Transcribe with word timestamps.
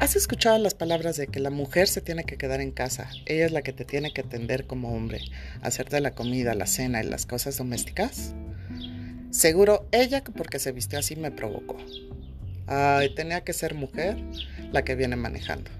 ¿Has 0.00 0.16
escuchado 0.16 0.56
las 0.56 0.72
palabras 0.72 1.18
de 1.18 1.26
que 1.26 1.40
la 1.40 1.50
mujer 1.50 1.86
se 1.86 2.00
tiene 2.00 2.24
que 2.24 2.38
quedar 2.38 2.62
en 2.62 2.70
casa? 2.70 3.10
Ella 3.26 3.44
es 3.44 3.52
la 3.52 3.60
que 3.60 3.74
te 3.74 3.84
tiene 3.84 4.14
que 4.14 4.22
atender 4.22 4.66
como 4.66 4.96
hombre, 4.96 5.20
hacerte 5.60 6.00
la 6.00 6.14
comida, 6.14 6.54
la 6.54 6.64
cena 6.64 7.04
y 7.04 7.06
las 7.06 7.26
cosas 7.26 7.58
domésticas. 7.58 8.32
Seguro 9.30 9.86
ella 9.92 10.24
porque 10.24 10.58
se 10.58 10.72
vistió 10.72 10.98
así 10.98 11.16
me 11.16 11.30
provocó. 11.30 11.76
Ay, 12.66 13.14
tenía 13.14 13.42
que 13.42 13.52
ser 13.52 13.74
mujer 13.74 14.16
la 14.72 14.84
que 14.84 14.94
viene 14.94 15.16
manejando. 15.16 15.70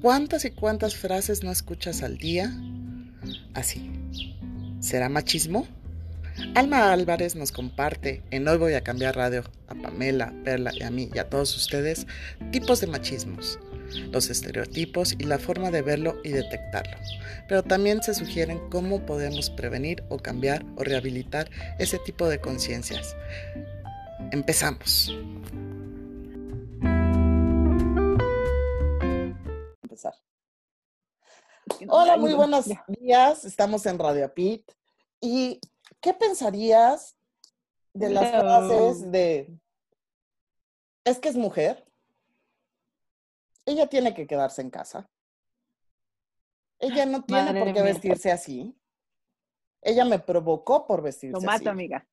¿Cuántas 0.00 0.44
y 0.44 0.52
cuántas 0.52 0.94
frases 0.94 1.42
no 1.42 1.50
escuchas 1.50 2.04
al 2.04 2.18
día? 2.18 2.56
Así. 3.54 3.90
¿Será 4.78 5.08
machismo? 5.08 5.66
Alma 6.54 6.92
Álvarez 6.92 7.34
nos 7.34 7.50
comparte 7.50 8.22
en 8.30 8.46
Hoy 8.46 8.58
Voy 8.58 8.74
a 8.74 8.82
Cambiar 8.82 9.16
Radio 9.16 9.42
a 9.68 9.74
Pamela, 9.74 10.34
Perla 10.44 10.70
y 10.74 10.82
a 10.82 10.90
mí 10.90 11.08
y 11.12 11.18
a 11.18 11.30
todos 11.30 11.56
ustedes 11.56 12.06
tipos 12.52 12.80
de 12.80 12.86
machismos, 12.86 13.58
los 14.12 14.28
estereotipos 14.28 15.14
y 15.18 15.24
la 15.24 15.38
forma 15.38 15.70
de 15.70 15.80
verlo 15.80 16.16
y 16.24 16.30
detectarlo. 16.30 16.96
Pero 17.48 17.62
también 17.62 18.02
se 18.02 18.12
sugieren 18.12 18.60
cómo 18.70 19.04
podemos 19.06 19.48
prevenir 19.48 20.04
o 20.10 20.18
cambiar 20.18 20.64
o 20.76 20.84
rehabilitar 20.84 21.50
ese 21.78 21.98
tipo 22.00 22.28
de 22.28 22.38
conciencias. 22.38 23.16
Empezamos. 24.30 25.16
Empezar. 29.82 30.14
Hola, 31.88 32.18
muy 32.18 32.34
buenos 32.34 32.66
días. 32.88 33.44
Estamos 33.46 33.86
en 33.86 33.98
Radio 33.98 34.32
Pit 34.34 34.70
y 35.20 35.60
¿qué 36.00 36.14
pensarías 36.14 37.16
de 37.92 38.10
las 38.10 38.30
frases 38.30 39.10
de, 39.10 39.58
es 41.04 41.18
que 41.18 41.28
es 41.28 41.36
mujer, 41.36 41.84
ella 43.64 43.88
tiene 43.88 44.14
que 44.14 44.26
quedarse 44.26 44.60
en 44.62 44.70
casa, 44.70 45.08
ella 46.78 47.06
no 47.06 47.24
tiene 47.24 47.58
por 47.58 47.72
qué 47.72 47.82
vestirse 47.82 48.30
así, 48.30 48.76
ella 49.80 50.04
me 50.04 50.18
provocó 50.18 50.86
por 50.86 51.00
vestirse 51.00 51.32
Lo 51.32 51.40
mato, 51.40 51.70
amiga. 51.70 52.06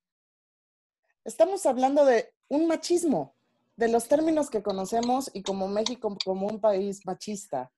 Estamos 1.25 1.65
hablando 1.65 2.05
de 2.05 2.33
un 2.47 2.67
machismo, 2.67 3.35
de 3.75 3.87
los 3.87 4.07
términos 4.07 4.49
que 4.49 4.61
conocemos 4.61 5.31
y 5.33 5.41
como 5.41 5.67
México 5.67 6.15
como 6.23 6.47
un 6.47 6.61
país 6.61 7.05
machista. 7.05 7.71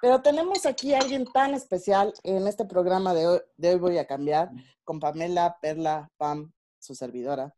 Pero 0.00 0.22
tenemos 0.22 0.64
aquí 0.64 0.94
a 0.94 0.98
alguien 0.98 1.26
tan 1.26 1.52
especial 1.52 2.12
en 2.22 2.46
este 2.46 2.64
programa 2.64 3.12
de 3.12 3.26
hoy, 3.26 3.40
de 3.56 3.70
hoy 3.70 3.78
Voy 3.78 3.98
a 3.98 4.06
Cambiar, 4.06 4.50
con 4.82 4.98
Pamela 4.98 5.58
Perla 5.60 6.10
Pam, 6.16 6.50
su 6.78 6.94
servidora. 6.94 7.54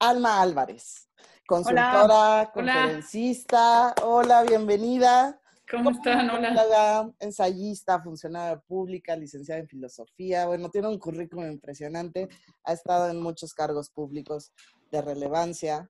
Alma 0.00 0.42
Álvarez, 0.42 1.08
consultora, 1.46 2.50
conferencista. 2.52 3.94
Hola. 4.02 4.42
bienvenida. 4.42 5.40
¿Cómo 5.70 5.90
están? 5.90 6.28
Hola. 6.30 7.12
Ensayista, 7.20 8.02
funcionaria 8.02 8.58
pública, 8.58 9.14
licenciada 9.14 9.60
en 9.60 9.68
filosofía. 9.68 10.46
Bueno, 10.46 10.70
tiene 10.70 10.88
un 10.88 10.98
currículum 10.98 11.46
impresionante. 11.46 12.28
Ha 12.64 12.72
estado 12.72 13.08
en 13.08 13.20
muchos 13.20 13.54
cargos 13.54 13.90
públicos 13.90 14.52
de 14.90 15.00
relevancia. 15.02 15.88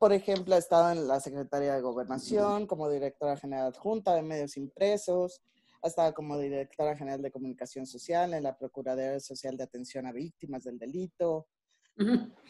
Por 0.00 0.14
ejemplo, 0.14 0.54
ha 0.54 0.58
estado 0.58 0.92
en 0.92 1.06
la 1.06 1.20
Secretaría 1.20 1.74
de 1.74 1.82
Gobernación 1.82 2.66
como 2.66 2.88
directora 2.88 3.36
general 3.36 3.66
adjunta 3.66 4.14
de 4.14 4.22
medios 4.22 4.56
impresos, 4.56 5.42
ha 5.82 5.88
estado 5.88 6.14
como 6.14 6.38
directora 6.38 6.96
general 6.96 7.20
de 7.20 7.30
comunicación 7.30 7.84
social 7.86 8.32
en 8.32 8.44
la 8.44 8.56
Procuraduría 8.56 9.20
Social 9.20 9.58
de 9.58 9.64
Atención 9.64 10.06
a 10.06 10.12
Víctimas 10.12 10.64
del 10.64 10.78
Delito. 10.78 11.48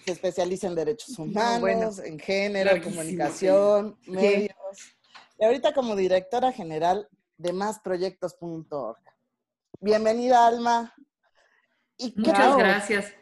Se 0.05 0.13
especializa 0.13 0.69
en 0.69 0.77
derechos 0.77 1.19
humanos, 1.19 1.99
en 1.99 2.21
género, 2.21 2.81
comunicación, 2.85 3.99
medios. 4.07 4.55
Y 5.37 5.45
ahorita 5.45 5.75
como 5.75 5.97
directora 5.97 6.53
general 6.53 7.09
de 7.37 7.53
másproyectos.org. 7.53 9.03
Bienvenida, 9.81 10.47
Alma. 10.47 10.95
¿Y 11.97 12.15
Muchas 12.17 12.57
gracias. 12.57 13.13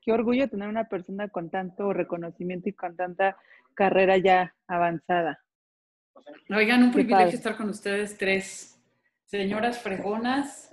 Qué 0.00 0.10
orgullo 0.10 0.48
tener 0.48 0.68
una 0.68 0.88
persona 0.88 1.28
con 1.28 1.50
tanto 1.50 1.92
reconocimiento 1.92 2.68
y 2.68 2.72
con 2.72 2.96
tanta 2.96 3.36
carrera 3.76 4.16
ya 4.16 4.54
avanzada. 4.66 5.38
Oigan, 6.50 6.82
un 6.82 6.92
privilegio 6.92 7.36
estar 7.36 7.56
con 7.56 7.68
ustedes 7.68 8.16
tres 8.18 8.76
señoras 9.26 9.78
fregonas, 9.78 10.68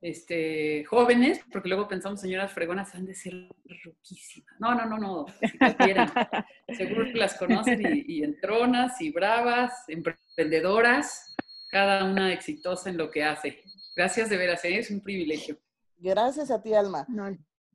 este, 0.00 0.84
jóvenes, 0.84 1.40
porque 1.50 1.68
luego 1.68 1.88
pensamos 1.88 2.20
señoras 2.20 2.52
fregonas 2.52 2.94
han 2.94 3.06
de 3.06 3.14
ser 3.14 3.48
ruquísimas. 3.84 4.54
No, 4.58 4.74
no, 4.74 4.86
no, 4.86 4.98
no, 4.98 5.26
si 5.26 6.74
Seguro 6.76 7.04
que 7.04 7.14
las 7.14 7.34
conocen 7.34 7.80
y, 8.06 8.22
entronas 8.22 9.00
y 9.00 9.10
bravas, 9.10 9.72
emprendedoras, 9.88 11.34
cada 11.70 12.04
una 12.04 12.32
exitosa 12.32 12.90
en 12.90 12.98
lo 12.98 13.10
que 13.10 13.24
hace. 13.24 13.62
Gracias 13.96 14.30
de 14.30 14.36
veras, 14.36 14.64
¿eh? 14.64 14.78
es 14.78 14.90
un 14.90 15.00
privilegio. 15.00 15.58
Gracias 15.98 16.50
a 16.50 16.62
ti, 16.62 16.74
Alma. 16.74 17.06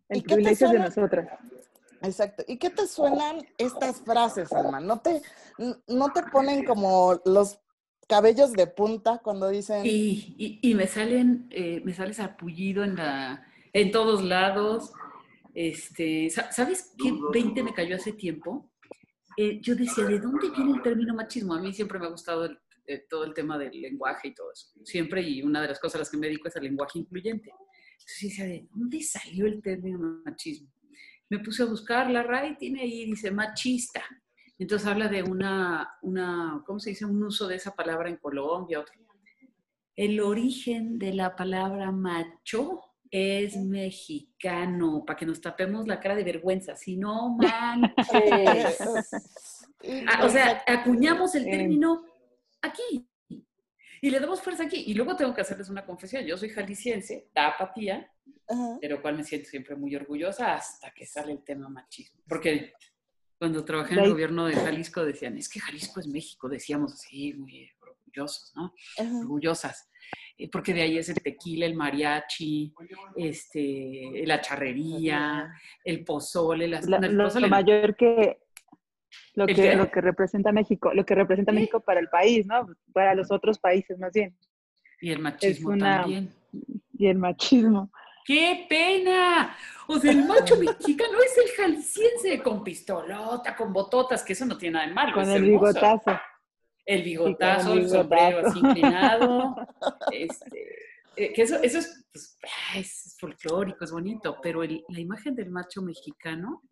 el 0.09 0.23
privilegio 0.23 0.67
es 0.67 0.73
de 0.73 0.79
nosotras. 0.79 1.27
Exacto. 2.01 2.43
¿Y 2.47 2.57
qué 2.57 2.69
te 2.69 2.87
suenan 2.87 3.45
estas 3.57 4.01
frases, 4.01 4.51
Alma? 4.51 4.79
¿No 4.79 5.01
te, 5.01 5.21
no 5.87 6.11
te 6.11 6.23
ponen 6.23 6.65
como 6.65 7.19
los 7.25 7.59
cabellos 8.07 8.51
de 8.53 8.67
punta 8.67 9.19
cuando 9.23 9.49
dicen... 9.49 9.85
Y, 9.85 10.59
y, 10.61 10.75
me 10.75 10.87
salen, 10.87 11.47
eh, 11.51 11.81
me 11.85 11.93
sale 11.93 12.13
apullido 12.21 12.83
en, 12.83 12.95
la, 12.95 13.45
en 13.71 13.91
todos 13.91 14.23
lados. 14.23 14.91
Este, 15.53 16.29
¿Sabes 16.29 16.93
qué 16.97 17.13
20 17.31 17.63
me 17.63 17.73
cayó 17.73 17.95
hace 17.95 18.13
tiempo? 18.13 18.69
Eh, 19.37 19.59
yo 19.61 19.75
decía, 19.75 20.03
¿de 20.05 20.19
dónde 20.19 20.49
viene 20.49 20.73
el 20.73 20.81
término 20.81 21.13
machismo? 21.13 21.53
A 21.53 21.61
mí 21.61 21.71
siempre 21.73 21.99
me 21.99 22.07
ha 22.07 22.09
gustado 22.09 22.49
eh, 22.85 23.05
todo 23.09 23.23
el 23.23 23.33
tema 23.33 23.57
del 23.57 23.79
lenguaje 23.79 24.29
y 24.29 24.33
todo 24.33 24.51
eso. 24.51 24.67
Siempre, 24.83 25.21
y 25.21 25.41
una 25.41 25.61
de 25.61 25.69
las 25.69 25.79
cosas 25.79 25.95
a 25.95 25.99
las 25.99 26.09
que 26.09 26.17
me 26.17 26.27
dedico 26.27 26.47
es 26.47 26.55
al 26.57 26.63
lenguaje 26.63 26.99
incluyente. 26.99 27.49
Entonces 27.93 28.21
decía, 28.21 28.45
¿de 28.45 28.67
dónde 28.71 29.01
salió 29.01 29.45
el 29.45 29.61
término 29.61 30.21
machismo? 30.25 30.67
Me 31.31 31.39
puse 31.39 31.63
a 31.63 31.65
buscar, 31.65 32.11
la 32.11 32.23
RAI 32.23 32.57
tiene 32.57 32.81
ahí, 32.81 33.05
dice 33.05 33.31
machista. 33.31 34.03
Entonces 34.59 34.85
habla 34.85 35.07
de 35.07 35.23
una, 35.23 35.89
una, 36.01 36.61
¿cómo 36.65 36.77
se 36.77 36.89
dice? 36.89 37.05
Un 37.05 37.23
uso 37.23 37.47
de 37.47 37.55
esa 37.55 37.73
palabra 37.73 38.09
en 38.09 38.17
Colombia. 38.17 38.81
Otro. 38.81 38.93
El 39.95 40.19
origen 40.19 40.99
de 40.99 41.13
la 41.13 41.33
palabra 41.37 41.89
macho 41.93 42.81
es 43.09 43.55
mexicano, 43.55 45.05
para 45.05 45.17
que 45.17 45.25
nos 45.25 45.39
tapemos 45.39 45.87
la 45.87 46.01
cara 46.01 46.15
de 46.15 46.25
vergüenza, 46.25 46.75
si 46.75 46.97
no 46.97 47.37
manches. 47.37 48.77
Ah, 50.07 50.23
o 50.25 50.29
sea, 50.29 50.63
acuñamos 50.67 51.33
el 51.33 51.45
término 51.45 52.03
aquí 52.61 53.09
y 53.99 54.09
le 54.11 54.19
damos 54.19 54.39
fuerza 54.39 54.63
aquí. 54.63 54.83
Y 54.85 54.93
luego 54.93 55.15
tengo 55.15 55.33
que 55.33 55.41
hacerles 55.41 55.69
una 55.69 55.85
confesión. 55.85 56.23
Yo 56.23 56.37
soy 56.37 56.49
jalisciense, 56.49 57.29
tapatía, 57.33 58.11
pero 58.79 59.01
cual 59.01 59.17
me 59.17 59.23
siento 59.23 59.49
siempre 59.49 59.75
muy 59.75 59.95
orgullosa 59.95 60.55
hasta 60.55 60.91
que 60.91 61.05
sale 61.05 61.31
el 61.33 61.43
tema 61.43 61.69
machismo. 61.69 62.21
Porque 62.27 62.73
cuando 63.37 63.65
trabajé 63.65 63.95
en 63.95 64.01
el 64.01 64.11
gobierno 64.11 64.45
de 64.45 64.55
Jalisco 64.55 65.03
decían, 65.03 65.37
es 65.37 65.49
que 65.49 65.59
Jalisco 65.59 65.99
es 65.99 66.07
México, 66.07 66.47
decíamos 66.47 66.93
así, 66.93 67.33
muy 67.33 67.69
orgullosos, 67.81 68.53
¿no? 68.55 68.73
Orgullosas. 69.21 69.89
Eh, 70.37 70.49
porque 70.49 70.73
de 70.73 70.81
ahí 70.81 70.97
es 70.97 71.09
el 71.09 71.15
tequila, 71.15 71.65
el 71.65 71.75
mariachi, 71.75 72.73
este, 73.15 74.23
la 74.25 74.41
charrería, 74.41 75.51
el 75.83 76.03
pozole, 76.03 76.67
las, 76.67 76.87
la, 76.87 76.97
el 76.97 77.17
pozole. 77.17 77.47
Lo 77.47 77.49
mayor 77.49 77.95
que 77.95 78.37
lo 79.33 79.45
que, 79.45 79.75
lo 79.75 79.89
que 79.89 80.01
representa 80.01 80.51
México, 80.51 80.93
lo 80.93 81.05
que 81.05 81.15
representa 81.15 81.51
México 81.51 81.79
para 81.79 81.99
el 81.99 82.09
país, 82.09 82.45
¿no? 82.45 82.67
Para 82.93 83.15
los 83.15 83.31
otros 83.31 83.59
países 83.59 83.97
más 83.99 84.13
bien. 84.13 84.35
Y 84.99 85.11
el 85.11 85.19
machismo 85.19 85.77
también. 85.77 86.33
Y 86.97 87.07
el 87.07 87.17
machismo. 87.17 87.91
¡Qué 88.25 88.65
pena! 88.69 89.55
O 89.87 89.99
sea, 89.99 90.11
el 90.11 90.25
macho 90.25 90.57
mexicano 90.57 91.17
es 91.21 91.37
el 91.37 91.51
jalisciense 91.57 92.41
con 92.41 92.63
pistolota, 92.63 93.55
con 93.55 93.73
bototas, 93.73 94.23
que 94.23 94.33
eso 94.33 94.45
no 94.45 94.57
tiene 94.57 94.73
nada 94.73 94.87
de 94.87 94.93
malo. 94.93 95.13
Con 95.13 95.29
el 95.29 95.43
bigotazo. 95.43 96.19
El 96.85 97.03
bigotazo, 97.03 97.73
el, 97.73 97.89
sombrero 97.89 98.47
así 98.47 98.59
inclinado. 98.59 99.55
este, 100.11 100.75
eh, 101.15 101.33
que 101.33 101.41
eso, 101.43 101.57
eso 101.61 101.79
es, 101.79 102.07
pues, 102.11 102.37
es 102.75 103.17
folclórico, 103.19 103.83
es 103.83 103.91
bonito, 103.91 104.37
pero 104.41 104.63
la 104.63 104.99
imagen 104.99 105.35
del 105.35 105.49
macho 105.49 105.81
mexicano 105.81 106.63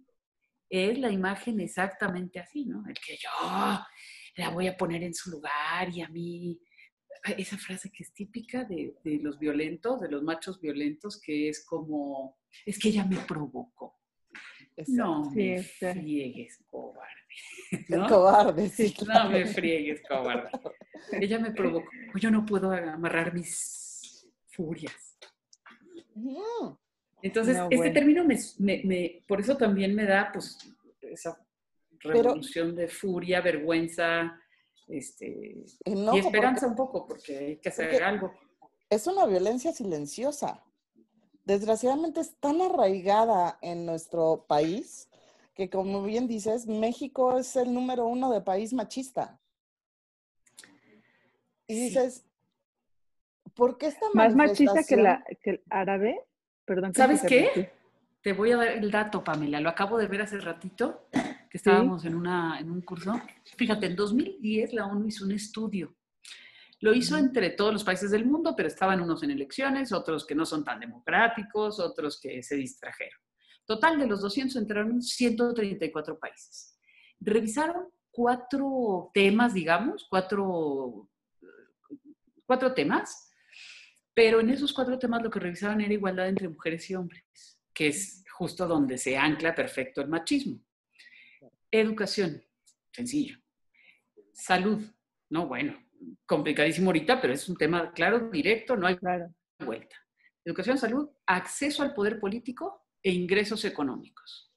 es 0.69 0.97
la 0.97 1.11
imagen 1.11 1.59
exactamente 1.59 2.39
así, 2.39 2.65
¿no? 2.65 2.83
El 2.87 2.95
que 2.95 3.17
yo 3.17 3.29
la 4.35 4.49
voy 4.49 4.67
a 4.67 4.77
poner 4.77 5.03
en 5.03 5.13
su 5.13 5.31
lugar 5.31 5.89
y 5.89 6.01
a 6.01 6.09
mí 6.09 6.59
esa 7.37 7.57
frase 7.57 7.91
que 7.91 8.03
es 8.03 8.13
típica 8.13 8.63
de, 8.63 8.93
los 9.21 9.39
violentos, 9.39 10.01
de 10.01 10.09
los 10.09 10.23
machos 10.23 10.59
violentos, 10.59 11.19
que 11.19 11.49
es 11.49 11.65
como, 11.65 12.37
es 12.65 12.79
que 12.79 12.89
ella 12.89 13.05
me 13.05 13.17
provocó. 13.17 13.95
No 14.87 15.29
me 15.31 15.61
friegues, 15.61 16.63
cobarde. 16.69 17.09
¿no? 17.89 18.07
Cobarde, 18.07 18.69
sí. 18.69 18.93
No 19.07 19.29
me 19.29 19.45
friegues, 19.45 20.01
cobarde. 20.07 20.49
Ella 21.11 21.39
me 21.39 21.51
provocó. 21.51 21.89
Yo 22.15 22.31
no 22.31 22.45
puedo 22.45 22.71
amarrar 22.71 23.33
mis 23.33 24.25
furias. 24.47 25.17
Entonces, 27.21 27.57
este 27.69 27.89
término 27.91 28.25
me, 28.25 29.23
por 29.27 29.41
eso 29.41 29.57
también 29.57 29.93
me 29.93 30.05
da, 30.05 30.31
pues, 30.31 30.57
esa 31.01 31.37
revolución 31.99 32.75
de 32.75 32.87
furia, 32.87 33.41
vergüenza, 33.41 34.39
este, 34.89 35.63
y 35.85 36.17
esperanza 36.17 36.67
un 36.67 36.75
poco, 36.75 37.05
porque 37.05 37.37
hay 37.37 37.57
que 37.57 37.69
hacer 37.69 38.03
algo. 38.03 38.33
Es 38.89 39.05
una 39.05 39.25
violencia 39.27 39.71
silenciosa. 39.71 40.63
Desgraciadamente 41.45 42.21
es 42.21 42.35
tan 42.39 42.59
arraigada 42.61 43.59
en 43.61 43.85
nuestro 43.85 44.45
país 44.47 45.07
que, 45.53 45.69
como 45.69 46.01
bien 46.03 46.27
dices, 46.27 46.65
México 46.65 47.37
es 47.37 47.55
el 47.55 47.73
número 47.73 48.07
uno 48.07 48.31
de 48.31 48.41
país 48.41 48.73
machista. 48.73 49.39
Y 51.67 51.75
dices, 51.75 52.25
¿por 53.53 53.77
qué 53.77 53.87
está 53.87 54.07
más 54.15 54.35
machista 54.35 54.83
que, 54.83 54.95
la, 54.95 55.23
que 55.41 55.51
el 55.51 55.63
árabe? 55.69 56.19
Perdón. 56.65 56.95
¿Sabes 56.95 57.21
qué? 57.21 57.71
Te 58.21 58.33
voy 58.33 58.51
a 58.51 58.57
dar 58.57 58.67
el 58.69 58.89
dato, 58.89 59.23
Pamela. 59.23 59.59
Lo 59.59 59.69
acabo 59.69 59.97
de 59.99 60.07
ver 60.07 60.23
hace 60.23 60.39
ratito, 60.39 61.07
que 61.49 61.57
estábamos 61.57 62.05
en, 62.05 62.15
una, 62.15 62.59
en 62.59 62.69
un 62.69 62.81
curso. 62.81 63.19
Fíjate, 63.57 63.87
en 63.87 63.95
2010 63.95 64.73
la 64.73 64.85
ONU 64.85 65.07
hizo 65.07 65.25
un 65.25 65.31
estudio. 65.31 65.95
Lo 66.81 66.93
hizo 66.93 67.17
entre 67.17 67.49
todos 67.49 67.73
los 67.73 67.83
países 67.83 68.11
del 68.11 68.25
mundo, 68.25 68.53
pero 68.55 68.67
estaban 68.67 69.01
unos 69.01 69.23
en 69.23 69.31
elecciones, 69.31 69.91
otros 69.91 70.25
que 70.25 70.35
no 70.35 70.45
son 70.45 70.63
tan 70.63 70.79
democráticos, 70.79 71.79
otros 71.79 72.19
que 72.21 72.41
se 72.41 72.55
distrajeron. 72.55 73.19
Total, 73.65 73.99
de 73.99 74.07
los 74.07 74.21
200 74.21 74.55
entraron 74.55 75.01
134 75.01 76.19
países. 76.19 76.77
Revisaron 77.19 77.89
cuatro 78.11 79.11
temas, 79.13 79.53
digamos, 79.53 80.07
cuatro, 80.09 81.09
cuatro 82.45 82.73
temas, 82.73 83.31
pero 84.13 84.39
en 84.39 84.49
esos 84.49 84.71
cuatro 84.71 84.97
temas 84.97 85.21
lo 85.21 85.29
que 85.29 85.39
revisaban 85.39 85.81
era 85.81 85.93
igualdad 85.93 86.29
entre 86.29 86.47
mujeres 86.47 86.89
y 86.89 86.95
hombres 86.95 87.59
que 87.79 87.87
es 87.87 88.25
justo 88.29 88.67
donde 88.67 88.97
se 88.97 89.17
ancla 89.17 89.55
perfecto 89.55 90.01
el 90.01 90.09
machismo. 90.09 90.59
Educación, 91.71 92.41
sencillo. 92.91 93.37
Salud, 94.33 94.81
no, 95.29 95.47
bueno, 95.47 95.77
complicadísimo 96.25 96.87
ahorita, 96.87 97.21
pero 97.21 97.33
es 97.33 97.47
un 97.49 97.57
tema 97.57 97.91
claro, 97.91 98.29
directo, 98.29 98.75
no 98.75 98.87
hay 98.87 98.97
vuelta. 99.63 99.95
Educación, 100.45 100.77
salud, 100.77 101.09
acceso 101.25 101.83
al 101.83 101.93
poder 101.93 102.19
político 102.19 102.87
e 103.03 103.11
ingresos 103.11 103.65
económicos. 103.65 104.53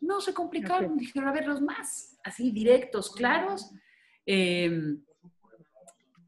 No 0.00 0.20
se 0.20 0.34
complicaron, 0.34 0.96
dijeron 0.96 1.28
a 1.28 1.32
ver 1.32 1.46
los 1.46 1.60
más, 1.60 2.18
así 2.24 2.50
directos, 2.50 3.12
claros. 3.12 3.70
Em, 4.24 5.02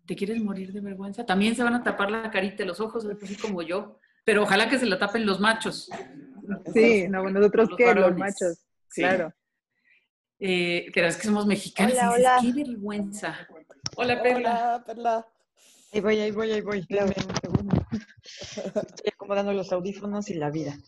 ¿Te 0.06 0.16
quieres 0.16 0.40
morir 0.42 0.72
de 0.72 0.80
vergüenza? 0.80 1.26
También 1.26 1.54
se 1.54 1.62
van 1.62 1.74
a 1.74 1.82
tapar 1.82 2.10
la 2.10 2.30
carita, 2.30 2.64
los 2.64 2.80
ojos, 2.80 3.04
así 3.04 3.36
como 3.36 3.62
yo 3.62 3.98
pero 4.28 4.42
ojalá 4.42 4.68
que 4.68 4.78
se 4.78 4.84
la 4.84 4.98
tapen 4.98 5.24
los 5.24 5.40
machos. 5.40 5.88
Sí, 6.74 7.08
no, 7.08 7.30
nosotros 7.30 7.70
qué, 7.78 7.94
los 7.94 8.14
machos, 8.14 8.62
claro. 8.94 9.32
Eh, 10.40 10.86
pero 10.94 11.08
es 11.08 11.16
que 11.16 11.26
somos 11.26 11.46
mexicanos. 11.46 11.94
Hola, 11.94 12.12
hola. 12.12 12.38
Qué 12.40 12.52
vergüenza. 12.52 13.36
Hola, 13.96 14.22
Perla. 14.22 14.50
Hola, 14.50 14.84
Perla. 14.84 15.26
Ahí 15.92 16.00
voy, 16.00 16.18
ahí 16.18 16.30
voy, 16.30 16.52
ahí 16.52 16.60
voy. 16.60 16.86
Dame 16.88 17.14
un 17.16 17.36
segundo. 17.40 17.86
Estoy 18.22 19.12
acomodando 19.12 19.52
los 19.52 19.72
audífonos 19.72 20.28
y 20.30 20.34
la 20.34 20.50
vida. 20.50 20.78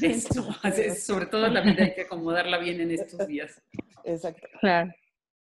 Eso, 0.00 0.48
sobre 0.98 1.26
todo 1.26 1.48
la 1.48 1.60
vida 1.60 1.84
hay 1.84 1.94
que 1.94 2.02
acomodarla 2.02 2.58
bien 2.58 2.80
en 2.80 2.90
estos 2.90 3.26
días. 3.26 3.60
Exacto. 4.04 4.46
Claro. 4.60 4.92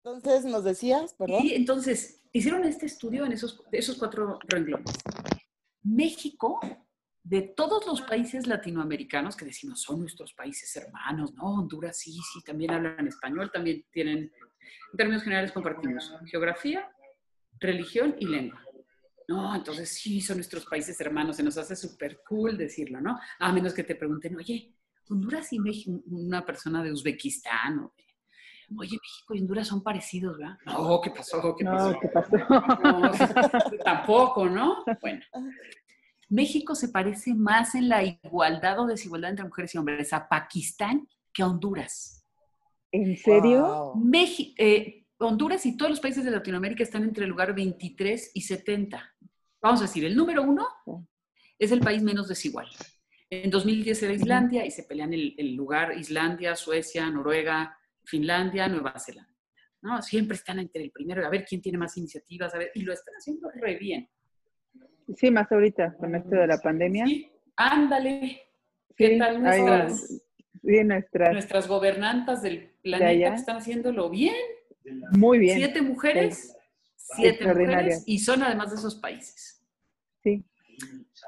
Entonces, 0.03 0.45
nos 0.45 0.65
decías, 0.65 1.15
perdón. 1.15 1.43
Sí, 1.43 1.55
entonces, 1.55 2.23
hicieron 2.33 2.65
este 2.65 2.87
estudio 2.87 3.27
en 3.27 3.33
esos, 3.33 3.63
esos 3.71 3.99
cuatro 3.99 4.39
renglones. 4.49 4.95
México 5.83 6.59
de 7.31 7.43
todos 7.43 7.87
los 7.87 8.03
países 8.03 8.49
latinoamericanos 8.49 9.37
que 9.37 9.45
decimos 9.45 9.83
son 9.83 10.01
nuestros 10.01 10.35
países 10.35 10.75
hermanos, 10.75 11.33
¿no? 11.35 11.45
Honduras 11.61 11.97
sí, 11.97 12.13
sí, 12.13 12.43
también 12.43 12.73
hablan 12.73 13.07
español, 13.07 13.53
también 13.53 13.85
tienen, 13.93 14.19
en 14.19 14.97
términos 14.97 15.23
generales 15.23 15.53
compartimos 15.53 16.13
geografía, 16.27 16.91
religión 17.61 18.17
y 18.19 18.27
lengua. 18.27 18.61
No, 19.29 19.55
entonces 19.55 19.91
sí, 19.91 20.21
son 20.21 20.39
nuestros 20.39 20.67
países 20.67 21.01
hermanos, 21.01 21.37
se 21.37 21.45
nos 21.45 21.57
hace 21.57 21.77
súper 21.77 22.21
cool 22.29 22.59
decirlo, 22.59 23.01
¿no? 23.01 23.17
A 23.39 23.53
menos 23.53 23.75
que 23.75 23.85
te 23.85 23.95
pregunten, 23.95 24.35
oye, 24.35 24.75
Honduras 25.09 25.53
y 25.53 25.61
México, 25.61 26.03
una 26.07 26.45
persona 26.45 26.83
de 26.83 26.91
Uzbekistán, 26.91 27.79
o 27.79 27.95
oye, 28.77 28.99
México 29.01 29.35
y 29.37 29.39
Honduras 29.39 29.69
son 29.69 29.85
parecidos, 29.85 30.37
¿verdad? 30.37 30.59
No, 30.67 31.01
¿qué 31.01 31.11
pasó? 31.11 31.55
¿Qué 31.57 31.65
pasó? 31.65 31.93
No, 31.93 32.01
¿qué 32.01 32.09
pasó? 32.09 32.31
tampoco, 33.85 34.49
¿no? 34.49 34.83
Bueno, 35.01 35.21
México 36.31 36.75
se 36.75 36.89
parece 36.89 37.35
más 37.35 37.75
en 37.75 37.89
la 37.89 38.05
igualdad 38.05 38.79
o 38.81 38.87
desigualdad 38.87 39.31
entre 39.31 39.45
mujeres 39.45 39.75
y 39.75 39.79
hombres 39.79 40.13
a 40.13 40.29
Pakistán 40.29 41.07
que 41.33 41.43
a 41.43 41.49
Honduras. 41.49 42.25
¿En 42.93 43.17
serio? 43.17 43.93
Eh, 44.57 45.05
Honduras 45.19 45.67
y 45.67 45.77
todos 45.77 45.91
los 45.91 46.01
países 46.01 46.25
de 46.25 46.31
Latinoamérica 46.31 46.83
están 46.83 47.03
entre 47.03 47.25
el 47.25 47.31
lugar 47.31 47.55
23 47.55 48.31
y 48.33 48.41
70. 48.41 49.17
Vamos 49.61 49.81
a 49.81 49.85
decir, 49.85 50.05
el 50.05 50.17
número 50.17 50.43
uno 50.43 50.67
es 51.59 51.73
el 51.73 51.81
país 51.81 52.03
menos 52.03 52.29
desigual. 52.29 52.69
En 53.29 53.51
2010 53.51 54.03
era 54.03 54.15
Islandia 54.15 54.65
y 54.65 54.71
se 54.71 54.85
pelean 54.85 55.13
el, 55.13 55.35
el 55.37 55.55
lugar 55.55 55.97
Islandia, 55.99 56.57
Suecia, 56.57 57.11
Noruega, 57.11 57.77
Finlandia, 58.05 58.69
Nueva 58.69 58.95
Zelanda. 58.99 59.31
¿no? 59.83 60.01
Siempre 60.03 60.37
están 60.37 60.59
entre 60.59 60.85
el 60.85 60.91
primero, 60.91 61.27
a 61.27 61.31
ver 61.31 61.45
quién 61.45 61.61
tiene 61.61 61.79
más 61.79 61.97
iniciativas, 61.97 62.55
a 62.55 62.59
ver, 62.59 62.71
y 62.75 62.83
lo 62.83 62.93
están 62.93 63.15
haciendo 63.15 63.51
re 63.51 63.77
bien. 63.77 64.09
Sí, 65.17 65.31
más 65.31 65.51
ahorita, 65.51 65.97
con 65.97 66.15
esto 66.15 66.37
de 66.37 66.47
la 66.47 66.59
pandemia. 66.59 67.07
Sí, 67.07 67.31
ándale. 67.57 68.43
¿Qué 68.97 69.17
tal 69.17 69.43
nuestras, 69.43 70.23
nuestras, 70.63 71.33
nuestras 71.33 71.69
gobernantas 71.69 72.43
del 72.43 72.71
planeta 72.83 73.31
que 73.31 73.37
están 73.37 73.57
haciéndolo 73.57 74.11
bien? 74.11 74.35
Muy 75.13 75.39
bien. 75.39 75.57
Siete 75.57 75.83
mujeres, 75.83 76.57
siete 76.97 77.47
mujeres, 77.47 78.05
y 78.07 78.19
son 78.19 78.43
además 78.43 78.71
de 78.71 78.77
esos 78.77 78.97
países. 78.97 79.65
Sí. 80.23 80.45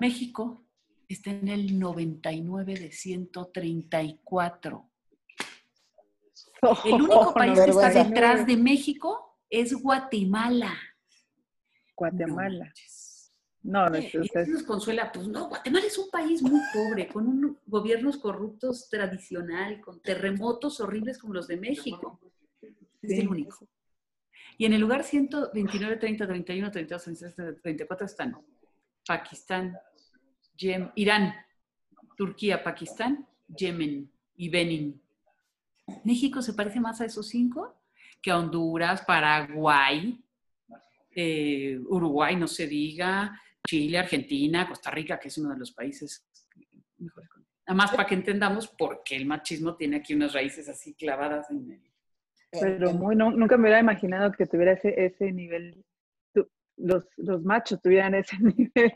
México 0.01 0.67
está 1.09 1.31
en 1.31 1.49
el 1.49 1.79
99 1.79 2.75
de 2.75 2.93
134. 2.93 4.91
el 6.85 6.93
único 6.93 7.35
país 7.35 7.61
que 7.61 7.71
está 7.71 7.91
detrás 7.91 8.47
de 8.47 8.57
México 8.57 9.39
es 9.49 9.75
Guatemala. 9.75 10.75
Guatemala. 11.97 12.67
No, 12.67 12.73
no 13.63 13.87
es, 13.95 14.13
y 14.15 14.51
nos 14.51 14.65
consuela, 14.65 15.13
pues 15.13 15.29
no, 15.29 15.49
Guatemala 15.49 15.87
es 15.87 15.97
un 15.97 16.11
país 16.11 16.43
muy 16.43 16.61
pobre, 16.75 17.07
con 17.07 17.29
un, 17.29 17.59
gobiernos 17.67 18.17
corruptos 18.17 18.89
tradicional, 18.89 19.81
con 19.81 20.01
terremotos 20.01 20.81
horribles 20.81 21.19
como 21.19 21.35
los 21.35 21.47
de 21.47 21.57
México. 21.57 22.21
Es 23.01 23.19
el 23.19 23.29
único. 23.29 23.69
Y 24.59 24.67
en 24.67 24.73
el 24.73 24.81
lugar 24.81 25.05
129, 25.05 25.97
30, 25.97 26.27
31, 26.27 26.71
32, 26.71 27.05
33, 27.05 27.63
34 27.63 28.07
están 28.07 28.37
Pakistán, 29.07 29.77
Irán, 30.95 31.35
Turquía, 32.17 32.63
Pakistán, 32.63 33.27
Yemen 33.49 34.11
y 34.37 34.49
Benin. 34.49 35.01
México 36.05 36.43
se 36.43 36.53
parece 36.53 36.81
más 36.81 37.01
a 37.01 37.05
esos 37.05 37.29
cinco 37.29 37.77
que 38.21 38.31
a 38.31 38.39
Honduras, 38.39 39.03
Paraguay, 39.03 40.23
eh, 41.15 41.79
Uruguay, 41.89 42.37
no 42.37 42.47
se 42.47 42.67
diga, 42.67 43.41
Chile, 43.67 43.99
Argentina, 43.99 44.69
Costa 44.69 44.91
Rica, 44.91 45.19
que 45.19 45.29
es 45.29 45.39
uno 45.39 45.51
de 45.51 45.59
los 45.59 45.73
países 45.73 46.27
mejores. 46.99 47.31
Además, 47.67 47.91
para 47.93 48.07
que 48.07 48.15
entendamos 48.15 48.69
por 48.69 49.03
qué 49.05 49.17
el 49.17 49.27
machismo 49.27 49.77
tiene 49.77 49.97
aquí 49.97 50.15
unas 50.15 50.33
raíces 50.33 50.69
así 50.69 50.95
clavadas 50.95 51.51
en 51.51 51.71
el... 51.71 51.93
Pero 52.61 52.93
muy, 52.93 53.17
nunca 53.17 53.57
me 53.57 53.63
hubiera 53.63 53.81
imaginado 53.81 54.31
que 54.33 54.47
tuviera 54.47 54.73
ese, 54.73 54.95
ese 55.03 55.33
nivel, 55.33 55.83
los, 56.77 57.07
los 57.17 57.43
machos 57.43 57.81
tuvieran 57.81 58.15
ese 58.15 58.37
nivel 58.41 58.93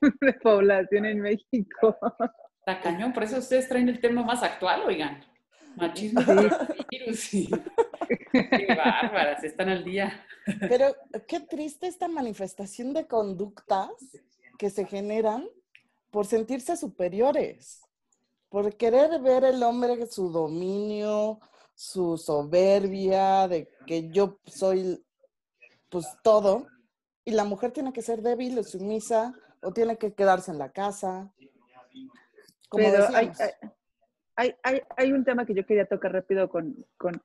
de, 0.00 0.34
población 0.42 1.04
en 1.04 1.20
México. 1.20 1.98
Está 2.60 2.80
cañón, 2.80 3.12
por 3.12 3.24
eso 3.24 3.38
ustedes 3.38 3.68
traen 3.68 3.90
el 3.90 4.00
tema 4.00 4.22
más 4.22 4.42
actual, 4.42 4.82
oigan. 4.86 5.22
Machismo, 5.76 6.20
virus 6.90 7.30
Qué 7.30 8.66
bárbaras, 8.76 9.42
están 9.44 9.68
al 9.68 9.84
día. 9.84 10.24
Pero 10.60 10.94
qué 11.26 11.40
triste 11.40 11.86
esta 11.86 12.08
manifestación 12.08 12.92
de 12.92 13.06
conductas 13.06 13.90
que 14.58 14.70
se 14.70 14.84
generan 14.84 15.48
por 16.10 16.26
sentirse 16.26 16.76
superiores, 16.76 17.82
por 18.48 18.76
querer 18.76 19.20
ver 19.20 19.44
el 19.44 19.62
hombre 19.62 20.06
su 20.06 20.30
dominio, 20.30 21.40
su 21.74 22.18
soberbia, 22.18 23.48
de 23.48 23.68
que 23.86 24.10
yo 24.10 24.38
soy 24.44 25.02
pues 25.88 26.06
todo, 26.22 26.66
y 27.24 27.32
la 27.32 27.44
mujer 27.44 27.72
tiene 27.72 27.92
que 27.92 28.02
ser 28.02 28.22
débil 28.22 28.58
o 28.58 28.62
sumisa, 28.62 29.34
o 29.62 29.72
tiene 29.72 29.96
que 29.96 30.14
quedarse 30.14 30.50
en 30.50 30.58
la 30.58 30.72
casa. 30.72 31.32
Como 32.68 32.84
Pero 32.84 33.08
hay, 33.14 33.30
hay, 33.38 33.70
hay, 34.36 34.54
hay, 34.96 35.12
un 35.12 35.24
tema 35.24 35.44
que 35.44 35.54
yo 35.54 35.66
quería 35.66 35.86
tocar 35.86 36.12
rápido 36.12 36.48
con, 36.48 36.86
con 36.96 37.20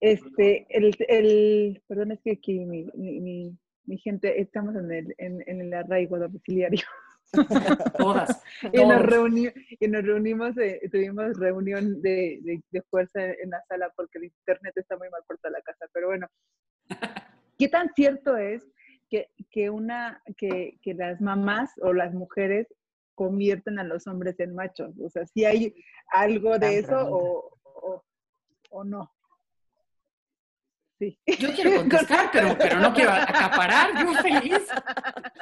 este, 0.00 0.66
el, 0.70 0.94
el, 1.08 1.82
perdón, 1.86 2.12
es 2.12 2.20
que 2.22 2.32
aquí 2.32 2.64
mi, 2.64 2.84
mi, 2.94 3.56
mi, 3.86 3.98
gente, 3.98 4.40
estamos 4.40 4.74
en 4.76 4.92
el, 4.92 5.14
en, 5.18 5.42
en 5.46 5.60
el 5.60 5.72
arraigo 5.72 6.18
domiciliario. 6.18 6.84
todas. 7.98 8.42
Y 8.72 8.84
nos, 8.84 9.02
reuni 9.02 9.48
y 9.80 9.88
nos 9.88 10.04
reunimos, 10.04 10.56
eh, 10.58 10.80
tuvimos 10.90 11.38
reunión 11.38 12.00
de, 12.02 12.62
de, 12.70 12.82
fuerza 12.82 13.24
en 13.24 13.50
la 13.50 13.62
sala 13.68 13.92
porque 13.96 14.18
el 14.18 14.24
internet 14.24 14.72
está 14.76 14.96
muy 14.96 15.08
mal 15.10 15.22
por 15.26 15.38
toda 15.38 15.52
la 15.52 15.62
casa. 15.62 15.86
Pero 15.92 16.08
bueno, 16.08 16.28
¿qué 17.58 17.68
tan 17.68 17.92
cierto 17.94 18.36
es 18.36 18.66
que, 19.10 19.30
que 19.50 19.70
una, 19.70 20.22
que, 20.36 20.78
que 20.82 20.94
las 20.94 21.20
mamás 21.20 21.72
o 21.80 21.92
las 21.92 22.14
mujeres 22.14 22.66
convierten 23.16 23.80
a 23.80 23.84
los 23.84 24.06
hombres 24.06 24.38
en 24.38 24.54
machos? 24.54 24.94
O 25.04 25.10
sea, 25.10 25.26
si 25.26 25.44
hay 25.44 25.74
algo 26.12 26.56
de 26.60 26.78
eso 26.78 26.96
o, 26.96 27.58
o, 27.64 28.04
o 28.70 28.84
no. 28.84 29.12
Sí. 30.98 31.18
Yo 31.38 31.52
quiero 31.52 31.76
contestar, 31.76 32.30
pero, 32.32 32.56
pero 32.56 32.78
no 32.80 32.94
quiero 32.94 33.10
acaparar, 33.10 33.90
yo 34.02 34.14
feliz. 34.14 34.66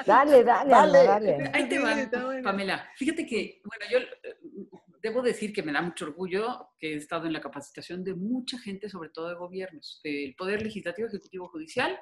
Dale, 0.05 0.43
dale, 0.43 0.71
dale. 0.71 1.05
dale. 1.05 1.51
Ahí 1.53 1.69
te 1.69 1.79
va, 1.79 1.95
Pamela. 2.43 2.91
Fíjate 2.97 3.25
que, 3.25 3.61
bueno, 3.65 3.85
yo 3.89 3.99
eh, 3.99 4.37
debo 5.01 5.23
decir 5.23 5.53
que 5.53 5.63
me 5.63 5.73
da 5.73 5.81
mucho 5.81 6.07
orgullo 6.07 6.71
que 6.79 6.95
he 6.95 6.97
estado 6.97 7.27
en 7.27 7.33
la 7.33 7.41
capacitación 7.41 8.03
de 8.03 8.15
mucha 8.15 8.59
gente, 8.59 8.89
sobre 8.89 9.11
todo 9.11 9.29
de 9.29 9.37
gobiernos, 9.37 10.01
del 10.03 10.35
Poder 10.35 10.61
Legislativo, 10.61 11.07
Ejecutivo, 11.07 11.49
Judicial, 11.49 11.97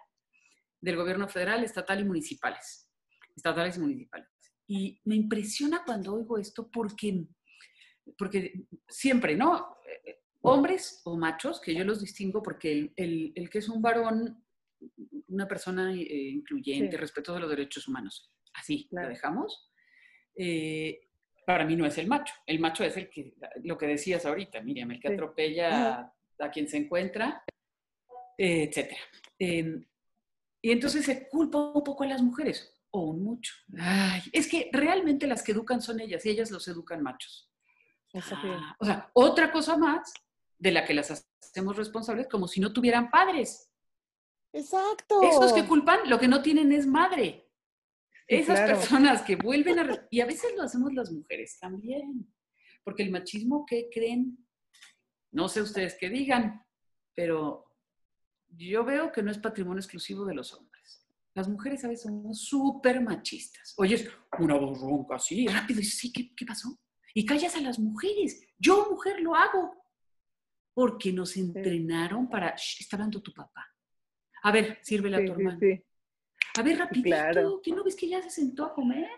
del 0.81 0.97
Gobierno 0.97 1.29
Federal, 1.29 1.63
Estatal 1.63 2.01
y 2.01 2.05
Municipales. 2.05 2.89
Estatales 3.37 3.77
y 3.77 3.81
municipales. 3.81 4.29
Y 4.73 4.99
me 5.05 5.17
impresiona 5.17 5.85
cuando 5.85 6.15
oigo 6.15 6.39
esto 6.39 6.71
porque, 6.71 7.27
porque 8.17 8.65
siempre, 8.89 9.37
¿no? 9.37 9.77
hombres 10.43 11.03
o 11.05 11.17
machos, 11.17 11.61
que 11.61 11.75
yo 11.75 11.85
los 11.85 12.01
distingo 12.01 12.43
porque 12.43 12.93
el, 12.97 13.33
el, 13.35 13.51
que 13.51 13.59
es 13.59 13.69
un 13.69 13.83
varón, 13.83 14.43
una 15.29 15.47
persona 15.47 15.93
eh, 15.93 16.31
incluyente, 16.31 16.97
respeto 16.97 17.35
de 17.35 17.41
los 17.41 17.51
derechos 17.51 17.87
humanos, 17.87 18.33
así 18.55 18.89
lo 18.91 19.09
dejamos, 19.09 19.71
eh, 20.35 21.09
para 21.47 21.67
mí 21.67 21.77
no 21.77 21.85
es 21.85 21.99
el 21.99 22.07
macho. 22.07 22.35
El 22.47 22.61
macho 22.61 22.83
es 22.83 22.97
el 22.97 23.11
que, 23.11 23.35
lo 23.65 23.77
que 23.77 23.87
decías 23.87 24.25
ahorita, 24.25 24.63
Miriam, 24.63 24.91
el 24.91 25.01
que 25.01 25.09
atropella 25.09 26.13
a, 26.39 26.51
quien 26.51 26.67
se 26.67 26.79
encuentra, 26.79 27.45
eh, 28.39 28.65
etc. 28.65 28.93
Em, 29.39 29.85
y 30.63 30.71
entonces 30.71 31.05
se 31.05 31.29
culpa 31.29 31.59
un 31.59 31.85
poco 31.85 32.05
a 32.05 32.07
las 32.07 32.23
mujeres, 32.23 32.72
o 32.93 33.01
un 33.01 33.25
mucho. 33.25 33.53
Ay, 33.79 34.23
es 34.33 34.49
que 34.49 34.71
realmente 34.73 35.27
las 35.27 35.43
que 35.43 35.53
educan 35.53 35.83
son 35.83 36.01
ellas 36.01 36.25
y 36.25 36.31
ellas 36.31 36.51
los 36.51 36.69
educan 36.69 37.03
machos. 37.03 37.51
Ah, 38.15 38.77
o 38.79 38.85
sea, 38.85 39.11
otra 39.15 39.51
cosa 39.51 39.77
más 39.77 40.13
de 40.59 40.71
la 40.71 40.85
que 40.85 40.95
las 40.95 41.27
hacemos 41.43 41.77
responsables 41.77 42.29
como 42.29 42.47
si 42.47 42.61
no 42.61 42.73
tuvieran 42.73 43.11
padres. 43.11 43.71
Exacto. 44.53 45.23
Esos 45.23 45.53
que 45.53 45.67
culpan, 45.67 46.01
lo 46.09 46.21
que 46.21 46.29
no 46.29 46.43
tienen 46.43 46.73
es 46.73 46.87
madre. 46.87 47.51
Esas 48.29 48.61
personas 48.61 49.23
que 49.23 49.37
vuelven 49.37 49.79
a... 49.79 50.07
Y 50.11 50.21
a 50.21 50.27
veces 50.27 50.53
lo 50.57 50.63
hacemos 50.63 50.93
las 50.93 51.11
mujeres 51.11 51.59
también. 51.59 52.33
Porque 52.85 53.03
el 53.03 53.11
machismo, 53.11 53.65
¿qué 53.67 53.89
creen? 53.93 54.47
No 55.31 55.49
sé 55.49 55.63
ustedes 55.63 55.97
qué 55.99 56.11
digan, 56.11 56.65
pero 57.15 57.65
yo 58.49 58.85
veo 58.85 59.11
que 59.11 59.23
no 59.23 59.31
es 59.31 59.39
patrimonio 59.39 59.81
exclusivo 59.81 60.27
de 60.27 60.35
los 60.35 60.53
hombres. 60.53 60.72
Las 61.35 61.49
mujeres 61.49 61.85
a 61.85 61.89
veces 61.89 62.05
somos 62.05 62.45
súper 62.45 63.01
machistas. 63.01 63.75
Oyes 63.79 64.09
una 64.39 64.57
voz 64.57 64.81
ronca 64.81 65.17
así, 65.17 65.47
rápido, 65.47 65.81
y 65.81 65.85
sí, 65.85 66.13
¿qué, 66.13 66.35
¿qué 66.35 66.45
pasó? 66.45 66.79
Y 67.15 67.25
callas 67.25 67.57
a 67.57 67.61
las 67.61 67.79
mujeres. 67.79 68.41
Yo, 68.59 68.87
mujer, 68.91 69.21
lo 69.21 69.35
hago 69.35 69.83
porque 70.75 71.13
nos 71.13 71.37
entrenaron 71.37 72.29
para, 72.29 72.51
está 72.51 72.97
hablando 72.97 73.21
tu 73.21 73.33
papá. 73.33 73.67
A 74.43 74.53
ver, 74.53 74.79
sírvela 74.83 75.19
a 75.19 75.25
tu 75.25 75.33
hermano. 75.33 75.59
a 76.57 76.63
ver, 76.63 76.79
rapidito, 76.79 77.09
claro. 77.09 77.61
¿qué 77.63 77.73
no 77.73 77.85
ves 77.85 77.97
que 77.97 78.09
ya 78.09 78.23
se 78.23 78.31
sentó 78.31 78.65
a 78.65 78.75
comer? 78.75 79.09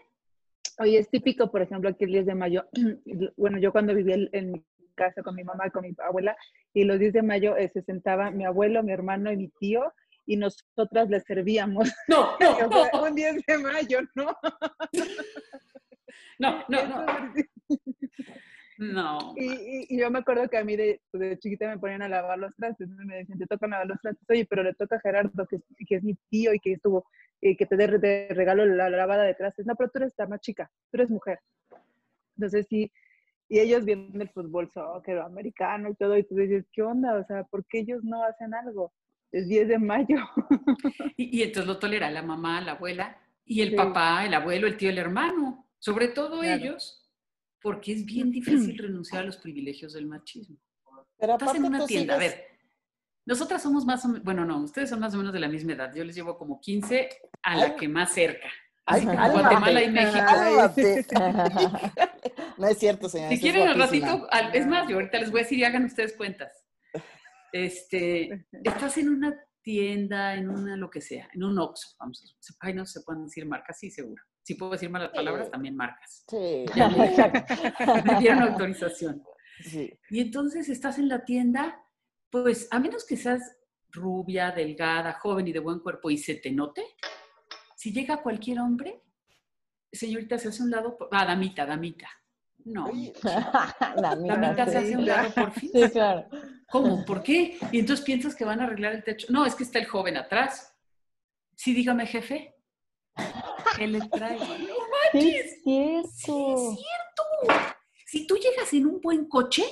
Oye, 0.79 0.99
es 0.99 1.09
típico, 1.09 1.51
por 1.51 1.63
ejemplo, 1.63 1.89
aquí 1.89 2.05
el 2.05 2.13
10 2.13 2.27
de 2.27 2.35
mayo, 2.35 2.65
bueno, 3.37 3.59
yo 3.59 3.71
cuando 3.71 3.95
vivía 3.95 4.17
en 4.33 4.53
mi 4.53 4.65
casa 4.95 5.23
con 5.23 5.35
mi 5.35 5.45
mamá, 5.45 5.71
con 5.71 5.83
mi 5.83 5.95
abuela, 6.05 6.37
y 6.73 6.85
los 6.85 6.99
10 6.99 7.13
de 7.13 7.23
mayo 7.23 7.57
eh, 7.57 7.71
se 7.73 7.83
sentaba 7.83 8.31
mi 8.31 8.45
abuelo, 8.45 8.83
mi 8.83 8.93
hermano 8.93 9.33
y 9.33 9.37
mi 9.37 9.49
tío, 9.49 9.93
y 10.27 10.37
nosotras 10.37 11.09
les 11.09 11.25
servíamos. 11.25 11.91
No, 12.09 12.37
no, 12.41 12.69
no. 12.69 13.05
Un 13.05 13.15
10 13.15 13.47
de 13.47 13.59
mayo, 13.59 14.01
¿no? 14.15 14.37
No, 16.39 16.65
no, 16.69 16.87
no. 16.87 17.07
No. 18.79 19.35
Y, 19.37 19.97
yo 19.97 20.11
me 20.11 20.19
acuerdo 20.19 20.49
que 20.49 20.59
a 20.59 20.65
mí 20.65 20.77
de, 20.77 21.01
de, 21.13 21.39
chiquita 21.39 21.69
me 21.69 21.79
ponían 21.79 22.03
a 22.03 22.09
lavar 22.09 22.39
los 22.39 22.55
trastes, 22.57 22.89
me 22.89 23.17
decían, 23.19 23.39
te 23.39 23.47
tocan 23.47 23.71
lavar 23.71 23.87
los 23.87 24.01
trastes, 24.01 24.29
oye, 24.29 24.47
pero 24.47 24.65
le 24.65 24.75
toca 24.75 24.97
a 24.97 25.01
Gerardo, 25.01 25.47
que, 25.47 25.59
que 25.87 25.97
es 25.97 26.03
mi 26.03 26.17
tío 26.29 26.53
y 26.53 26.59
que 26.59 26.73
estuvo, 26.73 27.07
eh, 27.41 27.57
que 27.57 27.67
te 27.67 27.77
dé 27.77 27.87
regalo 28.31 28.67
la, 28.67 28.91
lavada 28.91 29.23
de 29.25 29.35
trastes. 29.35 29.67
No, 29.67 29.77
pero 29.77 29.91
tú 29.91 29.99
eres 29.99 30.15
la 30.19 30.27
más 30.27 30.41
chica, 30.41 30.71
tú 30.91 30.97
eres 30.97 31.11
mujer. 31.11 31.39
Entonces 32.37 32.67
sí, 32.69 32.91
y 33.49 33.61
ellos 33.61 33.85
vienen 33.85 34.21
el 34.21 34.31
fútbol 34.31 34.71
soccer 34.71 35.19
americano 35.19 35.91
y 35.91 35.95
todo, 35.95 36.17
y 36.19 36.25
tú 36.25 36.35
dices, 36.35 36.67
¿qué 36.73 36.83
onda? 36.83 37.15
O 37.17 37.25
sea, 37.25 37.45
¿por 37.45 37.65
qué 37.67 37.81
ellos 37.81 38.03
no 38.03 38.25
hacen 38.25 38.55
algo? 38.55 38.93
Es 39.35 39.49
10 39.49 39.67
de 39.67 39.79
mayo. 39.81 40.17
y, 41.17 41.43
entonces 41.43 41.67
lo 41.67 41.79
tolera 41.81 42.09
la 42.09 42.23
mamá, 42.23 42.61
la 42.61 42.73
abuela, 42.73 43.19
y 43.45 43.63
el 43.63 43.75
papá, 43.75 44.25
el 44.25 44.33
abuelo, 44.33 44.69
el 44.69 44.77
tío, 44.77 44.91
el 44.91 44.99
hermano. 44.99 45.67
Sobre 45.81 46.07
todo 46.07 46.45
ellos 46.45 47.05
porque 47.61 47.95
es 47.95 48.05
bien 48.05 48.31
difícil 48.31 48.79
renunciar 48.79 49.23
a 49.23 49.27
los 49.27 49.39
privilegios 49.39 49.95
del 49.95 50.07
machismo. 50.07 50.57
Pero 51.19 51.33
Estás 51.33 51.57
en 51.57 51.65
una 51.65 51.85
tienda, 51.85 52.15
a 52.15 52.19
ver, 52.19 52.47
nosotras 53.27 53.61
somos 53.61 53.85
más 53.85 54.05
o 54.05 54.09
menos, 54.09 54.23
bueno, 54.23 54.45
no, 54.45 54.63
ustedes 54.63 54.89
son 54.89 55.01
más 55.01 55.13
o 55.15 55.17
menos 55.17 55.33
de 55.33 55.41
la 55.41 55.49
misma 55.49 55.73
edad. 55.73 55.93
Yo 55.93 56.05
les 56.05 56.15
llevo 56.15 56.39
como 56.39 56.61
15 56.61 57.09
a 57.43 57.57
la 57.57 57.75
que 57.75 57.89
más 57.89 58.13
cerca. 58.13 58.49
Guatemala 58.87 59.83
y 59.83 59.91
México. 59.91 60.27
no 62.59 62.69
es 62.69 62.79
cierto, 62.79 63.09
señora. 63.09 63.31
Si 63.31 63.41
quieren 63.41 63.67
al 63.67 63.79
ratito, 63.81 64.29
es 64.53 64.67
más, 64.69 64.87
yo 64.87 64.95
ahorita 64.95 65.19
les 65.19 65.33
voy 65.33 65.41
a 65.41 65.43
decir 65.43 65.59
y 65.59 65.65
hagan 65.65 65.87
ustedes 65.87 66.13
cuentas. 66.13 66.64
Este, 67.55 68.47
estás 68.65 68.99
en 68.99 69.11
una 69.11 69.41
tienda, 69.63 70.35
en 70.35 70.51
una 70.51 70.77
lo 70.77 70.91
que 70.91 71.01
sea, 71.01 71.29
en 71.33 71.45
un 71.45 71.57
Oxxo, 71.57 71.95
vamos 72.01 72.21
a 72.21 72.27
decir. 72.27 72.57
Ay, 72.59 72.75
no 72.75 72.85
se 72.85 73.01
pueden 73.03 73.27
decir 73.27 73.47
marcas, 73.47 73.79
sí, 73.79 73.93
seguro. 73.93 74.23
Si 74.43 74.57
puedo 74.57 74.73
decir 74.73 74.91
malas 74.91 75.13
palabras, 75.13 75.51
también 75.53 75.77
marcas. 75.77 76.25
Sí. 76.29 76.65
me, 78.05 78.19
dieron 78.19 78.43
autorización. 78.43 79.23
Sí. 79.63 79.97
Y 80.11 80.21
entonces 80.21 80.69
estás 80.69 80.99
en 80.99 81.09
la 81.09 81.25
tienda, 81.25 81.81
pues 82.29 82.67
a 82.73 82.81
menos 82.81 83.07
que 83.07 83.17
seas 83.17 83.57
rubia, 83.93 84.51
delgada, 84.51 85.13
joven 85.13 85.47
y 85.47 85.53
de 85.53 85.61
buen 85.61 85.79
cuerpo 85.79 86.11
y 86.11 86.19
se 86.19 86.35
te 86.35 86.51
note, 86.51 86.83
si 87.77 87.93
llega 87.93 88.21
cualquier 88.21 88.59
hombre, 88.59 89.01
señorita, 89.93 90.39
se 90.39 90.49
hace 90.49 90.61
un 90.61 90.73
lado, 90.73 90.99
ah, 91.13 91.25
damita, 91.25 91.65
damita. 91.65 92.09
No. 92.65 92.91
damita, 93.97 94.67
se 94.67 94.79
hace 94.79 94.97
un 94.97 95.07
lado 95.07 95.31
por 95.33 95.53
fin. 95.53 95.71
Sí, 95.73 95.91
claro. 95.91 96.29
¿Cómo? 96.75 97.05
¿Por 97.05 97.23
qué? 97.23 97.57
Y 97.71 97.79
entonces 97.79 98.05
piensas 98.05 98.35
que 98.35 98.45
van 98.45 98.61
a 98.61 98.65
arreglar 98.65 98.95
el 98.95 99.05
techo. 99.05 99.29
No, 99.31 99.47
es 99.47 99.55
que 99.55 99.63
está 99.63 99.79
el 99.79 99.87
joven 99.87 100.17
atrás. 100.17 100.75
Sí, 101.55 101.73
dígame, 101.73 102.05
jefe. 102.05 102.53
¿Qué 103.77 103.87
le 103.87 104.01
traigo? 104.09 104.45
¡No 104.59 105.21
es 105.21 105.63
cierto. 105.63 106.03
es 106.03 106.17
cierto. 106.19 107.77
Si 108.05 108.27
tú 108.27 108.35
llegas 108.35 108.73
en 108.73 108.87
un 108.87 109.01
buen 109.01 109.29
coche, 109.29 109.63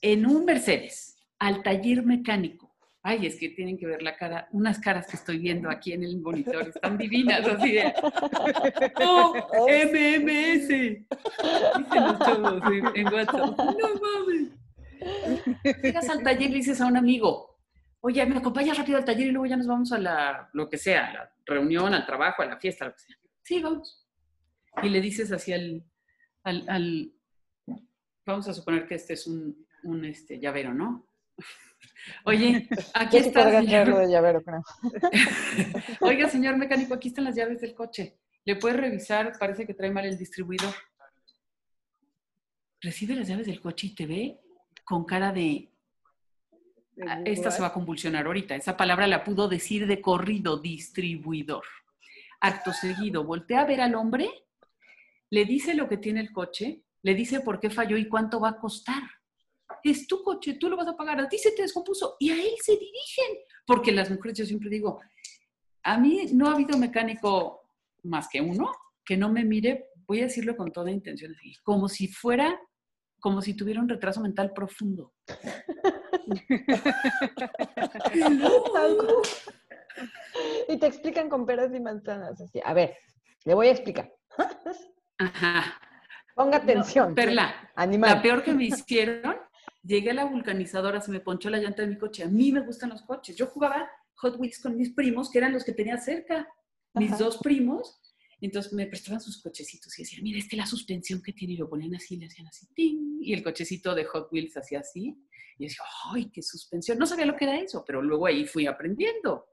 en 0.00 0.26
un 0.26 0.44
Mercedes, 0.44 1.16
al 1.40 1.60
taller 1.64 2.04
mecánico, 2.04 2.72
ay, 3.02 3.26
es 3.26 3.34
que 3.34 3.48
tienen 3.48 3.76
que 3.76 3.86
ver 3.86 4.00
la 4.00 4.16
cara, 4.16 4.48
unas 4.52 4.78
caras 4.78 5.08
que 5.08 5.16
estoy 5.16 5.38
viendo 5.38 5.68
aquí 5.68 5.92
en 5.92 6.04
el 6.04 6.20
monitor, 6.20 6.68
están 6.68 6.98
divinas, 6.98 7.44
así 7.48 7.72
de, 7.72 7.92
¡Oh, 9.04 9.34
MMS! 9.66 10.68
Dicen 10.68 12.18
todos 12.24 12.62
en 12.94 13.06
WhatsApp, 13.12 13.58
no 13.58 13.88
mames. 14.00 14.59
Llegas 15.82 16.08
al 16.08 16.22
taller 16.22 16.42
y 16.42 16.48
le 16.48 16.56
dices 16.56 16.80
a 16.80 16.86
un 16.86 16.96
amigo, 16.96 17.58
oye, 18.00 18.24
me 18.26 18.38
acompañas 18.38 18.76
rápido 18.78 18.98
al 18.98 19.04
taller 19.04 19.28
y 19.28 19.30
luego 19.30 19.46
ya 19.46 19.56
nos 19.56 19.66
vamos 19.66 19.92
a 19.92 19.98
la, 19.98 20.50
lo 20.52 20.68
que 20.68 20.78
sea, 20.78 21.06
a 21.06 21.12
la 21.12 21.34
reunión, 21.44 21.94
al 21.94 22.06
trabajo, 22.06 22.42
a 22.42 22.46
la 22.46 22.58
fiesta, 22.58 22.86
lo 22.86 22.92
que 22.92 23.00
sea. 23.00 23.16
Sí, 23.42 23.60
vamos. 23.60 24.06
Y 24.82 24.88
le 24.88 25.00
dices 25.00 25.32
así 25.32 25.52
al, 25.52 25.84
al, 26.44 27.12
vamos 28.24 28.48
a 28.48 28.54
suponer 28.54 28.86
que 28.86 28.94
este 28.94 29.14
es 29.14 29.26
un, 29.26 29.66
un 29.84 30.04
este, 30.04 30.38
llavero, 30.38 30.72
¿no? 30.72 31.06
Oye, 32.24 32.68
aquí 32.94 33.18
está. 33.18 33.50
Señor... 33.50 34.08
llavero, 34.08 34.42
Oiga, 36.00 36.28
señor 36.28 36.56
mecánico, 36.56 36.94
aquí 36.94 37.08
están 37.08 37.24
las 37.24 37.36
llaves 37.36 37.60
del 37.60 37.74
coche. 37.74 38.18
¿Le 38.44 38.56
puede 38.56 38.76
revisar? 38.76 39.32
Parece 39.38 39.66
que 39.66 39.74
trae 39.74 39.90
mal 39.90 40.04
el 40.04 40.16
distribuidor. 40.16 40.74
Recibe 42.80 43.14
las 43.14 43.28
llaves 43.28 43.46
del 43.46 43.60
coche 43.60 43.88
y 43.88 43.94
te 43.94 44.06
ve 44.06 44.40
con 44.90 45.04
cara 45.04 45.32
de 45.32 45.70
Ah, 47.06 47.22
esta 47.24 47.50
se 47.50 47.62
va 47.62 47.68
a 47.68 47.72
convulsionar 47.72 48.26
ahorita. 48.26 48.54
Esa 48.54 48.76
palabra 48.76 49.06
la 49.06 49.24
pudo 49.24 49.48
decir 49.48 49.86
de 49.86 50.00
corrido, 50.00 50.58
distribuidor. 50.58 51.64
Acto 52.40 52.72
seguido, 52.72 53.24
voltea 53.24 53.60
a 53.60 53.66
ver 53.66 53.80
al 53.80 53.94
hombre, 53.94 54.28
le 55.30 55.44
dice 55.44 55.74
lo 55.74 55.88
que 55.88 55.96
tiene 55.96 56.20
el 56.20 56.32
coche, 56.32 56.82
le 57.02 57.14
dice 57.14 57.40
por 57.40 57.60
qué 57.60 57.70
falló 57.70 57.96
y 57.96 58.08
cuánto 58.08 58.40
va 58.40 58.50
a 58.50 58.58
costar. 58.58 59.02
Es 59.84 60.06
tu 60.06 60.22
coche, 60.22 60.54
tú 60.54 60.68
lo 60.68 60.76
vas 60.76 60.88
a 60.88 60.96
pagar, 60.96 61.20
a 61.20 61.28
ti 61.28 61.38
se 61.38 61.52
te 61.52 61.62
descompuso 61.62 62.16
y 62.18 62.30
a 62.30 62.34
él 62.34 62.54
se 62.62 62.72
dirigen. 62.72 63.38
Porque 63.66 63.92
las 63.92 64.10
mujeres, 64.10 64.38
yo 64.38 64.44
siempre 64.44 64.68
digo, 64.68 65.00
a 65.82 65.96
mí 65.98 66.26
no 66.32 66.48
ha 66.48 66.54
habido 66.54 66.76
mecánico 66.76 67.62
más 68.02 68.28
que 68.28 68.40
uno 68.40 68.70
que 69.04 69.16
no 69.16 69.30
me 69.30 69.44
mire, 69.44 69.88
voy 70.06 70.20
a 70.20 70.24
decirlo 70.24 70.56
con 70.56 70.70
toda 70.70 70.90
intención, 70.90 71.34
como 71.62 71.88
si 71.88 72.08
fuera, 72.08 72.60
como 73.20 73.42
si 73.42 73.54
tuviera 73.54 73.80
un 73.80 73.88
retraso 73.88 74.20
mental 74.20 74.52
profundo. 74.52 75.12
Y 80.68 80.78
te 80.78 80.86
explican 80.86 81.28
con 81.28 81.46
peras 81.46 81.74
y 81.74 81.80
manzanas. 81.80 82.40
Así. 82.40 82.60
A 82.64 82.72
ver, 82.74 82.96
le 83.44 83.54
voy 83.54 83.68
a 83.68 83.72
explicar. 83.72 84.12
Ajá. 85.18 85.80
Ponga 86.34 86.58
atención. 86.58 87.14
Perla, 87.14 87.70
Animal. 87.74 88.10
la 88.16 88.22
peor 88.22 88.42
que 88.42 88.54
me 88.54 88.64
hicieron, 88.64 89.36
llegué 89.82 90.10
a 90.10 90.14
la 90.14 90.24
vulcanizadora, 90.24 91.00
se 91.00 91.10
me 91.10 91.20
ponchó 91.20 91.50
la 91.50 91.58
llanta 91.58 91.82
de 91.82 91.88
mi 91.88 91.98
coche. 91.98 92.22
A 92.22 92.28
mí 92.28 92.52
me 92.52 92.60
gustan 92.60 92.90
los 92.90 93.02
coches. 93.02 93.36
Yo 93.36 93.46
jugaba 93.46 93.90
Hot 94.14 94.36
Wheels 94.38 94.60
con 94.62 94.76
mis 94.76 94.94
primos, 94.94 95.30
que 95.30 95.38
eran 95.38 95.52
los 95.52 95.64
que 95.64 95.72
tenía 95.72 95.98
cerca, 95.98 96.48
mis 96.94 97.12
Ajá. 97.12 97.24
dos 97.24 97.38
primos. 97.38 97.99
Entonces 98.40 98.72
me 98.72 98.86
prestaban 98.86 99.20
sus 99.20 99.42
cochecitos 99.42 99.98
y 99.98 100.02
decían, 100.02 100.22
mira, 100.22 100.38
es 100.38 100.48
que 100.48 100.56
la 100.56 100.66
suspensión 100.66 101.22
que 101.22 101.32
tiene, 101.32 101.54
y 101.54 101.56
lo 101.56 101.68
ponían 101.68 101.94
así, 101.94 102.16
le 102.16 102.26
hacían 102.26 102.46
así, 102.46 102.66
¡ting! 102.74 103.10
y 103.20 103.34
el 103.34 103.42
cochecito 103.42 103.94
de 103.94 104.04
Hot 104.04 104.28
Wheels 104.32 104.56
hacía 104.56 104.80
así. 104.80 105.16
Y 105.58 105.64
yo 105.64 105.68
decía, 105.68 105.84
¡ay, 106.12 106.30
qué 106.30 106.42
suspensión! 106.42 106.98
No 106.98 107.06
sabía 107.06 107.26
lo 107.26 107.36
que 107.36 107.44
era 107.44 107.58
eso, 107.58 107.84
pero 107.86 108.02
luego 108.02 108.26
ahí 108.26 108.46
fui 108.46 108.66
aprendiendo. 108.66 109.46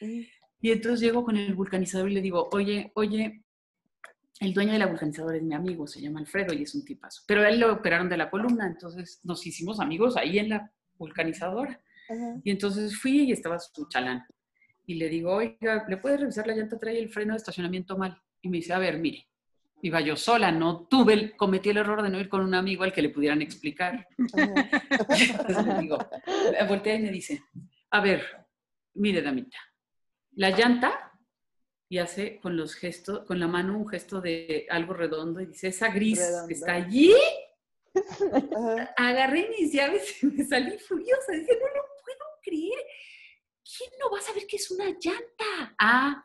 Y 0.00 0.70
entonces 0.70 1.00
llego 1.00 1.24
con 1.24 1.36
el 1.36 1.54
vulcanizador 1.54 2.10
y 2.10 2.14
le 2.14 2.20
digo, 2.20 2.48
oye, 2.52 2.90
oye, 2.94 3.44
el 4.40 4.54
dueño 4.54 4.72
de 4.72 4.78
la 4.78 4.86
vulcanizadora 4.86 5.36
es 5.36 5.42
mi 5.42 5.54
amigo, 5.54 5.86
se 5.86 6.00
llama 6.00 6.20
Alfredo 6.20 6.52
y 6.54 6.62
es 6.62 6.74
un 6.74 6.84
tipazo. 6.84 7.22
Pero 7.26 7.42
a 7.42 7.48
él 7.48 7.60
lo 7.60 7.72
operaron 7.72 8.08
de 8.08 8.16
la 8.16 8.30
columna, 8.30 8.66
entonces 8.66 9.20
nos 9.22 9.46
hicimos 9.46 9.78
amigos 9.78 10.16
ahí 10.16 10.38
en 10.38 10.48
la 10.48 10.72
vulcanizadora. 10.96 11.80
Ajá. 12.08 12.40
Y 12.42 12.50
entonces 12.50 12.96
fui 12.96 13.22
y 13.22 13.32
estaba 13.32 13.58
su 13.58 13.86
chalán. 13.88 14.24
Y 14.86 14.94
le 14.94 15.08
digo, 15.08 15.34
oiga, 15.34 15.84
¿le 15.88 15.96
puedes 15.96 16.20
revisar 16.20 16.46
la 16.46 16.54
llanta? 16.54 16.78
Trae 16.78 16.98
el 16.98 17.08
freno 17.08 17.32
de 17.34 17.38
estacionamiento 17.38 17.96
mal. 17.96 18.20
Y 18.40 18.48
me 18.48 18.56
dice, 18.58 18.72
a 18.72 18.78
ver, 18.78 18.98
mire, 18.98 19.28
iba 19.82 20.00
yo 20.00 20.16
sola, 20.16 20.50
no 20.52 20.86
tuve, 20.88 21.12
el- 21.14 21.36
cometí 21.36 21.70
el 21.70 21.76
error 21.78 22.02
de 22.02 22.08
no 22.10 22.18
ir 22.20 22.28
con 22.28 22.40
un 22.40 22.54
amigo 22.54 22.82
al 22.84 22.92
que 22.92 23.02
le 23.02 23.08
pudieran 23.10 23.42
explicar. 23.42 24.06
Entonces 24.18 25.64
le 25.66 25.74
digo, 25.80 25.98
voltea 26.68 26.94
y 26.96 27.00
me 27.02 27.10
dice, 27.10 27.42
a 27.90 28.00
ver, 28.00 28.24
mire, 28.94 29.22
damita, 29.22 29.56
la 30.32 30.50
llanta, 30.50 31.08
y 31.88 31.98
hace 31.98 32.38
con 32.40 32.56
los 32.56 32.74
gestos, 32.74 33.24
con 33.26 33.38
la 33.38 33.46
mano 33.48 33.76
un 33.76 33.86
gesto 33.86 34.20
de 34.22 34.66
algo 34.70 34.94
redondo 34.94 35.40
y 35.40 35.46
dice, 35.46 35.68
esa 35.68 35.88
gris 35.90 36.18
Redondo. 36.20 36.48
que 36.48 36.54
está 36.54 36.72
allí, 36.72 37.12
Ajá. 38.56 38.94
agarré 38.96 39.48
mis 39.50 39.72
llaves 39.72 40.22
y 40.22 40.26
me 40.26 40.44
salí 40.44 40.78
furiosa. 40.78 41.32
Dije, 41.32 41.52
no 41.52 41.66
lo 41.66 41.82
puedo 42.02 42.24
creer. 42.42 42.78
¿Quién 43.76 43.90
no 43.98 44.10
va 44.10 44.18
a 44.18 44.22
saber 44.22 44.46
que 44.46 44.56
es 44.56 44.70
una 44.70 44.86
llanta? 44.86 45.74
Ah, 45.78 46.24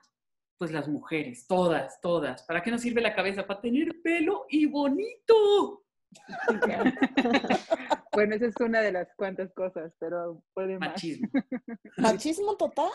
pues 0.58 0.72
las 0.72 0.88
mujeres, 0.88 1.46
todas, 1.48 2.02
todas. 2.02 2.44
¿Para 2.44 2.62
qué 2.62 2.72
nos 2.72 2.82
sirve 2.82 3.02
la 3.02 3.16
cabeza? 3.16 3.46
Para 3.46 3.62
tener 3.62 4.02
pelo 4.02 4.46
y 4.50 4.66
bonito. 4.66 5.84
Bueno, 8.14 8.34
esa 8.34 8.48
es 8.48 8.56
una 8.60 8.82
de 8.82 8.92
las 8.92 9.14
cuantas 9.16 9.54
cosas, 9.54 9.94
pero 10.00 10.42
puede 10.56 10.80
más. 10.80 10.90
Machismo. 10.90 11.30
Machismo 11.98 12.58
total. 12.58 12.92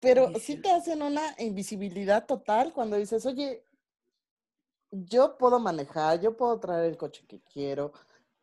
Pero 0.00 0.32
sí 0.38 0.56
te 0.56 0.70
hacen 0.70 1.02
una 1.02 1.34
invisibilidad 1.38 2.24
total 2.24 2.72
cuando 2.72 2.96
dices, 2.96 3.26
oye, 3.26 3.66
yo 4.90 5.36
puedo 5.36 5.60
manejar, 5.60 6.22
yo 6.22 6.38
puedo 6.38 6.58
traer 6.58 6.86
el 6.86 6.96
coche 6.96 7.26
que 7.28 7.42
quiero, 7.52 7.92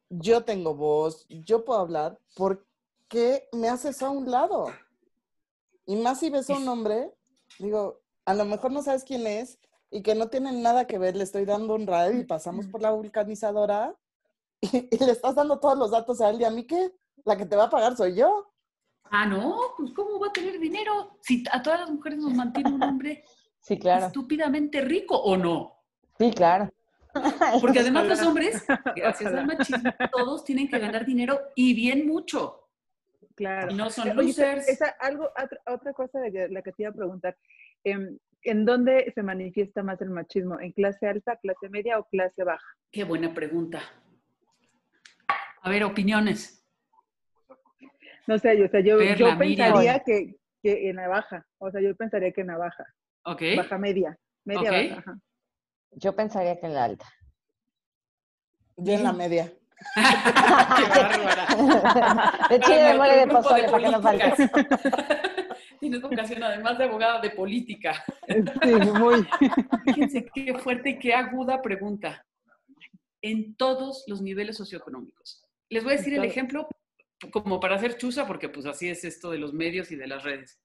yo 0.07 0.43
tengo 0.43 0.75
voz, 0.75 1.25
yo 1.29 1.65
puedo 1.65 1.79
hablar, 1.79 2.19
¿por 2.35 2.63
qué 3.07 3.49
me 3.51 3.69
haces 3.69 4.03
a 4.03 4.11
un 4.11 4.29
lado? 4.29 4.67
Y 5.85 5.95
más 5.97 6.19
si 6.19 6.29
ves 6.29 6.49
a 6.49 6.57
un 6.57 6.67
hombre, 6.67 7.11
digo, 7.59 8.01
a 8.25 8.33
lo 8.33 8.45
mejor 8.45 8.71
no 8.71 8.81
sabes 8.81 9.03
quién 9.03 9.27
es 9.27 9.59
y 9.89 10.01
que 10.01 10.15
no 10.15 10.27
tienen 10.29 10.61
nada 10.61 10.87
que 10.87 10.97
ver, 10.97 11.15
le 11.15 11.23
estoy 11.23 11.45
dando 11.45 11.75
un 11.75 11.85
radio 11.87 12.19
y 12.19 12.23
pasamos 12.25 12.67
por 12.67 12.81
la 12.81 12.91
vulcanizadora 12.91 13.95
y, 14.61 14.87
y 14.95 15.05
le 15.05 15.11
estás 15.11 15.35
dando 15.35 15.59
todos 15.59 15.77
los 15.77 15.91
datos 15.91 16.21
a 16.21 16.29
él 16.29 16.41
y 16.41 16.45
a 16.45 16.49
mí 16.49 16.65
qué, 16.65 16.91
la 17.25 17.37
que 17.37 17.45
te 17.45 17.55
va 17.55 17.65
a 17.65 17.69
pagar 17.69 17.95
soy 17.97 18.15
yo. 18.15 18.49
Ah, 19.11 19.25
no, 19.25 19.57
pues 19.77 19.91
¿cómo 19.93 20.19
va 20.19 20.27
a 20.27 20.33
tener 20.33 20.59
dinero? 20.59 21.17
Si 21.21 21.43
a 21.51 21.61
todas 21.61 21.81
las 21.81 21.91
mujeres 21.91 22.19
nos 22.19 22.33
mantiene 22.33 22.71
un 22.71 22.81
hombre 22.83 23.23
Sí, 23.59 23.77
claro. 23.79 24.07
estúpidamente 24.07 24.81
rico 24.81 25.15
o 25.17 25.37
no. 25.37 25.83
Sí, 26.17 26.31
claro. 26.31 26.69
Porque 27.61 27.79
además 27.79 28.07
los 28.07 28.21
hombres, 28.23 28.63
gracias 28.95 29.31
al 29.31 29.39
Ojalá. 29.39 29.45
machismo, 29.45 29.91
todos 30.11 30.43
tienen 30.43 30.67
que 30.67 30.79
ganar 30.79 31.05
dinero 31.05 31.39
y 31.55 31.73
bien 31.73 32.05
mucho. 32.07 32.62
Claro. 33.35 33.71
Y 33.71 33.75
no 33.75 33.89
son 33.89 34.17
Oye, 34.17 34.29
esa- 34.29 34.45
losers. 34.55 34.67
esa- 34.69 34.95
algo, 34.99 35.25
otra, 35.25 35.59
otra 35.67 35.93
cosa 35.93 36.19
de 36.19 36.31
que- 36.31 36.47
la 36.49 36.61
que 36.61 36.71
te 36.71 36.83
iba 36.83 36.91
a 36.91 36.93
preguntar. 36.93 37.37
em, 37.83 38.17
¿En 38.45 38.65
dónde 38.65 39.09
se 39.15 39.23
manifiesta 39.23 39.83
más 39.83 40.01
el 40.01 40.09
machismo? 40.09 40.59
¿En 40.59 40.73
clase 40.73 41.07
alta, 41.07 41.37
clase 41.37 41.69
media 41.69 41.97
o 41.97 42.03
clase 42.03 42.43
baja? 42.43 42.65
Qué 42.91 43.05
buena 43.05 43.33
pregunta. 43.33 43.81
A 45.61 45.69
ver, 45.69 45.85
opiniones. 45.85 46.61
No 48.27 48.37
sé, 48.39 48.57
yo, 48.57 48.65
o 48.65 48.67
sea, 48.67 48.81
yo, 48.81 48.97
Perla, 48.97 49.15
yo 49.15 49.37
pensaría 49.37 49.99
que, 49.99 50.35
que 50.61 50.89
en 50.89 50.97
la 50.97 51.07
baja. 51.07 51.45
O 51.57 51.71
sea, 51.71 51.79
yo 51.81 51.95
pensaría 51.95 52.33
que 52.33 52.41
en 52.41 52.47
la 52.47 52.57
baja. 52.57 52.85
¿Ok? 53.23 53.41
Baja 53.55 53.77
media. 53.77 54.17
Media 54.43 54.71
baja. 54.71 54.97
ajá. 54.99 55.19
Yo 55.91 56.13
pensaría 56.15 56.59
que 56.59 56.65
en 56.65 56.73
la 56.73 56.83
alta. 56.83 57.05
Yo 58.75 58.93
en 58.93 59.03
la 59.03 59.13
media. 59.13 59.53
De 62.49 62.59
chile 62.59 62.81
de 62.83 62.93
mole 62.97 63.17
de 63.17 63.27
pozole, 63.27 63.63
para 63.69 63.83
que 63.83 63.91
no 63.91 64.01
falte. 64.01 64.49
Tienes 65.79 66.01
vocación 66.01 66.43
además 66.43 66.77
de 66.77 66.85
abogada 66.85 67.19
de 67.19 67.29
política. 67.31 68.03
Sí, 68.27 68.71
muy. 68.93 69.27
Fíjense 69.85 70.25
qué 70.33 70.57
fuerte 70.57 70.91
y 70.91 70.99
qué 70.99 71.13
aguda 71.13 71.61
pregunta. 71.61 72.25
En 73.21 73.55
todos 73.55 74.03
los 74.07 74.21
niveles 74.21 74.57
socioeconómicos. 74.57 75.43
Les 75.69 75.83
voy 75.83 75.93
a 75.93 75.97
decir 75.97 76.13
el 76.13 76.23
ejemplo 76.23 76.67
como 77.31 77.59
para 77.59 77.75
hacer 77.75 77.97
chusa, 77.97 78.27
porque 78.27 78.49
pues 78.49 78.65
así 78.65 78.89
es 78.89 79.03
esto 79.03 79.31
de 79.31 79.37
los 79.37 79.53
medios 79.53 79.91
y 79.91 79.95
de 79.95 80.07
las 80.07 80.23
redes. 80.23 80.59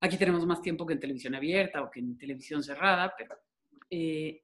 Aquí 0.00 0.16
tenemos 0.16 0.44
más 0.46 0.60
tiempo 0.60 0.84
que 0.84 0.94
en 0.94 1.00
televisión 1.00 1.34
abierta 1.34 1.82
o 1.82 1.90
que 1.90 2.00
en 2.00 2.18
televisión 2.18 2.62
cerrada, 2.62 3.14
pero 3.16 3.36
eh, 3.90 4.42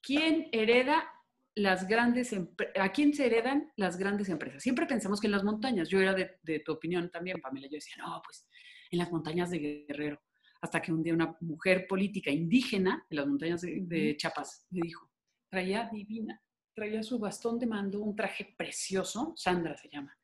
¿quién 0.00 0.48
hereda 0.52 1.10
las 1.58 1.86
grandes 1.88 2.34
a 2.78 2.92
quién 2.92 3.12
se 3.14 3.26
heredan 3.26 3.72
las 3.76 3.96
grandes 3.96 4.28
empresas? 4.28 4.62
Siempre 4.62 4.86
pensamos 4.86 5.20
que 5.20 5.26
en 5.26 5.32
las 5.32 5.44
montañas. 5.44 5.88
Yo 5.88 6.00
era 6.00 6.14
de, 6.14 6.38
de 6.42 6.60
tu 6.60 6.72
opinión 6.72 7.10
también, 7.10 7.40
Pamela. 7.40 7.66
Yo 7.66 7.74
decía, 7.74 7.96
no, 7.98 8.20
pues 8.24 8.48
en 8.90 8.98
las 8.98 9.10
montañas 9.10 9.50
de 9.50 9.86
Guerrero. 9.88 10.20
Hasta 10.60 10.80
que 10.80 10.92
un 10.92 11.02
día 11.02 11.14
una 11.14 11.36
mujer 11.40 11.86
política 11.86 12.30
indígena 12.30 13.06
en 13.08 13.16
las 13.16 13.26
montañas 13.26 13.60
de, 13.60 13.80
de 13.82 14.16
Chiapas 14.16 14.66
me 14.70 14.80
dijo, 14.82 15.08
traía 15.48 15.88
divina, 15.92 16.42
traía 16.74 17.02
su 17.02 17.18
bastón 17.18 17.58
de 17.58 17.66
mando, 17.66 18.00
un 18.00 18.16
traje 18.16 18.54
precioso, 18.56 19.34
Sandra 19.36 19.76
se 19.76 19.88
llama, 19.88 20.16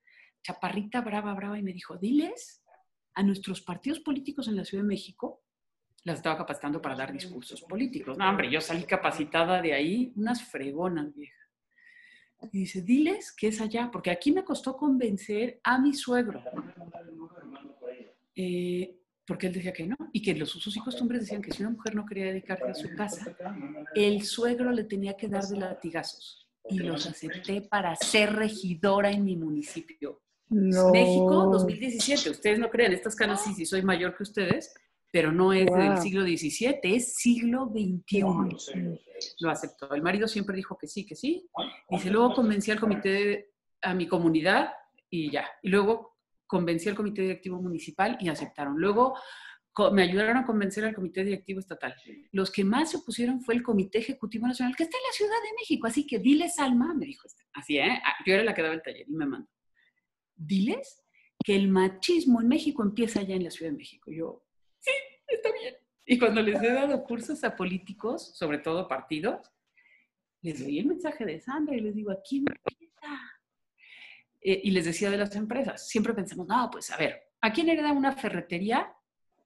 chaparrita, 0.42 1.02
brava, 1.02 1.34
brava, 1.34 1.58
y 1.58 1.62
me 1.62 1.72
dijo, 1.72 1.96
diles 1.98 2.64
a 3.14 3.22
nuestros 3.22 3.62
partidos 3.62 4.00
políticos 4.00 4.48
en 4.48 4.56
la 4.56 4.64
Ciudad 4.64 4.82
de 4.82 4.88
México, 4.88 5.44
las 6.04 6.18
estaba 6.18 6.36
capacitando 6.36 6.80
para 6.80 6.94
dar 6.94 7.12
discursos 7.12 7.62
políticos. 7.62 8.16
No, 8.16 8.28
hombre, 8.28 8.50
yo 8.50 8.60
salí 8.60 8.84
capacitada 8.84 9.60
de 9.60 9.72
ahí, 9.72 10.12
unas 10.16 10.42
fregonas, 10.44 11.14
vieja. 11.14 11.40
Y 12.52 12.58
dice, 12.60 12.82
diles 12.82 13.32
que 13.32 13.48
es 13.48 13.60
allá, 13.60 13.90
porque 13.90 14.10
aquí 14.10 14.30
me 14.30 14.44
costó 14.44 14.76
convencer 14.76 15.60
a 15.64 15.78
mi 15.78 15.94
suegro. 15.94 16.42
Eh, 18.36 18.98
porque 19.26 19.46
él 19.46 19.54
decía 19.54 19.72
que 19.72 19.86
no, 19.86 19.96
y 20.12 20.20
que 20.20 20.34
los 20.34 20.54
usos 20.54 20.76
y 20.76 20.80
costumbres 20.80 21.22
decían 21.22 21.40
que 21.40 21.50
si 21.50 21.62
una 21.62 21.70
mujer 21.70 21.94
no 21.94 22.04
quería 22.04 22.26
dedicarse 22.26 22.68
a 22.68 22.74
su 22.74 22.94
casa, 22.94 23.34
el 23.94 24.22
suegro 24.22 24.70
le 24.72 24.84
tenía 24.84 25.16
que 25.16 25.28
dar 25.28 25.44
de 25.44 25.56
latigazos. 25.56 26.46
Y 26.68 26.78
los 26.78 27.06
acepté 27.06 27.62
para 27.62 27.94
ser 27.96 28.34
regidora 28.34 29.10
en 29.10 29.24
mi 29.24 29.36
municipio. 29.36 30.20
No. 30.48 30.90
México 30.90 31.48
2017. 31.50 32.30
Ustedes 32.30 32.58
no 32.58 32.68
creen, 32.68 32.92
estas 32.92 33.16
caras 33.16 33.42
sí, 33.42 33.54
sí 33.54 33.64
soy 33.64 33.82
mayor 33.82 34.16
que 34.16 34.22
ustedes, 34.22 34.74
pero 35.14 35.30
no 35.30 35.52
es 35.52 35.66
del 35.66 35.90
Wow. 35.92 36.02
siglo 36.02 36.22
XVII, 36.24 36.80
es 36.82 37.14
siglo 37.14 37.70
XXI. 37.72 38.20
Lo 39.38 39.48
aceptó. 39.48 39.94
El 39.94 40.02
marido 40.02 40.26
siempre 40.26 40.56
dijo 40.56 40.76
que 40.76 40.88
sí, 40.88 41.06
que 41.06 41.14
sí. 41.14 41.48
Dice, 41.88 42.10
luego 42.10 42.34
convencí 42.34 42.72
al 42.72 42.80
comité, 42.80 43.08
de- 43.10 43.50
a 43.82 43.94
mi 43.94 44.08
comunidad 44.08 44.72
y 45.08 45.30
ya. 45.30 45.46
Y 45.62 45.68
luego 45.68 46.16
convencí 46.48 46.88
al 46.88 46.96
comité 46.96 47.22
directivo 47.22 47.62
municipal 47.62 48.18
y 48.20 48.28
aceptaron. 48.28 48.74
Luego 48.76 49.14
me 49.92 50.02
ayudaron 50.02 50.36
a 50.38 50.44
convencer 50.44 50.84
al 50.84 50.96
comité 50.96 51.22
directivo 51.22 51.60
estatal. 51.60 51.94
Los 52.32 52.50
que 52.50 52.64
más 52.64 52.90
se 52.90 52.96
opusieron 52.96 53.40
fue 53.40 53.54
el 53.54 53.62
comité 53.62 53.98
ejecutivo 53.98 54.48
nacional, 54.48 54.74
que 54.74 54.82
está 54.82 54.96
en 54.96 55.02
la 55.04 55.12
Ciudad 55.12 55.42
de 55.44 55.54
México. 55.60 55.86
Así 55.86 56.08
que 56.08 56.18
diles, 56.18 56.58
Alma, 56.58 56.92
me 56.92 57.06
dijo, 57.06 57.24
este, 57.28 57.44
así, 57.52 57.78
¿eh? 57.78 58.00
Ah, 58.04 58.14
Yo 58.26 58.34
era 58.34 58.42
la 58.42 58.52
que 58.52 58.62
daba 58.62 58.74
el 58.74 58.82
taller 58.82 59.06
y 59.08 59.12
me 59.12 59.26
mandó. 59.26 59.48
Diles 60.34 61.04
que 61.44 61.54
el 61.54 61.68
machismo 61.68 62.40
en 62.40 62.48
México 62.48 62.82
empieza 62.82 63.22
ya 63.22 63.36
en 63.36 63.44
la 63.44 63.50
Ciudad 63.52 63.70
de 63.70 63.76
México. 63.78 64.10
Yo, 64.10 64.43
está 65.26 65.52
bien. 65.52 65.74
Y 66.06 66.18
cuando 66.18 66.42
les 66.42 66.62
he 66.62 66.72
dado 66.72 67.02
cursos 67.04 67.42
a 67.44 67.56
políticos, 67.56 68.36
sobre 68.36 68.58
todo 68.58 68.86
partidos, 68.86 69.50
les 70.42 70.62
doy 70.62 70.78
el 70.78 70.86
mensaje 70.86 71.24
de 71.24 71.40
Sandra 71.40 71.74
y 71.76 71.80
les 71.80 71.94
digo, 71.94 72.10
aquí 72.10 72.38
empieza. 72.38 73.40
Eh, 74.42 74.60
y 74.64 74.70
les 74.72 74.84
decía 74.84 75.10
de 75.10 75.16
las 75.16 75.34
empresas, 75.36 75.88
siempre 75.88 76.12
pensamos, 76.12 76.46
no, 76.46 76.68
pues 76.70 76.90
a 76.90 76.98
ver, 76.98 77.30
¿a 77.40 77.50
quién 77.52 77.70
hereda 77.70 77.92
una 77.92 78.12
ferretería? 78.12 78.94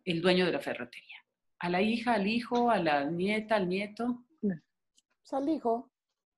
El 0.05 0.21
dueño 0.21 0.45
de 0.47 0.53
la 0.53 0.61
ferretería. 0.61 1.17
a 1.61 1.69
la 1.69 1.83
hija, 1.83 2.15
al 2.15 2.27
hijo, 2.27 2.71
a 2.71 2.79
la 2.79 3.05
nieta, 3.05 3.57
al 3.57 3.69
nieto. 3.69 4.25
Pues 4.41 5.33
al 5.33 5.49
hijo. 5.49 5.91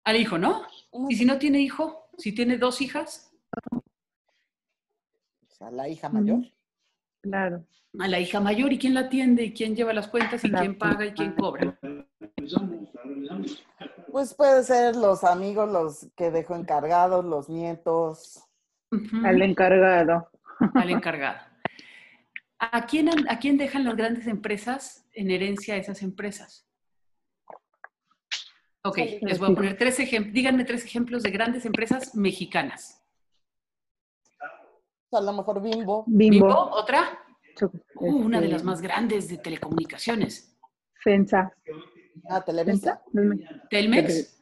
Al 0.04 0.16
hijo, 0.16 0.38
¿no? 0.38 0.66
Y 1.08 1.14
si 1.14 1.24
no 1.24 1.38
tiene 1.38 1.60
hijo, 1.60 2.08
si 2.18 2.32
tiene 2.32 2.58
dos 2.58 2.80
hijas, 2.80 3.32
Pues 5.40 5.62
a 5.62 5.70
la 5.70 5.88
hija 5.88 6.08
mayor. 6.08 6.40
Claro. 7.22 7.64
a 7.98 8.08
la 8.08 8.18
hija 8.18 8.40
mayor, 8.40 8.72
¿y 8.72 8.78
quién 8.78 8.94
la 8.94 9.00
atiende? 9.00 9.44
¿Y 9.44 9.52
quién 9.52 9.74
lleva 9.76 9.92
las 9.92 10.08
cuentas? 10.08 10.44
¿Y 10.44 10.50
quién 10.50 10.78
paga? 10.78 11.06
¿Y 11.06 11.12
quién 11.12 11.32
cobra? 11.32 11.78
Pues 14.10 14.34
puede 14.34 14.62
ser 14.64 14.96
los 14.96 15.24
amigos, 15.24 15.70
los 15.70 16.08
que 16.16 16.30
dejó 16.30 16.56
encargados, 16.56 17.24
los 17.24 17.48
nietos. 17.48 18.44
Al 19.24 19.42
encargado. 19.42 20.30
al 20.74 20.90
encargado. 20.90 21.38
¿A 22.58 22.86
quién, 22.86 23.08
¿A 23.28 23.38
quién 23.38 23.56
dejan 23.56 23.84
las 23.84 23.96
grandes 23.96 24.26
empresas 24.26 25.06
en 25.12 25.30
herencia 25.30 25.76
esas 25.76 26.02
empresas? 26.02 26.66
Ok, 28.82 28.98
les 29.22 29.38
voy 29.38 29.52
a 29.52 29.54
poner 29.54 29.76
tres 29.76 29.98
ejemplos. 30.00 30.34
Díganme 30.34 30.64
tres 30.64 30.84
ejemplos 30.84 31.22
de 31.22 31.30
grandes 31.30 31.64
empresas 31.64 32.14
mexicanas. 32.14 32.99
A 35.12 35.20
lo 35.20 35.32
mejor 35.32 35.62
Bimbo. 35.62 36.04
Bimbo. 36.06 36.46
¿Bimbo? 36.46 36.70
¿Otra? 36.72 37.18
Uh, 37.96 38.06
una 38.06 38.38
de 38.38 38.46
este, 38.46 38.54
las 38.54 38.64
más 38.64 38.80
grandes 38.80 39.28
de 39.28 39.38
telecomunicaciones. 39.38 40.56
Fensa. 40.94 41.52
Ah, 42.28 42.42
Televisa. 42.42 43.02
¿Fensa? 43.12 43.42
Telmex, 43.68 44.40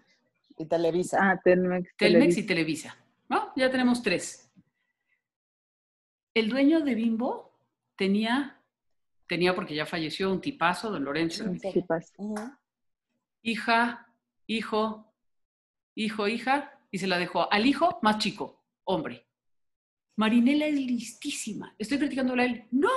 Y 0.59 0.67
Televisa. 0.67 1.19
Ah, 1.21 1.41
Telmex. 1.43 1.97
Telmex 1.97 2.37
y 2.37 2.47
Televisa. 2.47 2.97
Ya 3.57 3.71
tenemos 3.71 4.03
tres. 4.03 4.51
El 6.33 6.49
dueño 6.49 6.81
de 6.81 6.95
Bimbo 6.95 7.59
tenía, 7.97 8.63
tenía 9.27 9.55
porque 9.55 9.75
ya 9.75 9.87
falleció 9.87 10.31
un 10.31 10.41
tipazo, 10.41 10.91
don 10.91 11.05
Lorenzo, 11.05 11.45
pasa. 11.87 12.15
Ujú. 12.19 12.41
hija, 13.43 14.15
hijo, 14.47 15.13
hijo, 15.97 16.29
hija, 16.29 16.81
y 16.91 16.99
se 16.99 17.09
la 17.09 17.19
dejó 17.19 17.53
al 17.53 17.67
hijo 17.67 17.99
más 18.03 18.19
chico, 18.19 18.65
hombre. 18.85 19.28
Marinela 20.23 20.67
es 20.67 20.75
listísima. 20.75 21.77
Estoy 21.79 21.99
criticándola 21.99 22.43
a 22.43 22.47
él. 22.47 22.67
No, 22.73 22.91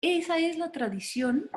esa 0.00 0.36
es 0.38 0.58
la 0.58 0.72
tradición 0.72 1.48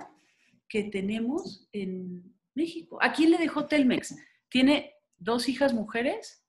que 0.69 0.83
tenemos 0.83 1.67
en 1.71 2.31
México. 2.53 2.99
¿A 3.01 3.11
quién 3.11 3.31
le 3.31 3.39
dejó 3.39 3.65
Telmex? 3.65 4.15
Tiene 4.49 4.93
dos 5.17 5.49
hijas 5.49 5.73
mujeres 5.73 6.45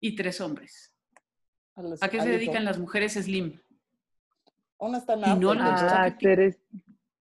y 0.00 0.16
tres 0.16 0.40
hombres. 0.40 0.92
A, 1.76 1.82
los- 1.82 2.02
¿A 2.02 2.08
qué 2.08 2.18
se 2.20 2.24
hijo. 2.26 2.32
dedican 2.36 2.64
las 2.64 2.78
mujeres 2.80 3.12
Slim? 3.14 3.60
Una 4.78 4.98
está 4.98 5.12
en 5.12 5.20
Y 5.20 5.22
arte. 5.24 5.40
no 5.40 5.54
y 5.54 5.58
Ah, 5.60 6.16
Teres. 6.18 6.58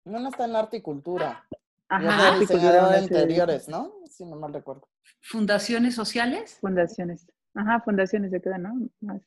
una 0.05 0.29
está 0.29 0.45
en 0.45 0.55
arte 0.55 0.77
y 0.77 0.81
cultura. 0.81 1.45
Y 1.51 1.55
Ajá, 1.87 2.35
otra 2.35 2.47
cultura, 2.47 2.89
de 2.89 3.01
interiores, 3.03 3.67
¿no? 3.69 3.93
Si 4.09 4.25
no 4.25 4.37
mal 4.37 4.53
recuerdo. 4.53 4.87
Fundaciones 5.21 5.93
sociales, 5.93 6.57
Fundaciones. 6.61 7.27
Ajá, 7.53 7.79
fundaciones 7.81 8.31
se 8.31 8.41
quedan, 8.41 8.63
¿no? 8.63 8.89
Más. 9.01 9.21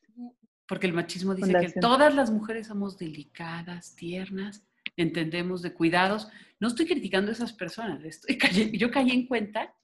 Porque 0.66 0.86
el 0.86 0.92
machismo 0.92 1.34
dice 1.34 1.48
que 1.48 1.54
Fundación. 1.54 1.80
todas 1.80 2.14
las 2.14 2.30
mujeres 2.30 2.68
somos 2.68 2.98
delicadas, 2.98 3.94
tiernas, 3.96 4.64
entendemos 4.96 5.62
de 5.62 5.72
cuidados. 5.72 6.28
No 6.60 6.68
estoy 6.68 6.86
criticando 6.86 7.30
a 7.30 7.34
esas 7.34 7.52
personas, 7.52 8.04
estoy 8.04 8.38
yo 8.78 8.90
caí 8.90 9.10
en 9.10 9.26
cuenta 9.26 9.74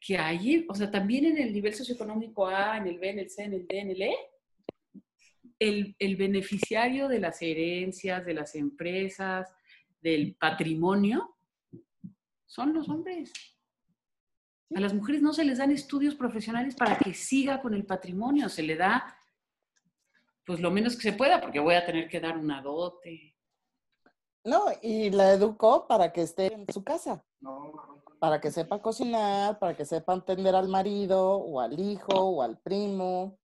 que 0.00 0.18
hay, 0.18 0.66
o 0.68 0.74
sea, 0.74 0.90
también 0.90 1.26
en 1.26 1.38
el 1.38 1.52
nivel 1.52 1.74
socioeconómico 1.74 2.46
A, 2.46 2.78
en 2.78 2.86
el 2.86 2.98
B, 2.98 3.10
en 3.10 3.18
el 3.18 3.30
C, 3.30 3.44
en 3.44 3.52
el 3.52 3.66
D, 3.66 3.78
en 3.80 3.90
el 3.90 4.02
E, 4.02 4.14
el, 5.58 5.94
el 5.98 6.16
beneficiario 6.16 7.06
de 7.06 7.20
las 7.20 7.42
herencias, 7.42 8.24
de 8.24 8.32
las 8.32 8.54
empresas, 8.54 9.52
del 10.00 10.34
patrimonio, 10.36 11.36
son 12.46 12.72
los 12.72 12.88
hombres. 12.88 13.30
A 14.74 14.80
las 14.80 14.94
mujeres 14.94 15.20
no 15.20 15.32
se 15.32 15.44
les 15.44 15.58
dan 15.58 15.70
estudios 15.70 16.14
profesionales 16.14 16.74
para 16.74 16.96
que 16.96 17.12
siga 17.12 17.60
con 17.60 17.74
el 17.74 17.84
patrimonio, 17.84 18.48
se 18.48 18.62
le 18.62 18.76
da 18.76 19.19
pues 20.50 20.58
lo 20.58 20.72
menos 20.72 20.96
que 20.96 21.02
se 21.02 21.12
pueda, 21.12 21.40
porque 21.40 21.60
voy 21.60 21.76
a 21.76 21.86
tener 21.86 22.08
que 22.08 22.18
dar 22.18 22.36
una 22.36 22.60
dote. 22.60 23.36
No, 24.42 24.64
y 24.82 25.10
la 25.10 25.32
educó 25.32 25.86
para 25.86 26.12
que 26.12 26.22
esté 26.22 26.52
en 26.52 26.66
su 26.72 26.82
casa. 26.82 27.24
Para 28.18 28.40
que 28.40 28.50
sepa 28.50 28.82
cocinar, 28.82 29.60
para 29.60 29.76
que 29.76 29.84
sepa 29.84 30.14
atender 30.14 30.56
al 30.56 30.66
marido 30.66 31.36
o 31.36 31.60
al 31.60 31.78
hijo 31.78 32.14
o 32.14 32.42
al 32.42 32.58
primo. 32.58 33.38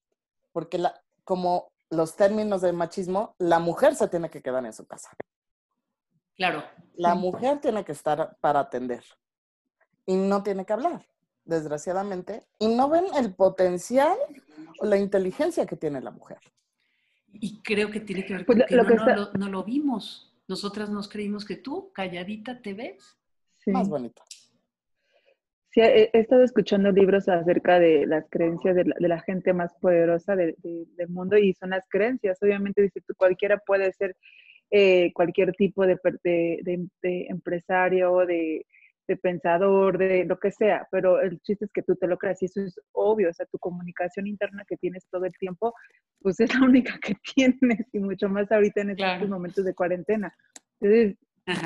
Porque 0.51 0.79
la, 0.79 1.01
como 1.23 1.71
los 1.89 2.17
términos 2.17 2.63
del 2.63 2.75
machismo, 2.75 3.37
la 3.39 3.61
mujer 3.61 3.95
se 3.95 4.09
tiene 4.09 4.29
que 4.29 4.43
quedar 4.43 4.67
en 4.67 4.73
su 4.73 4.85
casa. 4.85 5.11
Claro, 6.35 6.65
La 6.95 7.15
mujer 7.15 7.61
tiene 7.61 7.85
que 7.85 7.93
estar 7.93 8.37
para 8.41 8.59
atender. 8.59 9.05
Y 10.07 10.17
no 10.17 10.43
tiene 10.43 10.67
que 10.67 10.73
hablar, 10.73 11.07
desgraciadamente. 11.45 12.45
Y 12.59 12.67
no 12.67 12.89
ven 12.89 13.07
el 13.15 13.33
potencial 13.33 14.19
o 14.81 14.87
la 14.87 14.97
inteligencia 14.97 15.67
que 15.67 15.77
tiene 15.77 16.01
la 16.01 16.11
mujer. 16.11 16.41
Y 17.41 17.61
creo 17.63 17.91
que 17.91 18.01
tiene 18.01 18.25
que 18.25 18.35
ver 18.35 18.47
Pues 18.47 18.57
con 18.57 18.61
lo- 18.61 18.67
que, 18.67 18.77
lo 18.77 18.83
no, 18.83 18.89
que 18.89 18.95
no 18.95 19.01
está- 19.03 19.17
lo, 19.17 19.33
no 19.39 19.49
lo 19.51 19.65
vimos. 19.65 20.33
Nosotras 20.49 20.91
nos 20.91 21.09
creímos 21.09 21.45
que 21.45 21.57
tú, 21.57 21.91
calladita, 21.93 22.61
te 22.63 22.75
ves. 22.75 23.19
Sí. 23.59 23.71
Más 23.73 23.89
bonito. 23.89 24.23
Sí, 25.71 25.81
he, 25.81 26.09
he 26.13 26.21
estado 26.21 26.43
escuchando 26.43 26.91
libros 26.91 27.29
acerca 27.29 27.79
de 27.79 28.07
las 28.07 28.25
creencias 28.31 28.75
de 28.77 28.85
la, 28.85 28.95
de 28.99 29.09
la 29.09 29.21
gente 29.21 29.53
más 29.53 29.75
poderosa 29.81 30.35
de- 30.35 30.55
de- 30.63 30.87
del 30.97 31.09
mundo 31.09 31.37
y 31.37 31.53
son 31.53 31.71
las 31.71 31.87
creencias. 31.89 32.39
Obviamente, 32.43 32.81
dice 32.83 33.01
tú, 33.07 33.15
cualquiera 33.17 33.59
puede 33.59 33.93
ser 33.93 34.17
eh, 34.71 35.13
cualquier 35.13 35.53
tipo 35.53 35.87
de, 35.87 35.97
per- 35.97 36.19
de- 36.25 36.59
de- 36.63 36.89
de 37.03 37.27
empresario, 37.29 38.19
de, 38.27 38.67
de 39.09 39.17
pensador, 39.17 39.99
de 39.99 40.25
lo 40.25 40.39
que 40.39 40.51
sea, 40.51 40.87
pero 40.91 41.21
el 41.21 41.41
chiste 41.41 41.67
es 41.67 41.71
que 41.73 41.83
tú 41.83 41.95
te 41.97 42.07
lo 42.07 42.19
creas 42.19 42.43
y 42.43 42.47
eso 42.47 42.61
es 42.61 42.79
obvio. 42.93 43.31
O 43.31 43.33
sea, 43.33 43.47
tu 43.47 43.59
comunicación 43.59 44.27
interna 44.27 44.65
que 44.67 44.77
tienes 44.77 45.07
todo 45.11 45.25
el 45.25 45.33
tiempo, 45.39 45.75
pues 46.21 46.41
es 46.41 46.53
la 46.55 46.61
única 46.71 46.99
que 47.01 47.15
tienes 47.35 47.87
y 47.93 47.99
mucho 48.01 48.29
más 48.29 48.51
ahorita 48.51 48.81
en 48.81 48.91
estos 48.91 49.05
Claro. 49.05 49.29
momentos 49.29 49.65
de 49.65 49.75
cuarentena. 49.75 50.35
Entonces, 50.81 51.17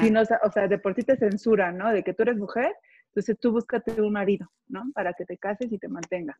si 0.00 0.10
no, 0.10 0.20
o 0.22 0.52
sea, 0.52 0.68
de 0.68 0.78
por 0.78 0.94
sí 0.94 1.02
te 1.02 1.16
censuran, 1.16 1.78
¿no? 1.78 1.90
De 1.92 2.02
que 2.04 2.12
tú 2.12 2.22
eres 2.24 2.36
mujer, 2.36 2.74
entonces 3.06 3.38
tú 3.40 3.52
búscate 3.52 4.00
un 4.02 4.12
marido, 4.12 4.46
¿no? 4.68 4.84
Para 4.94 5.14
que 5.14 5.24
te 5.24 5.38
cases 5.38 5.72
y 5.72 5.78
te 5.78 5.88
mantenga. 5.88 6.38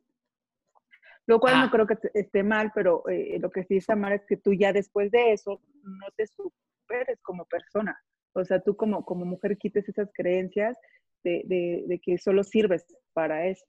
Lo 1.27 1.39
cual 1.39 1.53
Ah. 1.55 1.65
no 1.65 1.71
creo 1.71 1.87
que 1.87 1.97
esté 2.13 2.43
mal, 2.43 2.71
pero 2.75 3.07
eh, 3.09 3.39
lo 3.39 3.49
que 3.51 3.63
sí 3.63 3.77
está 3.77 3.95
mal 3.95 4.13
es 4.13 4.25
que 4.27 4.37
tú 4.37 4.53
ya 4.53 4.71
después 4.73 5.11
de 5.11 5.33
eso 5.33 5.61
no 5.83 6.07
te 6.15 6.27
superes 6.27 7.19
como 7.21 7.45
persona. 7.45 7.99
O 8.33 8.45
sea, 8.45 8.61
tú 8.61 8.75
como, 8.75 9.03
como 9.05 9.25
mujer 9.25 9.57
quites 9.57 9.87
esas 9.89 10.09
creencias 10.13 10.77
de, 11.23 11.43
de- 11.45 11.83
de 11.87 11.99
que 11.99 12.17
solo 12.17 12.43
sirves 12.43 12.85
para 13.13 13.47
eso. 13.47 13.65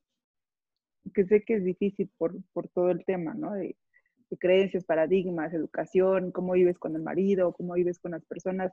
Que 1.14 1.24
sé 1.24 1.42
que 1.42 1.54
es 1.56 1.64
difícil 1.64 2.08
por, 2.16 2.34
por 2.52 2.68
todo 2.68 2.90
el 2.90 3.04
tema, 3.04 3.34
¿no? 3.34 3.52
De, 3.54 3.76
de 4.30 4.36
creencias, 4.38 4.84
paradigmas, 4.84 5.52
educación, 5.52 6.30
cómo 6.30 6.52
vives 6.52 6.78
con 6.78 6.94
el 6.94 7.02
marido, 7.02 7.52
cómo 7.52 7.74
vives 7.74 7.98
con 7.98 8.12
las 8.12 8.24
personas. 8.24 8.72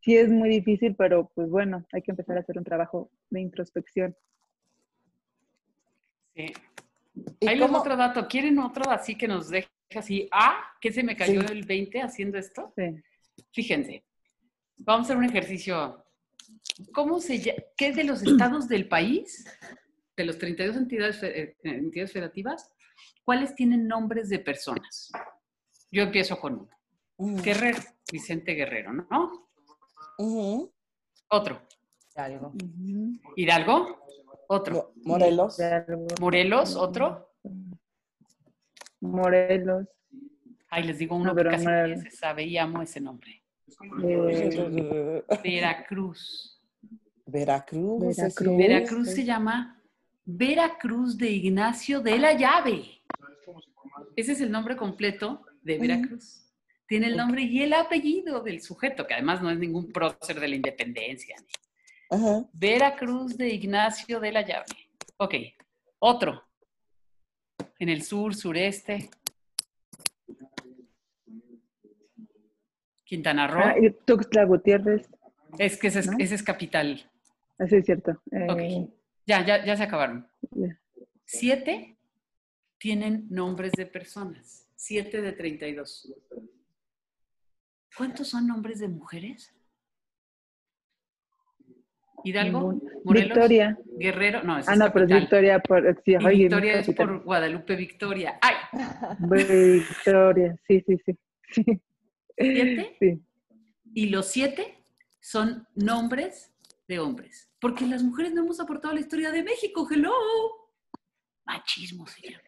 Sí 0.00 0.16
es 0.16 0.28
muy 0.28 0.48
difícil, 0.48 0.94
pero 0.96 1.30
pues 1.34 1.48
bueno, 1.50 1.84
hay 1.92 2.02
que 2.02 2.12
empezar 2.12 2.36
a 2.36 2.40
hacer 2.40 2.58
un 2.58 2.64
trabajo 2.64 3.10
de 3.30 3.40
introspección. 3.40 4.14
Sí. 6.34 6.46
¿Y 7.40 7.46
Ahí 7.48 7.56
les 7.58 7.66
cómo- 7.66 7.78
otro 7.80 7.96
dato. 7.96 8.26
¿Quieren 8.28 8.58
otro 8.58 8.90
así 8.90 9.16
que 9.16 9.28
nos 9.28 9.48
deje 9.50 9.68
así? 9.96 10.28
Ah, 10.32 10.62
que 10.80 10.92
se 10.92 11.02
me 11.02 11.16
cayó 11.16 11.40
Sí. 11.42 11.46
el 11.52 11.64
20 11.64 12.00
haciendo 12.02 12.38
esto. 12.38 12.72
Sí. 12.76 12.96
Fíjense, 13.52 14.04
vamos 14.76 15.02
a 15.02 15.12
hacer 15.12 15.16
un 15.16 15.24
ejercicio. 15.24 16.04
¿Cómo 16.92 17.20
se 17.20 17.38
llama? 17.38 17.58
¿Qué 17.76 17.92
de 17.92 18.04
los 18.04 18.22
estados 18.22 18.68
del 18.68 18.88
país, 18.88 19.44
de 20.16 20.24
los 20.24 20.38
32 20.38 20.76
entidades, 20.76 21.22
eh, 21.22 21.56
entidades 21.62 22.12
federativas, 22.12 22.72
cuáles 23.24 23.54
tienen 23.54 23.86
nombres 23.86 24.28
de 24.28 24.38
personas? 24.38 25.10
Yo 25.90 26.02
empiezo 26.02 26.38
con 26.40 26.54
uno. 26.54 26.68
Ujú, 27.16 27.42
Guerrero, 27.42 27.78
Vicente 28.10 28.54
Guerrero, 28.54 28.92
¿no? 28.92 29.48
Otro. 31.28 31.62
Algo. 32.16 32.48
Ujú. 32.48 33.12
Hidalgo, 33.36 34.04
otro. 34.48 34.92
Mo- 34.96 35.14
Morelos. 35.18 35.58
Morelos, 36.20 36.76
otro. 36.76 37.30
Morelos. 39.00 39.86
Ay, 40.70 40.84
les 40.84 40.98
digo 40.98 41.14
uno 41.16 41.26
No, 41.32 41.36
que 41.36 41.44
casi 41.50 41.64
nadie 41.66 41.96
se 41.98 42.10
sabe 42.10 42.44
y 42.44 42.56
amo 42.58 42.82
ese 42.82 43.00
nombre. 43.00 43.42
Eh, 44.02 45.22
Veracruz. 45.42 46.60
Veracruz. 47.26 48.16
Veracruz. 48.16 48.56
Veracruz 48.58 49.10
se 49.10 49.24
llama 49.24 49.82
Veracruz 50.24 51.16
de 51.16 51.30
Ignacio 51.30 52.00
de 52.00 52.18
la 52.18 52.34
Llave. 52.34 53.02
Ese 54.16 54.32
es 54.32 54.40
el 54.40 54.50
nombre 54.50 54.76
completo 54.76 55.42
de 55.62 55.78
Veracruz. 55.78 56.40
Tiene 56.86 57.06
el 57.06 57.16
nombre 57.16 57.42
y 57.42 57.62
el 57.62 57.72
apellido 57.72 58.42
del 58.42 58.60
sujeto, 58.60 59.06
que 59.06 59.14
además 59.14 59.42
no 59.42 59.50
es 59.50 59.58
ningún 59.58 59.90
prócer 59.90 60.38
de 60.38 60.48
la 60.48 60.56
independencia. 60.56 61.36
Ajá. 62.10 62.44
Veracruz 62.52 63.36
de 63.36 63.48
Ignacio 63.48 64.20
de 64.20 64.32
la 64.32 64.42
Llave. 64.42 64.66
Ok, 65.16 65.34
otro. 65.98 66.42
En 67.78 67.88
el 67.88 68.02
sur, 68.02 68.34
sureste. 68.34 69.10
Quintana 73.04 73.46
Roo. 73.46 73.60
ah, 73.62 73.74
y 73.78 73.90
Tuxtla 73.90 74.44
Gutiérrez. 74.44 75.08
Es 75.58 75.76
que 75.78 75.88
ese 75.88 76.00
es, 76.00 76.06
¿No? 76.10 76.16
ese 76.18 76.34
es 76.34 76.42
capital. 76.42 77.08
Así 77.58 77.76
es 77.76 77.84
cierto. 77.84 78.20
Eh, 78.32 78.88
Ya, 79.26 79.44
ya, 79.44 79.64
ya 79.64 79.76
se 79.76 79.82
acabaron. 79.84 80.26
Siete 81.24 81.96
tienen 82.78 83.26
nombres 83.30 83.72
de 83.72 83.86
personas. 83.86 84.68
Siete 84.74 85.22
de 85.22 85.32
32. 85.32 86.12
¿Cuántos 87.96 88.28
son 88.28 88.46
nombres 88.46 88.80
de 88.80 88.88
mujeres? 88.88 89.54
Hidalgo, 92.24 92.80
Morelos, 93.04 93.28
Victoria. 93.34 93.78
Guerrero, 93.98 94.42
no, 94.42 94.54
Ah, 94.56 94.60
es 94.60 94.78
no, 94.78 94.92
pero 94.92 95.04
es. 95.04 95.10
Victoria 95.12 95.58
por. 95.60 95.94
Sí, 96.04 96.12
Y 96.12 96.14
ay, 96.26 96.38
Victoria 96.38 96.72
es 96.80 96.86
capital. 96.86 97.06
por 97.08 97.24
Guadalupe 97.24 97.76
Victoria. 97.76 98.38
¡Ay! 98.40 98.54
Victoria, 99.20 100.56
sí, 100.66 100.82
sí, 100.86 100.96
sí. 101.04 101.18
sí. 101.50 101.80
¿Siete? 102.36 102.96
Sí. 103.00 103.20
Y 103.96 104.08
los 104.08 104.26
siete 104.26 104.78
son 105.20 105.66
nombres 105.74 106.52
de 106.88 106.98
hombres. 106.98 107.50
Porque 107.60 107.86
las 107.86 108.02
mujeres 108.02 108.32
no 108.34 108.42
hemos 108.42 108.58
aportado 108.60 108.90
a 108.92 108.94
la 108.94 109.00
historia 109.00 109.30
de 109.30 109.42
México. 109.44 109.86
¡Hello! 109.90 110.12
Machismo 111.46 112.06
se 112.06 112.28
llama. 112.30 112.42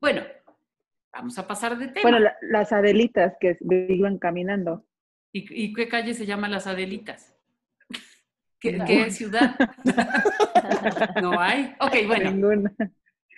Bueno, 0.00 0.22
vamos 1.12 1.38
a 1.38 1.46
pasar 1.46 1.78
de 1.78 1.88
tema. 1.88 2.02
Bueno, 2.02 2.18
la- 2.18 2.36
las 2.42 2.72
Adelitas 2.72 3.34
que 3.40 3.56
iban 3.88 4.18
caminando. 4.18 4.86
¿Y, 5.32 5.64
y 5.64 5.72
qué 5.72 5.88
calle 5.88 6.12
se 6.14 6.26
llama 6.26 6.48
Las 6.48 6.66
Adelitas? 6.66 7.34
¿Qué, 8.60 8.72
No. 8.72 8.84
qué 8.84 9.10
ciudad? 9.10 9.56
no 11.22 11.40
hay. 11.40 11.74
Ok, 11.80 11.94
bueno, 12.06 12.30
Ninguna. 12.30 12.72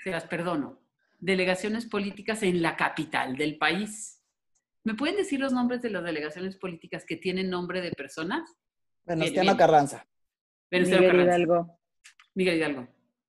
se 0.03 0.11
las 0.11 0.25
perdono. 0.25 0.81
Delegaciones 1.21 1.87
políticas 1.87 2.43
en 2.43 2.63
la 2.63 2.77
capital 2.77 3.37
del 3.37 3.59
país. 3.59 4.18
¿Me 4.89 4.95
pueden 4.95 5.17
decir 5.17 5.39
los 5.39 5.53
nombres 5.53 5.83
de 5.83 5.91
las 5.91 6.03
delegaciones 6.03 6.57
políticas 6.57 7.05
que 7.05 7.17
tienen 7.17 7.51
nombre 7.51 7.83
de 7.83 7.93
personas? 7.93 8.57
Venustiano 9.05 9.51
bien. 9.51 9.57
Carranza. 9.59 10.07
Venustiano 10.71 11.03
Miguel 11.03 11.17
Carranza, 11.19 11.37
Hidalgo, 11.37 11.79
Miguel 12.35 12.57
Hidalgo, 12.57 12.89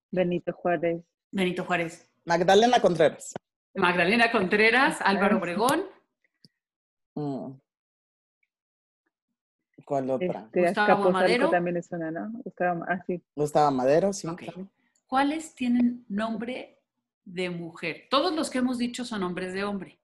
Benito 0.10 0.54
Juárez. 0.54 1.04
Benito 1.30 1.66
Juárez, 1.66 2.10
Magdalena 2.24 2.80
Contreras. 2.80 3.34
Magdalena 3.74 4.32
Contreras, 4.32 5.00
Álvaro 5.02 5.38
Obregón, 5.38 5.84
Mm. 7.16 7.52
¿Cuál 9.84 10.10
otra? 10.12 10.44
Este, 10.46 10.62
Gustavo 10.62 11.10
Amadero. 11.10 11.50
también 11.50 11.76
es 11.76 11.92
una, 11.92 12.10
¿no? 12.10 12.32
Gustavo, 12.42 12.86
ah, 12.88 13.04
sí. 13.06 13.22
Gustavo 13.36 13.72
Madero, 13.72 14.14
sí. 14.14 14.30
Claro. 14.34 14.66
¿Cuáles 15.08 15.54
tienen 15.56 16.06
nombre 16.08 16.80
de 17.26 17.50
mujer? 17.50 18.08
Todos 18.10 18.34
los 18.34 18.50
que 18.50 18.60
hemos 18.60 18.78
dicho 18.78 19.04
son 19.04 19.20
nombres 19.20 19.52
de 19.52 19.66
hombre. 19.66 19.99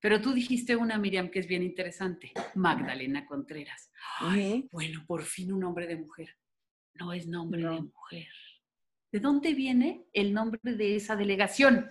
Pero 0.00 0.20
tú 0.20 0.32
dijiste 0.32 0.76
una, 0.76 0.96
Miriam, 0.98 1.28
que 1.28 1.40
es 1.40 1.46
bien 1.46 1.62
interesante. 1.62 2.32
Magdalena 2.54 3.26
Contreras. 3.26 3.90
Ujú. 4.20 4.68
Bueno, 4.70 5.04
por 5.06 5.24
fin 5.24 5.52
un 5.52 5.60
nombre 5.60 5.86
de 5.86 5.96
mujer. 5.96 6.36
No 6.94 7.12
es 7.12 7.26
nombre 7.26 7.60
de 7.60 7.66
No. 7.66 7.82
mujer. 7.82 8.28
¿De 9.10 9.20
dónde 9.20 9.54
viene 9.54 10.06
el 10.12 10.32
nombre 10.32 10.60
de 10.62 10.96
esa 10.96 11.16
delegación? 11.16 11.90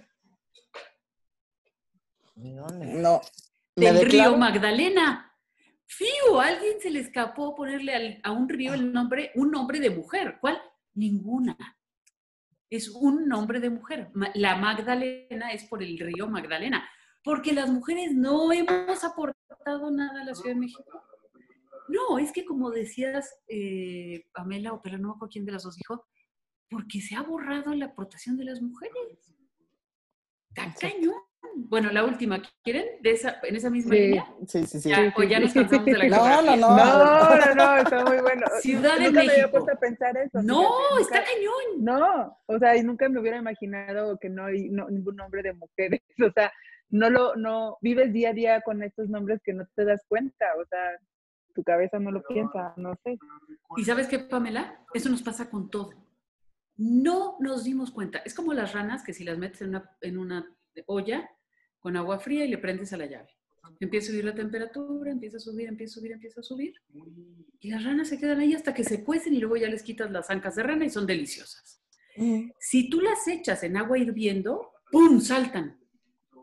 No. 2.36 2.68
Me 3.76 3.86
Del 3.88 3.96
declaro- 3.98 4.10
río 4.32 4.38
Magdalena. 4.38 5.24
Fío, 5.86 6.40
a 6.42 6.48
alguien 6.48 6.80
se 6.82 6.90
le 6.90 7.00
escapó 7.00 7.56
ponerle 7.56 7.94
al- 7.96 8.20
a 8.24 8.32
un 8.32 8.48
río 8.50 8.74
el 8.74 8.92
nombre, 8.92 9.32
un 9.36 9.52
nombre 9.52 9.80
de 9.80 9.90
mujer. 9.90 10.38
¿Cuál? 10.42 10.62
Ninguna. 10.94 11.58
Es 12.70 12.90
un 12.90 13.28
nombre 13.28 13.60
de 13.60 13.70
mujer. 13.70 14.10
La 14.36 14.56
Magdalena 14.58 15.52
es 15.54 15.64
por 15.66 15.82
el 15.82 15.98
río 15.98 16.28
Magdalena. 16.28 16.88
Porque 17.24 17.54
las 17.54 17.70
mujeres 17.70 18.14
no 18.14 18.52
hemos 18.54 19.04
aportado 19.04 19.92
nada 19.92 20.22
a 20.22 20.26
la 20.26 20.34
Ciudad 20.36 20.56
de 20.56 20.62
México. 20.62 21.04
No, 21.90 22.20
es 22.20 22.32
que 22.32 22.46
como 22.46 22.70
decías, 22.72 23.38
eh, 23.48 24.26
Pamela 24.34 24.74
o 24.74 24.82
pero 24.82 24.98
no 24.98 25.10
me 25.10 25.14
acuerdo 25.16 25.32
quién 25.32 25.46
de 25.46 25.52
las 25.54 25.64
dos 25.64 25.76
dijo, 25.76 26.06
porque 26.70 27.00
se 27.02 27.16
ha 27.16 27.22
borrado 27.22 27.74
la 27.74 27.86
aportación 27.86 28.38
de 28.38 28.46
las 28.46 28.62
mujeres. 28.62 29.34
Exacto. 30.56 30.80
cañón. 30.82 31.14
Bueno, 31.56 31.92
la 31.92 32.04
última, 32.04 32.42
¿quieren? 32.64 32.86
De 33.02 33.12
esa, 33.12 33.40
en 33.44 33.56
esa 33.56 33.70
misma 33.70 33.94
Sí. 33.96 34.00
línea. 34.02 34.36
Sí, 34.48 34.66
sí, 34.66 34.80
sí. 34.82 34.90
Ya, 34.90 35.14
o 35.16 35.24
ya 35.24 35.40
nos 35.40 35.54
cansamos 35.54 35.86
de 35.86 35.94
la 35.98 36.08
No, 36.10 36.42
no, 36.42 36.56
no. 36.58 36.78
No, 36.78 37.36
no, 37.36 37.56
no, 37.56 37.78
está 37.78 38.06
muy 38.06 38.18
bueno. 38.20 38.46
Ciudad 38.62 38.98
de 38.98 39.06
nunca 39.06 39.12
me 39.12 39.20
había 39.22 39.32
México. 39.34 39.52
puesto 39.52 39.72
a 39.72 39.76
pensar 39.80 40.18
eso. 40.18 40.42
No, 40.44 40.62
fíjate, 40.98 41.02
está 41.02 41.16
nunca- 41.20 41.32
cañón. 41.32 41.84
No, 41.86 42.38
o 42.48 42.60
sea, 42.60 42.76
y 42.76 42.84
nunca 42.84 43.10
me 43.10 43.20
hubiera 43.20 43.38
imaginado 43.38 44.18
que 44.20 44.30
no 44.30 44.46
hay 44.46 44.70
no- 44.70 44.90
ningún 44.90 45.16
nombre 45.16 45.42
de 45.42 45.54
mujeres. 45.54 46.02
O 46.30 46.32
sea, 46.34 46.52
no 46.90 47.10
lo, 47.10 47.36
no, 47.36 47.78
vives 47.82 48.14
día 48.14 48.30
a 48.30 48.34
día 48.34 48.62
con 48.62 48.82
estos 48.84 49.10
nombres 49.10 49.42
que 49.44 49.54
no 49.54 49.66
te 49.76 49.86
das 49.86 50.04
cuenta. 50.08 50.46
O 50.62 50.66
sea, 50.66 51.00
tu 51.54 51.64
cabeza 51.64 52.00
no 52.00 52.12
lo 52.12 52.24
piensa, 52.24 52.74
no 52.78 52.96
sé. 53.04 53.18
¿Y 53.76 53.84
sabes 53.84 54.08
qué, 54.08 54.20
Pamela? 54.20 54.86
Eso 54.94 55.10
nos 55.10 55.22
pasa 55.22 55.50
con 55.50 55.70
todo. 55.70 55.92
No 56.76 57.38
nos 57.40 57.64
dimos 57.64 57.92
cuenta. 57.92 58.20
Es 58.20 58.34
como 58.34 58.54
las 58.54 58.74
ranas 58.74 59.04
que 59.04 59.14
si 59.14 59.24
las 59.24 59.38
metes 59.38 59.62
en 59.62 59.70
una, 59.70 59.92
en 60.02 60.18
una 60.18 60.56
olla 60.86 61.30
con 61.80 61.98
agua 61.98 62.20
fría 62.20 62.46
y 62.46 62.50
le 62.50 62.58
prendes 62.58 62.94
a 62.94 62.98
la 62.98 63.08
llave. 63.08 63.30
Empieza 63.80 64.08
a 64.08 64.12
subir 64.12 64.26
la 64.26 64.36
temperatura, 64.36 65.12
empieza 65.12 65.38
a 65.38 65.40
subir, 65.40 65.68
empieza 65.68 65.94
a 65.94 65.96
subir, 65.96 66.12
empieza 66.14 66.40
a 66.40 66.44
subir. 66.44 66.74
Y 67.60 67.72
las 67.72 67.84
ranas 67.84 68.08
se 68.08 68.18
quedan 68.18 68.40
ahí 68.40 68.54
hasta 68.54 68.74
que 68.74 68.84
se 68.84 69.04
cuecen 69.04 69.34
y 69.34 69.40
luego 69.40 69.58
ya 69.58 69.68
les 69.68 69.84
quitas 69.84 70.10
las 70.12 70.30
ancas 70.30 70.56
de 70.56 70.64
rana 70.64 70.86
y 70.86 70.90
son 70.90 71.06
deliciosas. 71.06 71.82
Mm, 72.16 72.52
Si 72.60 72.90
tú 72.90 73.02
las 73.02 73.28
echas 73.28 73.64
en 73.64 73.78
agua 73.78 73.98
hirviendo, 73.98 74.72
¡pum! 74.92 75.20
saltan. 75.20 75.78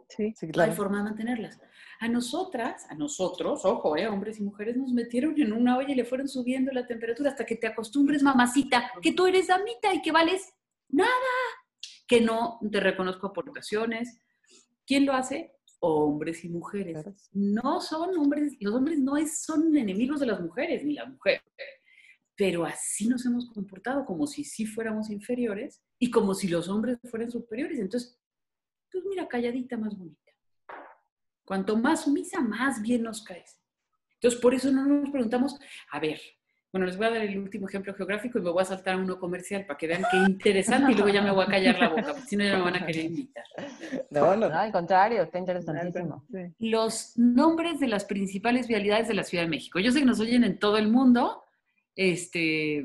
Sí. 0.09 0.35
Sí, 0.37 0.47
No 0.47 0.49
hay 0.49 0.53
claro. 0.53 0.73
forma 0.75 0.99
de 0.99 1.05
mantenerlas. 1.05 1.59
A 2.01 2.09
nosotras, 2.09 2.85
a 2.91 2.95
nosotros, 2.95 3.65
ojo, 3.65 3.97
eh, 3.97 4.07
hombres 4.09 4.39
y 4.39 4.43
mujeres, 4.43 4.77
nos 4.77 4.93
metieron 4.93 5.41
en 5.41 5.53
una 5.53 5.77
olla 5.79 5.93
y 5.93 5.95
le 5.95 6.05
fueron 6.05 6.29
subiendo 6.29 6.73
la 6.73 6.87
temperatura 6.87 7.31
hasta 7.31 7.47
que 7.47 7.57
te 7.57 7.67
acostumbres, 7.67 8.23
mamacita, 8.23 8.91
que 9.01 9.13
tú 9.13 9.27
eres 9.27 9.47
damita 9.47 9.95
y 9.95 10.03
que 10.03 10.13
vales 10.13 10.53
nada, 10.89 11.09
que 12.07 12.21
no 12.21 12.59
te 12.71 12.81
reconozco 12.81 13.29
aportaciones. 13.29 14.19
¿Quién 14.87 15.07
lo 15.07 15.13
hace? 15.15 15.53
Hombres 15.81 16.45
y 16.45 16.49
mujeres. 16.49 16.95
Claro. 16.95 17.15
No 17.33 17.81
son 17.81 18.17
hombres, 18.19 18.53
los 18.61 18.75
hombres 18.75 18.99
no 18.99 19.17
es- 19.17 19.43
son 19.43 19.75
enemigos 19.77 20.21
de 20.21 20.27
las 20.27 20.41
mujeres, 20.41 20.85
ni 20.85 20.95
la 20.95 21.07
mujer. 21.07 21.43
Pero 22.37 22.65
así 22.65 23.07
nos 23.09 23.25
hemos 23.27 23.49
comportado, 23.51 24.05
como 24.05 24.27
si 24.27 24.43
sí 24.45 24.67
fuéramos 24.67 25.09
inferiores 25.11 25.81
y 25.99 26.11
como 26.11 26.35
si 26.35 26.49
los 26.49 26.69
hombres 26.69 26.99
fueran 27.09 27.31
superiores. 27.31 27.79
Entonces, 27.79 28.19
pues 28.95 29.05
mira, 29.07 29.27
calladita 29.27 29.77
más 29.77 29.99
bonita. 29.99 30.33
Cuanto 31.45 31.77
más 31.77 32.05
sumisa, 32.05 32.41
más 32.41 32.81
bien 32.81 33.03
nos 33.03 33.23
caes. 33.25 33.61
Entonces, 34.15 34.41
por 34.41 34.55
eso 34.55 34.71
no 34.71 34.87
nos 34.87 35.11
preguntamos, 35.11 35.59
a 35.91 35.99
ver, 35.99 36.21
bueno, 36.73 36.87
les 36.87 36.97
voy 36.97 37.07
a 37.07 37.11
dar 37.11 37.23
el 37.23 37.39
último 37.39 37.69
ejemplo 37.69 37.93
geográfico 37.95 38.39
y 38.39 38.43
me 38.43 38.51
voy 38.51 38.63
a 38.63 38.67
saltar 38.67 38.95
a 38.95 38.99
uno 38.99 39.19
comercial 39.19 39.67
para 39.67 39.77
que 39.77 39.87
vean 39.87 40.05
qué 40.11 40.17
interesante 40.17 40.93
y 40.93 40.95
luego 40.95 41.09
ya 41.09 41.23
me 41.23 41.33
voy 41.33 41.45
a 41.45 41.49
callar 41.49 41.79
la 41.79 41.89
boca, 41.89 42.15
porque 42.15 42.23
si 42.23 42.37
no 42.37 42.45
ya 42.45 42.57
me 42.57 42.63
van 42.63 42.77
a 42.77 42.87
querer 42.87 43.05
invitar. 43.05 43.45
No, 44.11 44.37
no. 44.37 44.49
No, 44.49 44.59
al 44.59 44.73
contrario, 44.73 45.23
está 45.23 45.39
interesantísimo. 45.39 46.25
Los 46.59 47.17
nombres 47.17 47.81
de 47.81 47.89
las 47.89 48.05
principales 48.05 48.67
vialidades 48.69 49.09
de 49.09 49.15
la 49.15 49.25
Ciudad 49.25 49.45
de 49.45 49.51
México. 49.51 49.81
Yo 49.81 49.93
sé 49.93 50.01
que 50.01 50.07
nos 50.07 50.21
oyen 50.21 50.45
en 50.45 50.59
todo 50.59 50.79
el 50.79 50.89
mundo. 50.89 51.43
Este, 51.97 52.85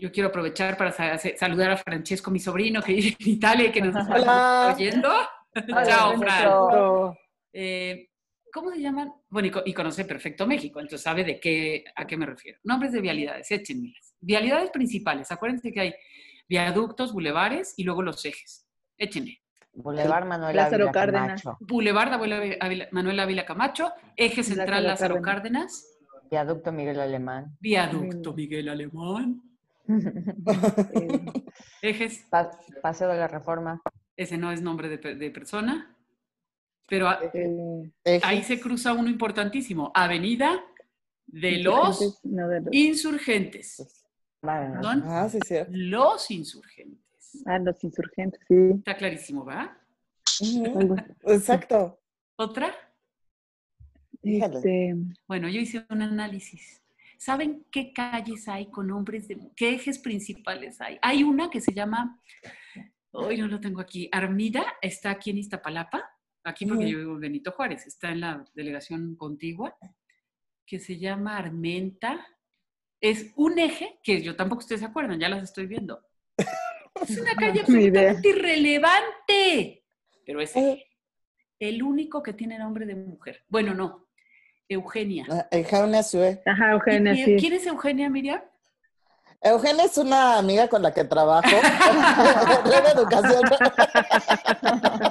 yo 0.00 0.10
quiero 0.12 0.28
aprovechar 0.28 0.76
para 0.76 0.92
sa- 0.92 1.18
sa- 1.18 1.36
saludar 1.36 1.70
a 1.72 1.76
Francesco, 1.76 2.30
mi 2.30 2.38
sobrino, 2.38 2.82
que 2.82 2.92
vive 2.94 3.16
en 3.18 3.28
Italia 3.28 3.66
y 3.66 3.72
que 3.72 3.80
nos 3.82 3.96
está 3.96 4.74
oyendo. 4.74 5.08
Hola, 5.08 5.84
Chao, 5.86 6.16
Fran. 6.18 7.14
Eh, 7.52 8.08
¿Cómo 8.52 8.70
se 8.70 8.80
llaman? 8.80 9.12
Bueno, 9.30 9.48
y, 9.48 9.50
co- 9.50 9.62
y 9.64 9.72
conoce 9.72 10.04
perfecto 10.04 10.46
México, 10.46 10.78
entonces 10.80 11.02
sabe 11.02 11.24
de 11.24 11.40
qué, 11.40 11.84
a 11.96 12.06
qué 12.06 12.16
me 12.16 12.26
refiero. 12.26 12.58
Nombres 12.64 12.92
de 12.92 13.00
vialidades, 13.00 13.50
échenmelas. 13.50 14.14
Vialidades 14.20 14.70
principales, 14.70 15.30
acuérdense 15.32 15.72
que 15.72 15.80
hay 15.80 15.94
viaductos, 16.48 17.12
bulevares 17.12 17.74
y 17.76 17.84
luego 17.84 18.02
los 18.02 18.24
ejes. 18.24 18.66
Échenle. 18.98 19.38
Boulevard 19.74 20.26
Manuel 20.26 20.54
Lázaro 20.54 20.84
Ávila 20.84 20.92
Cárdenas. 20.92 21.42
Camacho. 21.42 21.58
Boulevard 21.60 22.12
Ávila- 22.12 22.88
Manuel 22.90 23.20
Ávila 23.20 23.46
Camacho, 23.46 23.90
eje 24.16 24.42
central 24.42 24.84
Lázaro 24.84 25.14
Lázaro 25.14 25.22
Cárdenas, 25.22 25.88
Viaducto 26.30 26.72
Miguel 26.72 27.00
Alemán. 27.00 27.56
viaducto. 27.60 28.32
Miguel 28.34 28.68
Alemán, 28.68 29.40
Eh, 30.94 31.32
ejes, 31.82 32.24
Pa- 32.30 32.50
Paseo 32.82 33.08
de 33.08 33.16
la 33.18 33.28
Reforma. 33.28 33.80
ese 34.16 34.36
no 34.38 34.52
es 34.52 34.60
nombre 34.62 34.88
de, 34.88 35.14
de 35.14 35.30
persona, 35.30 35.96
pero 36.88 37.08
a- 37.08 37.20
eh, 37.34 37.90
ahí 38.22 38.42
se 38.42 38.60
cruza 38.60 38.92
uno 38.92 39.08
importantísimo, 39.08 39.90
Avenida 39.94 40.62
de 41.26 41.58
los 41.58 42.00
insurgentes, 42.02 42.24
no, 42.24 42.48
de 42.48 42.60
los- 42.60 42.74
Insurgentes. 42.74 44.04
Vale, 44.42 44.70
¿Perdón? 44.74 45.02
Ah, 45.06 45.28
sí, 45.28 45.38
sí. 45.46 45.54
Los 45.70 46.30
insurgentes. 46.30 47.42
Ah, 47.46 47.58
los 47.58 47.82
insurgentes, 47.84 48.40
sí. 48.48 48.54
Está 48.78 48.96
clarísimo, 48.96 49.44
¿va? 49.44 49.78
Exacto. 51.24 51.98
¿Otra? 52.36 52.74
Este, 54.22 54.94
Bueno, 55.26 55.48
yo 55.48 55.60
hice 55.60 55.84
un 55.90 56.02
análisis. 56.02 56.81
¿Saben 57.22 57.64
qué 57.70 57.92
calles 57.92 58.48
hay 58.48 58.68
con 58.68 58.88
nombres 58.88 59.28
de 59.28 59.38
qué 59.54 59.74
ejes 59.74 60.00
principales 60.00 60.80
hay? 60.80 60.98
Hay 61.02 61.22
una 61.22 61.50
que 61.50 61.60
se 61.60 61.72
llama, 61.72 62.20
hoy 63.12 63.36
no 63.38 63.46
lo 63.46 63.60
tengo 63.60 63.80
aquí, 63.80 64.08
Armida, 64.10 64.64
está 64.82 65.10
aquí 65.10 65.30
en 65.30 65.38
Iztapalapa, 65.38 66.02
aquí 66.42 66.66
porque 66.66 66.82
Ujú. 66.82 66.92
yo 66.92 66.98
vivo 66.98 67.14
en 67.14 67.20
Benito 67.20 67.52
Juárez, 67.52 67.86
está 67.86 68.10
en 68.10 68.22
la 68.22 68.44
delegación 68.54 69.14
contigua, 69.14 69.76
que 70.66 70.80
se 70.80 70.98
llama 70.98 71.36
Armenta, 71.36 72.26
es 73.00 73.32
un 73.36 73.56
eje, 73.56 74.00
que 74.02 74.20
yo 74.20 74.34
tampoco 74.34 74.58
ustedes 74.62 74.80
se 74.80 74.86
acuerdan, 74.88 75.20
ya 75.20 75.28
las 75.28 75.44
estoy 75.44 75.68
viendo. 75.68 76.04
Es 76.36 77.16
una 77.20 77.34
calle 77.36 77.60
absolutamente 77.60 78.30
irrelevante. 78.30 79.84
Pero 80.26 80.40
es 80.40 80.56
Eh, 80.56 80.84
el 81.60 81.84
único 81.84 82.20
que 82.20 82.32
tiene 82.32 82.58
nombre 82.58 82.84
de 82.84 82.96
mujer. 82.96 83.44
Bueno, 83.48 83.74
no. 83.74 84.01
Eugenia. 84.72 85.26
ah, 85.30 85.46
Eugenia 85.50 86.02
Sue. 86.02 86.42
Ajá, 86.46 86.72
Eugenia, 86.72 87.12
¿Y- 87.14 87.24
sí. 87.24 87.36
¿Quién 87.38 87.52
es 87.54 87.66
Eugenia, 87.66 88.08
Miriam? 88.10 88.40
Eugenia 89.40 89.84
es 89.84 89.98
una 89.98 90.38
amiga 90.38 90.68
con 90.68 90.82
la 90.82 90.94
que 90.94 91.02
trabajo. 91.04 91.48
Red 92.64 92.86
Educación. 92.94 93.42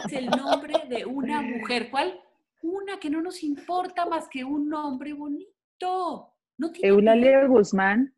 Es 0.06 0.14
el 0.14 0.28
nombre 0.30 0.74
de 0.88 1.06
una 1.06 1.42
mujer. 1.42 1.90
¿Cuál? 1.90 2.20
Una 2.62 2.98
que 3.00 3.10
no 3.10 3.22
nos 3.22 3.44
importa 3.44 4.06
más 4.06 4.28
que 4.30 4.44
un 4.44 4.70
nombre 4.70 5.14
bonito. 5.14 6.34
No 6.58 6.72
tiene 6.72 6.90
Eulalia 6.90 7.46
Guzmán. 7.48 8.14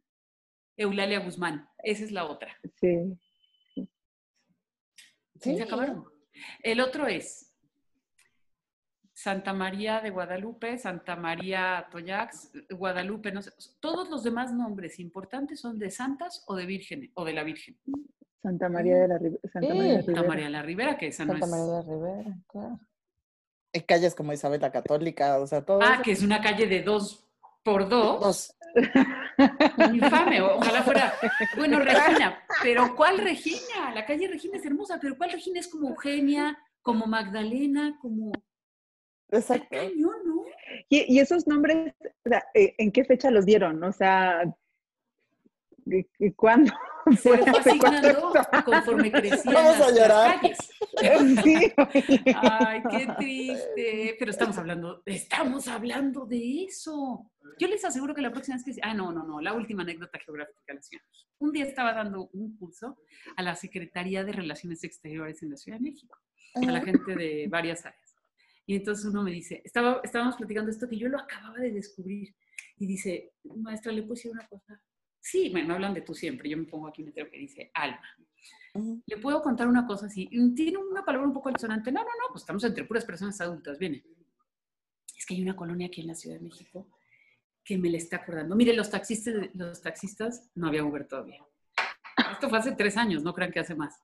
Eulalia 0.77 1.19
Guzmán. 1.19 1.67
Esa 1.79 2.03
es 2.03 2.11
la 2.11 2.25
otra. 2.25 2.55
Sí. 2.79 3.17
Sí. 5.39 5.55
Se 5.57 5.63
acabaron. 5.63 6.05
El 6.61 6.79
otro 6.79 7.07
es 7.07 7.52
Santa 9.23 9.53
María 9.53 10.01
de 10.01 10.09
Guadalupe, 10.09 10.77
Santa 10.77 11.15
María 11.15 11.87
Toyax, 11.89 12.51
Guadalupe, 12.71 13.31
no 13.31 13.41
sé. 13.41 13.51
Todos 13.79 14.09
los 14.09 14.21
demás 14.23 14.51
nombres 14.53 14.99
importantes 14.99 15.61
son 15.61 15.79
de 15.79 15.89
santas 15.91 16.43
o 16.47 16.55
de 16.57 16.65
virgen 16.65 17.09
o 17.13 17.23
de 17.23 17.31
la 17.31 17.43
Virgen. 17.43 17.77
Santa 18.41 18.67
María 18.67 18.97
de 18.97 19.07
la 19.07 19.19
Santa 19.49 19.73
María 19.73 19.83
de 19.83 19.93
la 19.93 19.99
Sí. 20.01 20.05
Santa 20.07 20.11
Ribera. 20.11 20.27
María 20.27 20.49
la 20.49 20.61
Ribera, 20.61 20.97
que 20.97 21.07
esa 21.07 21.23
no 21.23 21.31
Santa 21.39 21.45
es. 21.45 21.51
María 21.51 21.73
de 21.73 21.81
Rivera, 21.83 22.37
claro. 22.47 22.79
Y 23.71 23.79
calles 23.81 24.13
como 24.13 24.33
Isabel 24.33 24.59
la 24.59 24.73
Católica, 24.73 25.39
o 25.39 25.47
sea, 25.47 25.63
todo 25.63 25.79
Ah, 25.81 25.93
eso. 25.93 26.03
que 26.03 26.11
es 26.11 26.21
una 26.21 26.41
calle 26.41 26.67
de 26.67 26.81
dos 26.83 27.25
por 27.63 27.87
dos. 27.87 28.19
Dos. 28.19 28.55
Infame, 29.93 30.41
o- 30.41 30.57
ojalá 30.57 30.83
fuera. 30.83 31.13
Bueno, 31.55 31.79
Regina, 31.79 32.39
pero 32.61 32.93
¿cuál 32.93 33.19
Regina? 33.19 33.93
La 33.95 34.05
calle 34.05 34.27
Regina 34.27 34.57
es 34.57 34.65
hermosa, 34.65 34.99
pero 35.01 35.17
¿cuál 35.17 35.31
Regina 35.31 35.61
es 35.61 35.69
como 35.69 35.87
Eugenia, 35.91 36.57
como 36.81 37.05
Magdalena, 37.05 37.97
como. 38.01 38.33
Exacto. 39.29 39.77
Y, 40.89 41.15
y 41.15 41.19
esos 41.19 41.47
nombres, 41.47 41.93
o 42.25 42.29
sea, 42.29 42.43
eh, 42.53 42.75
¿en 42.77 42.91
qué 42.91 43.03
fecha 43.05 43.31
los 43.31 43.45
dieron? 43.45 43.83
O 43.83 43.91
sea, 43.91 44.43
¿y- 45.85 46.07
y 46.19 46.31
¿cuándo? 46.33 46.71
Se 47.11 47.17
fue 47.29 47.35
¿Hace 47.41 47.77
cuánto 47.79 48.09
asignando 48.29 48.31
conforme 48.65 49.11
crecían 49.11 49.53
Vamos 49.53 49.75
a 49.75 49.79
las 49.79 49.99
llorar. 49.99 50.39
Sí. 51.43 51.73
Ay, 52.35 52.83
qué 52.91 53.07
triste. 53.17 54.15
Pero 54.19 54.29
estamos 54.31 54.57
hablando, 54.59 55.01
estamos 55.07 55.67
hablando 55.67 56.25
de 56.27 56.65
eso. 56.65 57.31
Yo 57.59 57.67
les 57.67 57.83
aseguro 57.83 58.13
que 58.13 58.21
la 58.21 58.31
próxima 58.31 58.57
vez 58.57 58.63
que... 58.63 58.79
Ah, 58.83 58.93
no, 58.93 59.11
no, 59.11 59.23
no, 59.25 59.41
la 59.41 59.53
última 59.53 59.81
anécdota 59.81 60.19
geográfica 60.19 60.59
de 60.67 60.73
la 60.75 60.81
Ciudad 60.83 61.01
de 61.03 61.09
México. 61.09 61.29
Un 61.39 61.51
día 61.51 61.65
estaba 61.65 61.93
dando 61.93 62.29
un 62.33 62.55
curso 62.57 62.97
a 63.35 63.41
la 63.41 63.55
Secretaría 63.55 64.23
de 64.23 64.33
Relaciones 64.33 64.83
Exteriores 64.83 65.41
en 65.41 65.49
la 65.49 65.57
Ciudad 65.57 65.79
de 65.79 65.83
México, 65.89 66.17
a 66.55 66.59
la 66.71 66.81
gente 66.81 67.15
de 67.15 67.47
varias 67.49 67.85
áreas. 67.85 68.02
Y 68.65 68.75
entonces 68.75 69.05
uno 69.05 69.23
me 69.23 69.31
dice, 69.31 69.61
estaba, 69.63 70.01
estábamos 70.03 70.35
platicando 70.35 70.71
esto 70.71 70.87
que 70.87 70.97
yo 70.97 71.09
lo 71.09 71.19
acababa 71.19 71.57
de 71.59 71.71
descubrir. 71.71 72.35
Y 72.77 72.87
dice, 72.87 73.33
maestra, 73.43 73.91
¿le 73.91 74.01
puedo 74.01 74.15
decir 74.15 74.31
una 74.31 74.47
cosa? 74.47 74.81
Sí, 75.19 75.49
me 75.49 75.61
hablan 75.61 75.93
de 75.93 76.01
tú 76.01 76.13
siempre. 76.13 76.49
Yo 76.49 76.57
me 76.57 76.65
pongo 76.65 76.87
aquí 76.87 77.01
un 77.01 77.07
letrero 77.07 77.29
que 77.29 77.37
dice 77.37 77.71
alma. 77.73 78.01
Le 79.05 79.17
puedo 79.17 79.41
contar 79.41 79.67
una 79.67 79.85
cosa 79.85 80.07
así. 80.07 80.29
Tiene 80.55 80.77
una 80.77 81.05
palabra 81.05 81.27
un 81.27 81.33
poco 81.33 81.49
altisonante. 81.49 81.91
No, 81.91 82.01
no, 82.01 82.05
no, 82.05 82.31
pues 82.31 82.41
estamos 82.41 82.63
entre 82.63 82.83
puras 82.85 83.05
personas 83.05 83.39
adultas. 83.39 83.77
Viene. 83.77 84.03
Es 85.17 85.25
que 85.25 85.35
hay 85.35 85.41
una 85.41 85.55
colonia 85.55 85.87
aquí 85.87 86.01
en 86.01 86.07
la 86.07 86.15
Ciudad 86.15 86.37
de 86.37 86.43
México 86.43 86.89
que 87.63 87.77
me 87.77 87.89
le 87.89 87.97
está 87.97 88.17
acordando. 88.17 88.55
Mire, 88.55 88.73
los 88.73 88.89
taxistas, 88.89 89.35
los 89.53 89.81
taxistas 89.81 90.51
no 90.55 90.67
había 90.67 90.83
Uber 90.83 91.07
todavía. 91.07 91.45
Esto 92.31 92.49
fue 92.49 92.57
hace 92.57 92.73
tres 92.73 92.97
años, 92.97 93.23
no 93.23 93.33
crean 93.33 93.51
que 93.51 93.59
hace 93.59 93.75
más. 93.75 94.01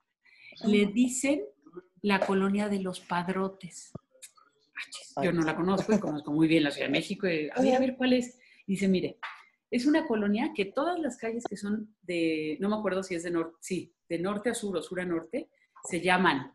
Le 0.66 0.86
dicen 0.86 1.44
la 2.02 2.20
colonia 2.22 2.70
de 2.70 2.80
los 2.80 3.02
padrotes. 3.02 3.92
Yo 5.24 5.32
no 5.32 5.42
la 5.44 5.56
conozco 5.56 5.94
y 5.94 6.00
conozco 6.00 6.32
muy 6.32 6.48
bien 6.48 6.64
la 6.64 6.72
Ciudad 6.72 6.88
de 6.88 6.92
México. 6.92 7.28
y, 7.28 7.50
a 7.50 7.62
ver, 7.62 7.76
a 7.76 7.80
ver 7.80 7.96
cuál 7.98 8.14
es. 8.14 8.40
Dice, 8.66 8.88
mire, 8.88 9.20
es 9.72 9.86
una 9.86 10.08
colonia 10.08 10.52
que 10.56 10.66
todas 10.66 11.00
las 11.00 11.18
calles 11.18 11.44
que 11.48 11.58
son 11.58 11.96
de, 12.02 12.58
no 12.60 12.70
me 12.70 12.76
acuerdo 12.76 13.04
si 13.04 13.16
es 13.16 13.24
de 13.24 13.32
norte, 13.32 13.58
sí, 13.62 13.96
de 14.08 14.20
norte 14.20 14.50
a 14.50 14.54
sur 14.54 14.78
o 14.78 14.82
sur 14.82 15.00
a 15.00 15.06
norte, 15.06 15.50
se 15.84 16.02
llaman 16.02 16.54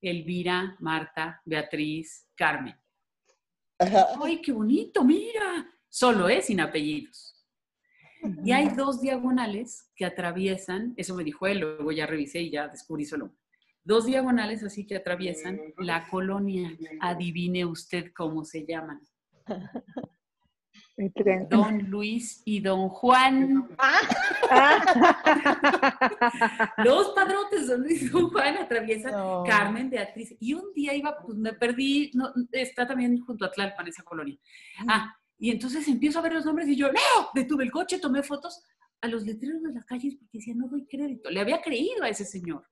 Elvira, 0.00 0.76
Marta, 0.80 1.40
Beatriz, 1.44 2.28
Carmen. 2.34 2.74
Ajá. 3.78 4.06
¡Ay, 4.22 4.40
qué 4.40 4.52
bonito! 4.52 5.04
Mira, 5.04 5.70
solo 5.88 6.28
es 6.28 6.46
sin 6.46 6.60
apellidos. 6.60 7.32
Y 8.44 8.52
hay 8.52 8.68
dos 8.68 9.00
diagonales 9.00 9.90
que 9.96 10.04
atraviesan, 10.04 10.94
eso 10.96 11.14
me 11.14 11.24
dijo 11.24 11.46
él, 11.46 11.58
luego 11.58 11.90
ya 11.90 12.06
revisé 12.06 12.40
y 12.40 12.50
ya 12.50 12.68
descubrí 12.68 13.04
solo. 13.04 13.34
Dos 13.84 14.06
diagonales 14.06 14.62
así 14.62 14.86
que 14.86 14.96
atraviesan 14.96 15.58
la 15.78 16.08
colonia. 16.08 16.76
Adivine 17.00 17.64
usted 17.64 18.12
cómo 18.14 18.44
se 18.44 18.64
llaman. 18.64 19.00
Don 21.48 21.90
Luis 21.90 22.42
y 22.44 22.60
Don 22.60 22.88
Juan. 22.88 23.68
Ah. 23.78 24.00
Los 26.84 27.08
padrotes, 27.10 27.66
Don 27.66 27.82
Luis 27.82 28.02
y 28.02 28.08
Don 28.08 28.30
Juan, 28.30 28.56
atraviesan 28.58 29.12
No. 29.12 29.42
Carmen, 29.46 29.90
Beatriz. 29.90 30.36
Y 30.38 30.54
un 30.54 30.72
día 30.74 30.94
iba, 30.94 31.18
pues 31.18 31.36
me 31.38 31.52
perdí, 31.54 32.10
no, 32.14 32.32
está 32.52 32.86
también 32.86 33.20
junto 33.20 33.44
a 33.44 33.50
Tlalpan 33.50 33.88
esa 33.88 34.02
colonia. 34.02 34.38
Ah, 34.86 35.16
y 35.38 35.50
entonces 35.50 35.88
empiezo 35.88 36.18
a 36.18 36.22
ver 36.22 36.34
los 36.34 36.44
nombres 36.44 36.68
y 36.68 36.76
yo, 36.76 36.92
no, 36.92 37.30
detuve 37.34 37.64
el 37.64 37.72
coche, 37.72 37.98
tomé 37.98 38.22
fotos 38.22 38.62
a 39.00 39.08
los 39.08 39.24
letreros 39.24 39.62
de 39.62 39.72
las 39.72 39.84
calles 39.84 40.14
porque 40.16 40.38
decía, 40.38 40.54
no 40.54 40.68
doy 40.68 40.86
crédito. 40.86 41.30
Le 41.30 41.40
había 41.40 41.60
creído 41.60 42.04
a 42.04 42.08
ese 42.08 42.24
señor. 42.24 42.64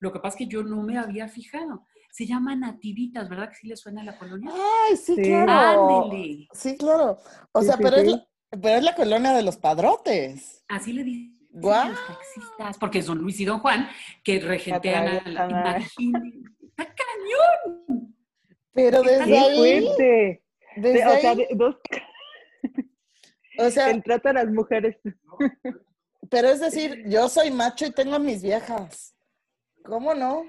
Lo 0.00 0.12
que 0.12 0.20
pasa 0.20 0.34
es 0.36 0.38
que 0.38 0.46
yo 0.46 0.62
no 0.62 0.82
me 0.82 0.98
había 0.98 1.28
fijado. 1.28 1.86
Se 2.10 2.26
llama 2.26 2.54
Nativitas, 2.56 3.28
¿verdad 3.28 3.48
que 3.50 3.56
sí 3.56 3.68
le 3.68 3.76
suena 3.76 4.00
a 4.02 4.04
la 4.04 4.18
colonia? 4.18 4.50
Ay, 4.52 4.96
sí, 4.96 5.14
Sí. 5.14 5.22
claro. 5.22 6.04
Ándele. 6.04 6.48
Sí, 6.52 6.76
claro. 6.76 7.18
O 7.52 7.60
Sí, 7.60 7.66
sea, 7.66 7.76
sí, 7.76 7.82
pero, 7.82 7.96
Es 7.96 8.06
la, 8.08 8.28
pero 8.50 8.68
es 8.76 8.82
la 8.84 8.94
colonia 8.94 9.32
de 9.32 9.42
los 9.42 9.56
padrotes. 9.56 10.64
Así 10.68 10.92
le 10.92 11.04
dicen 11.04 11.38
Guau. 11.50 11.86
a 11.86 11.88
los 11.90 12.06
taxistas, 12.06 12.78
porque 12.78 12.98
es 13.00 13.06
Don 13.06 13.18
Luis 13.18 13.38
y 13.40 13.44
Don 13.44 13.58
Juan 13.60 13.88
que 14.24 14.40
regentean 14.40 15.08
a 15.08 15.28
la... 15.28 15.44
a- 15.44 15.48
Imaginen. 15.78 16.44
¡Está 16.62 16.86
cañón! 16.94 18.14
Pero 18.72 19.02
desde 19.02 19.24
¡Qué 19.26 19.38
ahí, 19.38 19.56
fuerte! 19.82 20.44
desde 20.76 20.98
De- 20.98 21.06
o 21.06 21.20
sea, 21.20 21.30
ahí, 21.32 21.36
de- 21.36 21.48
dos, 21.56 21.76
o 23.58 23.70
sea, 23.70 23.90
el 23.90 24.02
trato 24.02 24.28
a 24.28 24.32
las 24.34 24.46
mujeres. 24.48 24.96
pero 26.30 26.48
es 26.48 26.60
decir, 26.60 27.04
yo 27.08 27.28
soy 27.28 27.50
macho 27.50 27.86
y 27.86 27.90
tengo 27.92 28.18
mis 28.18 28.42
viejas. 28.42 29.14
¿Cómo 29.88 30.14
no? 30.14 30.44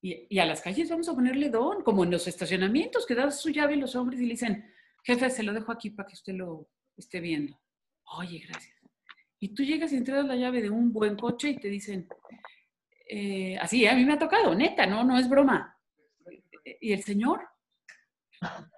Y, 0.00 0.36
a 0.40 0.44
las 0.44 0.60
calles 0.60 0.90
vamos 0.90 1.08
a 1.08 1.14
ponerle 1.14 1.48
don, 1.48 1.84
como 1.84 2.02
en 2.02 2.10
los 2.10 2.26
estacionamientos, 2.26 3.06
que 3.06 3.14
das 3.14 3.40
su 3.40 3.50
llave 3.50 3.74
a 3.74 3.76
los 3.76 3.94
hombres 3.94 4.20
y 4.20 4.24
le 4.24 4.32
dicen, 4.32 4.74
jefe, 5.04 5.30
se 5.30 5.44
lo 5.44 5.52
dejo 5.52 5.70
aquí 5.70 5.90
para 5.90 6.08
que 6.08 6.14
usted 6.14 6.34
lo 6.34 6.68
esté 6.96 7.20
viendo. 7.20 7.56
Oye, 8.18 8.40
gracias. 8.40 8.74
Y 9.38 9.54
tú 9.54 9.62
llegas 9.62 9.92
y 9.92 9.96
entregas 9.96 10.26
la 10.26 10.34
llave 10.34 10.60
de 10.60 10.70
un 10.70 10.92
buen 10.92 11.16
coche 11.16 11.50
y 11.50 11.56
te 11.56 11.68
dicen, 11.68 12.08
eh, 13.08 13.56
así, 13.58 13.86
a 13.86 13.94
mí 13.94 14.04
me 14.04 14.14
ha 14.14 14.18
tocado, 14.18 14.52
neta, 14.54 14.86
no, 14.86 15.04
no 15.04 15.16
es 15.16 15.28
broma. 15.28 15.78
¿Y 16.80 16.92
el 16.92 17.02
señor? 17.04 17.48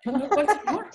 No, 0.05 0.29
¿Cuál 0.29 0.47
señor? 0.47 0.91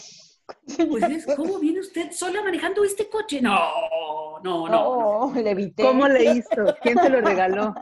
Pues 0.90 1.04
es, 1.04 1.26
¿cómo 1.36 1.60
viene 1.60 1.80
usted 1.80 2.12
sola 2.12 2.42
manejando 2.44 2.84
este 2.84 3.10
coche? 3.10 3.42
No, 3.42 4.40
no, 4.44 4.68
no. 4.68 5.30
No, 5.34 5.42
le 5.42 5.52
evité. 5.52 5.84
¿Cómo 5.84 6.08
le 6.08 6.34
hizo? 6.34 6.76
¿Quién 6.82 6.98
se 6.98 7.10
lo 7.10 7.22
regaló? 7.22 7.74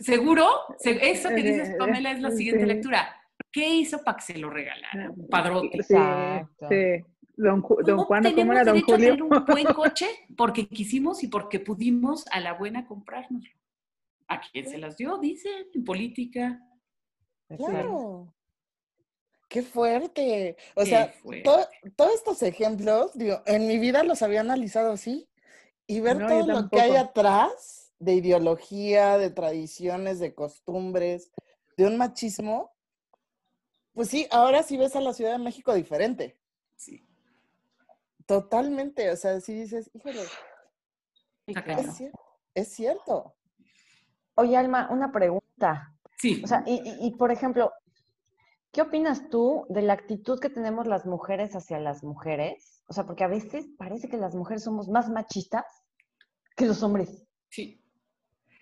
¿Seguro? 0.00 0.48
Se- 0.78 1.10
Eso 1.10 1.28
que 1.30 1.36
dices, 1.42 1.68
Eh, 1.70 1.76
Pamela, 1.78 2.12
es 2.12 2.20
la 2.20 2.30
siguiente 2.30 2.62
sí. 2.62 2.66
lectura. 2.68 3.16
¿Qué 3.50 3.68
hizo 3.68 3.98
para 4.02 4.16
que 4.16 4.22
se 4.22 4.38
lo 4.38 4.48
regalara? 4.50 5.10
Un 5.10 5.28
padrote. 5.28 5.82
Sí, 5.82 5.94
Exacto. 5.94 6.68
sí. 6.68 7.04
Don, 7.34 7.62
Ju- 7.62 7.82
don 7.82 7.96
¿Cómo 7.96 8.04
Juan, 8.04 8.20
¿o 8.20 8.28
¿cómo 8.28 8.34
tenemos 8.36 8.54
era 8.56 8.64
don 8.64 8.74
derecho 8.74 8.92
a 8.92 8.96
Julio? 8.96 9.10
tener 9.16 9.22
un 9.22 9.44
buen 9.46 9.64
coche? 9.74 10.06
Porque 10.36 10.66
quisimos 10.68 11.22
y 11.24 11.28
porque 11.28 11.60
pudimos 11.60 12.24
a 12.30 12.40
la 12.40 12.52
buena 12.54 12.86
comprárnoslo. 12.86 13.50
¿A 14.28 14.40
quién 14.40 14.66
se 14.68 14.78
las 14.78 14.96
dio? 14.96 15.18
Dicen, 15.18 15.66
en 15.74 15.84
política. 15.84 16.60
Claro. 17.56 18.32
Qué 19.52 19.62
fuerte. 19.62 20.56
O 20.74 20.80
Qué 20.82 20.86
sea, 20.90 21.08
fuerte. 21.08 21.42
to- 21.42 21.68
todos 21.94 22.14
estos 22.14 22.42
ejemplos, 22.42 23.10
digo, 23.12 23.42
en 23.44 23.66
mi 23.66 23.78
vida 23.78 24.02
los 24.02 24.22
había 24.22 24.40
analizado 24.40 24.92
así 24.92 25.28
y 25.86 26.00
ver 26.00 26.16
No, 26.16 26.26
todo 26.26 26.46
lo 26.46 26.68
que 26.70 26.80
hay 26.80 26.96
atrás 26.96 27.92
de 27.98 28.14
ideología, 28.14 29.18
de 29.18 29.28
tradiciones, 29.28 30.20
de 30.20 30.34
costumbres, 30.34 31.30
de 31.76 31.86
un 31.86 31.98
machismo, 31.98 32.72
pues 33.92 34.08
sí, 34.08 34.26
ahora 34.30 34.62
sí 34.62 34.78
ves 34.78 34.96
a 34.96 35.02
la 35.02 35.12
Ciudad 35.12 35.32
de 35.32 35.38
México 35.44 35.74
diferente. 35.74 36.38
Sí. 36.76 37.06
Totalmente. 38.24 39.10
O 39.10 39.16
sea, 39.16 39.38
sí 39.40 39.52
dices, 39.52 39.90
híjole, 39.92 40.20
claro. 41.62 41.82
es, 41.82 41.88
cier- 42.00 42.12
es 42.54 42.68
cierto. 42.72 43.34
Oye, 44.34 44.56
Alma, 44.56 44.88
una 44.90 45.12
pregunta. 45.12 45.94
Sí. 46.16 46.40
O 46.42 46.46
sea, 46.46 46.64
y, 46.66 46.76
y- 46.76 47.06
y, 47.06 47.10
por 47.16 47.30
ejemplo, 47.30 47.70
¿qué 48.72 48.82
opinas 48.82 49.28
tú 49.28 49.66
de 49.68 49.82
la 49.82 49.92
actitud 49.92 50.40
que 50.40 50.48
tenemos 50.50 50.86
las 50.86 51.06
mujeres 51.06 51.54
hacia 51.54 51.78
las 51.78 52.02
mujeres? 52.02 52.82
O 52.86 52.92
sea, 52.92 53.04
porque 53.04 53.24
a 53.24 53.28
veces 53.28 53.66
parece 53.78 54.08
que 54.08 54.16
las 54.16 54.34
mujeres 54.34 54.64
somos 54.64 54.88
más 54.88 55.08
machistas 55.08 55.64
que 56.56 56.66
los 56.66 56.82
hombres. 56.82 57.24
Sí. 57.48 57.80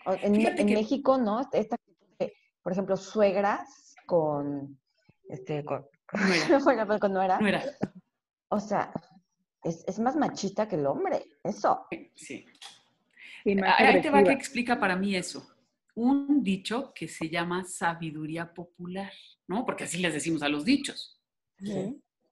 En, 0.07 0.35
Fíjate 0.35 0.63
en 0.63 0.69
que- 0.69 0.75
México, 0.75 1.19
¿no? 1.19 1.41
Esta 1.53 1.77
actitud 1.77 2.07
de, 2.19 2.33
por 2.63 2.73
ejemplo, 2.73 2.97
suegras 2.97 3.95
con, 4.07 4.79
este, 5.29 5.65
con, 5.65 5.87
Nuera. 6.13 6.59
bueno, 6.65 6.87
pues, 6.87 7.01
con 7.01 7.13
nuera. 7.13 7.39
O 8.49 8.59
sea, 8.59 8.93
es, 9.63 9.85
es 9.87 10.01
más 10.01 10.17
machista 10.17 10.67
que 10.67 10.75
el 10.75 10.87
hombre, 10.87 11.25
eso. 11.45 11.87
Sí. 12.17 12.45
Más 13.45 13.75
Ahí 13.79 14.03
te 14.03 14.11
va 14.11 14.23
que 14.25 14.33
explica 14.33 14.79
para 14.79 14.97
mí 14.97 15.15
eso. 15.15 15.47
Un 16.03 16.43
dicho 16.43 16.93
que 16.95 17.09
se 17.09 17.29
llama 17.29 17.63
sabiduría 17.65 18.55
popular, 18.55 19.13
¿no? 19.47 19.67
Porque 19.67 19.85
así 19.85 19.99
les 19.99 20.15
decimos 20.15 20.43
a 20.43 20.49
los 20.49 20.65
dichos. 20.65 21.21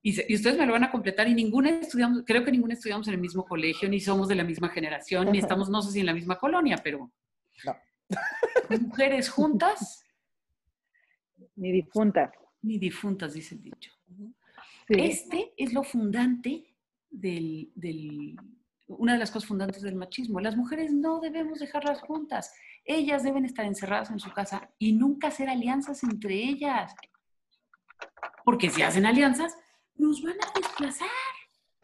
Y, 0.02 0.12
se- 0.14 0.24
y 0.26 0.36
ustedes 0.36 0.56
me 0.56 0.64
lo 0.64 0.72
van 0.72 0.84
a 0.84 0.90
completar 0.90 1.28
y 1.28 1.34
ninguna 1.34 1.68
estudiamos, 1.68 2.22
creo 2.26 2.44
que 2.46 2.50
ninguna 2.50 2.72
estudiamos 2.72 3.06
en 3.08 3.14
el 3.14 3.20
mismo 3.20 3.44
colegio, 3.44 3.86
ni 3.90 4.00
somos 4.00 4.26
de 4.28 4.36
la 4.36 4.44
misma 4.44 4.70
generación, 4.70 5.30
ni 5.30 5.38
estamos, 5.38 5.68
no 5.68 5.82
sé 5.82 5.92
si 5.92 6.00
en 6.00 6.06
la 6.06 6.14
misma 6.14 6.38
colonia, 6.38 6.78
pero 6.82 7.12
No. 7.66 7.76
mujeres 8.80 9.28
juntas, 9.28 10.02
Ni 11.56 11.70
difunta. 11.70 12.32
ni 12.62 12.78
difuntas, 12.78 13.34
dice 13.34 13.54
el 13.56 13.62
dicho. 13.64 13.90
Sí. 14.06 14.94
Este 14.96 15.52
es 15.58 15.74
lo 15.74 15.82
fundante 15.82 16.74
del, 17.10 17.70
del- 17.74 18.34
una 18.86 19.12
de 19.12 19.18
las 19.18 19.30
cosas 19.30 19.46
fundantes 19.46 19.82
del 19.82 19.94
machismo. 19.96 20.40
Las 20.40 20.56
mujeres 20.56 20.90
no 20.94 21.20
debemos 21.20 21.58
dejarlas 21.58 22.00
juntas. 22.00 22.50
Ellas 22.84 23.22
deben 23.22 23.44
estar 23.44 23.64
encerradas 23.64 24.10
en 24.10 24.18
su 24.18 24.32
casa 24.32 24.70
y 24.78 24.92
nunca 24.92 25.28
hacer 25.28 25.48
alianzas 25.48 26.02
entre 26.02 26.34
ellas. 26.34 26.94
Porque 28.44 28.70
si 28.70 28.82
hacen 28.82 29.06
alianzas, 29.06 29.56
nos 29.94 30.22
van 30.22 30.36
a 30.36 30.58
desplazar. 30.58 31.08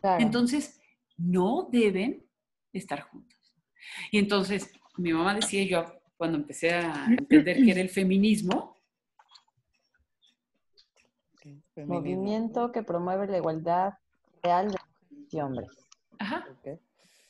Claro. 0.00 0.22
Entonces, 0.22 0.80
no 1.16 1.68
deben 1.70 2.24
estar 2.72 3.02
juntas. 3.02 3.38
Y 4.10 4.18
entonces, 4.18 4.72
mi 4.96 5.12
mamá 5.12 5.34
decía, 5.34 5.64
yo 5.64 5.84
cuando 6.16 6.38
empecé 6.38 6.74
a 6.74 7.06
entender 7.06 7.56
qué 7.62 7.70
era 7.70 7.80
el 7.80 7.90
feminismo. 7.90 8.76
Movimiento 11.76 12.72
que 12.72 12.82
promueve 12.82 13.26
la 13.26 13.38
igualdad 13.38 13.94
real 14.42 14.70
de 14.70 14.78
mujeres 15.10 15.34
y 15.34 15.40
hombres. 15.40 15.70
ajá, 16.18 16.46
Ok. 16.50 16.80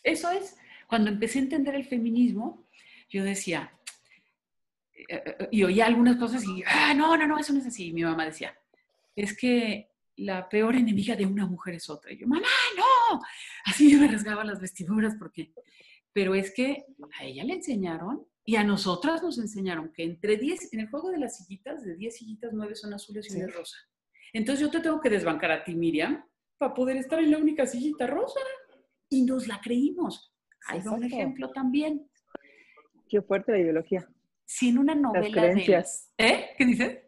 Eso 0.03 0.31
es, 0.31 0.57
cuando 0.87 1.11
empecé 1.11 1.39
a 1.39 1.43
entender 1.43 1.75
el 1.75 1.87
feminismo, 1.87 2.64
yo 3.15 3.23
decía, 3.25 3.73
eh, 4.93 5.23
eh, 5.25 5.49
y 5.53 5.63
oía 5.63 5.87
algunas 5.87 6.17
cosas 6.17 6.45
y, 6.45 6.63
ah, 6.67 6.93
no, 6.95 7.17
no, 7.17 7.27
no, 7.27 7.39
eso 7.39 7.53
no 7.53 7.61
es 7.61 7.67
así. 7.67 7.89
Y 7.89 7.93
mi 7.93 8.03
mamá 8.03 8.25
decía, 8.27 8.59
es 9.15 9.37
que 9.37 9.91
la 10.17 10.49
peor 10.49 10.75
enemiga 10.75 11.15
de 11.15 11.27
una 11.27 11.47
mujer 11.47 11.75
es 11.75 11.89
otra. 11.89 12.13
Y 12.13 12.19
yo, 12.19 12.27
mamá, 12.27 12.47
no. 12.77 13.21
Así 13.67 13.91
yo 13.91 13.99
me 13.99 14.09
rasgaba 14.09 14.45
las 14.45 14.61
vestiduras 14.61 15.15
porque, 15.19 15.53
pero 16.13 16.35
es 16.35 16.53
que 16.53 16.87
a 17.21 17.25
ella 17.25 17.45
le 17.45 17.55
enseñaron 17.55 18.27
y 18.45 18.57
a 18.57 18.65
nosotras 18.65 19.23
nos 19.23 19.39
enseñaron 19.39 19.93
que 19.93 20.03
entre 20.03 20.37
10, 20.37 20.73
en 20.73 20.81
el 20.81 20.91
juego 20.91 21.11
de 21.11 21.19
las 21.19 21.39
sillitas, 21.39 21.85
de 21.85 21.97
10 21.97 22.17
sillitas, 22.17 22.53
9 22.53 22.75
son 22.75 22.93
azules 22.95 23.27
y 23.27 23.31
Sí. 23.31 23.37
una 23.37 23.47
es 23.47 23.55
rosa. 23.55 23.77
Entonces 24.33 24.61
yo 24.61 24.71
te 24.71 24.81
tengo 24.81 25.01
que 25.01 25.11
desbancar 25.11 25.53
a 25.53 25.63
ti, 25.63 25.75
Miriam, 25.77 26.25
para 26.59 26.75
poder 26.75 26.97
estar 26.97 27.21
en 27.21 27.31
la 27.31 27.39
única 27.39 27.65
sillita 27.67 28.07
rosa. 28.07 28.41
Y 29.09 29.23
nos 29.23 29.47
la 29.47 29.61
creímos. 29.61 30.35
Ahí 30.67 30.81
va 30.81 30.93
un 30.93 31.05
ejemplo 31.05 31.51
también. 31.51 32.09
Qué 33.09 33.23
fuerte 33.23 33.53
la 33.53 33.59
ideología. 33.59 34.09
Si 34.45 34.69
en 34.69 34.79
una 34.79 34.95
novela 34.95 35.25
de... 35.27 35.31
creencias. 35.33 36.11
¿Eh? 36.19 36.51
¿Qué 36.59 36.65
dices? 36.65 36.99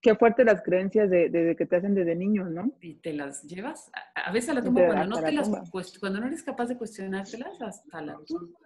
Qué 0.00 0.16
fuerte 0.16 0.44
las 0.44 0.62
creencias 0.62 1.08
de, 1.10 1.28
de- 1.28 1.44
de 1.44 1.56
que 1.56 1.64
te 1.66 1.76
hacen 1.76 1.94
desde 1.94 2.16
niños, 2.16 2.50
¿no? 2.50 2.72
Y 2.80 2.94
te 2.94 3.12
las 3.12 3.44
llevas 3.44 3.88
a, 4.14 4.22
a 4.28 4.32
veces 4.32 4.50
a 4.50 4.54
la 4.54 4.62
tumba 4.62 4.80
te- 4.80 4.86
cuando 4.88 5.06
no, 5.06 5.16
te 5.22 5.32
la 5.32 5.42
las, 5.42 5.98
cuando 6.00 6.20
no 6.20 6.26
eres 6.26 6.42
capaz 6.42 6.66
de 6.66 6.76
cuestionártelas 6.76 7.60
hasta 7.62 8.02
la 8.02 8.18
tumba. 8.26 8.58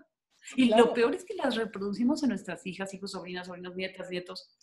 Y 0.55 0.69
Claro. 0.69 0.87
lo 0.87 0.93
peor 0.95 1.15
es 1.15 1.25
que 1.25 1.35
las 1.35 1.57
reproducimos 1.57 2.23
en 2.23 2.31
nuestras 2.31 2.65
hijas, 2.67 2.95
hijos, 2.95 3.11
sobrinas, 3.11 3.49
sobrinos, 3.49 3.75
nietas, 3.77 4.09
nietos. 4.11 4.57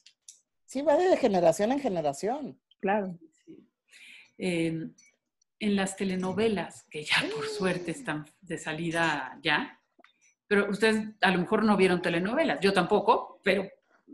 Sí, 0.65 0.81
va 0.81 0.95
de 0.97 1.15
generación 1.17 1.71
en 1.73 1.79
generación. 1.79 2.59
Claro. 2.79 3.19
Sí. 3.45 3.67
Eh, 4.39 4.89
en 5.59 5.75
las 5.75 5.95
telenovelas, 5.95 6.85
que 6.89 7.03
ya 7.03 7.17
por 7.35 7.45
suerte 7.47 7.91
están 7.91 8.25
de 8.41 8.57
salida 8.57 9.39
ya, 9.43 9.79
pero 10.53 10.69
ustedes 10.69 11.07
a 11.21 11.31
lo 11.31 11.39
mejor 11.39 11.63
no 11.63 11.75
vieron 11.75 11.99
telenovelas, 11.99 12.59
yo 12.61 12.73
tampoco, 12.73 13.39
pero, 13.43 13.67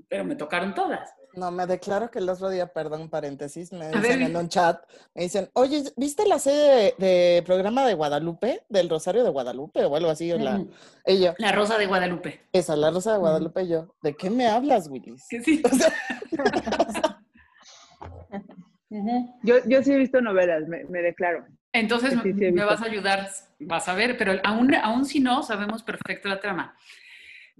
pero 0.07 0.23
me 0.23 0.37
tocaron 0.37 0.73
todas. 0.73 1.09
No, 1.33 1.51
me 1.51 1.67
declaro 1.67 2.09
que 2.09 2.19
el 2.19 2.29
otro 2.29 2.49
día, 2.49 2.67
perdón, 2.67 3.09
paréntesis, 3.09 3.73
me 3.73 3.89
ver, 3.89 4.01
dicen 4.01 4.21
en 4.21 4.37
un 4.37 4.47
chat, 4.47 4.81
me 5.13 5.23
dicen, 5.23 5.49
oye, 5.51 5.83
¿viste 5.97 6.25
la 6.25 6.39
serie 6.39 6.95
de, 6.97 7.05
de 7.05 7.43
programa 7.45 7.85
de 7.85 7.93
Guadalupe, 7.93 8.63
del 8.69 8.89
Rosario 8.89 9.25
de 9.25 9.29
Guadalupe 9.29 9.83
o 9.83 9.93
algo 9.97 10.09
así? 10.09 10.31
O 10.31 10.37
la, 10.37 10.59
Mm, 10.59 10.69
y 11.07 11.19
yo, 11.19 11.33
La 11.39 11.51
Rosa 11.51 11.77
de 11.77 11.87
Guadalupe. 11.87 12.47
esa, 12.53 12.77
la 12.77 12.89
Rosa 12.89 13.11
de 13.11 13.17
Guadalupe, 13.19 13.63
y 13.63 13.67
yo, 13.67 13.93
¿de 14.01 14.15
qué 14.15 14.29
me 14.29 14.47
hablas, 14.47 14.87
Willis? 14.87 15.27
Que 15.29 15.41
sí. 15.43 15.61
O 15.69 15.75
sea, 15.75 17.19
Yo, 19.43 19.55
yo 19.67 19.83
sí 19.83 19.91
he 19.93 19.97
visto 19.97 20.19
novelas, 20.21 20.67
me, 20.67 20.83
me 20.85 21.01
declaro. 21.01 21.45
Entonces 21.74 22.11
Sí, 22.24 22.34
sí, 22.34 22.51
me 22.51 22.63
vas 22.63 22.82
a 22.82 22.86
ayudar, 22.86 23.30
vas 23.59 23.88
a 23.88 23.93
ver, 23.93 24.17
pero 24.17 24.39
aún, 24.43 24.74
aún 24.76 25.05
si 25.05 25.20
no, 25.20 25.43
sabemos 25.43 25.84
perfecto 25.84 26.28
la 26.28 26.39
trama. 26.39 26.76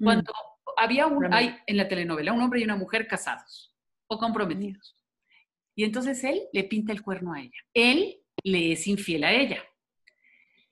Cuando 0.02 0.34
había 0.78 1.08
un, 1.08 1.34
hay 1.34 1.58
en 1.68 1.78
la 1.78 1.88
telenovela 1.88 2.34
un 2.34 2.42
hombre 2.42 2.62
y 2.62 2.64
una 2.64 2.76
mujer 2.76 3.08
casados 3.08 3.76
o 4.08 4.18
comprometidos. 4.18 4.96
Y 5.76 5.84
entonces 5.84 6.24
él 6.24 6.42
le 6.52 6.64
pinta 6.64 6.92
el 6.92 7.02
cuerno 7.02 7.34
a 7.34 7.42
ella. 7.42 7.60
Él 7.74 8.22
le 8.44 8.72
es 8.74 8.88
infiel 8.88 9.24
a 9.24 9.32
ella. 9.32 9.64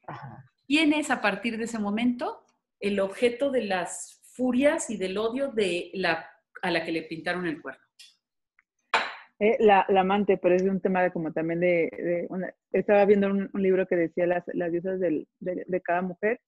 Ajá. 0.08 0.46
¿Quién 0.68 0.92
es 0.94 1.10
a 1.12 1.22
partir 1.22 1.58
de 1.58 1.64
ese 1.64 1.80
momento 1.80 2.44
el 2.80 3.00
objeto 3.00 3.52
de 3.52 3.64
las 3.64 4.22
furias 4.34 4.90
y 4.90 4.98
del 4.98 5.18
odio 5.18 5.50
de 5.50 5.92
la, 5.94 6.30
a 6.62 6.72
la 6.72 6.84
que 6.84 6.92
le 6.92 7.04
pintaron 7.04 7.48
el 7.48 7.62
cuerno? 7.62 7.87
Eh, 9.40 9.56
la, 9.60 9.86
la 9.90 10.02
amante, 10.02 10.38
pero 10.38 10.56
es 10.56 10.64
un 10.64 10.82
tema 10.82 11.04
de 11.04 11.12
como 11.12 11.32
también 11.32 11.60
de, 11.60 11.90
de 11.92 12.26
una- 12.30 12.54
estaba 12.72 13.06
viendo 13.06 13.28
un, 13.28 13.50
un 13.54 13.62
libro 13.62 13.86
que 13.86 13.96
decía 13.96 14.26
las, 14.26 14.44
las 14.54 14.72
diosas 14.72 15.00
del- 15.00 15.28
de, 15.40 15.64
de 15.68 15.82
cada 15.82 16.02
mujer, 16.02 16.40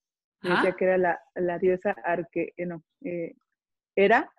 y 0.41 0.49
Ajá. 0.49 0.63
decía 0.63 0.75
que 0.77 0.85
era 0.85 0.97
la, 0.97 1.19
la 1.35 1.59
diosa 1.59 1.91
arque, 2.03 2.53
eh, 2.57 2.65
no, 2.65 2.83
eh, 3.03 3.35
era, 3.95 4.31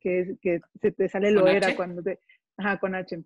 que, 0.00 0.20
es, 0.20 0.38
que 0.40 0.60
se 0.80 0.92
te 0.92 1.08
sale 1.08 1.30
lo 1.30 1.40
¿Con 1.42 1.50
era 1.50 1.66
H? 1.68 1.76
cuando 1.76 2.02
te, 2.02 2.18
ajá, 2.56 2.78
con 2.78 2.94
H, 2.94 3.22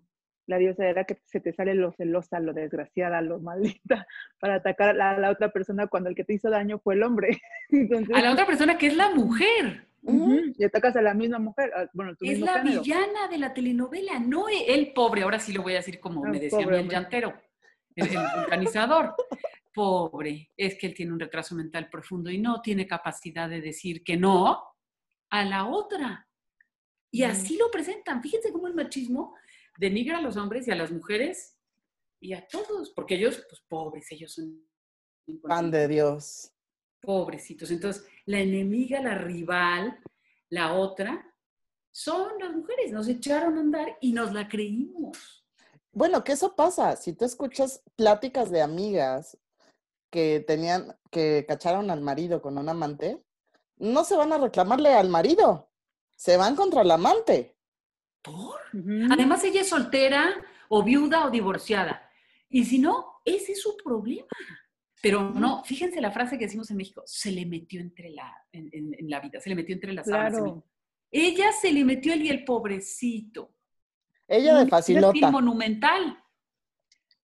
la 0.47 0.57
diosa 0.57 0.85
era 0.87 1.03
que 1.05 1.17
se 1.25 1.39
te 1.39 1.53
sale 1.53 1.73
lo 1.75 1.91
celosa, 1.93 2.39
lo 2.39 2.53
desgraciada, 2.53 3.21
lo 3.21 3.39
maldita, 3.39 4.05
para 4.39 4.55
atacar 4.55 4.89
a 4.89 4.93
la, 4.93 5.11
a 5.11 5.19
la 5.19 5.29
otra 5.31 5.51
persona 5.51 5.87
cuando 5.87 6.09
el 6.09 6.15
que 6.15 6.23
te 6.23 6.33
hizo 6.33 6.49
daño 6.49 6.79
fue 6.79 6.95
el 6.95 7.03
hombre. 7.03 7.41
Entonces, 7.69 8.15
A 8.15 8.21
la 8.21 8.31
otra 8.31 8.45
persona 8.45 8.77
que 8.77 8.87
es 8.87 8.95
la 8.97 9.09
mujer. 9.13 9.87
y 10.05 10.63
atacas 10.65 10.95
a 10.97 11.01
la 11.01 11.13
misma 11.13 11.39
mujer, 11.39 11.71
a- 11.73 11.89
bueno, 11.93 12.13
tu 12.15 12.25
Es 12.25 12.31
mismo 12.31 12.45
la 12.45 12.61
género. 12.61 12.81
villana 12.81 13.27
de 13.29 13.37
la 13.37 13.53
telenovela, 13.53 14.19
no 14.19 14.49
e- 14.49 14.73
el 14.73 14.91
pobre, 14.93 15.21
ahora 15.23 15.39
sí 15.39 15.53
lo 15.53 15.61
voy 15.63 15.73
a 15.73 15.77
decir 15.77 15.99
como 15.99 16.25
Ah, 16.25 16.29
me 16.29 16.39
decía 16.39 16.59
pobre 16.59 16.75
el 16.75 16.81
hombre. 16.81 16.95
llantero, 16.97 17.33
el, 17.95 18.07
el. 18.07 18.13
Pobre, 19.73 20.51
es 20.55 20.75
que 20.77 20.85
él 20.87 20.93
tiene 20.93 21.13
un 21.13 21.19
retraso 21.19 21.55
mental 21.55 21.89
profundo 21.89 22.29
y 22.29 22.37
no 22.37 22.61
tiene 22.61 22.85
capacidad 22.85 23.49
de 23.49 23.59
decir 23.59 24.03
que 24.03 24.15
no 24.17 24.61
a 25.31 25.43
la 25.45 25.65
otra. 25.65 26.27
Y 27.11 27.23
así 27.23 27.57
lo 27.57 27.71
presentan. 27.71 28.21
Fíjense 28.21 28.51
cómo 28.51 28.67
el 28.67 28.75
machismo 28.75 29.35
denigra 29.77 30.17
a 30.17 30.21
los 30.21 30.37
hombres 30.37 30.67
y 30.67 30.71
a 30.71 30.75
las 30.75 30.91
mujeres 30.91 31.57
y 32.19 32.33
a 32.33 32.47
todos, 32.47 32.91
porque 32.91 33.15
ellos, 33.15 33.43
pues 33.49 33.61
pobres, 33.67 34.11
ellos 34.11 34.33
son 34.33 34.65
pan 35.41 35.71
de 35.71 35.87
Dios. 35.87 36.51
pobrecitos. 37.01 37.69
Entonces, 37.71 38.05
la 38.25 38.39
enemiga, 38.39 39.01
la 39.01 39.15
rival, 39.15 39.99
la 40.49 40.73
otra, 40.73 41.25
son 41.91 42.39
las 42.39 42.53
mujeres. 42.53 42.91
Nos 42.91 43.07
echaron 43.07 43.57
a 43.57 43.61
andar 43.61 43.97
y 43.99 44.13
nos 44.13 44.33
la 44.33 44.47
creímos. 44.47 45.45
Bueno, 45.91 46.23
que 46.23 46.31
eso 46.31 46.55
pasa. 46.55 46.95
Si 46.95 47.13
tú 47.13 47.25
escuchas 47.25 47.83
pláticas 47.95 48.49
de 48.49 48.61
amigas 48.61 49.37
que 50.09 50.43
tenían, 50.45 50.97
que 51.11 51.45
cacharon 51.47 51.91
al 51.91 52.01
marido 52.01 52.41
con 52.41 52.57
un 52.57 52.69
amante, 52.69 53.23
no 53.77 54.03
se 54.03 54.15
van 54.15 54.31
a 54.31 54.37
reclamarle 54.37 54.93
al 54.93 55.09
marido, 55.09 55.69
se 56.15 56.37
van 56.37 56.55
contra 56.55 56.81
el 56.81 56.91
amante. 56.91 57.57
Además, 59.11 59.43
ella 59.43 59.61
es 59.61 59.69
soltera 59.69 60.33
o 60.69 60.83
viuda 60.83 61.25
o 61.25 61.29
divorciada. 61.31 62.09
Y 62.49 62.65
si 62.65 62.79
no, 62.79 63.19
ese 63.25 63.51
es 63.53 63.61
su 63.61 63.75
problema. 63.77 64.27
Pero 65.01 65.31
no, 65.31 65.63
fíjense 65.65 65.99
la 65.99 66.11
frase 66.11 66.37
que 66.37 66.45
decimos 66.45 66.71
en 66.71 66.77
México, 66.77 67.03
se 67.05 67.31
le 67.31 67.45
metió 67.45 67.81
entre 67.81 68.09
la, 68.11 68.33
en, 68.53 68.69
en- 68.71 68.95
en 68.97 69.09
la 69.09 69.19
vida, 69.19 69.39
se 69.41 69.49
le 69.49 69.55
metió 69.55 69.75
entre 69.75 69.91
las. 69.93 70.05
Claro. 70.07 70.65
Ella 71.11 71.51
se 71.51 71.71
le 71.73 71.83
metió 71.83 72.13
el 72.13 72.21
y 72.23 72.29
el 72.29 72.45
pobrecito. 72.45 73.53
Ella 74.27 74.55
de 74.55 74.63
Un 74.63 74.69
facilota. 74.69 75.29
monumental. 75.29 76.17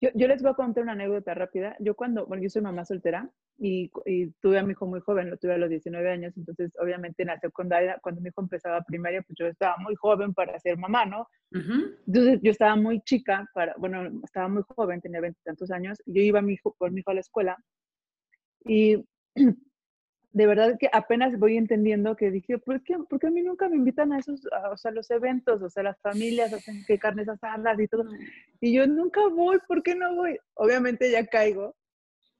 Yo, 0.01 0.09
yo 0.15 0.27
les 0.27 0.41
voy 0.41 0.51
a 0.51 0.55
contar 0.55 0.83
una 0.83 0.93
anécdota 0.93 1.33
rápida. 1.33 1.75
Yo 1.79 1.95
cuando, 1.95 2.25
bueno, 2.25 2.41
yo 2.41 2.49
soy 2.49 2.61
mamá 2.61 2.85
soltera 2.85 3.29
y, 3.57 3.91
y 4.05 4.31
tuve 4.41 4.59
a 4.59 4.63
mi 4.63 4.71
hijo 4.71 4.85
muy 4.87 5.01
joven, 5.01 5.29
lo 5.29 5.37
tuve 5.37 5.53
a 5.55 5.57
los 5.57 5.69
19 5.69 6.09
años, 6.09 6.33
entonces 6.37 6.71
obviamente 6.79 7.23
en 7.23 7.27
la 7.27 7.39
secundaria, 7.39 7.99
cuando 8.01 8.21
mi 8.21 8.29
hijo 8.29 8.41
empezaba 8.41 8.81
primaria, 8.83 9.21
pues 9.23 9.35
yo 9.37 9.47
estaba 9.47 9.75
muy 9.77 9.95
joven 9.95 10.33
para 10.33 10.57
ser 10.59 10.77
mamá, 10.77 11.05
¿no? 11.05 11.27
Ujú. 11.51 11.93
Entonces 12.07 12.39
yo 12.41 12.51
estaba 12.51 12.77
muy 12.77 13.01
chica, 13.01 13.49
para, 13.53 13.75
bueno, 13.77 14.21
estaba 14.23 14.47
muy 14.47 14.63
joven, 14.75 15.01
tenía 15.01 15.19
veintitantos 15.19 15.69
años, 15.71 16.01
y 16.05 16.13
yo 16.13 16.21
iba 16.21 16.39
a 16.39 16.43
mi 16.43 16.53
hijo, 16.53 16.73
por 16.77 16.91
mi 16.91 17.01
hijo 17.01 17.11
a 17.11 17.15
la 17.15 17.19
escuela 17.19 17.57
y 18.65 19.03
de 20.31 20.45
verdad 20.45 20.77
que 20.79 20.89
apenas 20.93 21.37
voy 21.39 21.57
entendiendo 21.57 22.15
que 22.15 22.29
dije, 22.29 22.59
¿por 22.59 22.83
qué, 22.83 22.97
por 23.09 23.19
qué 23.19 23.27
a 23.27 23.31
mí 23.31 23.41
nunca 23.41 23.67
me 23.67 23.77
invitan 23.77 24.13
a 24.13 24.19
esos, 24.19 24.41
a, 24.51 24.69
o 24.69 24.77
sea, 24.77 24.91
los 24.91 25.09
eventos, 25.09 25.61
o 25.61 25.69
sea, 25.69 25.83
las 25.83 25.99
familias 26.01 26.53
hacen 26.53 26.83
que 26.85 26.99
carnes 26.99 27.27
asadas 27.27 27.79
y 27.79 27.87
todo? 27.87 28.05
Y 28.61 28.73
yo 28.73 28.85
nunca 28.85 29.27
voy, 29.27 29.57
¿por 29.67 29.81
qué 29.81 29.95
no 29.95 30.15
voy? 30.15 30.37
Obviamente 30.53 31.09
ya 31.11 31.25
caigo, 31.25 31.75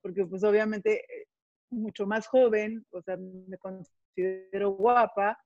porque 0.01 0.25
pues 0.25 0.43
obviamente 0.43 0.99
eh, 0.99 1.27
mucho 1.71 2.05
más 2.05 2.27
joven, 2.27 2.85
o 2.91 3.01
sea, 3.01 3.17
me 3.17 3.57
considero 3.57 4.71
guapa 4.71 5.39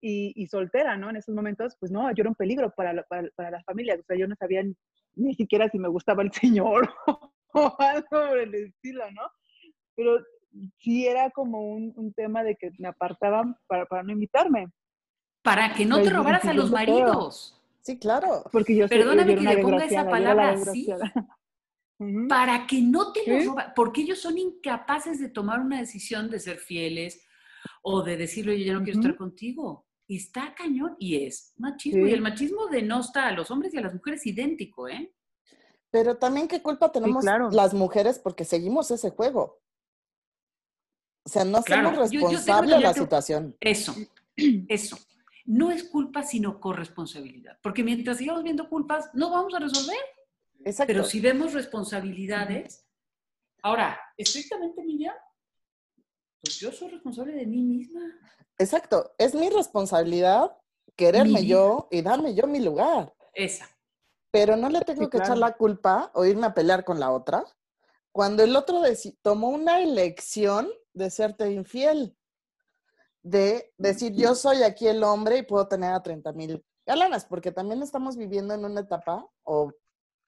y, 0.00 0.32
y 0.36 0.46
soltera, 0.46 0.96
¿no? 0.96 1.10
En 1.10 1.16
esos 1.16 1.34
momentos, 1.34 1.76
pues 1.80 1.90
no, 1.90 2.08
yo 2.14 2.22
era 2.22 2.30
un 2.30 2.36
peligro 2.36 2.72
para 2.76 2.92
la, 2.92 3.02
para, 3.04 3.28
para 3.34 3.50
la 3.50 3.62
familia, 3.64 3.96
o 3.98 4.04
sea, 4.04 4.16
yo 4.16 4.28
no 4.28 4.36
sabía 4.36 4.62
ni, 4.62 4.76
ni 5.16 5.34
siquiera 5.34 5.68
si 5.68 5.78
me 5.80 5.88
gustaba 5.88 6.22
el 6.22 6.32
señor 6.32 6.88
o 7.52 7.76
algo 7.78 8.06
por 8.08 8.38
el 8.38 8.54
estilo, 8.54 9.10
¿no? 9.10 9.22
Pero 9.96 10.18
sí 10.78 11.06
era 11.06 11.30
como 11.30 11.60
un, 11.60 11.92
un 11.96 12.12
tema 12.12 12.42
de 12.42 12.56
que 12.56 12.70
me 12.78 12.88
apartaban 12.88 13.56
para, 13.66 13.86
para 13.86 14.02
no 14.02 14.12
invitarme. 14.12 14.68
Para 15.42 15.72
que 15.74 15.84
no 15.84 15.96
Pues, 15.96 16.08
te 16.08 16.14
robaras 16.14 16.42
sí, 16.42 16.48
a 16.48 16.52
yo 16.52 16.62
los 16.62 16.70
maridos. 16.70 17.60
Sí, 17.80 17.98
claro. 17.98 18.42
Porque 18.50 18.74
yo 18.74 18.88
soy- 18.88 18.98
Perdóname 18.98 19.34
yo 19.34 19.38
que 19.40 19.44
le 19.44 19.58
ponga 19.62 19.84
esa 19.84 20.04
yo 20.04 20.10
palabra 20.10 20.50
así. 20.50 20.88
Para 22.28 22.66
que 22.66 22.82
no 22.82 23.12
te 23.12 23.44
los. 23.44 23.54
Porque 23.74 24.02
ellos 24.02 24.20
son 24.20 24.36
incapaces 24.36 25.18
de 25.18 25.28
tomar 25.30 25.60
una 25.60 25.78
decisión 25.78 26.28
de 26.30 26.40
ser 26.40 26.58
fieles 26.58 27.24
o 27.82 28.02
de 28.02 28.16
decirle, 28.18 28.52
oye, 28.52 28.64
ya 28.64 28.74
no 28.74 28.82
quiero 28.82 28.98
estar 29.00 29.16
contigo. 29.16 29.86
Y 30.08 30.16
está 30.18 30.54
cañón 30.54 30.96
y 30.98 31.24
es 31.24 31.54
machismo. 31.56 32.04
Sí. 32.04 32.10
Y 32.10 32.14
el 32.14 32.20
machismo 32.20 32.66
denosta 32.66 33.26
a 33.26 33.32
los 33.32 33.50
hombres 33.50 33.72
y 33.74 33.78
a 33.78 33.80
las 33.80 33.94
mujeres 33.94 34.24
idéntico, 34.26 34.88
¿eh? 34.88 35.12
Pero 35.90 36.16
también 36.18 36.48
qué 36.48 36.60
culpa 36.60 36.92
tenemos 36.92 37.24
claro. 37.24 37.50
las 37.50 37.72
mujeres 37.72 38.18
porque 38.18 38.44
seguimos 38.44 38.90
ese 38.90 39.10
juego. 39.10 39.60
O 41.26 41.28
sea, 41.28 41.44
no 41.44 41.60
Claro. 41.62 41.90
somos 41.90 42.10
responsables 42.12 42.76
de 42.76 42.80
la 42.80 42.94
situación. 42.94 43.56
Eso, 43.60 43.92
eso. 44.68 44.96
No 45.44 45.72
es 45.72 45.84
culpa, 45.84 46.22
sino 46.22 46.60
corresponsabilidad. 46.60 47.58
Porque 47.62 47.82
mientras 47.82 48.18
sigamos 48.18 48.44
viendo 48.44 48.68
culpas, 48.68 49.10
no 49.12 49.30
vamos 49.30 49.52
a 49.54 49.58
resolver. 49.58 49.98
Exacto. 50.64 50.92
Pero 50.92 51.04
si 51.04 51.20
vemos 51.20 51.52
responsabilidades, 51.52 52.86
ahora, 53.62 53.98
estrictamente 54.16 54.82
Miriam, 54.84 55.14
pues 56.40 56.58
yo 56.60 56.70
soy 56.70 56.90
responsable 56.90 57.32
de 57.32 57.46
mí 57.46 57.60
misma. 57.60 58.00
Exacto. 58.58 59.12
Es 59.18 59.34
mi 59.34 59.50
responsabilidad 59.50 60.56
quererme 60.94 61.40
Mi 61.40 61.46
yo 61.46 61.88
y 61.90 62.02
darme 62.02 62.34
yo 62.34 62.46
mi 62.46 62.60
lugar. 62.60 63.12
Esa. 63.34 63.68
Pero 64.30 64.56
no 64.56 64.68
le 64.68 64.80
tengo 64.82 65.04
Sí, 65.04 65.10
que 65.10 65.18
echar 65.18 65.38
la 65.38 65.52
culpa 65.56 66.10
o 66.14 66.24
irme 66.24 66.46
a 66.46 66.54
pelear 66.54 66.84
con 66.84 67.00
la 67.00 67.10
otra 67.10 67.44
cuando 68.12 68.42
el 68.42 68.56
otro 68.56 68.82
tomó 69.22 69.50
una 69.50 69.80
elección 69.80 70.68
de 70.96 71.10
serte 71.10 71.50
infiel. 71.52 72.16
De 73.22 73.72
decir, 73.76 74.12
yo 74.14 74.34
soy 74.34 74.62
aquí 74.62 74.86
el 74.86 75.02
hombre 75.02 75.38
y 75.38 75.42
puedo 75.42 75.66
tener 75.68 75.92
a 75.92 76.02
30 76.02 76.32
mil 76.32 76.64
galanas, 76.86 77.24
porque 77.26 77.50
también 77.52 77.82
estamos 77.82 78.16
viviendo 78.16 78.54
en 78.54 78.64
una 78.64 78.80
etapa, 78.80 79.26
o 79.42 79.72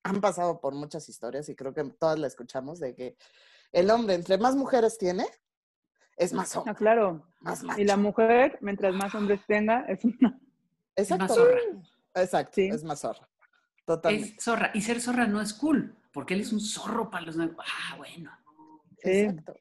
han 0.02 0.20
pasado 0.20 0.60
por 0.60 0.74
muchas 0.74 1.08
historias 1.08 1.48
y 1.48 1.54
creo 1.54 1.72
que 1.72 1.84
todas 1.84 2.18
la 2.18 2.26
escuchamos, 2.26 2.80
de 2.80 2.94
que 2.94 3.16
el 3.72 3.90
hombre 3.90 4.14
entre 4.14 4.36
más 4.38 4.56
mujeres 4.56 4.98
tiene, 4.98 5.26
es 6.16 6.32
más 6.32 6.54
Ah, 6.56 6.58
hombre, 6.60 6.74
claro. 6.74 7.24
más 7.40 7.62
Y 7.76 7.84
la 7.84 7.96
macho. 7.96 8.08
mujer, 8.08 8.58
mientras 8.60 8.92
más 8.94 9.14
hombres 9.14 9.40
tenga, 9.46 9.82
es 9.86 10.04
una... 10.04 10.40
Exacto. 10.96 11.24
más 11.24 11.34
zorra. 11.36 11.60
Exacto, 12.14 12.52
Sí. 12.56 12.68
es 12.68 12.82
más 12.82 13.00
zorra. 13.00 13.28
Totalmente. 13.86 14.34
Es 14.36 14.42
zorra. 14.44 14.70
Y 14.74 14.82
ser 14.82 15.00
zorra 15.00 15.26
no 15.28 15.40
es 15.40 15.54
cool, 15.54 15.96
porque 16.12 16.34
él 16.34 16.40
es 16.40 16.52
un 16.52 16.60
zorro 16.60 17.08
para 17.08 17.26
los. 17.26 17.36
Ah, 17.38 17.96
bueno. 17.96 18.32
Sí. 19.00 19.10
Exacto. 19.10 19.54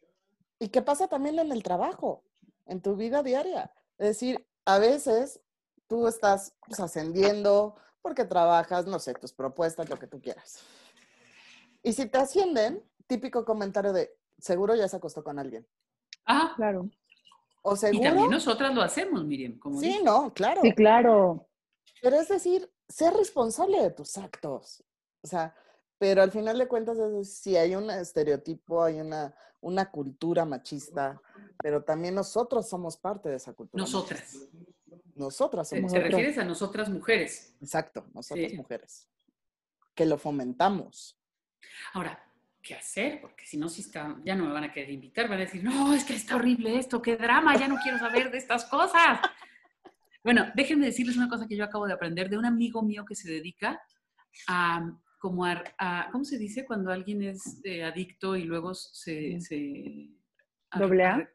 ¿Y 0.60 0.70
qué 0.70 0.82
pasa 0.82 1.08
también 1.08 1.40
en 1.40 1.52
el 1.52 1.64
trabajo, 1.64 2.24
en 2.66 2.82
tu 2.82 2.96
vida 2.96 3.24
diaria? 3.24 3.72
Es 3.98 4.08
decir, 4.08 4.48
a 4.66 4.80
veces 4.80 5.40
tú 5.88 6.08
estás 6.08 6.54
pues, 6.66 6.80
ascendiendo 6.80 7.76
porque 8.02 8.26
trabajas, 8.26 8.86
no 8.88 9.00
sé, 9.00 9.14
tus 9.14 9.34
propuestas, 9.34 9.90
lo 9.90 9.98
que 9.98 10.08
tú 10.08 10.22
quieras. 10.22 10.60
Y 11.84 11.94
si 11.94 12.08
te 12.08 12.18
ascienden, 12.18 12.84
típico 13.06 13.46
comentario 13.46 13.94
de, 13.94 14.18
seguro 14.38 14.76
ya 14.76 14.88
se 14.88 14.98
acostó 14.98 15.24
con 15.24 15.40
alguien. 15.40 15.68
Ah, 16.26 16.54
Claro. 16.56 16.90
O 17.64 17.74
y 17.74 17.78
seguro... 17.78 18.04
también 18.04 18.30
nosotras 18.30 18.74
lo 18.74 18.82
hacemos, 18.82 19.26
Miriam. 19.26 19.60
Como 19.60 19.80
Sí, 19.80 20.00
no, 20.02 20.34
claro. 20.34 20.62
Sí, 20.62 20.74
claro. 20.74 21.50
Pero 22.02 22.16
es 22.16 22.30
decir, 22.30 22.72
ser 22.88 23.14
responsable 23.14 23.82
de 23.82 23.92
tus 23.92 24.18
actos. 24.18 24.84
O 25.22 25.28
sea, 25.28 25.54
pero 25.98 26.22
al 26.22 26.32
final 26.32 26.58
de 26.58 26.68
cuentas, 26.68 26.98
si 27.28 27.56
hay 27.56 27.76
un 27.76 27.90
estereotipo, 27.90 28.84
hay 28.84 29.00
una, 29.00 29.34
una 29.62 29.90
cultura 29.90 30.46
machista, 30.46 31.20
pero 31.62 31.84
también 31.84 32.16
nosotros 32.16 32.68
somos 32.70 32.98
parte 32.98 33.30
de 33.30 33.36
esa 33.38 33.54
cultura. 33.54 33.82
Nosotras. 33.82 34.22
machista. 34.34 34.68
Nosotras 35.16 35.70
¿Te, 35.70 35.78
somos 35.78 35.92
te 35.92 36.00
parte. 36.00 36.12
refieres 36.16 36.38
a 36.38 36.44
nosotras 36.44 36.90
mujeres? 36.90 37.56
Exacto, 37.60 38.06
nosotras 38.14 38.52
Sí. 38.52 38.58
mujeres. 38.58 39.08
Que 39.96 40.06
lo 40.06 40.18
fomentamos. 40.20 41.18
Ahora, 41.94 42.24
¿qué 42.62 42.76
hacer? 42.76 43.20
Porque 43.20 43.44
si 43.46 43.58
no, 43.58 43.68
si 43.68 43.82
está, 43.82 44.16
ya 44.24 44.36
no 44.36 44.46
me 44.46 44.54
van 44.54 44.66
a 44.66 44.72
querer 44.72 44.92
invitar, 44.92 45.28
van 45.28 45.40
a 45.40 45.46
decir, 45.46 45.64
no, 45.64 45.94
es 45.94 46.04
que 46.04 46.14
está 46.14 46.36
horrible 46.36 46.78
esto, 46.78 47.02
qué 47.02 47.18
drama, 47.18 47.58
ya 47.58 47.68
no 47.68 47.78
quiero 47.82 47.98
saber 47.98 48.30
de 48.30 48.38
estas 48.38 48.66
cosas. 48.66 49.20
Bueno, 50.24 50.46
déjenme 50.56 50.86
decirles 50.86 51.18
una 51.18 51.30
cosa 51.30 51.48
que 51.48 51.56
yo 51.56 51.64
acabo 51.64 51.88
de 51.88 51.94
aprender 51.94 52.30
de 52.30 52.38
un 52.38 52.46
amigo 52.46 52.84
mío 52.84 53.04
que 53.06 53.16
se 53.16 53.28
dedica 53.30 53.82
a, 54.48 54.92
como 55.18 55.46
a, 55.46 55.64
a- 55.78 56.10
¿cómo 56.12 56.24
se 56.24 56.38
dice 56.38 56.66
cuando 56.66 56.92
alguien 56.92 57.24
es 57.24 57.60
eh, 57.64 57.84
adicto 57.84 58.36
y 58.36 58.44
luego 58.44 58.74
se... 58.74 59.40
se 59.42 60.10
¿Doble 60.78 61.06
A? 61.06 61.30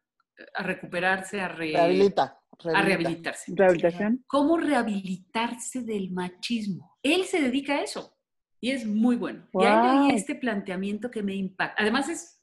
a 0.54 0.62
recuperarse, 0.62 1.40
a, 1.40 1.48
re- 1.48 1.72
Rehabilita. 1.72 2.22
A 2.22 2.56
rehabilita. 2.64 2.82
rehabilitarse. 2.96 3.52
Rehabilitación. 3.54 4.24
¿Cómo 4.26 4.56
rehabilitarse 4.56 5.82
del 5.82 6.10
machismo? 6.10 6.96
Él 7.02 7.24
se 7.24 7.40
dedica 7.40 7.74
a 7.76 7.82
eso 7.82 8.16
y 8.60 8.70
es 8.70 8.86
muy 8.86 9.16
bueno. 9.16 9.48
Y 9.52 9.64
ahí 9.64 10.08
leí 10.08 10.16
este 10.16 10.34
planteamiento 10.36 11.10
que 11.10 11.22
me 11.22 11.34
impacta. 11.34 11.80
Además 11.82 12.08
es 12.08 12.42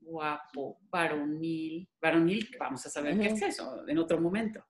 guapo, 0.00 0.78
varonil, 0.90 1.88
varonil, 2.00 2.48
vamos 2.58 2.84
a 2.86 2.90
saber 2.90 3.18
qué 3.18 3.26
es 3.26 3.42
eso 3.42 3.86
en 3.88 3.98
otro 3.98 4.20
momento. 4.20 4.64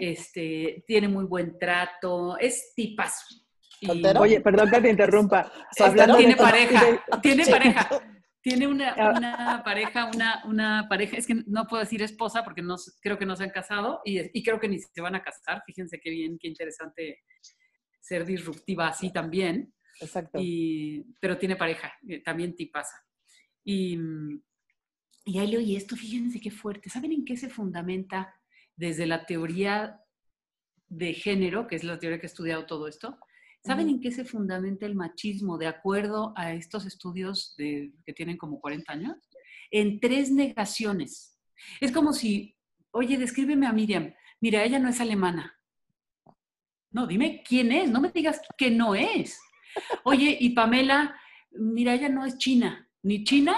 Este, 0.00 0.84
tiene 0.86 1.08
muy 1.08 1.24
buen 1.24 1.58
trato, 1.58 2.36
es 2.38 2.72
tipazo. 2.74 3.24
Y-. 3.80 4.06
Oye, 4.18 4.40
perdón 4.40 4.70
que 4.70 4.80
te 4.80 4.90
interrumpa. 4.90 5.50
De 5.78 6.06
tiene 6.16 6.36
pareja, 6.36 6.84
de- 6.84 7.00
tiene 7.22 7.44
Sí. 7.44 7.50
pareja. 7.50 7.88
Tiene 8.46 8.68
una, 8.68 8.90
Ah. 8.96 9.12
una 9.16 9.62
pareja, 9.64 10.04
una, 10.14 10.40
una 10.44 10.86
pareja, 10.88 11.16
es 11.16 11.26
que 11.26 11.34
no 11.48 11.66
puedo 11.66 11.82
decir 11.82 12.00
esposa 12.02 12.44
porque 12.44 12.62
no, 12.62 12.76
creo 13.02 13.18
que 13.18 13.26
no 13.26 13.34
se 13.34 13.42
han 13.42 13.50
casado 13.50 14.00
y, 14.04 14.20
y 14.38 14.42
creo 14.44 14.60
que 14.60 14.68
ni 14.68 14.78
se 14.78 15.00
van 15.00 15.16
a 15.16 15.22
casar. 15.24 15.64
Fíjense 15.66 15.98
qué 15.98 16.10
bien, 16.10 16.38
qué 16.38 16.46
interesante 16.46 17.24
ser 18.00 18.24
disruptiva 18.24 18.86
así 18.86 19.12
también. 19.12 19.74
Exacto. 20.00 20.38
Y, 20.40 21.04
pero 21.20 21.38
tiene 21.38 21.56
pareja, 21.56 21.92
eh, 22.08 22.22
también 22.22 22.54
tipaza. 22.54 22.96
Y, 23.64 23.96
mm, 23.96 24.40
y 25.24 25.38
ahí 25.40 25.48
le 25.48 25.56
oí 25.56 25.74
esto, 25.74 25.96
fíjense 25.96 26.38
qué 26.38 26.52
fuerte. 26.52 26.88
¿Saben 26.88 27.10
en 27.10 27.24
qué 27.24 27.36
se 27.36 27.48
fundamenta 27.50 28.32
desde 28.76 29.06
la 29.06 29.26
teoría 29.26 30.00
de 30.86 31.14
género, 31.14 31.66
que 31.66 31.74
es 31.74 31.82
la 31.82 31.98
teoría 31.98 32.20
que 32.20 32.26
ha 32.26 32.28
estudiado 32.28 32.64
todo 32.64 32.86
esto? 32.86 33.18
¿Saben 33.66 33.88
en 33.88 34.00
qué 34.00 34.12
se 34.12 34.24
fundamenta 34.24 34.86
el 34.86 34.94
machismo 34.94 35.58
de 35.58 35.66
acuerdo 35.66 36.32
a 36.36 36.52
estos 36.52 36.86
estudios 36.86 37.54
de, 37.58 37.92
que 38.04 38.12
tienen 38.12 38.36
como 38.36 38.60
40 38.60 38.92
años? 38.92 39.16
En 39.72 39.98
tres 39.98 40.30
negaciones. 40.30 41.36
Es 41.80 41.90
como 41.90 42.12
si, 42.12 42.56
oye, 42.92 43.18
descríbeme 43.18 43.66
a 43.66 43.72
Miriam. 43.72 44.14
Mira, 44.40 44.62
ella 44.62 44.78
no 44.78 44.88
es 44.88 45.00
alemana. 45.00 45.58
No, 46.92 47.08
dime 47.08 47.42
quién 47.46 47.72
es, 47.72 47.90
no 47.90 48.00
me 48.00 48.10
digas 48.10 48.40
que 48.56 48.70
no 48.70 48.94
es. 48.94 49.40
Oye, 50.04 50.36
y 50.38 50.50
Pamela, 50.50 51.16
mira, 51.50 51.94
ella 51.94 52.08
no 52.08 52.24
es 52.24 52.38
china, 52.38 52.88
ni 53.02 53.24
china, 53.24 53.54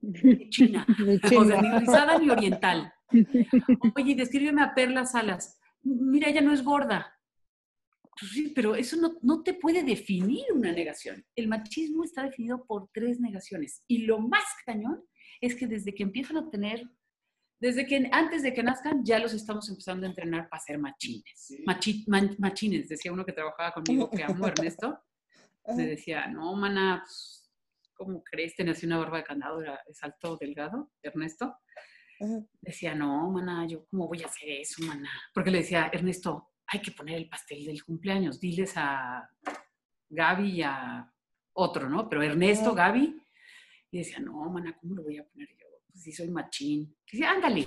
ni 0.00 0.50
china. 0.50 0.84
O 0.98 1.04
sea, 1.04 1.30
chinga. 1.30 1.62
ni 1.62 1.78
rizada 1.78 2.18
ni 2.18 2.30
oriental. 2.30 2.92
Oye, 3.96 4.14
descríbeme 4.16 4.62
a 4.62 4.74
Perla 4.74 5.04
Salas. 5.04 5.60
Mira, 5.82 6.28
ella 6.28 6.40
no 6.40 6.52
es 6.52 6.64
gorda. 6.64 7.15
Pues 8.18 8.32
sí, 8.32 8.52
pero 8.54 8.74
eso 8.74 8.96
no, 8.96 9.18
no 9.22 9.42
te 9.42 9.54
puede 9.54 9.82
definir 9.82 10.44
una 10.54 10.72
negación. 10.72 11.24
El 11.34 11.48
machismo 11.48 12.02
está 12.04 12.22
definido 12.24 12.64
por 12.64 12.88
tres 12.92 13.20
negaciones. 13.20 13.82
Y 13.86 13.98
lo 14.06 14.18
más 14.20 14.44
cañón 14.64 15.02
es 15.40 15.54
que 15.54 15.66
desde 15.66 15.94
que 15.94 16.02
empiezan 16.02 16.38
a 16.38 16.50
tener, 16.50 16.82
desde 17.60 17.86
que 17.86 18.08
antes 18.10 18.42
de 18.42 18.54
que 18.54 18.62
nazcan, 18.62 19.04
ya 19.04 19.18
los 19.18 19.34
estamos 19.34 19.68
empezando 19.68 20.06
a 20.06 20.08
entrenar 20.10 20.48
para 20.48 20.62
ser 20.62 20.78
machines. 20.78 21.54
Machi- 21.66 22.04
man- 22.06 22.36
machines, 22.38 22.88
decía 22.88 23.12
uno 23.12 23.24
que 23.24 23.32
trabajaba 23.32 23.72
conmigo, 23.72 24.08
que 24.10 24.22
amo 24.24 24.46
Ernesto. 24.48 24.98
Me 25.76 25.86
decía, 25.86 26.26
no, 26.28 26.54
mana, 26.54 27.02
pues, 27.04 27.50
¿cómo 27.94 28.22
crees? 28.22 28.54
Tenía 28.54 28.72
así 28.72 28.86
una 28.86 28.98
barba 28.98 29.18
de 29.18 29.24
candado, 29.24 29.60
era, 29.60 29.80
es 29.88 30.02
alto, 30.02 30.36
delgado, 30.40 30.90
Ernesto. 31.02 31.56
Decía, 32.62 32.94
no, 32.94 33.30
mana, 33.30 33.66
yo 33.66 33.84
cómo 33.90 34.06
voy 34.08 34.22
a 34.22 34.26
hacer 34.26 34.48
eso, 34.48 34.82
mana. 34.86 35.10
Porque 35.34 35.50
le 35.50 35.58
decía, 35.58 35.90
Ernesto, 35.92 36.50
hay 36.66 36.80
que 36.80 36.90
poner 36.90 37.16
el 37.16 37.28
pastel 37.28 37.64
del 37.64 37.84
cumpleaños. 37.84 38.40
Diles 38.40 38.74
a 38.76 39.28
Gaby 40.08 40.50
y 40.50 40.62
a 40.62 41.12
otro, 41.52 41.88
¿no? 41.88 42.08
Pero 42.08 42.22
Ernesto. 42.22 42.74
Gaby. 42.74 43.20
Y 43.90 43.98
decía, 43.98 44.18
no, 44.18 44.48
mana, 44.50 44.76
¿cómo 44.80 44.94
lo 44.94 45.02
voy 45.02 45.18
a 45.18 45.24
poner 45.24 45.48
yo? 45.48 45.66
pues 45.86 46.02
sí 46.02 46.12
soy 46.12 46.28
machín. 46.28 46.94
Que 47.06 47.16
sí, 47.16 47.24
ándale, 47.24 47.66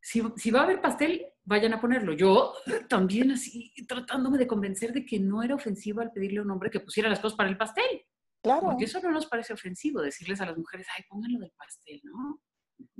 si, 0.00 0.22
si 0.36 0.50
va 0.50 0.60
a 0.60 0.64
haber 0.64 0.80
pastel, 0.80 1.24
vayan 1.44 1.72
a 1.74 1.80
ponerlo. 1.80 2.12
Yo 2.12 2.54
también 2.88 3.30
así 3.30 3.72
tratándome 3.86 4.38
de 4.38 4.46
convencer 4.46 4.92
de 4.92 5.06
que 5.06 5.18
no 5.18 5.42
era 5.42 5.54
ofensivo 5.54 6.00
al 6.00 6.12
pedirle 6.12 6.40
a 6.40 6.42
un 6.42 6.50
hombre 6.50 6.70
que 6.70 6.80
pusiera 6.80 7.08
las 7.08 7.20
cosas 7.20 7.36
para 7.36 7.48
el 7.48 7.56
pastel. 7.56 8.04
Claro. 8.42 8.62
Porque 8.62 8.84
eso 8.84 9.00
no 9.00 9.12
nos 9.12 9.26
parece 9.26 9.52
ofensivo, 9.52 10.02
decirles 10.02 10.40
a 10.40 10.46
las 10.46 10.58
mujeres, 10.58 10.86
ay, 10.96 11.04
pónganlo 11.08 11.38
del 11.38 11.52
pastel, 11.52 12.00
¿no? 12.02 12.42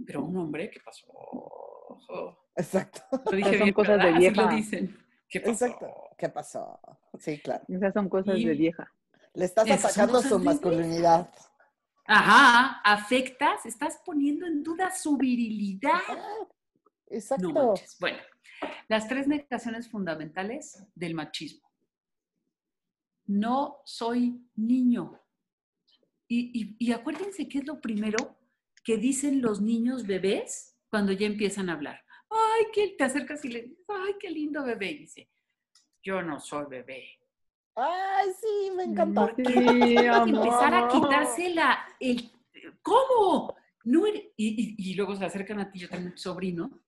Pero 0.07 0.25
un 0.25 0.37
hombre, 0.37 0.71
¿qué 0.71 0.79
pasó? 0.85 1.09
Exacto. 2.55 3.01
Lo 3.31 3.37
dije 3.37 3.51
son 3.51 3.63
bien, 3.65 3.75
cosas 3.75 3.99
de 3.99 4.05
¿verdad? 4.05 4.13
Así 4.13 4.21
vieja. 4.21 4.43
lo 4.43 4.57
dicen. 4.57 4.99
¿Qué 5.33 5.41
pasó? 5.41 5.65
Exacto. 5.65 5.95
¿Qué 6.19 6.29
pasó? 6.29 6.79
Sí, 7.19 7.41
claro. 7.41 7.65
Esas 7.67 7.95
son 7.95 8.09
cosas 8.11 8.39
Y- 8.39 8.45
de 8.45 8.53
vieja. 8.55 8.93
Le 9.35 9.47
estás 9.47 9.69
atacando 9.71 10.21
su 10.21 10.39
masculinidad. 10.39 11.33
Ajá, 12.05 12.81
afectas, 12.85 13.65
estás 13.65 13.99
poniendo 14.05 14.47
en 14.47 14.63
duda 14.63 14.95
su 14.95 15.17
virilidad. 15.17 16.01
Exacto. 17.07 17.49
No 17.51 17.69
manches. 17.69 17.97
Bueno, 17.99 18.19
las 18.89 19.09
tres 19.09 19.27
negaciones 19.27 19.89
fundamentales 19.89 20.85
del 20.95 21.15
machismo. 21.15 21.67
No 23.27 23.79
soy 23.87 24.47
niño. 24.57 25.19
Y, 26.29 26.51
y- 26.61 26.77
y 26.79 26.93
acuérdense 26.93 27.49
que 27.49 27.59
es 27.59 27.67
lo 27.67 27.81
primero 27.81 28.37
que 28.85 28.99
dicen 28.99 29.41
los 29.41 29.61
niños 29.63 30.07
bebés 30.07 30.77
cuando 30.91 31.13
ya 31.13 31.27
empiezan 31.27 31.71
a 31.71 31.75
hablar. 31.75 32.05
Ay, 32.35 32.65
que 32.73 32.89
te 32.97 33.05
acercas 33.05 33.45
y 33.45 33.49
le 33.49 33.63
dices, 33.63 33.79
ay, 33.89 34.15
qué 34.19 34.31
lindo 34.31 34.65
bebé. 34.65 34.91
Y 34.93 34.99
dice, 34.99 35.29
yo 36.03 36.23
no 36.23 36.41
soy 36.41 36.67
bebé. 36.69 37.05
Ay, 37.75 38.31
sí, 38.41 38.71
me 38.77 38.85
encanta. 38.85 39.35
Sí, 39.37 39.45
empezar 40.27 40.75
a 40.75 40.89
quitarse 40.89 41.51
la, 41.55 41.87
el, 42.01 42.31
¿cómo? 42.83 43.55
No 43.85 44.07
eres- 44.07 44.31
y, 44.37 44.77
y- 44.79 44.91
y 44.93 44.95
luego 44.95 45.17
se 45.17 45.25
acercan 45.25 45.59
a 45.61 45.71
ti, 45.71 45.79
yo 45.81 45.89
tengo 45.89 46.07
un 46.07 46.17
sobrino, 46.19 46.83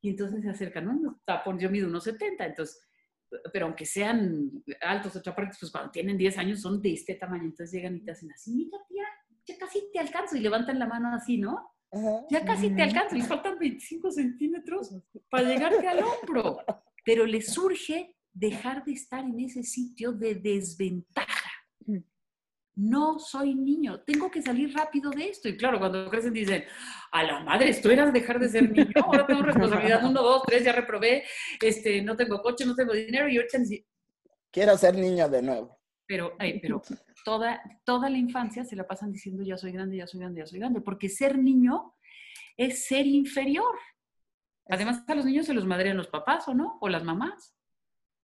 y 0.00 0.10
entonces 0.10 0.42
se 0.42 0.50
acercan, 0.50 0.84
¿no? 1.02 1.20
Tapón, 1.24 1.58
yo 1.58 1.70
mido 1.70 1.88
unos 1.88 2.04
70, 2.04 2.46
entonces, 2.46 2.80
pero 3.52 3.66
aunque 3.66 3.84
sean 3.86 4.62
altos 4.80 5.16
o 5.16 5.22
chaparritos, 5.22 5.58
pues 5.58 5.72
cuando 5.72 5.90
tienen 5.90 6.16
10 6.16 6.38
años 6.38 6.60
son 6.60 6.80
de 6.80 6.92
este 6.92 7.14
tamaño, 7.16 7.44
entonces 7.44 7.72
llegan 7.72 7.96
y 7.96 8.00
te 8.04 8.12
hacen 8.12 8.30
así, 8.30 8.52
mira 8.54 8.78
tía, 8.88 9.04
ya 9.46 9.58
casi 9.58 9.90
te 9.92 9.98
alcanzo, 9.98 10.36
y 10.36 10.40
levantan 10.40 10.78
la 10.78 10.86
mano 10.86 11.12
así, 11.14 11.38
¿no? 11.38 11.75
Ajá. 11.92 12.26
Ya 12.30 12.44
casi 12.44 12.70
te 12.70 12.82
alcanzo, 12.82 13.16
y 13.16 13.22
faltan 13.22 13.58
25 13.58 14.10
centímetros 14.10 14.94
para 15.30 15.48
llegarte 15.48 15.86
al 15.88 16.02
hombro, 16.02 16.58
pero 17.04 17.24
les 17.24 17.52
surge 17.52 18.14
dejar 18.32 18.84
de 18.84 18.92
estar 18.92 19.24
en 19.24 19.40
ese 19.40 19.62
sitio 19.62 20.12
de 20.12 20.34
desventaja 20.34 21.46
Mm. 21.86 21.98
no 22.76 23.18
soy 23.18 23.54
niño, 23.54 24.00
tengo 24.00 24.30
que 24.30 24.42
salir 24.42 24.74
rápido 24.74 25.10
de 25.10 25.28
esto. 25.30 25.48
Y 25.48 25.56
claro, 25.56 25.78
cuando 25.78 26.10
crecen 26.10 26.32
dicen, 26.32 26.64
a 27.10 27.22
la 27.22 27.40
madre, 27.40 27.72
tú 27.74 27.90
eras 27.90 28.12
dejar 28.12 28.38
de 28.38 28.48
ser 28.48 28.70
niño, 28.70 28.92
ahora 29.02 29.26
tengo 29.26 29.42
responsabilidad, 29.42 30.04
uno, 30.04 30.22
dos, 30.22 30.42
tres, 30.46 30.64
ya 30.64 30.72
reprobé, 30.72 31.24
este, 31.60 32.02
no 32.02 32.16
tengo 32.16 32.42
coche, 32.42 32.66
no 32.66 32.74
tengo 32.74 32.92
dinero, 32.92 33.28
y 33.28 33.36
ahorita 33.36 33.58
Quiero 34.50 34.76
ser 34.76 34.96
niño 34.96 35.28
de 35.28 35.42
nuevo. 35.42 35.75
Pero, 36.06 36.34
ay, 36.38 36.60
pero 36.60 36.82
toda, 37.24 37.60
toda 37.84 38.08
la 38.08 38.18
infancia 38.18 38.64
se 38.64 38.76
la 38.76 38.86
pasan 38.86 39.12
diciendo, 39.12 39.42
ya 39.42 39.56
soy 39.56 39.72
grande, 39.72 39.96
ya 39.96 40.06
soy 40.06 40.20
grande, 40.20 40.40
ya 40.40 40.46
soy 40.46 40.60
grande, 40.60 40.80
porque 40.80 41.08
ser 41.08 41.36
niño 41.36 41.94
es 42.56 42.86
ser 42.86 43.06
inferior. 43.06 43.74
Además, 44.68 45.02
a 45.06 45.14
los 45.14 45.24
niños 45.24 45.46
se 45.46 45.54
los 45.54 45.66
madrean 45.66 45.96
los 45.96 46.08
papás, 46.08 46.46
¿o 46.48 46.54
no? 46.54 46.78
O 46.80 46.88
las 46.88 47.04
mamás. 47.04 47.56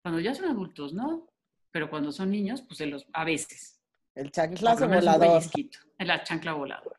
Cuando 0.02 0.20
ya 0.20 0.34
son 0.34 0.46
adultos, 0.46 0.92
¿no? 0.92 1.28
Pero 1.70 1.90
cuando 1.90 2.12
son 2.12 2.30
niños, 2.30 2.62
pues 2.62 2.78
se 2.78 2.86
los, 2.86 3.06
a 3.12 3.24
veces. 3.24 3.80
El 4.14 4.32
un 4.36 4.90
volador. 4.90 5.42
la 5.98 6.24
chancla 6.24 6.52
voladora. 6.52 6.96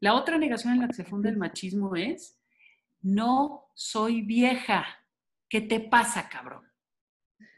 La 0.00 0.14
otra 0.14 0.38
negación 0.38 0.74
en 0.74 0.80
la 0.80 0.88
que 0.88 0.94
se 0.94 1.04
funde 1.04 1.28
el 1.28 1.36
machismo 1.36 1.96
es, 1.96 2.38
no 3.00 3.70
soy 3.74 4.22
vieja. 4.22 4.86
¿Qué 5.48 5.60
te 5.60 5.80
pasa, 5.80 6.28
cabrón? 6.28 6.70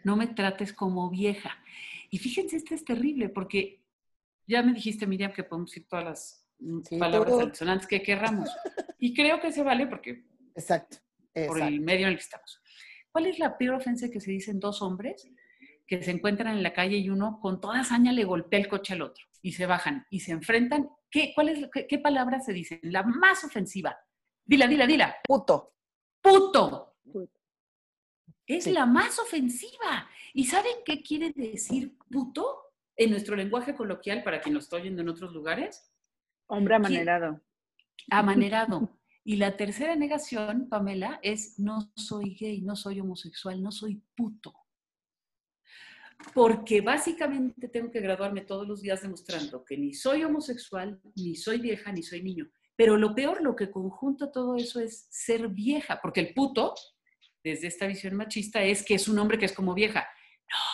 No 0.05 0.17
me 0.17 0.27
trates 0.27 0.73
como 0.73 1.11
vieja. 1.11 1.57
Y 2.13 2.19
fíjense, 2.19 2.57
esto 2.57 2.75
es 2.75 2.85
terrible 2.85 3.31
porque 3.31 3.83
ya 4.47 4.63
me 4.63 4.75
dijiste, 4.75 5.07
Miriam, 5.07 5.33
que 5.33 5.45
podemos 5.45 5.71
decir 5.71 5.89
todas 5.89 6.05
las 6.05 6.47
mm, 6.59 6.81
Sí, 6.85 6.99
palabras 6.99 7.31
todo. 7.33 7.41
altisonantes 7.41 7.87
que 7.89 8.03
querramos. 8.03 8.51
Y 8.99 9.15
creo 9.15 9.41
que 9.41 9.51
se 9.51 9.63
vale 9.63 9.87
porque 9.87 10.27
Exacto. 10.55 10.99
por 11.49 11.59
el 11.61 11.81
medio 11.81 12.07
en 12.07 12.13
el 12.13 12.17
que 12.19 12.23
estamos. 12.25 12.61
¿Cuál 13.11 13.27
es 13.27 13.39
la 13.39 13.57
peor 13.57 13.77
ofensa 13.77 14.11
que 14.11 14.21
se 14.21 14.31
dicen 14.31 14.61
dos 14.61 14.83
hombres 14.83 15.27
que 15.87 16.03
se 16.03 16.11
encuentran 16.11 16.55
en 16.57 16.63
la 16.63 16.73
calle 16.75 16.99
y 16.99 17.09
uno 17.09 17.41
con 17.41 17.61
toda 17.61 17.81
hazaña 17.81 18.13
le 18.13 18.25
golpea 18.25 18.61
el 18.61 18.69
coche 18.69 18.93
al 18.93 19.03
otro 19.03 19.25
y 19.41 19.53
se 19.53 19.65
bajan 19.67 20.07
y 20.11 20.21
se 20.21 20.33
enfrentan? 20.33 20.91
¿Qué, 21.11 21.33
cuál 21.35 21.49
es, 21.49 21.69
qué, 21.73 21.87
qué 21.87 21.99
palabras 21.99 22.45
se 22.45 22.53
dicen? 22.53 22.79
La 22.83 23.03
más 23.03 23.43
ofensiva. 23.45 23.97
Dila, 24.45 24.67
dila, 24.67 24.87
dila. 24.87 25.17
Puto. 25.25 25.75
Puto. 26.21 26.97
Puto. 27.11 27.41
Es 28.57 28.65
Sí. 28.65 28.73
la 28.73 28.87
más 28.87 29.19
ofensiva. 29.19 30.09
¿Y 30.35 30.45
saben 30.45 30.77
qué 30.85 31.03
quiere 31.03 31.33
decir 31.33 31.97
puto 32.11 32.59
en 32.97 33.11
nuestro 33.11 33.37
lenguaje 33.37 33.75
coloquial 33.75 34.23
para 34.23 34.41
quien 34.41 34.55
lo 34.55 34.61
está 34.61 34.77
oyendo 34.77 35.03
en 35.03 35.09
otros 35.09 35.33
lugares? 35.33 35.91
Hombre 36.47 36.75
amanerado. 36.77 37.41
amanerado. 38.11 38.81
Y 39.25 39.37
la 39.37 39.57
tercera 39.57 39.95
negación, 39.95 40.69
Pamela, 40.69 41.21
es 41.23 41.57
no 41.61 41.93
soy 41.95 42.35
gay, 42.35 42.61
no 42.61 42.75
soy 42.75 42.99
homosexual, 42.99 43.63
no 43.63 43.71
soy 43.71 44.03
puto. 44.17 44.53
Porque 46.35 46.81
básicamente 46.81 47.69
tengo 47.69 47.91
que 47.93 48.01
graduarme 48.01 48.41
todos 48.41 48.67
los 48.67 48.83
días 48.83 49.01
demostrando 49.03 49.65
que 49.65 49.77
ni 49.77 49.95
soy 49.95 50.25
homosexual, 50.25 51.01
ni 51.15 51.37
soy 51.37 51.59
vieja, 51.61 51.93
ni 51.93 52.03
soy 52.03 52.21
niño. 52.23 52.49
Pero 52.75 52.97
lo 52.97 53.15
peor, 53.15 53.43
lo 53.43 53.55
que 53.55 53.71
conjunta 53.71 54.33
todo 54.33 54.57
eso 54.57 54.81
es 54.81 55.07
ser 55.11 55.47
vieja, 55.49 56.01
porque 56.03 56.21
el 56.21 56.35
puto, 56.35 56.75
desde 57.43 57.67
esta 57.67 57.87
visión 57.87 58.15
machista, 58.15 58.63
es 58.63 58.85
que 58.85 58.95
es 58.95 59.09
un 59.09 59.19
hombre 59.19 59.39
que 59.39 59.47
es 59.47 59.53
como 59.53 59.75
vieja. 59.75 60.07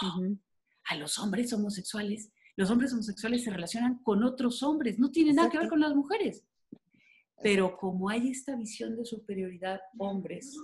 Ujú. 0.03 0.39
A 0.85 0.97
los 0.97 1.19
hombres 1.19 1.53
homosexuales, 1.53 2.31
los 2.57 2.71
hombres 2.71 2.93
homosexuales 2.93 3.45
se 3.45 3.51
relacionan 3.51 4.03
con 4.03 4.23
otros 4.25 4.63
hombres, 4.63 4.99
no 4.99 5.11
tiene 5.11 5.33
nada 5.33 5.51
que 5.51 5.59
ver 5.59 5.69
con 5.69 5.81
las 5.81 5.95
mujeres. 5.95 6.45
Pero 7.43 7.77
como 7.77 8.09
hay 8.09 8.31
esta 8.31 8.57
visión 8.57 8.97
de 8.97 9.05
superioridad 9.05 9.81
hombres 9.97 10.57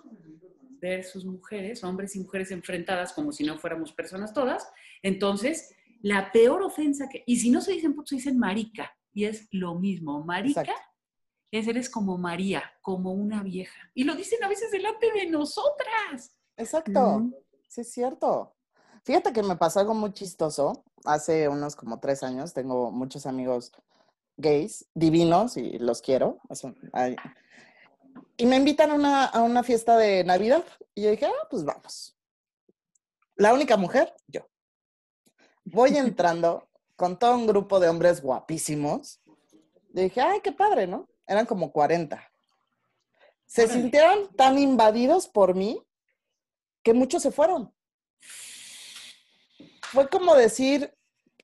versus 0.81 1.25
mujeres, 1.25 1.85
hombres 1.85 2.17
y 2.17 2.21
mujeres 2.21 2.51
enfrentadas 2.51 3.13
como 3.13 3.33
si 3.33 3.45
no 3.45 3.59
fuéramos 3.59 3.93
personas 3.93 4.33
todas, 4.33 4.69
entonces 5.03 5.73
la 6.03 6.33
peor 6.33 6.63
ofensa 6.63 7.09
que, 7.09 7.23
y 7.27 7.37
si 7.37 7.51
no 7.51 7.61
se 7.61 7.73
dicen 7.73 7.95
se 8.05 8.17
dicen 8.17 8.39
marica, 8.39 8.95
y 9.13 9.25
es 9.25 9.47
lo 9.53 9.79
mismo, 9.79 10.25
marica 10.25 10.63
Exacto. 10.63 10.94
Es 11.59 11.69
eres 11.69 11.89
como 11.89 12.19
María, 12.19 12.65
como 12.83 13.13
una 13.13 13.43
vieja. 13.43 13.79
Y 13.95 14.05
lo 14.05 14.15
dicen 14.15 14.43
a 14.43 14.49
veces 14.49 14.71
delante 14.71 15.13
de 15.13 15.27
nosotras. 15.27 16.37
Exacto. 16.57 17.31
Sí, 17.69 17.83
es 17.83 17.93
cierto. 17.93 18.55
Fíjate 19.05 19.33
que 19.33 19.43
me 19.43 19.57
pasó 19.57 19.81
algo 19.81 19.95
muy 19.95 20.13
chistoso. 20.13 20.85
Hace 21.05 21.49
unos 21.49 21.77
como 21.77 22.01
tres 22.01 22.23
años 22.23 22.55
tengo 22.55 22.91
muchos 22.91 23.27
amigos 23.27 23.73
gays, 24.37 24.87
divinos, 24.95 25.57
y 25.57 25.79
los 25.79 26.01
quiero. 26.01 26.41
Y 28.37 28.47
me 28.47 28.57
invitan 28.57 28.91
a 28.91 28.95
una, 28.95 29.25
a 29.27 29.43
una 29.43 29.63
fiesta 29.63 29.97
de 29.97 30.25
Navidad. 30.25 30.65
Y 30.95 31.03
yo 31.03 31.11
dije, 31.11 31.27
ah, 31.27 31.47
pues 31.51 31.65
vamos. 31.65 32.17
La 33.37 33.55
única 33.55 33.77
mujer, 33.77 34.13
yo. 34.27 34.49
Voy 35.65 35.97
entrando 35.97 36.69
con 36.97 37.19
todo 37.19 37.37
un 37.37 37.47
grupo 37.47 37.79
de 37.79 37.89
hombres 37.89 38.23
guapísimos. 38.23 39.21
Y 39.95 40.03
dije, 40.03 40.21
ay, 40.21 40.41
qué 40.41 40.51
padre, 40.51 40.87
¿no? 40.89 41.09
Eran 41.27 41.47
como 41.47 41.73
40. 41.73 42.23
Se 43.47 43.65
Órale. 43.65 43.81
sintieron 43.81 44.35
tan 44.37 44.59
invadidos 44.59 45.29
por 45.29 45.55
mí 45.55 45.83
que 46.83 46.93
muchos 46.93 47.23
se 47.23 47.31
fueron. 47.31 47.73
Fue 49.93 50.09
como 50.09 50.35
decir, 50.35 50.93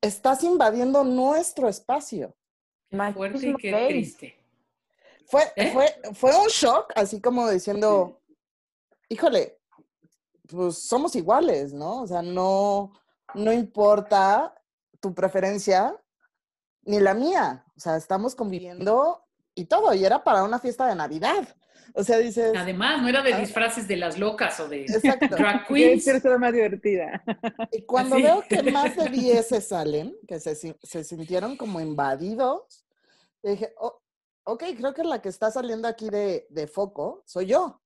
estás 0.01 0.43
invadiendo 0.43 1.05
nuestro 1.05 1.69
espacio. 1.69 2.37
Fuerte 3.15 3.47
y 3.47 3.55
qué 3.57 3.87
triste. 3.89 4.37
Fue, 5.27 5.45
¿Eh? 5.55 5.71
fue, 5.73 6.15
fue 6.15 6.37
un 6.37 6.49
shock, 6.49 6.93
así 6.97 7.21
como 7.21 7.49
diciendo, 7.49 8.21
híjole, 9.09 9.61
pues 10.49 10.79
somos 10.79 11.15
iguales, 11.15 11.73
¿no? 11.73 12.03
O 12.03 12.07
sea, 12.07 12.23
no, 12.23 12.93
no 13.35 13.53
importa 13.53 14.55
tu 14.99 15.15
preferencia 15.15 15.97
ni 16.83 16.99
la 16.99 17.15
mía. 17.15 17.65
O 17.77 17.81
sea, 17.81 17.97
estamos 17.97 18.35
conviviendo 18.35 19.25
y 19.55 19.65
todo. 19.67 19.93
Y 19.95 20.05
era 20.05 20.23
para 20.25 20.45
una 20.45 20.59
fiesta 20.59 20.87
de 20.87 20.95
Navidad. 20.95 21.47
O 21.95 22.05
sea, 22.05 22.19
dices, 22.19 22.53
Además, 22.57 23.03
no 23.03 23.09
era 23.09 23.21
de 23.23 23.35
Ah. 23.35 23.41
disfraces 23.41 23.89
de 23.89 23.97
las 23.97 24.19
locas 24.19 24.61
o 24.61 24.69
de 24.69 24.83
exacto. 24.85 25.27
drag 25.37 25.67
queens. 25.69 26.05
ser 26.05 26.39
más 26.39 26.53
divertida. 26.53 27.23
Y 27.73 27.85
cuando 27.85 28.17
veo 28.17 28.43
que 28.49 28.63
más 28.63 28.95
de 28.97 29.09
10 29.11 29.47
se 29.49 29.61
salen, 29.61 30.17
que 30.29 30.39
se, 30.39 30.55
se 30.55 31.05
sintieron 31.05 31.57
como 31.57 31.81
invadidos, 31.81 32.87
dije, 33.43 33.75
"Oh, 33.79 34.01
ok, 34.45 34.65
creo 34.77 34.95
que 34.95 35.03
la 35.05 35.21
que 35.21 35.29
está 35.31 35.51
saliendo 35.51 35.89
aquí 35.89 36.11
de, 36.11 36.47
de 36.51 36.67
foco 36.69 37.23
soy 37.27 37.47
yo. 37.47 37.81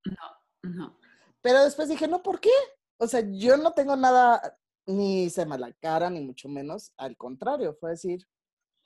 No. 0.62 0.98
Pero 1.40 1.64
después 1.64 1.88
dije, 1.88 2.06
no, 2.08 2.22
¿por 2.22 2.40
qué? 2.40 2.50
O 2.98 3.06
sea, 3.06 3.20
yo 3.26 3.56
no 3.56 3.72
tengo 3.72 3.96
nada, 3.96 4.56
ni 4.86 5.28
se 5.30 5.44
me 5.46 5.58
la 5.58 5.72
cara, 5.72 6.08
ni 6.10 6.20
mucho 6.20 6.48
menos. 6.48 6.92
Al 6.96 7.16
contrario, 7.16 7.74
fue 7.78 7.90
decir, 7.90 8.26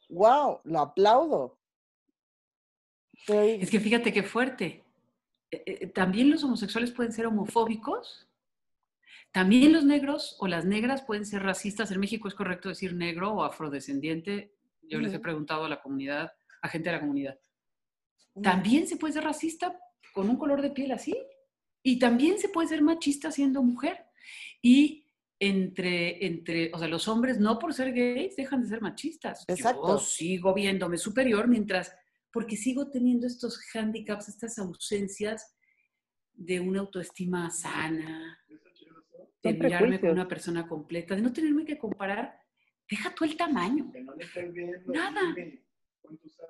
wow, 0.08 0.60
lo 0.64 0.80
aplaudo. 0.80 1.57
Es 3.26 3.70
que 3.70 3.80
fíjate 3.80 4.12
qué 4.12 4.22
fuerte. 4.22 4.84
Eh, 5.50 5.62
eh, 5.66 5.86
También 5.88 6.30
los 6.30 6.44
homosexuales 6.44 6.90
pueden 6.92 7.12
ser 7.12 7.26
homofóbicos. 7.26 8.28
También 9.32 9.72
los 9.72 9.84
negros 9.84 10.36
o 10.38 10.46
las 10.46 10.64
negras 10.64 11.02
pueden 11.02 11.26
ser 11.26 11.42
racistas. 11.42 11.90
En 11.90 12.00
México 12.00 12.28
es 12.28 12.34
correcto 12.34 12.68
decir 12.68 12.94
negro 12.94 13.32
o 13.32 13.44
afrodescendiente. 13.44 14.54
Yo 14.82 15.00
les 15.00 15.12
he 15.12 15.18
preguntado 15.18 15.64
a 15.64 15.68
la 15.68 15.82
comunidad, 15.82 16.32
a 16.62 16.68
gente 16.68 16.88
de 16.88 16.96
la 16.96 17.00
comunidad. 17.00 17.38
También 18.42 18.86
se 18.86 18.96
puede 18.96 19.14
ser 19.14 19.24
racista 19.24 19.78
con 20.14 20.30
un 20.30 20.36
color 20.36 20.62
de 20.62 20.70
piel 20.70 20.92
así. 20.92 21.16
Y 21.82 21.98
también 21.98 22.38
se 22.38 22.48
puede 22.48 22.68
ser 22.68 22.82
machista 22.82 23.30
siendo 23.30 23.62
mujer. 23.62 24.06
Y 24.62 25.04
entre, 25.40 26.26
entre, 26.26 26.70
o 26.74 26.78
sea, 26.78 26.88
los 26.88 27.06
hombres 27.06 27.38
no 27.38 27.58
por 27.58 27.72
ser 27.72 27.92
gays 27.92 28.36
dejan 28.36 28.62
de 28.62 28.68
ser 28.68 28.80
machistas. 28.80 29.44
Exacto. 29.46 29.86
Yo 29.86 29.98
sigo 29.98 30.54
viéndome 30.54 30.98
superior 30.98 31.48
mientras, 31.48 31.94
porque 32.32 32.56
sigo 32.56 32.90
teniendo 32.90 33.26
estos 33.26 33.60
handicaps, 33.74 34.28
estas 34.28 34.58
ausencias 34.58 35.54
de 36.34 36.60
una 36.60 36.80
autoestima 36.80 37.50
sana, 37.50 38.38
de 39.42 39.50
Son 39.50 39.58
mirarme 39.58 40.00
como 40.00 40.12
una 40.12 40.28
persona 40.28 40.66
completa, 40.66 41.14
de 41.16 41.22
no 41.22 41.32
tenerme 41.32 41.64
que 41.64 41.78
comparar. 41.78 42.38
Deja 42.90 43.14
tú 43.14 43.24
el 43.24 43.36
tamaño. 43.36 43.92
Nada. 44.86 45.20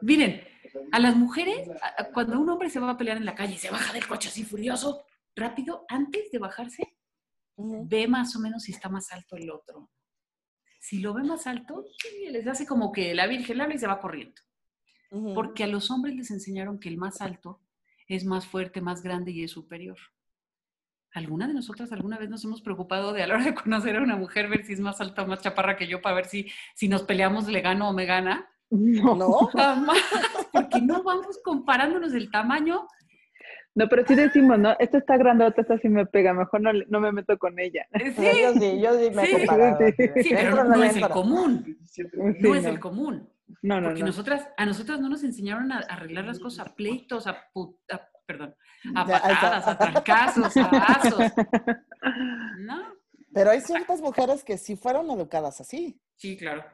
Miren, 0.02 0.42
a 0.92 0.98
las 1.00 1.16
mujeres, 1.16 1.68
a- 1.82 2.04
cuando 2.12 2.38
un 2.38 2.48
hombre 2.48 2.70
se 2.70 2.78
va 2.78 2.90
a 2.90 2.96
pelear 2.98 3.16
en 3.16 3.24
la 3.24 3.34
calle 3.34 3.54
y 3.54 3.58
se 3.58 3.70
baja 3.70 3.92
del 3.92 4.06
coche 4.06 4.28
así 4.28 4.44
furioso, 4.44 5.04
rápido, 5.34 5.84
antes 5.88 6.30
de 6.30 6.38
bajarse, 6.38 6.96
ve 7.56 8.06
más 8.06 8.36
o 8.36 8.40
menos 8.40 8.62
si 8.64 8.72
está 8.72 8.88
más 8.88 9.10
alto 9.12 9.36
el 9.36 9.50
otro. 9.50 9.90
Si 10.80 11.00
lo 11.00 11.12
ve 11.12 11.24
más 11.24 11.46
alto, 11.46 11.84
les 12.30 12.46
hace 12.46 12.66
como 12.66 12.92
que 12.92 13.14
la 13.14 13.26
Virgen 13.26 13.56
le 13.58 13.62
habla 13.64 13.74
y 13.74 13.78
se 13.78 13.86
va 13.88 14.00
corriendo. 14.00 14.40
Porque 15.34 15.64
a 15.64 15.66
los 15.66 15.90
hombres 15.90 16.14
les 16.16 16.30
enseñaron 16.30 16.78
que 16.78 16.88
el 16.88 16.98
más 16.98 17.20
alto 17.20 17.60
es 18.08 18.24
más 18.24 18.46
fuerte, 18.46 18.80
más 18.80 19.02
grande 19.02 19.30
y 19.30 19.44
es 19.44 19.50
superior. 19.50 19.96
¿Alguna 21.12 21.48
de 21.48 21.54
nosotras 21.54 21.90
alguna 21.92 22.18
vez 22.18 22.28
nos 22.28 22.44
hemos 22.44 22.60
preocupado 22.60 23.12
de 23.14 23.22
a 23.22 23.26
la 23.26 23.34
hora 23.36 23.44
de 23.44 23.54
conocer 23.54 23.96
a 23.96 24.02
una 24.02 24.16
mujer 24.16 24.48
ver 24.48 24.64
si 24.64 24.74
es 24.74 24.80
más 24.80 25.00
alta 25.00 25.22
o 25.22 25.26
más 25.26 25.40
chaparra 25.40 25.76
que 25.76 25.86
yo 25.86 26.02
para 26.02 26.14
ver 26.16 26.26
si, 26.26 26.46
si 26.74 26.88
nos 26.88 27.02
peleamos 27.02 27.48
le 27.48 27.60
gano 27.62 27.88
o 27.88 27.92
me 27.94 28.04
gana? 28.04 28.46
No. 28.70 29.14
¿No? 29.14 29.32
Jamás, 29.52 29.98
porque 30.52 30.80
no 30.82 31.02
vamos 31.02 31.40
comparándonos 31.42 32.12
el 32.12 32.30
tamaño. 32.30 32.86
No, 33.74 33.88
pero 33.88 34.04
sí 34.06 34.14
decimos, 34.14 34.58
¿no? 34.58 34.74
Esta 34.78 34.98
está 34.98 35.16
grandota, 35.16 35.62
esta 35.62 35.78
sí 35.78 35.88
me 35.88 36.04
pega, 36.04 36.34
mejor 36.34 36.60
no, 36.60 36.72
no 36.88 37.00
me 37.00 37.12
meto 37.12 37.38
con 37.38 37.58
ella. 37.58 37.86
Sí, 37.96 38.12
Yo 38.42 38.52
sí, 38.54 38.80
yo 38.80 38.98
sí 38.98 39.10
me 39.14 39.22
he 39.22 39.26
Sí. 39.26 39.32
comparado. 39.36 39.78
Sí, 39.96 40.22
sí, 40.24 40.28
pero 40.30 40.64
no, 40.64 40.82
es 40.82 40.96
el 40.96 41.08
común. 41.08 41.78
Sí, 41.86 42.02
No 42.40 42.54
es 42.54 42.64
no. 42.64 42.68
el 42.70 42.80
común. 42.80 43.28
No, 43.62 43.80
no, 43.80 43.88
Porque 43.88 44.00
no. 44.00 44.06
nosotras, 44.06 44.46
a 44.56 44.66
nosotras 44.66 45.00
no 45.00 45.08
nos 45.08 45.24
enseñaron 45.24 45.72
a 45.72 45.78
arreglar 45.78 46.24
las 46.26 46.38
cosas, 46.38 46.66
a 46.66 46.74
pleitos, 46.74 47.26
a, 47.26 47.30
a- 47.30 48.08
perdón, 48.26 48.54
a 48.94 49.06
patadas, 49.06 49.66
a 49.66 49.78
trancazos, 49.78 50.56
a 50.56 50.68
vasos. 50.68 51.32
No, 52.58 52.94
Pero 53.32 53.50
hay 53.50 53.60
ciertas 53.60 54.00
mujeres 54.00 54.44
que 54.44 54.58
sí 54.58 54.76
fueron 54.76 55.10
educadas 55.10 55.60
así. 55.60 56.00
sí, 56.16 56.36
claro. 56.36 56.64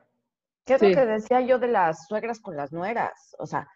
¿Qué 0.65 0.75
es 0.75 0.81
Sí. 0.81 0.89
lo 0.89 0.95
que 0.95 1.07
decía 1.07 1.41
yo 1.43 1.59
de 1.59 1.69
las 1.69 2.07
suegras 2.07 2.41
con 2.41 2.57
las 2.57 2.73
nueras? 2.73 3.37
O 3.39 3.47
sea, 3.47 3.69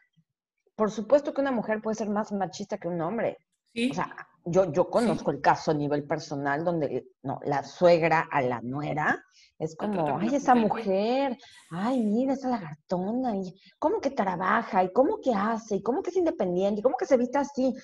por 0.74 0.90
supuesto 0.90 1.34
que 1.34 1.40
una 1.42 1.50
mujer 1.52 1.82
puede 1.82 1.96
ser 1.96 2.08
más 2.08 2.32
machista 2.32 2.78
que 2.78 2.88
un 2.88 3.00
hombre. 3.02 3.36
Sí, 3.74 3.90
O 3.90 3.94
sea, 3.94 4.14
yo, 4.44 4.72
yo 4.72 4.88
conozco 4.88 5.30
el 5.30 5.40
caso 5.40 5.70
a 5.70 5.74
nivel 5.74 6.04
personal 6.04 6.64
donde 6.64 7.08
no, 7.22 7.38
la 7.44 7.62
suegra 7.64 8.28
a 8.30 8.40
la 8.42 8.60
nuera 8.62 9.22
es 9.58 9.76
como, 9.76 10.18
ay, 10.18 10.34
esa 10.34 10.54
mujer, 10.54 11.36
ay, 11.70 12.00
mira, 12.04 12.32
esa 12.32 12.48
lagartona, 12.48 13.36
y 13.36 13.54
cómo 13.78 14.00
que 14.00 14.10
trabaja, 14.10 14.84
y 14.84 14.92
cómo 14.92 15.20
que 15.20 15.34
hace, 15.34 15.76
y 15.76 15.82
cómo 15.82 16.00
que 16.02 16.10
es 16.10 16.16
independiente, 16.16 16.80
y 16.80 16.82
cómo 16.82 16.96
que 16.96 17.06
se 17.06 17.16
viste 17.16 17.38
así. 17.38 17.74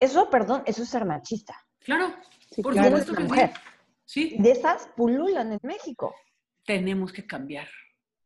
Eso, 0.00 0.28
perdón, 0.30 0.62
eso 0.66 0.82
es 0.82 0.88
ser 0.88 1.04
machista. 1.04 1.54
claro, 1.80 2.14
Sí, 2.50 2.62
por 2.62 2.72
claro. 2.72 2.88
supuesto 2.88 3.14
que 3.14 3.22
sí. 3.22 3.28
mujer. 3.28 3.50
Sí, 4.06 4.36
De 4.38 4.50
esas 4.52 4.88
pululan 4.96 5.52
en 5.52 5.60
México. 5.62 6.14
tenemos 6.64 7.12
que 7.12 7.26
cambiar. 7.26 7.68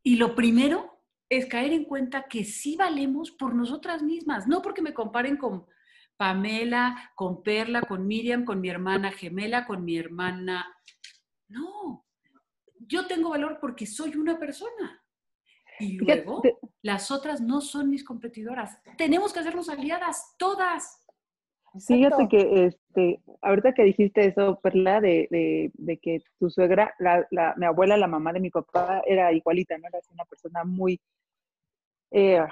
Y 0.02 0.16
lo 0.16 0.34
primero 0.34 1.02
es 1.28 1.46
caer 1.46 1.72
en 1.72 1.84
cuenta 1.84 2.24
que 2.28 2.44
sí 2.44 2.76
valemos 2.76 3.30
por 3.32 3.54
nosotras 3.54 4.02
mismas, 4.02 4.46
no 4.46 4.62
porque 4.62 4.82
me 4.82 4.94
comparen 4.94 5.36
con 5.36 5.66
Pamela, 6.18 7.12
con 7.14 7.42
Perla, 7.42 7.80
con 7.82 8.06
Miriam, 8.06 8.44
con 8.44 8.60
mi 8.60 8.68
hermana 8.68 9.12
gemela, 9.12 9.64
con 9.64 9.84
mi 9.84 9.96
hermana. 9.96 10.66
No, 11.48 12.04
yo 12.80 13.06
tengo 13.06 13.30
valor 13.30 13.58
porque 13.60 13.86
soy 13.86 14.16
una 14.16 14.38
persona. 14.38 15.02
Y 15.78 15.96
Fíjate, 15.98 16.24
luego 16.24 16.42
las 16.82 17.10
otras 17.12 17.40
no 17.40 17.60
son 17.60 17.88
mis 17.88 18.04
competidoras. 18.04 18.78
Tenemos 18.98 19.32
que 19.32 19.38
hacernos 19.38 19.68
aliadas, 19.68 20.34
todas. 20.36 21.04
Fíjate 21.86 22.24
Exacto. 22.24 22.28
que 22.28 22.64
este, 22.64 23.22
ahorita 23.42 23.72
que 23.74 23.84
dijiste 23.84 24.26
eso, 24.26 24.58
Perla, 24.60 25.00
de, 25.00 25.28
de, 25.30 25.70
de 25.74 25.98
que 25.98 26.18
tu 26.40 26.50
suegra, 26.50 26.94
la, 26.98 27.24
la- 27.30 27.54
mi 27.56 27.66
abuela, 27.66 27.96
la 27.96 28.08
mamá 28.08 28.32
de 28.32 28.40
mi 28.40 28.50
papá, 28.50 29.02
era 29.06 29.32
igualita, 29.32 29.78
¿no? 29.78 29.86
Era 29.86 30.00
una 30.12 30.24
persona 30.24 30.64
muy, 30.64 31.00
eh, 32.10 32.44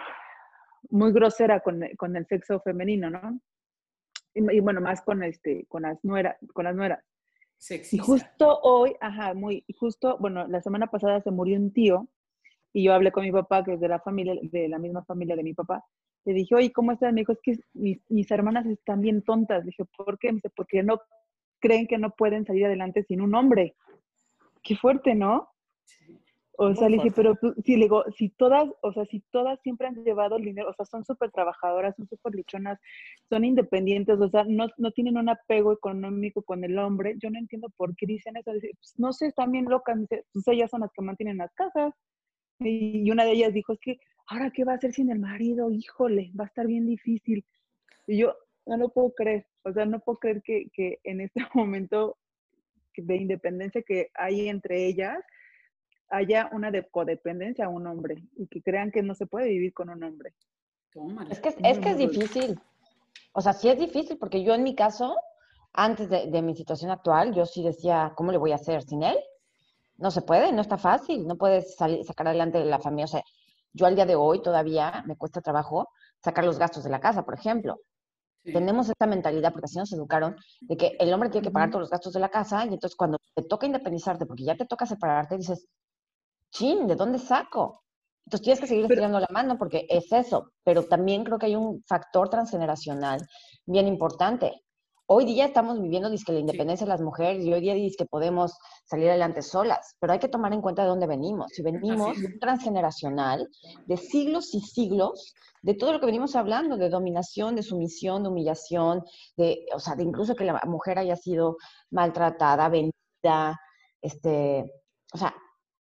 muy 0.91 1.13
grosera 1.13 1.59
con, 1.61 1.81
con 1.97 2.15
el 2.15 2.27
sexo 2.27 2.61
femenino, 2.61 3.11
¿no? 3.11 3.41
Y, 4.37 4.57
y 4.57 4.61
bueno, 4.61 4.81
más 4.81 5.03
con 5.03 5.23
este, 5.23 5.65
con 5.69 5.83
las 5.83 6.05
nueras, 6.05 6.37
con 6.53 6.65
las 6.65 6.77
nueras. 6.77 7.03
Y 7.59 7.63
Sexista. 7.65 8.05
justo 8.05 8.61
hoy, 8.63 8.95
ajá, 9.01 9.35
muy, 9.35 9.65
y 9.67 9.73
justo, 9.73 10.19
bueno, 10.19 10.47
la 10.47 10.61
semana 10.61 10.89
pasada 10.89 11.21
se 11.23 11.31
murió 11.31 11.57
un 11.57 11.73
tío 11.73 12.07
y 12.73 12.85
yo 12.85 12.93
hablé 12.93 13.11
con 13.11 13.25
mi 13.25 13.33
papá, 13.33 13.65
que 13.65 13.73
es 13.73 13.81
de 13.81 13.89
la 13.89 14.01
familia, 14.01 14.35
de 14.43 14.69
la 14.69 14.79
misma 14.79 15.03
familia 15.05 15.35
de 15.35 15.43
mi 15.43 15.55
papá. 15.55 15.83
Le 16.27 16.35
dije, 16.35 16.55
oye, 16.55 16.73
¿cómo 16.73 16.93
estás? 16.93 17.13
Me 17.13 17.23
dijo, 17.23 17.33
es 17.33 17.41
que 17.43 17.59
mis, 17.73 17.99
mis 18.11 18.31
hermanas 18.31 18.67
están 18.67 19.01
bien 19.01 19.23
tontas. 19.23 19.61
Le 19.61 19.71
dije, 19.71 19.85
¿por 19.97 20.19
qué? 20.19 20.29
Me 20.29 20.35
dice, 20.35 20.51
porque 20.55 20.83
no 20.83 21.01
creen 21.61 21.87
que 21.87 21.97
no 21.97 22.11
pueden 22.11 22.45
salir 22.45 22.67
adelante 22.67 23.05
sin 23.05 23.23
un 23.23 23.35
hombre. 23.35 23.75
Qué 24.63 24.77
fuerte, 24.77 25.15
¿no? 25.15 25.49
O 26.59 26.75
sea, 26.75 26.89
le 26.89 26.97
dije, 26.97 27.11
pero 27.15 27.35
tú- 27.37 27.55
si 27.65 27.77
le 27.77 27.85
digo, 27.85 28.05
si 28.17 28.31
todas, 28.31 28.69
o 28.83 28.93
sea, 28.93 29.05
si 29.07 29.21
todas 29.31 29.61
siempre 29.63 29.87
han 29.89 30.03
llevado 30.05 30.37
el 30.37 30.45
dinero, 30.45 30.71
o 30.71 30.75
sea, 30.75 30.87
son 30.87 31.05
súper 31.05 31.31
trabajadoras, 31.31 31.95
son 31.97 32.09
súper 32.09 32.35
luchonas, 32.35 32.79
son 33.29 33.45
independientes, 33.45 34.19
o 34.21 34.29
sea, 34.31 34.45
no, 34.49 34.67
no 34.79 34.91
tienen 34.93 35.19
un 35.19 35.29
apego 35.29 35.73
económico 35.73 36.43
con 36.43 36.65
el 36.65 36.79
hombre, 36.79 37.15
yo 37.19 37.31
no 37.31 37.39
entiendo 37.39 37.69
por 37.77 37.95
qué 37.97 38.07
dicen 38.07 38.37
eso. 38.37 38.53
Dice, 38.53 38.71
"Pues, 38.79 38.95
no 38.99 39.13
sé, 39.13 39.27
están 39.27 39.53
bien 39.53 39.67
locas, 39.67 39.99
dice, 39.99 40.25
pues 40.33 40.49
ellas 40.49 40.71
son 40.71 40.81
las 40.83 40.93
que 40.93 41.03
mantienen 41.03 41.39
las 41.39 41.53
casas. 41.55 41.93
Y 42.61 43.11
una 43.11 43.25
de 43.25 43.33
ellas 43.33 43.53
dijo, 43.53 43.73
es 43.75 43.81
que, 43.81 43.99
¿ahora 44.29 44.51
qué 44.51 44.65
va 44.65 44.73
a 44.73 44.77
hacer 44.77 44.93
sin 44.93 45.11
el 45.11 45.19
marido? 45.19 45.71
Híjole, 45.71 46.33
va 46.39 46.45
a 46.45 46.49
estar 46.49 46.67
bien 46.67 46.87
difícil. 46.87 47.45
Y 48.07 48.19
yo, 48.19 48.35
no 48.67 48.77
lo 48.79 48.89
puedo 48.91 49.13
creer, 49.15 49.47
o 49.65 49.73
sea, 49.73 49.85
no 49.87 50.01
puedo 50.01 50.19
creer 50.19 50.43
que, 50.43 50.69
que 50.73 50.99
en 51.05 51.21
este 51.21 51.41
momento 51.55 52.17
de 52.97 53.17
independencia 53.17 53.83
que 53.83 54.11
hay 54.15 54.49
entre 54.49 54.87
ellas, 54.87 55.19
haya 56.11 56.49
una 56.53 56.71
de 56.71 56.87
codependencia 56.89 57.67
a 57.67 57.69
un 57.69 57.87
hombre 57.87 58.23
y 58.37 58.47
que 58.47 58.63
crean 58.63 58.91
que 58.91 59.03
no 59.03 59.15
se 59.15 59.27
puede 59.27 59.49
vivir 59.49 59.73
con 59.73 59.91
un 59.91 60.03
hombre. 60.03 60.35
Tómala. 60.93 61.31
Es 61.31 61.41
que 61.41 61.51
es, 61.51 61.57
es 61.63 61.79
que 61.79 61.91
es 61.91 61.99
difícil. 61.99 62.61
O 63.33 63.41
sea, 63.41 63.53
sí 63.53 63.69
es 63.69 63.79
difícil, 63.79 64.17
porque 64.19 64.43
yo 64.43 64.55
en 64.55 64.63
mi 64.63 64.75
caso, 64.75 65.17
antes 65.73 66.09
de, 66.09 66.31
de 66.31 66.43
mi 66.43 66.55
situación 66.55 66.91
actual, 66.91 67.35
yo 67.35 67.45
sí 67.45 67.63
decía, 67.63 68.13
¿cómo 68.17 68.33
le 68.33 68.39
voy 68.39 68.53
a 68.53 68.57
hacer 68.57 68.83
sin 68.83 69.03
él? 69.03 69.17
No 69.99 70.11
se 70.11 70.23
puede, 70.23 70.53
no 70.53 70.63
está 70.63 70.79
fácil, 70.79 71.27
no 71.27 71.37
puedes 71.37 71.77
salir, 71.77 72.05
sacar 72.05 72.29
adelante 72.29 72.65
la 72.65 72.79
familia. 72.79 73.05
O 73.07 73.09
sea, 73.09 73.23
yo 73.73 73.87
al 73.87 73.95
día 73.95 74.07
de 74.07 74.15
hoy 74.15 74.43
todavía 74.43 75.05
me 75.07 75.17
cuesta 75.17 75.41
trabajo 75.41 75.89
sacar 76.23 76.45
los 76.45 76.59
gastos 76.59 76.85
de 76.85 76.91
la 76.91 77.01
casa, 77.01 77.25
por 77.25 77.35
ejemplo. 77.35 77.81
Sí. 78.43 78.53
Tenemos 78.53 78.89
esta 78.89 79.07
mentalidad, 79.07 79.53
porque 79.53 79.67
así 79.67 79.77
nos 79.77 79.93
educaron, 79.93 80.37
de 80.61 80.77
que 80.77 80.97
el 80.99 81.13
hombre 81.13 81.31
tiene 81.31 81.47
que 81.47 81.51
pagar 81.51 81.71
todos 81.71 81.81
los 81.81 81.91
gastos 81.91 82.13
de 82.13 82.21
la 82.21 82.29
casa 82.29 82.65
y 82.65 82.69
entonces 82.69 82.97
cuando 82.97 83.19
te 83.35 83.43
toca 83.43 83.67
independizarte, 83.67 84.25
porque 84.25 84.45
ya 84.45 84.57
te 84.57 84.67
toca 84.67 84.87
separarte, 84.87 85.37
dices, 85.37 85.67
chin, 86.51 86.87
¿de 86.87 86.97
dónde 86.97 87.19
saco? 87.19 87.83
Entonces 88.27 88.43
tienes 88.45 88.61
que 88.61 88.67
seguir 88.67 88.85
estirando 88.85 89.21
la 89.21 89.29
mano 89.31 89.57
porque 89.57 89.87
es 89.89 90.11
eso, 90.13 90.51
pero 90.65 90.83
también 90.85 91.23
creo 91.23 91.39
que 91.39 91.47
hay 91.47 91.57
un 91.57 91.83
factor 91.87 92.29
transgeneracional 92.29 93.25
bien 93.67 93.87
importante. 93.87 94.53
Hoy 95.09 95.25
día 95.25 95.45
estamos 95.45 95.81
viviendo 95.81 96.11
dizque 96.11 96.33
la 96.33 96.41
independencia 96.41 96.85
de 96.85 96.91
las 96.91 97.01
mujeres 97.01 97.45
y 97.45 97.53
hoy 97.53 97.61
día 97.61 97.75
dice 97.75 97.99
que 97.99 98.07
podemos 98.07 98.59
salir 98.85 99.09
adelante 99.09 99.43
solas, 99.43 99.95
pero 100.01 100.13
hay 100.13 100.19
que 100.19 100.27
tomar 100.27 100.53
en 100.53 100.61
cuenta 100.61 100.83
de 100.83 100.89
dónde 100.89 101.07
venimos. 101.07 101.53
Si 101.53 101.63
venimos 101.63 102.17
es. 102.17 102.23
de 102.23 102.27
un 102.27 102.39
transgeneracional, 102.41 103.49
de 103.87 103.97
siglos 103.97 104.53
y 104.53 104.61
siglos, 104.61 105.33
de 105.63 105.75
todo 105.75 105.93
lo 105.93 106.01
que 106.01 106.07
venimos 106.07 106.35
hablando, 106.35 106.77
de 106.77 106.89
dominación, 106.89 107.55
de 107.55 107.63
sumisión, 107.63 108.25
de 108.25 108.31
humillación, 108.31 109.05
de, 109.37 109.67
o 109.73 109.79
sea, 109.79 109.95
de 109.95 110.03
incluso 110.03 110.35
que 110.35 110.45
la 110.45 110.61
mujer 110.67 110.99
haya 110.99 111.15
sido 111.15 111.59
maltratada, 111.93 112.69
vendida, 112.69 113.57
este, 114.03 114.65
o 115.13 115.19
sea, 115.19 115.33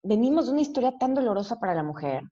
venimos 0.05 0.47
de 0.47 0.53
una 0.53 0.61
historia 0.61 0.93
tan 0.99 1.15
dolorosa 1.15 1.59
para 1.59 1.75
la 1.75 1.83
mujer 1.83 2.23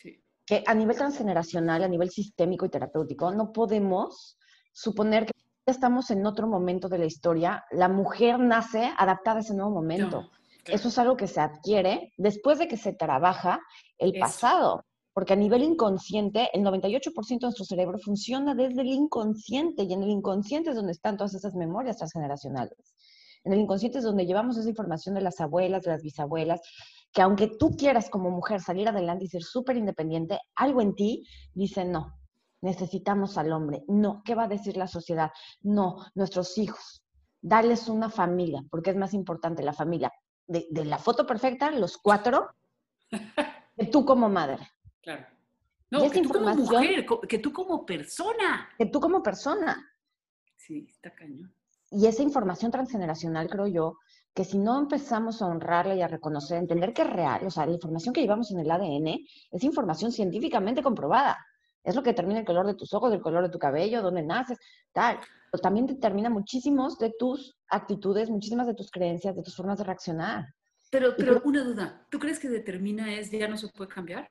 Sí. 0.00 0.22
que 0.46 0.62
a 0.66 0.74
nivel 0.74 0.96
transgeneracional, 0.96 1.82
a 1.82 1.88
nivel 1.88 2.10
sistémico 2.10 2.64
y 2.66 2.68
terapéutico, 2.68 3.32
no 3.32 3.52
podemos 3.52 4.38
suponer 4.72 5.26
que 5.26 5.32
ya 5.66 5.72
estamos 5.72 6.10
en 6.10 6.24
otro 6.26 6.46
momento 6.46 6.88
de 6.88 6.98
la 6.98 7.06
historia. 7.06 7.64
La 7.72 7.88
mujer 7.88 8.38
nace 8.38 8.92
adaptada 8.96 9.38
a 9.38 9.40
ese 9.40 9.54
nuevo 9.54 9.72
momento. 9.72 10.22
No, 10.22 10.28
claro. 10.28 10.76
Eso 10.78 10.88
es 10.88 10.98
algo 10.98 11.16
que 11.16 11.26
se 11.26 11.40
adquiere 11.40 12.12
después 12.18 12.58
de 12.58 12.68
que 12.68 12.76
se 12.76 12.92
trabaja 12.92 13.60
el 13.98 14.10
Eso. 14.14 14.20
pasado. 14.20 14.84
porque 15.14 15.32
a 15.32 15.36
nivel 15.36 15.62
inconsciente, 15.62 16.50
el 16.52 16.62
98% 16.62 17.40
de 17.40 17.46
nuestro 17.46 17.64
cerebro 17.64 17.98
funciona 17.98 18.54
desde 18.54 18.82
el 18.82 18.88
inconsciente 18.88 19.84
y 19.84 19.94
en 19.94 20.02
el 20.02 20.10
inconsciente 20.10 20.68
es 20.68 20.76
donde 20.76 20.92
están 20.92 21.16
todas 21.16 21.32
esas 21.32 21.54
memorias 21.54 21.96
transgeneracionales. 21.96 22.76
En 23.42 23.54
el 23.54 23.60
inconsciente 23.60 23.96
es 23.96 24.04
donde 24.04 24.26
llevamos 24.26 24.58
esa 24.58 24.68
información 24.68 25.14
de 25.14 25.22
las 25.22 25.40
abuelas, 25.40 25.84
de 25.84 25.92
las 25.92 26.02
bisabuelas, 26.02 26.60
que 27.16 27.22
aunque 27.22 27.46
tú 27.46 27.74
quieras 27.78 28.10
como 28.10 28.30
mujer 28.30 28.60
salir 28.60 28.86
adelante 28.86 29.24
y 29.24 29.28
ser 29.28 29.42
súper 29.42 29.78
independiente, 29.78 30.38
algo 30.54 30.82
en 30.82 30.94
ti 30.94 31.26
dice 31.54 31.82
no, 31.82 32.14
necesitamos 32.60 33.38
al 33.38 33.52
hombre. 33.52 33.84
No, 33.88 34.20
¿qué 34.22 34.34
va 34.34 34.44
a 34.44 34.48
decir 34.48 34.76
la 34.76 34.86
sociedad? 34.86 35.30
No, 35.62 36.04
nuestros 36.14 36.58
hijos. 36.58 37.02
Darles 37.40 37.88
una 37.88 38.10
familia, 38.10 38.62
porque 38.70 38.90
es 38.90 38.96
más 38.96 39.14
importante 39.14 39.62
la 39.62 39.72
familia. 39.72 40.12
De, 40.46 40.66
de 40.70 40.84
la 40.84 40.98
foto 40.98 41.26
perfecta, 41.26 41.70
los 41.70 41.96
cuatro, 41.96 42.50
de 43.76 43.86
tú 43.86 44.04
como 44.04 44.28
madre. 44.28 44.68
Claro. 45.00 45.24
No, 45.90 46.10
que 46.10 46.20
tú 46.20 46.28
como 46.28 46.54
mujer, 46.54 47.06
que 47.26 47.38
tú 47.38 47.50
como 47.50 47.86
persona. 47.86 48.68
De 48.78 48.84
tú 48.84 49.00
como 49.00 49.22
persona. 49.22 49.90
Sí, 50.54 50.86
está 50.90 51.14
cañón. 51.14 51.50
Y 51.90 52.06
esa 52.08 52.22
información 52.22 52.70
transgeneracional, 52.70 53.48
creo 53.48 53.68
yo, 53.68 53.96
que 54.36 54.44
si 54.44 54.58
no 54.58 54.78
empezamos 54.78 55.40
a 55.40 55.46
honrarla 55.46 55.94
y 55.94 56.02
a 56.02 56.08
reconocer, 56.08 56.58
entender 56.58 56.92
que 56.92 57.00
es 57.02 57.10
real, 57.10 57.46
o 57.46 57.50
sea, 57.50 57.64
la 57.64 57.72
información 57.72 58.12
que 58.12 58.20
llevamos 58.20 58.50
en 58.50 58.60
el 58.60 58.70
ADN 58.70 59.24
es 59.50 59.64
información 59.64 60.12
científicamente 60.12 60.82
comprobada. 60.82 61.38
Es 61.82 61.94
lo 61.96 62.02
que 62.02 62.10
determina 62.10 62.40
el 62.40 62.44
color 62.44 62.66
de 62.66 62.74
tus 62.74 62.92
ojos, 62.92 63.14
el 63.14 63.22
color 63.22 63.44
de 63.44 63.48
tu 63.48 63.58
cabello, 63.58 64.02
dónde 64.02 64.22
naces, 64.22 64.58
tal. 64.92 65.18
Pero 65.50 65.62
también 65.62 65.86
determina 65.86 66.28
muchísimos 66.28 66.98
de 66.98 67.14
tus 67.18 67.56
actitudes, 67.70 68.28
muchísimas 68.28 68.66
de 68.66 68.74
tus 68.74 68.90
creencias, 68.90 69.34
de 69.34 69.42
tus 69.42 69.56
formas 69.56 69.78
de 69.78 69.84
reaccionar. 69.84 70.44
Pero, 70.90 71.14
pero 71.16 71.36
creo- 71.40 71.42
una 71.46 71.64
duda, 71.64 72.06
¿tú 72.10 72.18
crees 72.18 72.38
que 72.38 72.50
determina 72.50 73.14
es 73.14 73.30
ya 73.30 73.48
no 73.48 73.56
se 73.56 73.68
puede 73.68 73.88
cambiar? 73.88 74.30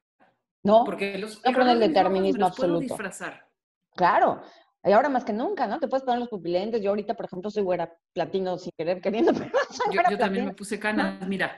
No, 0.62 0.84
Porque 0.86 1.18
los 1.18 1.42
No 1.44 1.50
el 1.50 1.56
mis 1.56 1.58
ojos 1.58 1.80
me 1.80 1.88
determinismo 1.88 2.40
los 2.42 2.56
puedo 2.56 2.76
absoluto. 2.76 2.80
disfrazar. 2.82 3.48
claro. 3.96 4.42
Y 4.86 4.92
ahora 4.92 5.10
más 5.10 5.26
que 5.26 5.34
nunca, 5.34 5.66
¿no? 5.66 5.80
Te 5.80 5.88
puedes 5.88 6.04
poner 6.04 6.20
los 6.20 6.30
pupilentes. 6.30 6.80
Yo 6.80 6.92
ahorita, 6.92 7.16
por 7.16 7.26
ejemplo, 7.26 7.50
soy 7.50 7.64
güera 7.64 7.92
platino 8.14 8.58
sin 8.60 8.72
querer, 8.78 9.02
queriendo, 9.02 9.34
pero 9.34 9.50
soy 9.72 9.96
Yo, 9.96 10.18
también 10.18 10.46
me 10.46 10.54
puse 10.54 10.80
canas, 10.80 11.28
mira. 11.28 11.56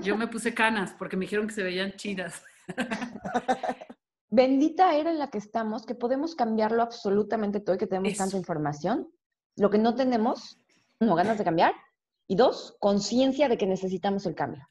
Yo 0.00 0.16
me 0.16 0.28
puse 0.28 0.54
canas 0.54 0.94
porque 0.96 1.16
me 1.16 1.24
dijeron 1.24 1.48
que 1.48 1.54
se 1.54 1.64
veían 1.64 1.92
chidas. 1.94 2.42
Bendita 4.30 4.94
era 4.94 5.10
en 5.10 5.18
la 5.18 5.28
que 5.28 5.38
estamos, 5.38 5.84
que 5.84 5.96
podemos 5.96 6.36
cambiarlo 6.36 6.82
absolutamente 6.82 7.60
todo 7.60 7.74
y 7.74 7.78
que 7.78 7.88
tenemos 7.88 8.16
tanta 8.16 8.36
información. 8.36 9.12
Lo 9.56 9.68
que 9.68 9.78
no 9.78 9.94
tenemos, 9.94 10.58
uno, 11.00 11.16
ganas 11.16 11.36
de 11.36 11.44
cambiar, 11.44 11.74
y 12.28 12.36
dos, 12.36 12.76
conciencia 12.78 13.48
de 13.48 13.58
que 13.58 13.66
necesitamos 13.66 14.24
el 14.24 14.34
cambio. 14.34 14.66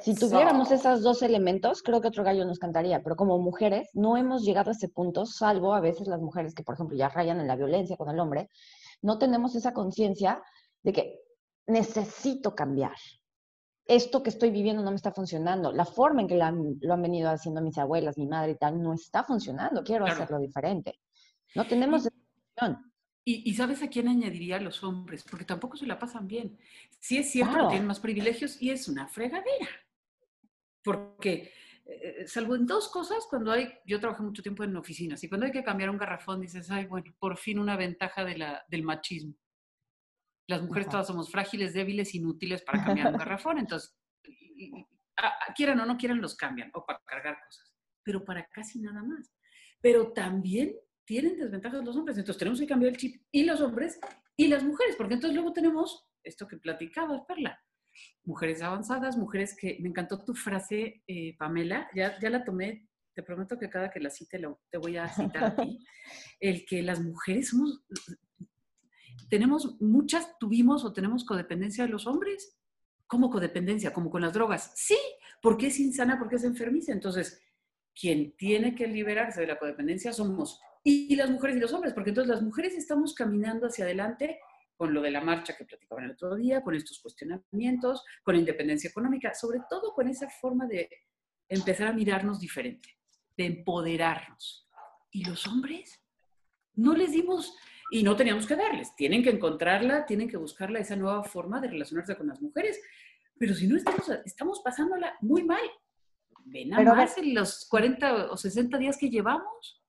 Si 0.00 0.14
tuviéramos 0.14 0.70
Eso. 0.70 0.88
esos 0.90 1.02
dos 1.02 1.22
elementos, 1.22 1.82
creo 1.82 2.00
que 2.00 2.08
otro 2.08 2.24
gallo 2.24 2.44
nos 2.44 2.58
cantaría, 2.58 3.02
pero 3.02 3.14
como 3.14 3.38
mujeres 3.38 3.90
no 3.92 4.16
hemos 4.16 4.42
llegado 4.42 4.70
a 4.70 4.72
ese 4.72 4.88
punto, 4.88 5.26
salvo 5.26 5.74
a 5.74 5.80
veces 5.80 6.08
las 6.08 6.20
mujeres 6.20 6.54
que, 6.54 6.62
por 6.62 6.74
ejemplo, 6.74 6.96
ya 6.96 7.08
rayan 7.10 7.40
en 7.40 7.46
la 7.46 7.56
violencia 7.56 7.96
con 7.96 8.08
el 8.10 8.18
hombre, 8.18 8.48
no 9.02 9.18
tenemos 9.18 9.54
esa 9.54 9.72
conciencia 9.74 10.42
de 10.82 10.92
que 10.92 11.20
necesito 11.66 12.54
cambiar. 12.54 12.96
Esto 13.86 14.22
que 14.22 14.30
estoy 14.30 14.50
viviendo 14.50 14.82
no 14.82 14.90
me 14.90 14.96
está 14.96 15.12
funcionando. 15.12 15.72
La 15.72 15.84
forma 15.84 16.22
en 16.22 16.28
que 16.28 16.36
lo 16.36 16.44
han, 16.44 16.76
lo 16.80 16.94
han 16.94 17.02
venido 17.02 17.28
haciendo 17.30 17.60
mis 17.60 17.76
abuelas, 17.78 18.16
mi 18.16 18.26
madre 18.26 18.52
y 18.52 18.56
tal, 18.56 18.80
no 18.82 18.94
está 18.94 19.24
funcionando. 19.24 19.82
Quiero 19.84 20.04
Claro. 20.06 20.22
hacerlo 20.22 20.38
diferente. 20.40 21.00
No 21.54 21.66
tenemos 21.66 22.04
Y- 22.06 22.08
esa. 22.56 22.80
Y, 23.24 23.48
y 23.50 23.54
¿sabes 23.54 23.82
a 23.82 23.88
quién 23.88 24.08
añadiría 24.08 24.56
a 24.56 24.60
los 24.60 24.82
hombres? 24.82 25.24
Porque 25.28 25.44
tampoco 25.44 25.76
se 25.76 25.86
la 25.86 25.98
pasan 25.98 26.26
bien. 26.26 26.58
Sí 26.98 27.18
es 27.18 27.30
cierto 27.30 27.52
Claro. 27.52 27.68
que 27.68 27.72
tienen 27.74 27.86
más 27.86 28.00
privilegios 28.00 28.60
y 28.60 28.70
es 28.70 28.88
una 28.88 29.06
fregadera. 29.06 29.68
Porque, 30.82 31.52
eh, 31.86 32.24
salvo 32.26 32.54
en 32.56 32.66
dos 32.66 32.88
cosas, 32.90 33.26
cuando 33.28 33.52
hay, 33.52 33.72
yo 33.86 34.00
trabajé 34.00 34.22
mucho 34.22 34.42
tiempo 34.42 34.64
en 34.64 34.76
oficinas 34.76 35.22
y 35.22 35.28
cuando 35.28 35.46
hay 35.46 35.52
que 35.52 35.64
cambiar 35.64 35.90
un 35.90 35.98
garrafón 35.98 36.40
dices, 36.40 36.70
ay, 36.70 36.86
bueno, 36.86 37.14
por 37.18 37.36
fin 37.36 37.58
una 37.58 37.76
ventaja 37.76 38.24
de 38.24 38.36
la, 38.38 38.64
del 38.68 38.82
machismo. 38.82 39.34
Las 40.48 40.62
mujeres 40.62 40.86
Ajá. 40.88 40.92
todas 40.92 41.06
somos 41.06 41.30
frágiles, 41.30 41.72
débiles, 41.72 42.14
inútiles 42.14 42.62
para 42.62 42.84
cambiar 42.84 43.12
un 43.12 43.18
garrafón, 43.18 43.58
entonces, 43.58 43.96
y- 44.24 44.78
y- 44.78 44.86
a- 45.16 45.28
a- 45.28 45.54
quieran 45.54 45.78
o 45.80 45.86
no 45.86 45.96
quieran, 45.96 46.20
los 46.20 46.36
cambian, 46.36 46.70
o 46.74 46.84
para 46.84 47.00
cargar 47.04 47.38
cosas, 47.44 47.72
pero 48.02 48.24
para 48.24 48.48
casi 48.48 48.80
nada 48.80 49.02
más. 49.02 49.32
Pero 49.80 50.12
también 50.12 50.74
tienen 51.04 51.36
desventajas 51.36 51.84
los 51.84 51.96
hombres, 51.96 52.18
entonces 52.18 52.38
tenemos 52.38 52.60
que 52.60 52.66
cambiar 52.66 52.92
el 52.92 52.98
chip 52.98 53.22
y 53.30 53.44
los 53.44 53.60
hombres 53.60 54.00
y 54.36 54.48
las 54.48 54.62
mujeres, 54.62 54.96
porque 54.96 55.14
entonces 55.14 55.34
luego 55.34 55.52
tenemos 55.52 56.08
esto 56.24 56.46
que 56.46 56.56
platicabas, 56.56 57.22
Perla, 57.26 57.60
mujeres 58.24 58.62
avanzadas, 58.62 59.16
mujeres 59.16 59.56
que, 59.56 59.78
me 59.80 59.88
encantó 59.88 60.24
tu 60.24 60.34
frase, 60.34 61.02
eh, 61.06 61.36
Pamela, 61.38 61.88
ya, 61.94 62.18
ya 62.20 62.30
la 62.30 62.44
tomé, 62.44 62.88
te 63.14 63.22
prometo 63.22 63.58
que 63.58 63.68
cada 63.68 63.90
que 63.90 64.00
la 64.00 64.10
cite 64.10 64.38
lo, 64.38 64.60
te 64.70 64.78
voy 64.78 64.96
a 64.96 65.08
citar 65.08 65.44
a 65.44 65.56
ti, 65.56 65.84
el 66.40 66.64
que 66.64 66.82
las 66.82 67.00
mujeres 67.00 67.48
somos, 67.48 67.84
tenemos 69.28 69.80
muchas, 69.80 70.38
tuvimos 70.38 70.84
o 70.84 70.92
tenemos 70.92 71.24
codependencia 71.24 71.84
de 71.84 71.90
los 71.90 72.06
hombres. 72.06 72.58
¿Cómo 73.06 73.30
codependencia? 73.30 73.92
Como 73.92 74.10
con 74.10 74.22
las 74.22 74.32
drogas. 74.32 74.72
Sí, 74.74 74.98
porque 75.42 75.66
es 75.66 75.78
insana, 75.80 76.18
porque 76.18 76.36
es 76.36 76.44
enfermiza. 76.44 76.92
Entonces, 76.92 77.42
quien 77.94 78.34
tiene 78.36 78.74
que 78.74 78.86
liberarse 78.86 79.40
de 79.40 79.46
la 79.46 79.58
codependencia 79.58 80.12
somos 80.12 80.60
y 80.84 81.14
las 81.14 81.30
mujeres 81.30 81.56
y 81.56 81.60
los 81.60 81.72
hombres, 81.72 81.94
porque 81.94 82.10
entonces 82.10 82.32
las 82.32 82.42
mujeres 82.42 82.74
estamos 82.74 83.14
caminando 83.14 83.66
hacia 83.66 83.84
adelante 83.84 84.40
con 84.82 84.92
lo 84.92 85.00
de 85.00 85.12
la 85.12 85.20
marcha 85.20 85.56
que 85.56 85.64
platicaban 85.64 86.06
el 86.06 86.10
otro 86.10 86.34
día, 86.34 86.60
con 86.60 86.74
estos 86.74 86.98
cuestionamientos, 86.98 88.04
con 88.24 88.34
la 88.34 88.40
independencia 88.40 88.90
económica, 88.90 89.32
sobre 89.32 89.60
todo 89.70 89.94
con 89.94 90.08
esa 90.08 90.28
forma 90.28 90.66
de 90.66 90.90
empezar 91.48 91.86
a 91.86 91.92
mirarnos 91.92 92.40
diferente, 92.40 92.98
de 93.36 93.46
empoderarnos. 93.46 94.68
¿Y 95.12 95.24
los 95.24 95.46
hombres? 95.46 96.02
No 96.74 96.96
les 96.96 97.12
dimos 97.12 97.56
y 97.92 98.02
no 98.02 98.16
teníamos 98.16 98.44
que 98.44 98.56
darles. 98.56 98.92
Tienen 98.96 99.22
que 99.22 99.30
encontrarla, 99.30 100.04
tienen 100.04 100.28
que 100.28 100.36
buscarla, 100.36 100.80
esa 100.80 100.96
nueva 100.96 101.22
forma 101.22 101.60
de 101.60 101.68
relacionarse 101.68 102.16
con 102.16 102.26
las 102.26 102.42
mujeres. 102.42 102.82
Pero 103.38 103.54
si 103.54 103.68
no, 103.68 103.76
estamos, 103.76 104.10
estamos 104.24 104.62
pasándola 104.64 105.16
muy 105.20 105.44
mal. 105.44 105.62
Ven 106.44 106.74
a 106.74 106.78
Pero 106.78 106.96
más 106.96 107.16
en 107.18 107.34
los 107.36 107.68
40 107.68 108.32
o 108.32 108.36
60 108.36 108.78
días 108.78 108.98
que 108.98 109.10
llevamos. 109.10 109.80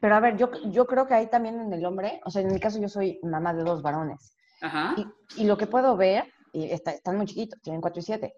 Pero 0.00 0.14
a 0.14 0.20
ver, 0.20 0.36
yo, 0.36 0.50
yo 0.70 0.86
creo 0.86 1.06
que 1.06 1.14
ahí 1.14 1.26
también 1.28 1.60
en 1.60 1.72
el 1.72 1.84
hombre, 1.84 2.20
o 2.24 2.30
sea, 2.30 2.42
en 2.42 2.52
mi 2.52 2.58
caso 2.60 2.78
yo 2.80 2.88
soy 2.88 3.20
mamá 3.22 3.52
de 3.52 3.62
dos 3.64 3.82
varones. 3.82 4.34
Ajá. 4.62 4.94
Y, 4.96 5.42
y 5.42 5.44
lo 5.44 5.56
que 5.58 5.66
puedo 5.66 5.96
ver, 5.96 6.24
y 6.52 6.70
está- 6.70 6.92
están 6.92 7.16
muy 7.16 7.26
chiquitos, 7.26 7.60
tienen 7.60 7.80
4 7.80 8.00
y 8.00 8.04
7, 8.04 8.34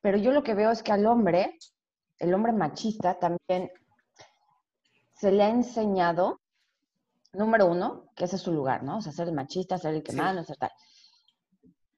pero 0.00 0.16
yo 0.16 0.30
lo 0.32 0.42
que 0.42 0.54
veo 0.54 0.70
es 0.70 0.82
que 0.82 0.92
al 0.92 1.06
hombre, 1.06 1.58
el 2.18 2.32
hombre 2.34 2.52
machista 2.52 3.18
también 3.18 3.70
se 5.14 5.32
le 5.32 5.42
ha 5.42 5.48
enseñado, 5.50 6.40
número 7.32 7.66
uno, 7.66 8.06
que 8.16 8.24
ese 8.24 8.36
es 8.36 8.42
su 8.42 8.52
lugar, 8.52 8.82
¿no? 8.82 8.98
O 8.98 9.00
sea, 9.02 9.12
ser 9.12 9.28
el 9.28 9.34
machista, 9.34 9.76
ser 9.76 9.94
el 9.94 10.02
que 10.02 10.12
Sí. 10.12 10.18
manda, 10.18 10.44
ser 10.44 10.56
tal. 10.56 10.70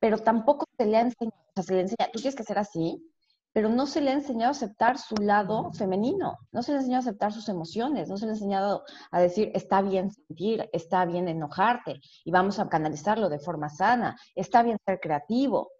Pero 0.00 0.18
tampoco 0.18 0.66
se 0.76 0.86
le 0.86 0.96
ha 0.96 1.00
enseñado, 1.02 1.36
o 1.48 1.52
sea, 1.54 1.62
se 1.62 1.74
le 1.74 1.80
enseña, 1.82 2.10
tú 2.12 2.18
tienes 2.20 2.34
que 2.34 2.42
ser 2.42 2.58
así, 2.58 3.11
pero 3.52 3.68
no 3.68 3.86
se 3.86 4.00
le 4.00 4.10
ha 4.10 4.14
enseñado 4.14 4.48
a 4.48 4.52
aceptar 4.52 4.98
su 4.98 5.14
lado 5.16 5.72
femenino, 5.72 6.38
no 6.52 6.62
se 6.62 6.72
le 6.72 6.78
ha 6.78 6.80
enseñado 6.80 7.00
a 7.00 7.08
aceptar 7.08 7.32
sus 7.32 7.48
emociones, 7.48 8.08
no 8.08 8.16
se 8.16 8.24
le 8.24 8.32
ha 8.32 8.34
enseñado 8.34 8.84
a 9.10 9.20
decir, 9.20 9.50
está 9.54 9.82
bien 9.82 10.10
sentir, 10.10 10.68
está 10.72 11.04
bien 11.04 11.28
enojarte 11.28 12.00
y 12.24 12.30
vamos 12.30 12.58
a 12.58 12.68
canalizarlo 12.68 13.28
de 13.28 13.38
forma 13.38 13.68
sana, 13.68 14.16
está 14.34 14.62
bien 14.62 14.78
ser 14.86 15.00
creativo. 15.00 15.70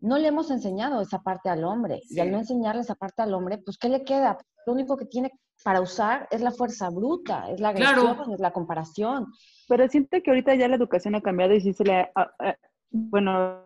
No 0.00 0.16
le 0.16 0.28
hemos 0.28 0.50
enseñado 0.50 1.00
esa 1.00 1.20
parte 1.22 1.48
al 1.50 1.64
hombre 1.64 2.00
y 2.08 2.20
al 2.20 2.28
Sí. 2.28 2.32
no 2.32 2.38
enseñarle 2.38 2.80
esa 2.82 2.94
parte 2.94 3.20
al 3.22 3.34
hombre, 3.34 3.58
pues 3.58 3.76
¿qué 3.78 3.88
le 3.88 4.04
queda? 4.04 4.38
Lo 4.64 4.72
único 4.72 4.96
que 4.96 5.06
tiene 5.06 5.32
para 5.64 5.80
usar 5.80 6.28
es 6.30 6.40
la 6.40 6.52
fuerza 6.52 6.88
bruta, 6.88 7.50
es 7.50 7.60
la 7.60 7.74
Claro. 7.74 8.02
agresión, 8.02 8.32
es 8.32 8.38
la 8.40 8.52
comparación. 8.52 9.26
Pero 9.68 9.88
siento 9.88 10.16
que 10.22 10.30
ahorita 10.30 10.54
ya 10.54 10.68
la 10.68 10.76
educación 10.76 11.16
ha 11.16 11.20
cambiado 11.20 11.52
y 11.52 11.60
sí 11.60 11.72
se 11.72 11.84
le, 11.84 11.94
ha- 12.00 12.10
a- 12.14 12.54
bueno, 12.90 13.60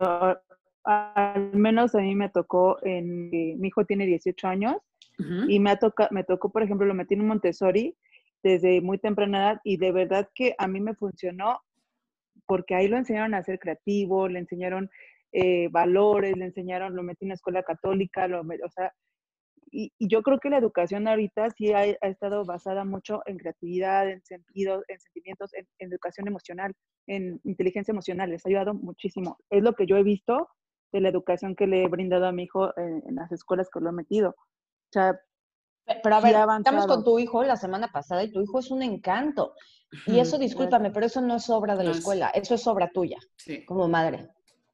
al 0.83 1.53
menos 1.53 1.95
a 1.95 1.99
mí 1.99 2.15
me 2.15 2.29
tocó, 2.29 2.77
en, 2.83 3.33
eh, 3.33 3.55
mi 3.57 3.69
hijo 3.69 3.85
tiene 3.85 4.05
18 4.05 4.47
años 4.47 4.75
y 5.47 5.59
me, 5.59 5.69
ha 5.69 5.77
toca, 5.77 6.09
me 6.11 6.23
tocó, 6.23 6.51
por 6.51 6.63
ejemplo, 6.63 6.87
lo 6.87 6.93
metí 6.95 7.13
en 7.13 7.21
un 7.21 7.27
Montessori 7.27 7.95
desde 8.41 8.81
muy 8.81 8.97
temprana 8.97 9.37
edad 9.37 9.61
y 9.63 9.77
de 9.77 9.91
verdad 9.91 10.27
que 10.33 10.55
a 10.57 10.67
mí 10.67 10.81
me 10.81 10.95
funcionó 10.95 11.61
porque 12.45 12.75
ahí 12.75 12.87
lo 12.87 12.97
enseñaron 12.97 13.33
a 13.33 13.43
ser 13.43 13.59
creativo, 13.59 14.27
le 14.27 14.39
enseñaron 14.39 14.89
eh, 15.31 15.69
valores, 15.69 16.35
le 16.35 16.45
enseñaron, 16.45 16.95
lo 16.95 17.03
metí 17.03 17.25
en 17.25 17.27
una 17.27 17.35
escuela 17.35 17.63
católica, 17.63 18.27
lo, 18.27 18.41
o 18.41 18.69
sea, 18.69 18.91
y, 19.71 19.91
y 19.97 20.07
yo 20.07 20.21
creo 20.23 20.39
que 20.39 20.49
la 20.49 20.57
educación 20.57 21.07
ahorita 21.07 21.49
sí 21.51 21.71
ha, 21.71 21.79
ha 21.79 22.07
estado 22.07 22.43
basada 22.43 22.83
mucho 22.85 23.21
en 23.25 23.37
creatividad, 23.37 24.09
en 24.09 24.21
sentidos, 24.23 24.83
en 24.87 24.99
sentimientos, 24.99 25.53
en, 25.53 25.67
en 25.79 25.91
educación 25.91 26.27
emocional, 26.27 26.73
en 27.07 27.39
inteligencia 27.43 27.91
emocional. 27.91 28.29
Les 28.29 28.45
ha 28.45 28.49
ayudado 28.49 28.73
muchísimo. 28.73 29.37
Es 29.49 29.63
lo 29.63 29.73
que 29.73 29.87
yo 29.87 29.97
he 29.97 30.03
visto 30.03 30.49
de 30.93 31.01
la 31.01 31.09
educación 31.09 31.55
que 31.55 31.67
le 31.67 31.83
he 31.83 31.87
brindado 31.89 32.25
a 32.27 32.31
mi 32.31 32.43
hijo 32.43 32.77
en, 32.77 33.03
en 33.07 33.15
las 33.15 33.31
escuelas 33.31 33.69
que 33.69 33.79
lo 33.81 33.89
he 33.89 33.93
metido. 33.93 34.29
O 34.29 34.91
sea, 34.91 35.19
Pe- 35.85 35.99
Pero 36.01 36.15
a 36.15 36.21
Sí 36.21 36.27
ver, 36.27 36.35
estamos 36.59 36.87
con 36.87 37.03
tu 37.03 37.19
hijo 37.19 37.43
la 37.43 37.57
semana 37.57 37.91
pasada 37.91 38.23
y 38.23 38.31
tu 38.31 38.41
hijo 38.41 38.59
es 38.59 38.71
un 38.71 38.81
encanto. 38.83 39.53
Y 40.07 40.17
eso, 40.19 40.37
discúlpame, 40.37 40.91
pero 40.91 41.05
eso 41.07 41.19
no 41.19 41.35
es 41.35 41.49
obra 41.49 41.75
de 41.75 41.83
la 41.83 41.91
escuela, 41.91 42.29
eso 42.29 42.55
es 42.55 42.65
obra 42.67 42.89
tuya 42.93 43.17
Sí. 43.35 43.65
como 43.65 43.89
madre. 43.89 44.29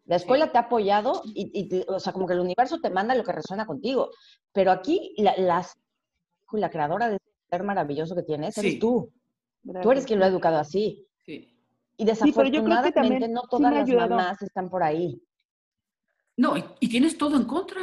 La 0.05 0.17
escuela 0.17 0.51
te 0.51 0.59
ha 0.59 0.61
apoyado 0.61 1.23
y, 1.25 1.51
y 1.75 1.83
o 1.87 1.99
sea, 1.99 2.13
como 2.13 2.27
que 2.27 2.33
el 2.33 2.39
universo 2.41 2.79
te 2.79 2.91
manda 2.91 3.15
lo 3.15 3.23
que 3.23 3.31
resuena 3.31 3.65
contigo. 3.65 4.11
Pero 4.53 4.71
aquí, 4.71 5.15
la, 5.17 5.33
las- 5.37 5.79
la 6.51 6.69
creadora 6.69 7.09
de 7.09 7.15
ese 7.15 7.25
ser 7.49 7.63
maravilloso 7.63 8.15
que 8.15 8.23
tienes, 8.23 8.55
eres 8.59 8.73
Sí. 8.73 8.79
tú. 8.79 9.11
Tú 9.63 9.71
eres 9.71 9.83
Gracias. 9.83 10.05
quien 10.05 10.19
lo 10.19 10.25
ha 10.25 10.29
educado 10.29 10.57
así. 10.57 11.07
Sí. 11.25 11.55
Y 11.97 12.05
pero 12.05 12.15
yo 12.15 12.23
creo 12.23 12.43
que 12.45 12.51
desafortunadamente 12.51 12.91
también 12.91 13.33
no 13.33 13.41
sí 13.41 13.47
todas 13.49 13.73
las 13.73 14.09
mamás 14.09 14.41
están 14.43 14.69
por 14.69 14.83
ahí. 14.83 15.21
No, 16.39 16.55
y, 16.55 16.63
y 16.79 16.87
tienes 16.87 17.17
todo 17.17 17.35
en 17.35 17.43
contra. 17.43 17.81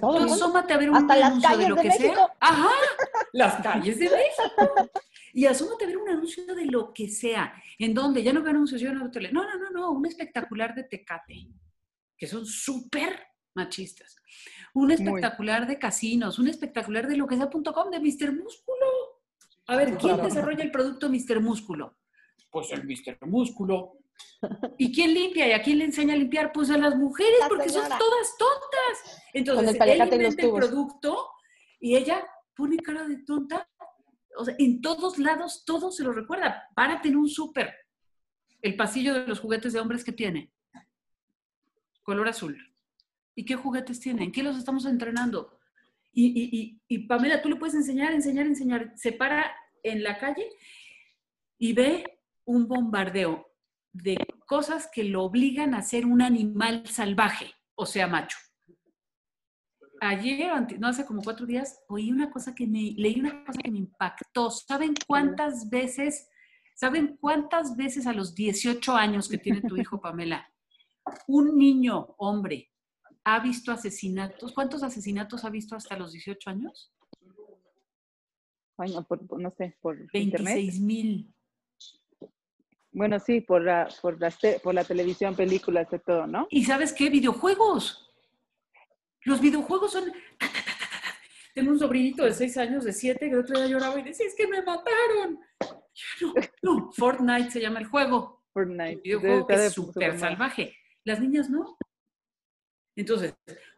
Todo 0.00 0.26
Tú 0.26 0.32
asómate 0.34 0.72
a 0.72 0.78
ver 0.78 0.90
un 0.90 0.96
Hasta 0.96 1.14
las 1.16 1.30
anuncio 1.30 1.56
de 1.58 1.68
lo 1.68 1.74
de 1.76 1.82
que 1.82 1.88
México. 1.88 2.14
sea. 2.14 2.36
Ajá, 2.40 2.70
las 3.32 3.62
calles 3.62 3.98
de 4.00 4.10
México. 4.10 4.90
Y 5.32 5.46
asómate 5.46 5.84
a 5.84 5.86
ver 5.86 5.96
un 5.96 6.08
anuncio 6.08 6.44
de 6.54 6.66
lo 6.66 6.92
que 6.92 7.08
sea. 7.08 7.54
¿En 7.78 7.94
dónde? 7.94 8.22
Ya 8.22 8.32
no 8.32 8.42
veo 8.42 8.50
anuncios, 8.50 8.80
yo 8.80 8.92
no 8.92 9.00
veo 9.00 9.10
tele. 9.12 9.30
No, 9.32 9.44
no, 9.44 9.56
no, 9.58 9.70
no, 9.70 9.90
un 9.92 10.04
espectacular 10.06 10.74
de 10.74 10.84
Tecate, 10.84 11.46
que 12.18 12.26
son 12.26 12.44
súper 12.44 13.28
machistas. 13.54 14.16
Un 14.74 14.90
espectacular 14.90 15.66
de 15.66 15.78
casinos, 15.78 16.40
un 16.40 16.48
espectacular 16.48 17.06
de 17.06 17.16
lo 17.16 17.26
que 17.28 17.36
sea.com 17.36 17.90
de 17.90 18.00
Mr. 18.00 18.32
Músculo. 18.32 18.86
A 19.66 19.76
ver, 19.76 19.96
¿quién 19.98 20.20
desarrolla 20.20 20.64
el 20.64 20.72
producto 20.72 21.08
Mr. 21.08 21.40
Músculo? 21.40 21.96
Pues 22.50 22.72
el 22.72 22.84
Mr. 22.84 23.24
Músculo. 23.26 24.01
¿Y 24.76 24.92
quién 24.92 25.14
limpia? 25.14 25.46
¿Y 25.48 25.52
a 25.52 25.62
quién 25.62 25.78
le 25.78 25.84
enseña 25.84 26.14
a 26.14 26.16
limpiar? 26.16 26.52
Pues 26.52 26.70
a 26.70 26.76
las 26.76 26.96
mujeres, 26.96 27.38
La 27.40 27.48
porque 27.48 27.68
son 27.68 27.88
todas 27.88 28.36
tontas. 28.38 29.22
Entonces, 29.32 29.76
el 29.80 29.88
él 29.88 29.98
los 30.22 30.36
el 30.38 30.50
producto 30.50 31.28
y 31.80 31.96
ella 31.96 32.26
pone 32.56 32.76
cara 32.78 33.06
de 33.06 33.18
tonta. 33.24 33.68
O 34.36 34.44
sea, 34.44 34.54
en 34.58 34.80
todos 34.80 35.18
lados, 35.18 35.64
todo 35.64 35.92
se 35.92 36.02
lo 36.02 36.12
recuerda. 36.12 36.68
Párate 36.74 37.08
en 37.08 37.16
un 37.16 37.28
súper. 37.28 37.72
El 38.60 38.76
pasillo 38.76 39.14
de 39.14 39.26
los 39.26 39.40
juguetes 39.40 39.72
de 39.72 39.80
hombres 39.80 40.02
que 40.04 40.12
tiene. 40.12 40.50
Color 42.02 42.28
azul. 42.28 42.58
¿Y 43.34 43.44
qué 43.44 43.54
juguetes 43.56 44.00
tiene? 44.00 44.24
¿En 44.24 44.32
qué 44.32 44.42
los 44.42 44.56
estamos 44.58 44.84
entrenando? 44.86 45.58
Y, 46.12 46.26
y- 46.26 46.60
y- 46.60 46.80
y, 46.88 46.98
Pamela, 47.06 47.40
tú 47.40 47.48
le 47.48 47.56
puedes 47.56 47.74
enseñar, 47.74 48.12
enseñar, 48.12 48.46
enseñar. 48.46 48.92
Se 48.96 49.12
para 49.12 49.54
en 49.82 50.02
la 50.02 50.18
calle 50.18 50.46
y 51.58 51.72
ve 51.72 52.20
un 52.44 52.66
bombardeo 52.68 53.51
de 53.92 54.16
cosas 54.46 54.88
que 54.92 55.04
lo 55.04 55.22
obligan 55.24 55.74
a 55.74 55.82
ser 55.82 56.06
un 56.06 56.22
animal 56.22 56.86
salvaje, 56.86 57.52
o 57.74 57.86
sea, 57.86 58.06
macho. 58.06 58.38
Ayer, 60.00 60.50
no 60.80 60.88
hace 60.88 61.06
como 61.06 61.22
cuatro 61.22 61.46
días, 61.46 61.80
oí 61.88 62.10
una 62.10 62.30
cosa 62.30 62.54
que 62.54 62.66
me, 62.66 62.92
leí 62.96 63.20
una 63.20 63.44
cosa 63.44 63.60
que 63.62 63.70
me 63.70 63.78
impactó. 63.78 64.50
¿Saben 64.50 64.94
cuántas 65.06 65.70
veces, 65.70 66.28
saben 66.74 67.16
cuántas 67.20 67.76
veces 67.76 68.06
a 68.08 68.12
los 68.12 68.34
18 68.34 68.96
años 68.96 69.28
que 69.28 69.38
tiene 69.38 69.60
tu 69.62 69.76
hijo, 69.76 70.00
Pamela, 70.00 70.52
un 71.28 71.56
niño, 71.56 72.14
hombre, 72.18 72.72
ha 73.22 73.38
visto 73.38 73.70
asesinatos? 73.70 74.52
¿Cuántos 74.52 74.82
asesinatos 74.82 75.44
ha 75.44 75.50
visto 75.50 75.76
hasta 75.76 75.96
los 75.96 76.12
18 76.12 76.50
años? 76.50 76.92
Ay, 78.78 78.92
no, 78.92 79.04
por- 79.04 79.40
no 79.40 79.52
sé, 79.56 79.76
por 79.80 79.96
internet. 80.14 80.54
26 80.56 80.80
mil. 80.80 81.32
Bueno, 82.92 83.18
sí, 83.18 83.40
por 83.40 83.62
la, 83.62 83.88
por, 84.02 84.20
las 84.20 84.38
te- 84.38 84.60
por 84.60 84.74
la 84.74 84.84
televisión, 84.84 85.34
películas, 85.34 85.88
de 85.90 85.98
todo, 85.98 86.26
¿no? 86.26 86.46
¿Y 86.50 86.64
sabes 86.64 86.92
qué? 86.92 87.08
Videojuegos. 87.08 88.10
Los 89.24 89.40
videojuegos 89.40 89.92
son... 89.92 90.12
Tengo 91.54 91.70
un 91.70 91.78
sobrinito 91.78 92.24
de 92.24 92.32
6 92.32 92.56
años, 92.58 92.84
de 92.84 92.92
7, 92.92 93.18
que 93.18 93.32
el 93.32 93.38
otro 93.40 93.58
día 93.58 93.68
lloraba 93.68 93.98
y 93.98 94.02
decía, 94.02 94.26
es 94.26 94.34
que 94.34 94.46
me 94.46 94.62
mataron. 94.62 95.38
No, 96.20 96.34
no, 96.62 96.92
Fortnite 96.92 97.50
se 97.50 97.60
llama 97.60 97.78
el 97.80 97.86
juego. 97.86 98.44
Fortnite. 98.52 98.96
Un 98.96 99.02
videojuego 99.02 99.46
que 99.46 99.54
es 99.66 99.72
súper 99.72 100.18
salvaje. 100.18 100.76
Las 101.04 101.20
niñas 101.20 101.50
no. 101.50 101.76
Entonces, 102.96 103.34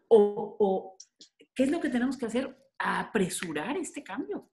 o, 0.08 0.56
o, 0.58 0.96
¿qué 1.54 1.64
es 1.64 1.70
lo 1.70 1.80
que 1.80 1.88
tenemos 1.88 2.16
que 2.16 2.26
hacer? 2.26 2.56
Apresurar 2.78 3.76
este 3.76 4.02
cambio. 4.02 4.50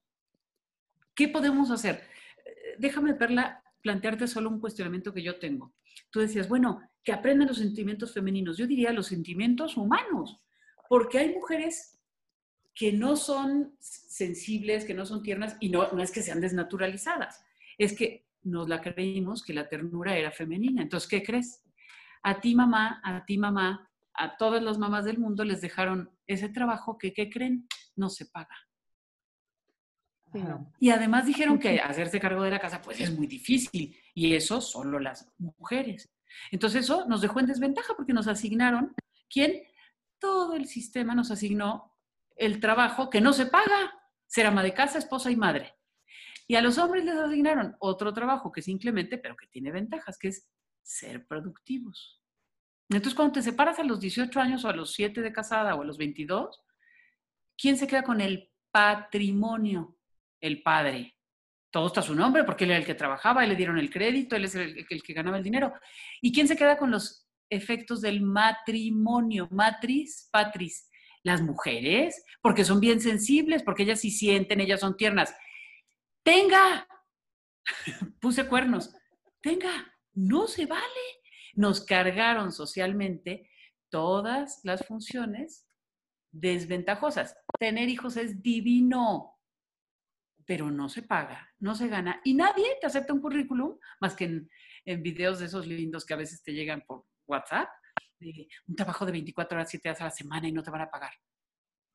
¿Qué 1.16 1.28
podemos 1.28 1.70
hacer? 1.72 2.08
Eh, 2.46 2.76
Déjame, 2.80 3.14
Perla, 3.14 3.64
plantearte 3.82 4.28
solo 4.28 4.50
un 4.50 4.60
cuestionamiento 4.60 5.14
que 5.14 5.24
yo 5.24 5.40
tengo. 5.40 5.74
Tú 6.10 6.20
decías, 6.20 6.48
bueno, 6.48 6.82
que 7.04 7.12
aprendan 7.14 7.48
los 7.48 7.58
sentimientos 7.58 8.14
femeninos. 8.14 8.58
Yo 8.58 8.68
diría 8.68 8.92
los 8.94 9.08
sentimientos 9.08 9.78
humanos, 9.78 10.42
porque 10.90 11.20
hay 11.20 11.34
mujeres 11.34 12.00
que 12.74 12.94
no 12.94 13.16
son 13.16 13.76
sensibles, 13.80 14.86
que 14.86 14.94
no 14.94 15.06
son 15.06 15.24
tiernas, 15.24 15.58
y 15.60 15.70
no, 15.70 15.92
no 15.92 16.02
es 16.02 16.12
que 16.12 16.22
sean 16.22 16.42
desnaturalizadas, 16.42 17.44
es 17.78 17.94
que 17.94 18.28
nos 18.44 18.70
la 18.70 18.82
creímos 18.82 19.44
que 19.44 19.54
la 19.54 19.68
ternura 19.68 20.18
era 20.18 20.32
femenina. 20.32 20.82
Entonces, 20.82 21.10
¿qué 21.10 21.24
crees? 21.24 21.64
A 22.24 22.40
ti 22.40 22.56
mamá, 22.56 23.02
a 23.04 23.26
ti 23.26 23.38
mamá, 23.38 23.90
a 24.14 24.38
todas 24.38 24.62
las 24.62 24.78
mamás 24.78 25.06
del 25.06 25.20
mundo 25.20 25.44
les 25.44 25.62
dejaron 25.62 26.10
ese 26.28 26.50
trabajo 26.50 26.98
que, 26.98 27.14
¿qué 27.14 27.30
creen? 27.30 27.68
No 27.96 28.10
se 28.10 28.26
paga. 28.26 28.56
Sí, 30.32 30.40
no. 30.40 30.72
Y 30.80 30.90
además 30.90 31.26
dijeron 31.26 31.60
que 31.60 31.80
hacerse 31.80 32.20
cargo 32.20 32.44
de 32.44 32.52
la 32.52 32.60
casa 32.60 32.82
pues 32.82 33.00
es 33.02 33.12
muy 33.18 33.28
difícil 33.28 33.98
y 34.14 34.34
eso 34.34 34.62
solo 34.62 35.00
las 35.00 35.30
mujeres. 35.38 36.10
Entonces 36.52 36.86
eso 36.86 37.06
nos 37.08 37.22
dejó 37.22 37.40
en 37.40 37.48
desventaja 37.48 37.94
porque 37.96 38.14
nos 38.14 38.28
asignaron, 38.28 38.96
¿quién? 39.30 39.64
Todo 40.20 40.56
el 40.56 40.68
sistema 40.68 41.16
nos 41.16 41.32
asignó 41.32 41.98
el 42.36 42.60
trabajo 42.60 43.10
que 43.10 43.22
no 43.22 43.34
se 43.34 43.46
paga, 43.46 43.94
ser 44.26 44.46
ama 44.46 44.64
de 44.64 44.74
casa, 44.74 45.00
esposa 45.00 45.30
y 45.32 45.36
madre. 45.36 45.76
Y 46.48 46.56
a 46.56 46.62
los 46.62 46.78
hombres 46.78 47.04
les 47.04 47.16
asignaron 47.16 47.76
otro 47.80 48.14
trabajo 48.14 48.52
que 48.52 48.62
es 48.62 48.68
inclemente, 48.68 49.18
pero 49.18 49.36
que 49.36 49.48
tiene 49.48 49.72
ventajas, 49.72 50.18
que 50.18 50.30
es 50.30 50.48
ser 50.82 51.26
productivos. 51.28 52.22
Entonces 52.90 53.16
cuando 53.16 53.34
te 53.34 53.42
separas 53.42 53.80
a 53.80 53.84
los 53.84 54.00
18 54.00 54.40
años 54.40 54.66
o 54.66 54.70
a 54.70 54.76
los 54.76 54.94
7 54.94 55.22
de 55.22 55.32
casada 55.32 55.76
o 55.76 55.82
a 55.82 55.86
los 55.86 55.98
22, 55.98 56.64
¿quién 57.58 57.78
se 57.78 57.88
queda 57.88 58.04
con 58.04 58.20
el 58.20 58.52
patrimonio? 58.72 59.98
El 60.42 60.62
padre. 60.62 61.16
Todo 61.72 61.88
está 61.88 62.02
a 62.02 62.04
su 62.04 62.16
nombre 62.16 62.44
porque 62.44 62.66
él 62.66 62.72
era 62.72 62.80
el 62.80 62.86
que 62.86 62.96
trabajaba, 62.96 63.44
él 63.44 63.52
le 63.52 63.56
dieron 63.56 63.78
el 63.78 63.90
crédito, 63.90 64.36
él 64.36 64.46
es 64.46 64.56
el, 64.56 64.86
el 64.90 65.04
que 65.04 65.14
ganaba 65.14 65.38
el 65.38 65.44
dinero. 65.44 65.74
¿Y 66.22 66.34
quién 66.34 66.48
se 66.48 66.58
queda 66.58 66.78
con 66.78 66.92
los 66.92 67.28
efectos 67.50 68.02
del 68.02 68.22
matrimonio? 68.22 69.48
Matriz, 69.52 70.28
patris. 70.32 70.88
Las 71.24 71.42
mujeres, 71.42 72.24
porque 72.42 72.66
son 72.66 72.80
bien 72.80 73.00
sensibles, 73.00 73.62
porque 73.62 73.84
ellas 73.84 74.00
sí 74.00 74.10
sienten, 74.10 74.60
ellas 74.60 74.80
son 74.80 74.98
tiernas. 74.98 75.36
Tenga, 76.24 76.88
puse 78.20 78.48
cuernos, 78.48 78.92
tenga, 79.40 79.96
no 80.14 80.48
se 80.48 80.66
vale. 80.66 80.82
Nos 81.54 81.86
cargaron 81.86 82.52
socialmente 82.52 83.50
todas 83.90 84.62
las 84.64 84.86
funciones 84.86 85.68
desventajosas. 86.32 87.36
Tener 87.60 87.90
hijos 87.90 88.18
es 88.18 88.42
divino, 88.42 89.36
pero 90.52 90.70
no 90.70 90.90
se 90.90 91.04
paga, 91.04 91.50
no 91.60 91.76
se 91.76 91.88
gana. 91.88 92.20
Y 92.26 92.34
nadie 92.34 92.76
te 92.82 92.86
acepta 92.86 93.14
un 93.14 93.22
currículum 93.22 93.78
más 94.02 94.18
que 94.18 94.26
en, 94.26 94.50
en 94.84 95.02
videos 95.02 95.40
de 95.40 95.46
esos 95.46 95.66
lindos 95.66 96.06
que 96.06 96.14
a 96.14 96.18
veces 96.18 96.44
te 96.44 96.52
llegan 96.52 96.84
por 96.86 97.06
WhatsApp, 97.26 97.70
de 98.20 98.50
un 98.68 98.76
trabajo 98.76 99.06
de 99.06 99.14
24 99.14 99.56
horas, 99.58 99.70
7 99.70 99.88
días 99.88 100.02
a 100.02 100.04
la 100.04 100.12
semana 100.12 100.50
y 100.50 100.52
no 100.52 100.62
te 100.62 100.70
van 100.70 100.82
a 100.82 100.92
pagar. 100.92 101.14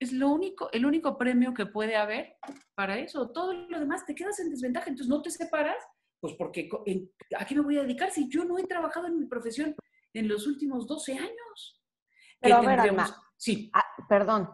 Es 0.00 0.10
lo 0.14 0.30
único, 0.30 0.72
el 0.72 0.86
único 0.86 1.18
premio 1.18 1.52
que 1.52 1.66
puede 1.66 1.96
haber 1.96 2.38
para 2.74 2.98
eso. 2.98 3.30
Todo 3.30 3.52
lo 3.52 3.78
demás 3.78 4.06
te 4.06 4.14
quedas 4.14 4.40
en 4.40 4.48
desventaja, 4.48 4.88
entonces 4.88 5.10
no 5.10 5.20
te 5.20 5.28
separas, 5.30 5.76
pues 6.18 6.32
porque 6.38 6.66
en- 6.86 7.10
¿a 7.38 7.44
qué 7.44 7.56
me 7.56 7.60
voy 7.60 7.76
a 7.76 7.82
dedicar 7.82 8.10
si 8.10 8.26
yo 8.30 8.46
no 8.46 8.56
he 8.58 8.64
trabajado 8.64 9.06
en 9.08 9.18
mi 9.18 9.26
profesión 9.26 9.76
en 10.14 10.28
los 10.28 10.46
últimos 10.46 10.86
12 10.86 11.12
años? 11.12 11.82
Pero 12.40 12.56
a 12.56 12.60
ver, 12.62 12.80
Alma, 12.80 13.22
Sí, 13.36 13.70
Ah, 13.74 13.84
perdón, 14.08 14.48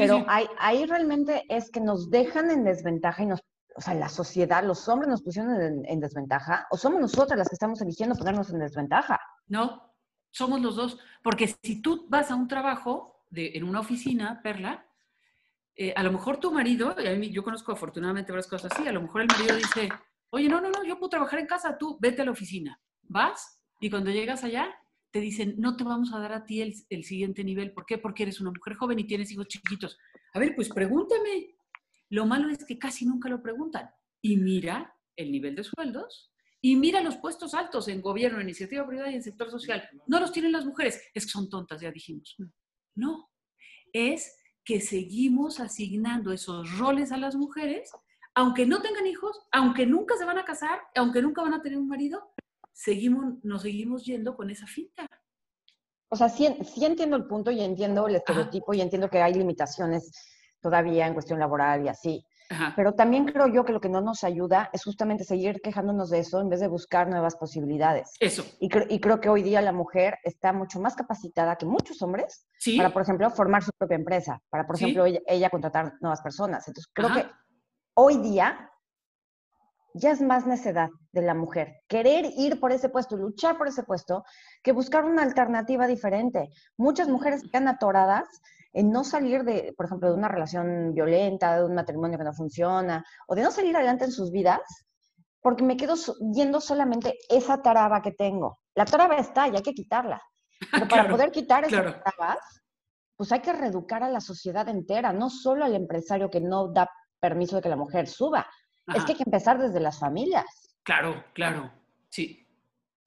pero 0.00 0.18
sí. 0.18 0.24
Ahí, 0.28 0.46
ahí 0.58 0.86
realmente 0.86 1.44
es 1.48 1.70
que 1.70 1.80
nos 1.80 2.10
dejan 2.10 2.50
en 2.50 2.64
desventaja 2.64 3.22
y 3.22 3.26
nos, 3.26 3.40
o 3.74 3.80
sea, 3.80 3.94
la 3.94 4.08
sociedad, 4.08 4.64
los 4.64 4.88
hombres 4.88 5.08
nos 5.08 5.22
pusieron 5.22 5.60
en, 5.60 5.84
en 5.86 6.00
desventaja, 6.00 6.66
o 6.70 6.76
somos 6.76 7.00
nosotras 7.00 7.38
las 7.38 7.48
que 7.48 7.54
estamos 7.54 7.80
eligiendo 7.80 8.14
ponernos 8.14 8.50
en 8.50 8.58
desventaja. 8.58 9.20
No, 9.46 9.94
somos 10.30 10.60
los 10.60 10.76
dos. 10.76 10.98
Porque 11.22 11.54
si 11.62 11.82
tú 11.82 12.06
vas 12.08 12.30
a 12.30 12.34
un 12.34 12.48
trabajo 12.48 13.24
de, 13.30 13.52
en 13.54 13.64
una 13.64 13.80
oficina, 13.80 14.40
Perla, 14.42 14.86
eh, 15.76 15.92
a 15.96 16.02
lo 16.02 16.12
mejor 16.12 16.38
tu 16.38 16.52
marido, 16.52 16.94
y 16.98 17.06
a 17.06 17.14
mí, 17.14 17.30
yo 17.30 17.42
conozco 17.42 17.72
afortunadamente 17.72 18.32
varias 18.32 18.48
cosas 18.48 18.72
así, 18.72 18.86
a 18.86 18.92
lo 18.92 19.02
mejor 19.02 19.22
el 19.22 19.28
marido 19.28 19.56
dice, 19.56 19.88
oye, 20.30 20.48
no, 20.48 20.60
no, 20.60 20.70
no, 20.70 20.84
yo 20.84 20.98
puedo 20.98 21.10
trabajar 21.10 21.38
en 21.38 21.46
casa, 21.46 21.78
tú 21.78 21.96
vete 22.00 22.22
a 22.22 22.24
la 22.24 22.32
oficina. 22.32 22.80
Vas 23.02 23.60
y 23.80 23.90
cuando 23.90 24.10
llegas 24.10 24.44
allá 24.44 24.68
te 25.10 25.20
dicen, 25.20 25.54
no 25.58 25.76
te 25.76 25.84
vamos 25.84 26.12
a 26.12 26.18
dar 26.18 26.32
a 26.32 26.44
ti 26.44 26.60
el, 26.60 26.74
el 26.88 27.04
siguiente 27.04 27.44
nivel. 27.44 27.72
¿Por 27.72 27.86
qué? 27.86 27.98
Porque 27.98 28.22
eres 28.24 28.40
una 28.40 28.50
mujer 28.50 28.74
joven 28.74 28.98
y 28.98 29.06
tienes 29.06 29.30
hijos 29.32 29.48
chiquitos. 29.48 29.98
A 30.32 30.38
ver, 30.38 30.54
pues 30.54 30.68
pregúntame. 30.68 31.56
Lo 32.10 32.26
malo 32.26 32.48
es 32.50 32.64
que 32.64 32.78
casi 32.78 33.06
nunca 33.06 33.28
lo 33.28 33.42
preguntan. 33.42 33.90
Y 34.22 34.36
mira 34.36 34.94
el 35.16 35.32
nivel 35.32 35.56
de 35.56 35.64
sueldos 35.64 36.30
y 36.62 36.76
mira 36.76 37.00
los 37.00 37.16
puestos 37.16 37.54
altos 37.54 37.88
en 37.88 38.02
gobierno, 38.02 38.40
iniciativa 38.40 38.86
privada 38.86 39.10
y 39.10 39.14
en 39.14 39.22
sector 39.22 39.50
social. 39.50 39.88
No 40.06 40.20
los 40.20 40.32
tienen 40.32 40.52
las 40.52 40.66
mujeres. 40.66 41.00
Es 41.14 41.24
que 41.24 41.30
son 41.30 41.48
tontas, 41.48 41.80
ya 41.80 41.90
dijimos. 41.90 42.36
No. 42.94 43.30
Es 43.92 44.36
que 44.64 44.80
seguimos 44.80 45.58
asignando 45.58 46.32
esos 46.32 46.78
roles 46.78 47.12
a 47.12 47.16
las 47.16 47.34
mujeres, 47.34 47.90
aunque 48.34 48.66
no 48.66 48.82
tengan 48.82 49.06
hijos, 49.06 49.40
aunque 49.50 49.86
nunca 49.86 50.16
se 50.16 50.24
van 50.26 50.38
a 50.38 50.44
casar, 50.44 50.80
aunque 50.94 51.22
nunca 51.22 51.42
van 51.42 51.54
a 51.54 51.62
tener 51.62 51.78
un 51.78 51.88
marido, 51.88 52.30
seguimos, 52.72 53.34
nos 53.42 53.62
seguimos 53.62 54.04
yendo 54.04 54.36
con 54.36 54.50
esa 54.50 54.66
finta. 54.66 55.06
O 56.08 56.16
sea, 56.16 56.28
sí, 56.28 56.48
sí 56.64 56.84
entiendo 56.84 57.16
el 57.16 57.26
punto 57.26 57.50
y 57.50 57.60
entiendo 57.60 58.08
el 58.08 58.16
estereotipo 58.16 58.74
y 58.74 58.80
entiendo 58.80 59.08
que 59.08 59.22
hay 59.22 59.34
limitaciones 59.34 60.10
todavía 60.60 61.06
en 61.06 61.14
cuestión 61.14 61.38
laboral 61.38 61.84
y 61.84 61.88
así. 61.88 62.26
Ajá. 62.52 62.72
Pero 62.74 62.94
también 62.94 63.26
creo 63.26 63.46
yo 63.46 63.64
que 63.64 63.72
lo 63.72 63.80
que 63.80 63.88
no 63.88 64.00
nos 64.00 64.24
ayuda 64.24 64.70
es 64.72 64.82
justamente 64.82 65.22
seguir 65.22 65.60
quejándonos 65.62 66.10
de 66.10 66.18
eso 66.18 66.40
en 66.40 66.48
vez 66.48 66.58
de 66.58 66.66
buscar 66.66 67.08
nuevas 67.08 67.36
posibilidades. 67.36 68.10
Eso. 68.18 68.44
Y, 68.58 68.68
cre- 68.68 68.86
y 68.90 68.98
creo 68.98 69.20
que 69.20 69.28
hoy 69.28 69.44
día 69.44 69.62
la 69.62 69.70
mujer 69.70 70.18
está 70.24 70.52
mucho 70.52 70.80
más 70.80 70.96
capacitada 70.96 71.54
que 71.54 71.64
muchos 71.64 72.02
hombres 72.02 72.48
Sí. 72.58 72.76
para, 72.76 72.92
por 72.92 73.02
ejemplo, 73.02 73.30
formar 73.30 73.62
su 73.62 73.70
propia 73.78 73.94
empresa, 73.94 74.42
para, 74.50 74.66
por 74.66 74.76
Sí. 74.78 74.84
ejemplo, 74.84 75.06
ella, 75.06 75.20
ella 75.28 75.48
contratar 75.48 75.94
nuevas 76.00 76.20
personas. 76.22 76.66
Entonces, 76.66 76.90
creo 76.92 77.08
Ajá. 77.08 77.22
que 77.22 77.30
hoy 77.94 78.16
día 78.16 78.68
ya 79.94 80.10
es 80.10 80.20
más 80.20 80.46
necedad 80.46 80.88
de 81.12 81.22
la 81.22 81.34
mujer 81.34 81.82
querer 81.88 82.26
ir 82.36 82.60
por 82.60 82.72
ese 82.72 82.88
puesto, 82.88 83.16
luchar 83.16 83.58
por 83.58 83.68
ese 83.68 83.82
puesto, 83.82 84.24
que 84.62 84.72
buscar 84.72 85.04
una 85.04 85.22
alternativa 85.22 85.86
diferente. 85.86 86.50
Muchas 86.76 87.08
mujeres 87.08 87.42
quedan 87.50 87.68
atoradas 87.68 88.28
en 88.72 88.90
no 88.92 89.02
salir 89.04 89.42
de, 89.44 89.74
por 89.76 89.86
ejemplo, 89.86 90.08
de 90.08 90.14
una 90.14 90.28
relación 90.28 90.94
violenta, 90.94 91.56
de 91.56 91.64
un 91.64 91.74
matrimonio 91.74 92.18
que 92.18 92.24
no 92.24 92.32
funciona, 92.32 93.04
o 93.26 93.34
de 93.34 93.42
no 93.42 93.50
salir 93.50 93.76
adelante 93.76 94.04
en 94.04 94.12
sus 94.12 94.30
vidas, 94.30 94.60
porque 95.40 95.64
me 95.64 95.76
quedo 95.76 95.94
yendo 96.34 96.60
solamente 96.60 97.16
esa 97.28 97.60
taraba 97.62 98.00
que 98.02 98.12
tengo. 98.12 98.60
La 98.74 98.84
taraba 98.84 99.16
está 99.16 99.48
y 99.48 99.56
hay 99.56 99.62
que 99.62 99.74
quitarla. 99.74 100.22
Pero 100.72 100.86
para 100.88 101.02
Claro, 101.02 101.10
poder 101.16 101.30
quitar 101.32 101.64
esas 101.64 101.82
claro. 101.82 102.02
trabas, 102.02 102.38
pues 103.16 103.32
hay 103.32 103.40
que 103.40 103.52
reeducar 103.52 104.02
a 104.04 104.08
la 104.08 104.20
sociedad 104.20 104.68
entera, 104.68 105.12
no 105.12 105.30
solo 105.30 105.64
al 105.64 105.74
empresario 105.74 106.30
que 106.30 106.40
no 106.40 106.68
da 106.68 106.88
permiso 107.18 107.56
de 107.56 107.62
que 107.62 107.68
la 107.68 107.76
mujer 107.76 108.06
suba. 108.08 108.46
Es 108.86 109.04
que 109.04 109.12
hay 109.12 109.18
que 109.18 109.24
empezar 109.24 109.58
desde 109.58 109.80
las 109.80 109.98
familias. 109.98 110.44
Claro, 110.82 111.24
claro. 111.32 111.70
Sí. 112.08 112.46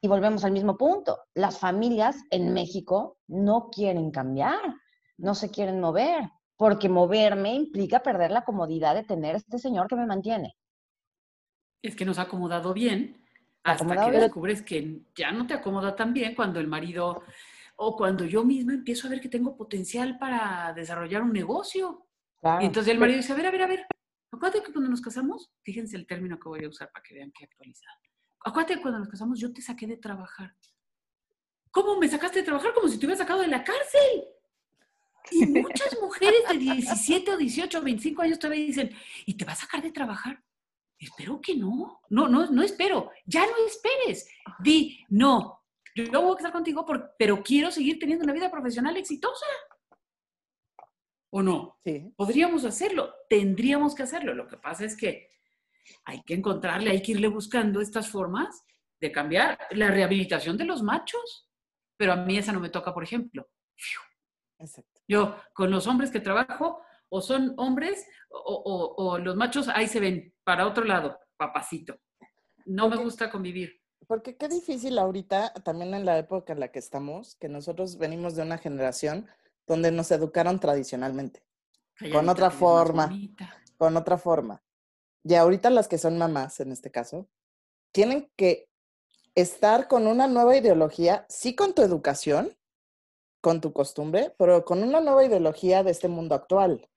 Y 0.01 0.07
volvemos 0.07 0.43
al 0.45 0.51
mismo 0.51 0.77
punto. 0.77 1.19
Las 1.33 1.59
familias 1.59 2.23
en 2.29 2.53
México 2.53 3.17
no 3.27 3.69
quieren 3.69 4.11
cambiar, 4.11 4.75
no 5.17 5.35
se 5.35 5.49
quieren 5.49 5.79
mover, 5.79 6.29
porque 6.57 6.89
moverme 6.89 7.53
implica 7.53 8.01
perder 8.01 8.31
la 8.31 8.43
comodidad 8.43 8.95
de 8.95 9.03
tener 9.03 9.35
este 9.35 9.59
señor 9.59 9.87
que 9.87 9.95
me 9.95 10.05
mantiene. 10.05 10.55
Es 11.81 11.95
que 11.95 12.05
nos 12.05 12.19
ha 12.19 12.23
acomodado 12.23 12.73
bien 12.73 13.21
hasta 13.63 13.83
Acomodado 13.83 14.07
que 14.07 14.11
bien. 14.11 14.23
descubres 14.23 14.61
que 14.61 15.01
ya 15.15 15.31
no 15.31 15.47
te 15.47 15.53
acomoda 15.53 15.95
tan 15.95 16.13
bien 16.13 16.35
cuando 16.35 16.59
el 16.59 16.67
marido 16.67 17.23
o 17.75 17.95
cuando 17.95 18.25
yo 18.25 18.43
misma 18.43 18.73
empiezo 18.73 19.07
a 19.07 19.09
ver 19.09 19.19
que 19.21 19.29
tengo 19.29 19.55
potencial 19.55 20.17
para 20.17 20.73
desarrollar 20.73 21.21
un 21.23 21.33
negocio. 21.33 22.07
Y 22.61 22.65
entonces 22.65 22.93
el 22.93 22.99
marido 22.99 23.17
dice, 23.17 23.31
a 23.31 23.35
ver, 23.35 23.47
a 23.47 23.51
ver, 23.51 23.61
a 23.61 23.67
ver, 23.67 23.87
acuérdate 24.37 24.63
que 24.65 24.71
cuando 24.71 24.89
nos 24.89 25.01
casamos, 25.01 25.51
fíjense 25.63 25.95
el 25.97 26.05
término 26.07 26.39
que 26.39 26.49
voy 26.49 26.63
a 26.65 26.69
usar 26.69 26.91
para 26.91 27.03
que 27.03 27.13
vean 27.15 27.31
que 27.31 27.45
actualizado. 27.45 27.97
Acuérdate 28.45 28.75
que 28.75 28.81
cuando 28.81 28.99
nos 28.99 29.09
casamos 29.09 29.39
yo 29.39 29.51
te 29.53 29.61
saqué 29.61 29.87
de 29.87 29.97
trabajar. 29.97 30.55
¿Cómo 31.71 31.97
me 31.99 32.07
sacaste 32.07 32.39
de 32.39 32.45
trabajar? 32.45 32.73
Como 32.73 32.87
si 32.87 32.99
te 32.99 33.05
hubiera 33.05 33.17
sacado 33.21 33.41
de 33.41 33.47
la 33.47 33.63
cárcel. 33.63 34.25
Y 35.31 35.45
muchas 35.45 35.97
mujeres 36.01 36.41
de 36.49 36.57
17 36.57 37.31
o 37.31 37.37
18 37.37 37.79
o 37.79 37.81
25 37.81 38.21
años 38.21 38.39
todavía 38.39 38.65
dicen, 38.65 38.91
¿y 39.25 39.35
te 39.35 39.45
va 39.45 39.53
a 39.53 39.55
sacar 39.55 39.81
de 39.81 39.91
trabajar? 39.91 40.43
Espero 40.99 41.39
que 41.41 41.55
no. 41.55 42.01
No, 42.09 42.27
no, 42.27 42.45
no 42.51 42.61
espero. 42.61 43.09
Ya 43.25 43.45
no 43.45 43.53
esperes. 43.65 44.27
Di, 44.59 44.99
no. 45.09 45.61
Yo 45.95 46.05
no 46.11 46.21
voy 46.23 46.33
a 46.33 46.37
estar 46.37 46.51
contigo, 46.51 46.85
por- 46.85 47.15
pero 47.17 47.41
quiero 47.41 47.71
seguir 47.71 47.97
teniendo 47.99 48.23
una 48.23 48.33
vida 48.33 48.51
profesional 48.51 48.95
exitosa. 48.97 49.45
¿O 51.35 51.41
no? 51.41 51.79
Sí. 51.83 52.13
Podríamos 52.15 52.63
hacerlo, 52.63 53.11
tendríamos 53.27 53.95
que 53.95 54.03
hacerlo. 54.03 54.35
Lo 54.35 54.47
que 54.47 54.57
pasa 54.57 54.85
es 54.85 54.95
que 54.95 55.29
hay 56.05 56.21
que 56.23 56.35
encontrarle, 56.35 56.91
hay 56.91 57.01
que 57.01 57.13
irle 57.13 57.27
buscando 57.27 57.81
estas 57.81 58.07
formas 58.07 58.63
de 59.01 59.11
cambiar 59.11 59.57
la 59.71 59.87
rehabilitación 59.89 60.57
de 60.57 60.65
los 60.65 60.83
machos. 60.83 61.49
Pero 61.97 62.13
a 62.13 62.17
mí 62.17 62.37
esa 62.37 62.51
no 62.51 62.59
me 62.59 62.69
toca, 62.69 62.93
por 62.93 63.03
ejemplo. 63.03 63.49
Exacto. 64.59 65.01
Yo 65.07 65.35
con 65.53 65.71
los 65.71 65.87
hombres 65.87 66.11
que 66.11 66.19
trabajo, 66.19 66.81
o 67.09 67.19
son 67.21 67.53
hombres, 67.57 68.05
o, 68.29 68.39
o- 68.39 69.03
o 69.03 69.17
los 69.17 69.35
machos 69.35 69.67
ahí 69.67 69.87
se 69.87 69.99
ven, 69.99 70.33
para 70.43 70.67
otro 70.67 70.83
lado, 70.85 71.19
papacito. 71.37 71.99
No 72.65 72.89
me 72.89 72.95
gusta 72.97 73.29
convivir. 73.31 73.81
Porque 74.07 74.35
qué 74.37 74.47
difícil 74.49 74.99
ahorita, 74.99 75.53
también 75.63 75.93
en 75.93 76.05
la 76.05 76.17
época 76.17 76.53
en 76.53 76.59
la 76.59 76.67
que 76.71 76.79
estamos, 76.79 77.35
que 77.37 77.49
nosotros 77.49 77.97
venimos 77.97 78.35
de 78.35 78.43
una 78.43 78.57
generación 78.57 79.27
donde 79.67 79.91
nos 79.91 80.11
educaron 80.11 80.59
tradicionalmente, 80.59 81.43
Calladita, 81.95 82.31
otra 82.31 82.51
forma. 82.51 83.11
con 83.77 83.97
otra 83.97 84.17
forma. 84.17 84.63
Y 85.23 85.35
ahorita 85.35 85.69
las 85.69 85.87
que 85.87 85.97
son 85.97 86.17
mamás, 86.17 86.59
en 86.59 86.71
este 86.71 86.91
caso, 86.91 87.29
tienen 87.91 88.29
que 88.35 88.69
estar 89.35 89.87
con 89.87 90.07
una 90.07 90.27
nueva 90.27 90.57
ideología, 90.57 91.25
sí 91.29 91.55
con 91.55 91.73
tu 91.73 91.81
educación, 91.81 92.57
con 93.41 93.61
tu 93.61 93.73
costumbre, 93.73 94.33
pero 94.37 94.63
con 94.63 94.83
una 94.83 95.01
nueva 95.01 95.25
ideología 95.25 95.83
de 95.83 95.91
este 95.91 96.07
mundo 96.07 96.35
actual. 96.35 96.89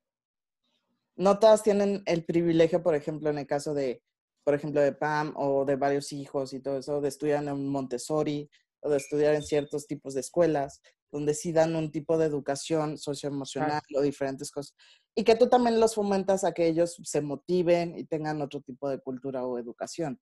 No 1.16 1.38
todas 1.38 1.62
tienen 1.62 2.02
el 2.06 2.24
privilegio, 2.24 2.82
por 2.82 2.94
ejemplo, 2.94 3.30
en 3.30 3.38
el 3.38 3.46
caso 3.46 3.74
de, 3.74 4.02
por 4.44 4.54
ejemplo, 4.54 4.80
de 4.80 4.92
Pam 4.92 5.32
o 5.36 5.64
de 5.64 5.76
varios 5.76 6.12
hijos 6.12 6.52
y 6.52 6.60
todo 6.60 6.78
eso, 6.78 7.00
de 7.00 7.08
estudiar 7.08 7.42
en 7.42 7.68
Montessori 7.68 8.50
o 8.80 8.90
de 8.90 8.98
estudiar 8.98 9.34
en 9.34 9.42
ciertos 9.42 9.86
tipos 9.86 10.14
de 10.14 10.20
escuelas, 10.20 10.82
donde 11.10 11.34
sí 11.34 11.52
dan 11.52 11.76
un 11.76 11.90
tipo 11.90 12.18
de 12.18 12.26
educación 12.26 12.98
socioemocional 12.98 13.80
o 13.96 14.02
diferentes 14.02 14.50
cosas. 14.50 14.74
Y 15.14 15.24
que 15.24 15.36
tú 15.36 15.48
también 15.48 15.80
los 15.80 15.94
fomentas 15.94 16.44
a 16.44 16.52
que 16.52 16.66
ellos 16.66 16.96
se 17.02 17.20
motiven 17.20 17.96
y 17.98 18.04
tengan 18.04 18.42
otro 18.42 18.60
tipo 18.60 18.88
de 18.88 19.00
cultura 19.00 19.44
o 19.46 19.58
educación. 19.58 20.20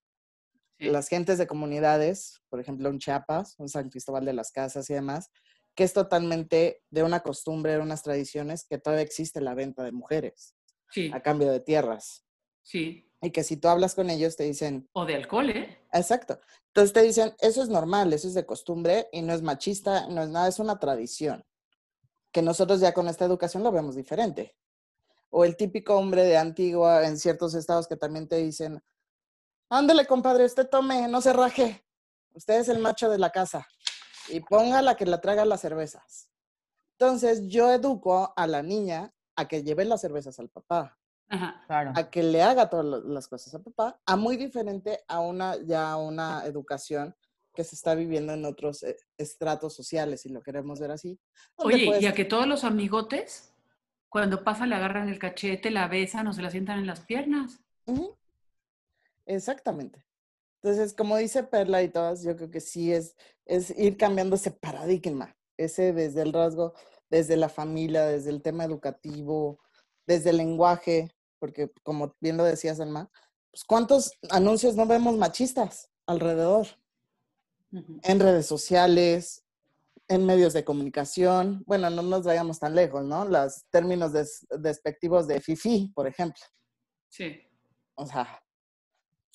Sí. 0.78 0.86
Las 0.86 1.08
gentes 1.08 1.38
de 1.38 1.46
comunidades, 1.46 2.40
por 2.48 2.60
ejemplo, 2.60 2.88
en 2.88 2.98
Chiapas, 2.98 3.54
en 3.58 3.68
San 3.68 3.88
Cristóbal 3.88 4.24
de 4.24 4.32
las 4.32 4.50
Casas 4.50 4.88
y 4.90 4.94
demás, 4.94 5.30
que 5.76 5.84
es 5.84 5.92
totalmente 5.92 6.82
de 6.90 7.02
una 7.02 7.20
costumbre, 7.20 7.72
de 7.72 7.78
unas 7.80 8.02
tradiciones, 8.02 8.64
que 8.68 8.78
todavía 8.78 9.04
existe 9.04 9.40
la 9.40 9.54
venta 9.54 9.82
de 9.82 9.92
mujeres 9.92 10.54
Sí, 10.90 11.10
a 11.12 11.20
cambio 11.22 11.50
de 11.50 11.60
tierras. 11.60 12.24
sí. 12.62 13.10
Y 13.24 13.30
que 13.30 13.42
si 13.42 13.56
tú 13.56 13.68
hablas 13.68 13.94
con 13.94 14.10
ellos 14.10 14.36
te 14.36 14.44
dicen, 14.44 14.86
O 14.92 15.06
de 15.06 15.14
alcohol, 15.14 15.48
¿eh? 15.48 15.78
exacto. 15.94 16.38
Entonces 16.66 16.92
te 16.92 17.00
dicen, 17.00 17.34
eso 17.38 17.62
es 17.62 17.70
normal, 17.70 18.12
eso 18.12 18.28
es 18.28 18.34
de 18.34 18.44
costumbre 18.44 19.08
y 19.12 19.22
no 19.22 19.32
es 19.32 19.40
machista, 19.40 20.06
no 20.08 20.22
es 20.22 20.28
nada, 20.28 20.46
es 20.46 20.58
una 20.58 20.78
tradición. 20.78 21.42
Que 22.30 22.42
nosotros 22.42 22.80
ya 22.80 22.92
con 22.92 23.08
esta 23.08 23.24
educación 23.24 23.62
lo 23.62 23.72
vemos 23.72 23.96
diferente. 23.96 24.54
O 25.30 25.46
el 25.46 25.56
típico 25.56 25.96
hombre 25.96 26.24
de 26.24 26.36
Antigua 26.36 27.06
en 27.06 27.16
ciertos 27.16 27.54
estados 27.54 27.88
que 27.88 27.96
también 27.96 28.28
te 28.28 28.36
dicen, 28.36 28.84
ándele 29.70 30.06
compadre, 30.06 30.44
usted 30.44 30.68
tome, 30.68 31.08
no 31.08 31.22
se 31.22 31.32
raje. 31.32 31.82
Usted 32.34 32.60
es 32.60 32.68
el 32.68 32.78
macho 32.78 33.08
de 33.08 33.16
la 33.16 33.30
casa 33.30 33.66
y 34.28 34.40
póngala 34.40 34.96
que 34.96 35.06
la 35.06 35.22
traiga 35.22 35.46
las 35.46 35.62
cervezas. 35.62 36.28
Entonces 36.98 37.48
yo 37.48 37.72
educo 37.72 38.34
a 38.36 38.46
la 38.46 38.62
niña 38.62 39.14
a 39.34 39.48
que 39.48 39.62
lleve 39.62 39.86
las 39.86 40.02
cervezas 40.02 40.38
al 40.38 40.50
papá 40.50 40.98
Ajá. 41.28 41.62
Claro. 41.66 41.92
a 41.96 42.10
que 42.10 42.22
le 42.22 42.42
haga 42.42 42.68
todas 42.68 43.02
las 43.04 43.28
cosas 43.28 43.54
a 43.54 43.62
papá, 43.62 44.00
a 44.06 44.16
muy 44.16 44.36
diferente 44.36 45.00
a 45.08 45.20
una 45.20 45.56
ya 45.64 45.96
una 45.96 46.44
educación 46.44 47.14
que 47.54 47.64
se 47.64 47.74
está 47.76 47.94
viviendo 47.94 48.32
en 48.32 48.44
otros 48.44 48.82
eh, 48.82 48.96
estratos 49.16 49.74
sociales, 49.74 50.22
si 50.22 50.28
lo 50.28 50.42
queremos 50.42 50.80
ver 50.80 50.90
así. 50.90 51.18
Oye, 51.56 51.86
puedes- 51.86 52.02
y 52.02 52.06
a 52.06 52.12
que 52.12 52.24
todos 52.24 52.46
los 52.46 52.64
amigotes, 52.64 53.52
cuando 54.08 54.44
pasa, 54.44 54.66
le 54.66 54.74
agarran 54.74 55.08
el 55.08 55.18
cachete, 55.18 55.70
la 55.70 55.88
besan 55.88 56.26
o 56.26 56.32
se 56.32 56.42
la 56.42 56.50
sientan 56.50 56.78
en 56.78 56.86
las 56.86 57.00
piernas. 57.00 57.60
Exactamente. 59.26 60.04
Entonces, 60.62 60.94
como 60.94 61.16
dice 61.16 61.42
Perla 61.44 61.82
y 61.82 61.88
todas, 61.88 62.22
yo 62.22 62.36
creo 62.36 62.50
que 62.50 62.60
sí 62.60 62.92
es, 62.92 63.16
es 63.44 63.70
ir 63.78 63.96
cambiando 63.96 64.36
ese 64.36 64.50
paradigma, 64.50 65.36
ese 65.56 65.92
desde 65.92 66.22
el 66.22 66.32
rasgo, 66.32 66.74
desde 67.10 67.36
la 67.36 67.48
familia, 67.48 68.04
desde 68.06 68.30
el 68.30 68.42
tema 68.42 68.64
educativo, 68.64 69.60
desde 70.06 70.30
el 70.30 70.38
lenguaje, 70.38 71.13
porque 71.38 71.70
como 71.82 72.14
bien 72.20 72.36
lo 72.36 72.44
decías, 72.44 72.80
Alma, 72.80 73.10
pues 73.50 73.64
¿cuántos 73.64 74.12
anuncios 74.30 74.74
no 74.76 74.86
vemos 74.86 75.16
machistas 75.16 75.90
alrededor? 76.06 76.66
En 78.02 78.20
redes 78.20 78.46
sociales, 78.46 79.44
en 80.06 80.24
medios 80.26 80.52
de 80.52 80.64
comunicación. 80.64 81.64
Bueno, 81.66 81.90
no 81.90 82.02
nos 82.02 82.22
vayamos 82.24 82.60
tan 82.60 82.74
lejos, 82.74 83.04
¿no? 83.04 83.24
Los 83.24 83.64
términos 83.70 84.12
des- 84.12 84.46
despectivos 84.60 85.26
de 85.26 85.40
fifi, 85.40 85.90
por 85.94 86.06
ejemplo. 86.06 86.42
Sí. 87.08 87.40
O 87.96 88.06
sea, 88.06 88.40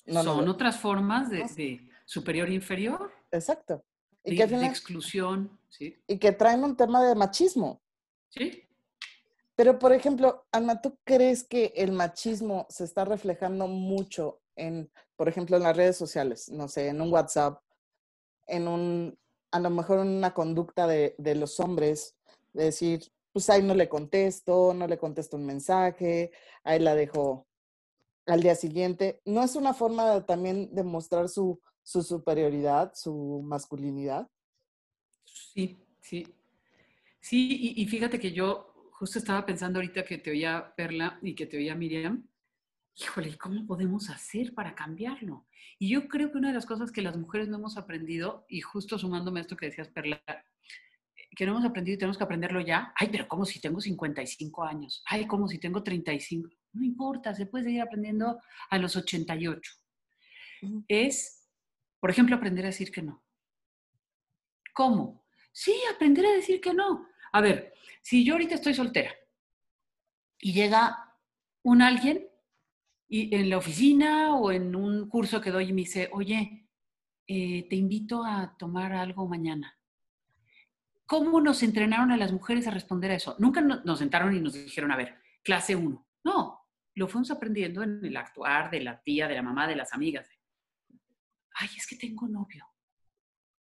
no, 0.06 0.22
Son 0.22 0.44
no. 0.44 0.50
otras 0.52 0.78
formas 0.78 1.28
de, 1.30 1.40
No 1.40 1.48
sé. 1.48 1.54
de 1.54 1.88
superior-inferior, 2.06 3.12
exacto. 3.30 3.84
Y 4.24 4.36
de, 4.36 4.36
que, 4.48 4.56
de 4.56 4.66
exclusión. 4.66 5.58
Sí. 5.68 6.02
y 6.06 6.18
que 6.18 6.32
traen 6.32 6.64
un 6.64 6.76
tema 6.76 7.02
de 7.04 7.14
machismo. 7.14 7.82
Sí. 8.28 8.62
Pero, 9.60 9.78
por 9.78 9.92
ejemplo, 9.92 10.46
Alma, 10.52 10.80
¿tú 10.80 10.96
crees 11.04 11.44
que 11.44 11.74
el 11.76 11.92
machismo 11.92 12.66
se 12.70 12.82
está 12.82 13.04
reflejando 13.04 13.66
mucho 13.66 14.40
en, 14.56 14.90
por 15.16 15.28
ejemplo, 15.28 15.58
en 15.58 15.64
las 15.64 15.76
redes 15.76 15.98
sociales? 15.98 16.48
No 16.48 16.66
sé, 16.66 16.88
en 16.88 17.02
un 17.02 17.12
WhatsApp, 17.12 17.62
en 18.46 18.66
un, 18.66 19.18
a 19.50 19.60
lo 19.60 19.68
mejor 19.68 19.98
en 19.98 20.08
una 20.08 20.32
conducta 20.32 20.86
de, 20.86 21.14
de 21.18 21.34
los 21.34 21.60
hombres, 21.60 22.16
de 22.54 22.64
decir, 22.64 23.12
pues 23.34 23.50
ahí 23.50 23.62
no 23.62 23.74
le 23.74 23.90
contesto, 23.90 24.72
no 24.72 24.86
le 24.86 24.96
contesto 24.96 25.36
un 25.36 25.44
mensaje, 25.44 26.30
ahí 26.64 26.78
la 26.78 26.94
dejo 26.94 27.46
al 28.24 28.40
día 28.40 28.54
siguiente. 28.54 29.20
¿No 29.26 29.44
es 29.44 29.56
una 29.56 29.74
forma 29.74 30.24
también 30.24 30.74
de 30.74 30.84
mostrar 30.84 31.28
su, 31.28 31.60
su 31.82 32.02
superioridad, 32.02 32.92
su 32.94 33.42
masculinidad? 33.44 34.26
Sí, 35.22 35.86
sí. 36.00 36.26
Sí, 37.20 37.74
y 37.76 37.84
fíjate 37.84 38.18
que 38.18 38.32
yo 38.32 38.69
justo 39.00 39.18
estaba 39.18 39.46
pensando 39.46 39.78
ahorita 39.78 40.04
que 40.04 40.18
te 40.18 40.30
oía 40.30 40.74
Perla 40.76 41.18
y 41.22 41.34
que 41.34 41.46
te 41.46 41.56
oía 41.56 41.74
Miriam, 41.74 42.28
híjole, 42.94 43.38
¿cómo 43.38 43.66
podemos 43.66 44.10
hacer 44.10 44.52
para 44.52 44.74
cambiarlo? 44.74 45.46
Y 45.78 45.88
yo 45.88 46.06
creo 46.06 46.30
que 46.30 46.36
una 46.36 46.48
de 46.48 46.54
las 46.54 46.66
cosas 46.66 46.92
que 46.92 47.00
las 47.00 47.16
mujeres 47.16 47.48
no 47.48 47.56
hemos 47.56 47.78
aprendido, 47.78 48.44
y 48.46 48.60
justo 48.60 48.98
sumándome 48.98 49.40
a 49.40 49.44
esto 49.44 49.56
que 49.56 49.64
decías, 49.64 49.88
Perla, 49.88 50.22
que 51.34 51.46
no 51.46 51.52
hemos 51.52 51.64
aprendido 51.64 51.94
y 51.94 51.98
tenemos 51.98 52.18
que 52.18 52.24
aprenderlo 52.24 52.60
ya, 52.60 52.92
ay, 52.94 53.08
pero 53.10 53.26
como 53.26 53.46
si 53.46 53.58
tengo 53.58 53.80
55 53.80 54.64
años, 54.64 55.02
ay, 55.06 55.26
como 55.26 55.48
si 55.48 55.58
tengo 55.58 55.82
35, 55.82 56.50
no 56.74 56.84
importa, 56.84 57.34
se 57.34 57.46
puede 57.46 57.64
seguir 57.64 57.80
aprendiendo 57.80 58.38
a 58.68 58.76
los 58.76 58.96
88. 58.96 59.72
Ujú. 60.60 60.84
Es, 60.88 61.48
por 62.00 62.10
ejemplo, 62.10 62.36
aprender 62.36 62.66
a 62.66 62.68
decir 62.68 62.92
que 62.92 63.00
no. 63.00 63.24
¿Cómo? 64.74 65.24
Sí, 65.52 65.74
aprender 65.90 66.26
a 66.26 66.32
decir 66.32 66.60
que 66.60 66.74
no. 66.74 67.09
A 67.32 67.40
ver, 67.40 67.72
si 68.02 68.24
yo 68.24 68.34
ahorita 68.34 68.54
estoy 68.56 68.74
soltera 68.74 69.12
y 70.38 70.52
llega 70.52 71.14
un 71.62 71.82
alguien 71.82 72.26
y 73.08 73.34
en 73.34 73.50
la 73.50 73.58
oficina 73.58 74.34
o 74.36 74.52
en 74.52 74.74
un 74.76 75.08
curso 75.08 75.40
que 75.40 75.50
doy 75.50 75.68
y 75.68 75.72
me 75.72 75.82
dice, 75.82 76.08
oye, 76.12 76.68
eh, 77.26 77.66
te 77.68 77.76
invito 77.76 78.24
a 78.24 78.56
tomar 78.56 78.92
algo 78.92 79.26
mañana. 79.28 79.76
¿Cómo 81.06 81.40
nos 81.40 81.62
entrenaron 81.64 82.12
a 82.12 82.16
las 82.16 82.32
mujeres 82.32 82.66
a 82.68 82.70
responder 82.70 83.10
a 83.10 83.14
eso? 83.16 83.34
Nunca 83.38 83.60
no- 83.60 83.82
nos 83.84 83.98
sentaron 83.98 84.34
y 84.36 84.40
nos 84.40 84.52
dijeron, 84.54 84.92
a 84.92 84.96
ver, 84.96 85.16
clase 85.42 85.74
1. 85.74 86.06
No, 86.24 86.60
lo 86.94 87.08
fuimos 87.08 87.30
aprendiendo 87.32 87.82
en 87.82 88.04
el 88.04 88.16
actuar 88.16 88.70
de 88.70 88.80
la 88.80 89.02
tía, 89.02 89.26
de 89.26 89.34
la 89.34 89.42
mamá, 89.42 89.66
de 89.66 89.74
las 89.76 89.92
amigas. 89.92 90.28
Ay, 91.54 91.68
es 91.76 91.86
que 91.86 91.96
tengo 91.96 92.28
novio. 92.28 92.64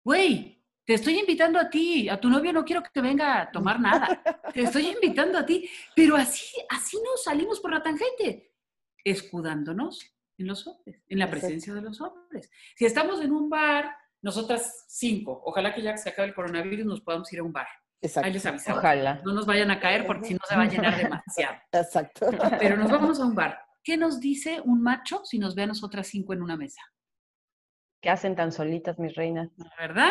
Güey, 0.04 0.61
te 0.92 0.96
estoy 0.96 1.20
invitando 1.20 1.58
a 1.58 1.70
ti, 1.70 2.10
a 2.10 2.20
tu 2.20 2.30
novio 2.30 2.52
no 2.52 2.66
quiero 2.66 2.84
que 2.84 3.00
venga 3.00 3.40
a 3.40 3.50
tomar 3.50 3.80
nada. 3.80 4.22
Te 4.54 4.64
estoy 4.64 4.88
invitando 4.88 5.38
a 5.38 5.46
ti, 5.46 5.70
pero 5.96 6.18
así, 6.18 6.54
así 6.70 6.98
nos 6.98 7.24
salimos 7.24 7.62
por 7.62 7.72
la 7.72 7.82
tangente, 7.82 8.52
escudándonos 9.02 10.06
en 10.38 10.48
los 10.48 10.68
hombres, 10.68 11.02
en 11.08 11.20
la 11.20 11.30
presencia 11.30 11.74
de 11.74 11.82
los 11.82 12.02
hombres. 12.02 12.52
Si 12.76 12.84
estamos 12.84 13.22
en 13.22 13.32
un 13.32 13.50
bar, 13.50 13.96
nosotras 14.22 14.84
cinco, 14.90 15.42
ojalá 15.46 15.74
que 15.74 15.82
ya 15.82 15.94
que 15.94 16.00
se 16.00 16.10
acabe 16.10 16.28
el 16.28 16.34
coronavirus 16.34 16.86
nos 16.86 17.00
podamos 17.00 17.32
ir 17.32 17.40
a 17.40 17.44
un 17.44 17.54
bar. 17.54 17.68
Exacto. 18.02 18.28
Ahí 18.28 18.34
les 18.34 18.46
avisamos. 18.46 18.80
Ojalá. 18.80 19.22
No 19.24 19.32
nos 19.32 19.46
vayan 19.46 19.72
a 19.72 19.80
caer 19.80 20.06
porque 20.06 20.28
si 20.28 20.34
no 20.34 20.42
se 20.46 20.58
va 20.58 20.64
a 20.64 20.68
llenar 20.68 20.98
demasiado. 20.98 21.56
Exacto. 21.72 22.32
Pero 22.60 22.76
nos 22.76 22.92
vamos 22.92 23.18
a 23.22 23.26
un 23.26 23.36
bar. 23.36 23.62
¿Qué 23.82 23.96
nos 23.96 24.20
dice 24.20 24.60
un 24.60 24.82
macho 24.82 25.24
si 25.24 25.40
nos 25.40 25.56
ve 25.56 25.64
a 25.64 25.68
nosotras 25.68 26.08
cinco 26.08 26.34
en 26.34 26.42
una 26.42 26.58
mesa? 26.58 26.82
¿Qué 28.02 28.10
hacen 28.10 28.36
tan 28.36 28.52
solitas, 28.52 29.00
mis 29.00 29.16
reinas? 29.16 29.48
¿Verdad? 29.80 30.10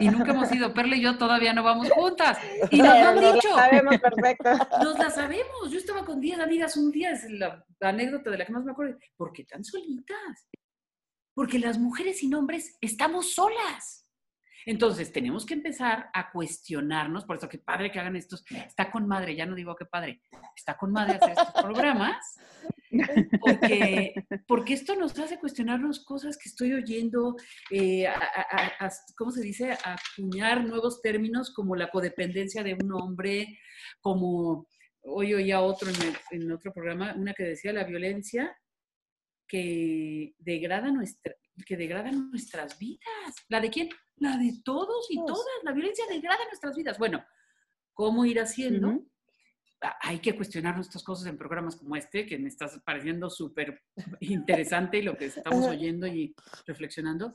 Y 0.00 0.08
nunca 0.08 0.32
hemos 0.32 0.52
ido, 0.52 0.72
Perla 0.74 0.96
y 0.96 1.02
yo 1.02 1.16
todavía 1.16 1.52
no 1.52 1.62
vamos 1.62 1.90
juntas. 1.90 2.38
Y 2.70 2.78
nos 2.78 2.88
lo 2.88 3.08
han 3.08 3.20
lo 3.20 3.32
dicho. 3.32 3.48
sabemos 3.54 3.98
perfecto. 3.98 4.50
Nos 4.82 4.98
la 4.98 5.10
sabemos. 5.10 5.70
Yo 5.70 5.78
estaba 5.78 6.04
con 6.04 6.20
10 6.20 6.40
amigas 6.40 6.76
un 6.76 6.90
día, 6.90 7.12
es 7.12 7.24
la 7.30 7.64
anécdota 7.80 8.30
de 8.30 8.38
la 8.38 8.46
que 8.46 8.52
más 8.52 8.64
me 8.64 8.72
acuerdo. 8.72 8.98
¿Por 9.16 9.32
qué 9.32 9.44
tan 9.44 9.64
solitas? 9.64 10.48
Porque 11.34 11.58
las 11.58 11.78
mujeres 11.78 12.18
sin 12.18 12.34
hombres 12.34 12.76
estamos 12.80 13.32
solas. 13.34 14.07
Entonces, 14.70 15.10
tenemos 15.12 15.46
que 15.46 15.54
empezar 15.54 16.10
a 16.12 16.30
cuestionarnos, 16.30 17.24
por 17.24 17.36
eso 17.36 17.48
que 17.48 17.56
padre 17.58 17.90
que 17.90 17.98
hagan 18.00 18.16
estos, 18.16 18.44
está 18.50 18.90
con 18.90 19.08
madre, 19.08 19.34
ya 19.34 19.46
no 19.46 19.54
digo 19.54 19.74
que 19.74 19.86
padre, 19.86 20.20
está 20.54 20.76
con 20.76 20.92
madre 20.92 21.14
hacer 21.16 21.30
estos 21.30 21.62
programas, 21.62 22.36
porque, 23.40 24.12
porque 24.46 24.74
esto 24.74 24.94
nos 24.94 25.18
hace 25.18 25.38
cuestionarnos 25.38 26.04
cosas 26.04 26.36
que 26.36 26.50
estoy 26.50 26.74
oyendo, 26.74 27.34
eh, 27.70 28.06
¿cómo 29.16 29.30
se 29.30 29.40
dice? 29.40 29.72
Acuñar 29.84 30.62
nuevos 30.64 31.00
términos 31.00 31.50
como 31.54 31.74
la 31.74 31.88
codependencia 31.90 32.62
de 32.62 32.74
un 32.74 32.92
hombre, 32.92 33.58
como 34.02 34.66
hoy 35.00 35.32
oía 35.32 35.60
otro 35.60 35.88
en, 35.88 36.42
el- 36.42 36.52
otro 36.52 36.74
programa, 36.74 37.14
una 37.16 37.32
que 37.32 37.44
decía 37.44 37.72
la 37.72 37.84
violencia 37.84 38.54
que 39.46 40.34
degrada, 40.36 40.90
nuestra, 40.90 41.34
que 41.64 41.76
degrada 41.78 42.12
nuestras 42.12 42.78
vidas. 42.78 43.34
¿La 43.48 43.60
de 43.62 43.70
quién? 43.70 43.88
La 44.20 44.36
de 44.36 44.60
todos 44.64 45.06
y 45.10 45.16
todas. 45.16 45.44
La 45.62 45.72
violencia 45.72 46.04
degrada 46.08 46.44
nuestras 46.46 46.74
vidas. 46.76 46.98
Bueno, 46.98 47.24
¿cómo 47.92 48.24
ir 48.24 48.40
haciendo? 48.40 48.88
Ujú. 48.88 49.10
a- 49.80 49.96
hay 50.02 50.18
que 50.18 50.34
cuestionar 50.34 50.76
estas 50.80 51.04
cosas 51.04 51.28
en 51.28 51.38
programas 51.38 51.76
como 51.76 51.94
este, 51.94 52.26
que 52.26 52.36
me 52.36 52.48
está 52.48 52.68
pareciendo 52.84 53.30
súper 53.30 53.80
interesante 54.20 54.98
y 54.98 55.02
lo 55.02 55.16
que 55.16 55.26
estamos 55.26 55.66
oyendo 55.66 56.06
y 56.08 56.34
reflexionando. 56.66 57.32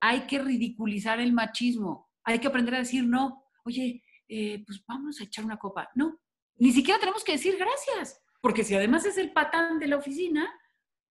Hay 0.00 0.22
que 0.26 0.40
ridiculizar 0.40 1.20
el 1.20 1.32
machismo. 1.32 2.10
Hay 2.24 2.40
que 2.40 2.48
aprender 2.48 2.74
a 2.74 2.78
decir 2.78 3.04
no. 3.06 3.44
Oye, 3.64 4.02
eh, 4.28 4.64
pues 4.66 4.82
vamos 4.88 5.20
a 5.20 5.24
echar 5.24 5.44
una 5.44 5.56
copa. 5.58 5.88
No, 5.94 6.18
ni 6.56 6.72
siquiera 6.72 6.98
tenemos 6.98 7.22
que 7.22 7.32
decir 7.32 7.56
gracias, 7.56 8.20
porque 8.40 8.64
si 8.64 8.74
además 8.74 9.06
es 9.06 9.16
el 9.16 9.32
patán 9.32 9.78
de 9.78 9.86
la 9.86 9.96
oficina, 9.96 10.52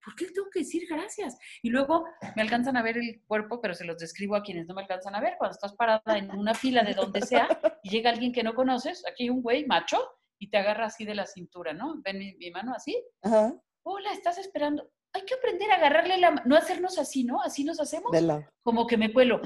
¿por 0.03 0.15
qué 0.15 0.25
tengo 0.27 0.49
que 0.49 0.59
decir 0.59 0.87
gracias? 0.89 1.37
Y 1.61 1.69
luego 1.69 2.05
me 2.35 2.41
alcanzan 2.41 2.77
a 2.77 2.83
ver 2.83 2.97
el 2.97 3.21
cuerpo, 3.25 3.61
pero 3.61 3.73
se 3.73 3.85
los 3.85 3.97
describo 3.97 4.35
a 4.35 4.43
quienes 4.43 4.67
no 4.67 4.73
me 4.73 4.81
alcanzan 4.81 5.15
a 5.15 5.21
ver. 5.21 5.35
Cuando 5.37 5.53
estás 5.53 5.73
parada 5.73 6.17
en 6.17 6.31
una 6.31 6.53
fila 6.53 6.83
de 6.83 6.93
donde 6.93 7.21
sea 7.21 7.47
y 7.83 7.89
llega 7.89 8.09
alguien 8.09 8.33
que 8.33 8.43
no 8.43 8.53
conoces, 8.53 9.03
aquí 9.07 9.23
hay 9.23 9.29
un 9.29 9.41
güey 9.41 9.65
macho 9.65 9.97
y 10.39 10.49
te 10.49 10.57
agarra 10.57 10.85
así 10.87 11.05
de 11.05 11.15
la 11.15 11.25
cintura, 11.25 11.73
¿no? 11.73 11.95
Ven 12.03 12.19
mi, 12.19 12.35
mi 12.35 12.51
mano 12.51 12.73
así. 12.75 13.01
Ajá. 13.21 13.53
Hola, 13.83 14.11
estás 14.11 14.37
esperando. 14.37 14.89
Hay 15.13 15.23
que 15.25 15.35
aprender 15.35 15.69
a 15.71 15.75
agarrarle 15.75 16.17
la 16.17 16.31
mano, 16.31 16.43
no 16.45 16.55
hacernos 16.55 16.97
así, 16.97 17.23
¿no? 17.23 17.41
Así 17.41 17.63
nos 17.63 17.79
hacemos. 17.79 18.11
De 18.11 18.21
lado. 18.21 18.45
Como 18.63 18.87
que 18.87 18.97
me 18.97 19.13
cuelo. 19.13 19.41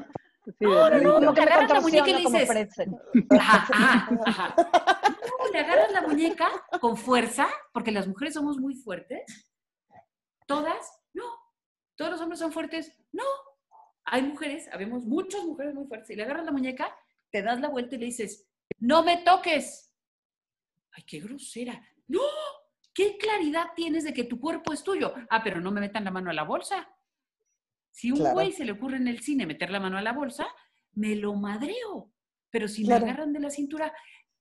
Sí, 0.46 0.54
No, 0.62 0.90
no, 0.90 1.00
no. 1.00 1.14
Como 1.16 1.34
que 1.34 1.42
agarras 1.42 1.70
la 1.70 1.82
muñeca 1.82 2.10
y 2.10 2.14
le 2.14 2.20
dices-. 2.20 2.50
Ajá, 3.32 3.68
ajá, 3.74 4.10
ajá. 4.26 4.56
No, 4.58 5.52
le 5.52 5.60
agarras 5.60 5.92
la 5.92 6.02
muñeca 6.02 6.50
con 6.80 6.96
fuerza, 6.96 7.48
porque 7.74 7.92
las 7.92 8.08
mujeres 8.08 8.34
somos 8.34 8.58
muy 8.58 8.76
fuertes. 8.76 9.24
¿Todas? 10.48 11.00
No. 11.14 11.26
¿Todos 11.96 12.12
los 12.12 12.22
hombres 12.22 12.40
son 12.40 12.52
fuertes? 12.52 12.98
No. 13.12 13.24
Hay 14.06 14.22
mujeres, 14.24 14.68
habemos 14.72 15.06
muchas 15.06 15.44
mujeres 15.44 15.74
muy 15.76 15.86
fuertes, 15.86 16.10
y 16.12 16.16
le 16.16 16.24
agarras 16.24 16.46
la 16.46 16.52
muñeca, 16.52 16.96
te 17.30 17.42
das 17.42 17.60
la 17.60 17.68
vuelta 17.68 17.96
y 17.96 18.00
le 18.00 18.06
dices, 18.06 18.48
no 18.80 19.04
me 19.04 19.18
toques. 19.18 19.94
Ay, 20.92 21.04
qué 21.04 21.20
grosera. 21.20 21.82
No, 22.08 22.22
¿qué 22.94 23.18
claridad 23.18 23.68
tienes 23.76 24.06
de 24.06 24.14
que 24.14 24.24
tu 24.24 24.40
cuerpo 24.40 24.72
es 24.72 24.82
tuyo? 24.84 25.14
Ah, 25.30 25.44
pero 25.44 25.60
no 25.60 25.72
me 25.72 25.82
metan 25.82 26.06
la 26.06 26.12
mano 26.12 26.30
a 26.30 26.34
la 26.34 26.44
bolsa. 26.44 26.90
Si 27.92 28.12
un 28.12 28.20
Claro. 28.20 28.36
güey 28.36 28.52
se 28.54 28.64
le 28.64 28.72
ocurre 28.72 28.96
en 28.98 29.08
el 29.10 29.20
cine 29.20 29.46
meter 29.46 29.70
la 29.72 29.80
mano 29.82 29.98
a 29.98 30.02
la 30.02 30.14
bolsa, 30.14 30.48
me 30.94 31.16
lo 31.16 31.34
madreo. 31.34 32.14
Pero 32.50 32.68
si 32.70 32.86
Claro. 32.86 33.06
me 33.06 33.12
agarran 33.12 33.34
de 33.34 33.42
la 33.42 33.50
cintura, 33.50 33.94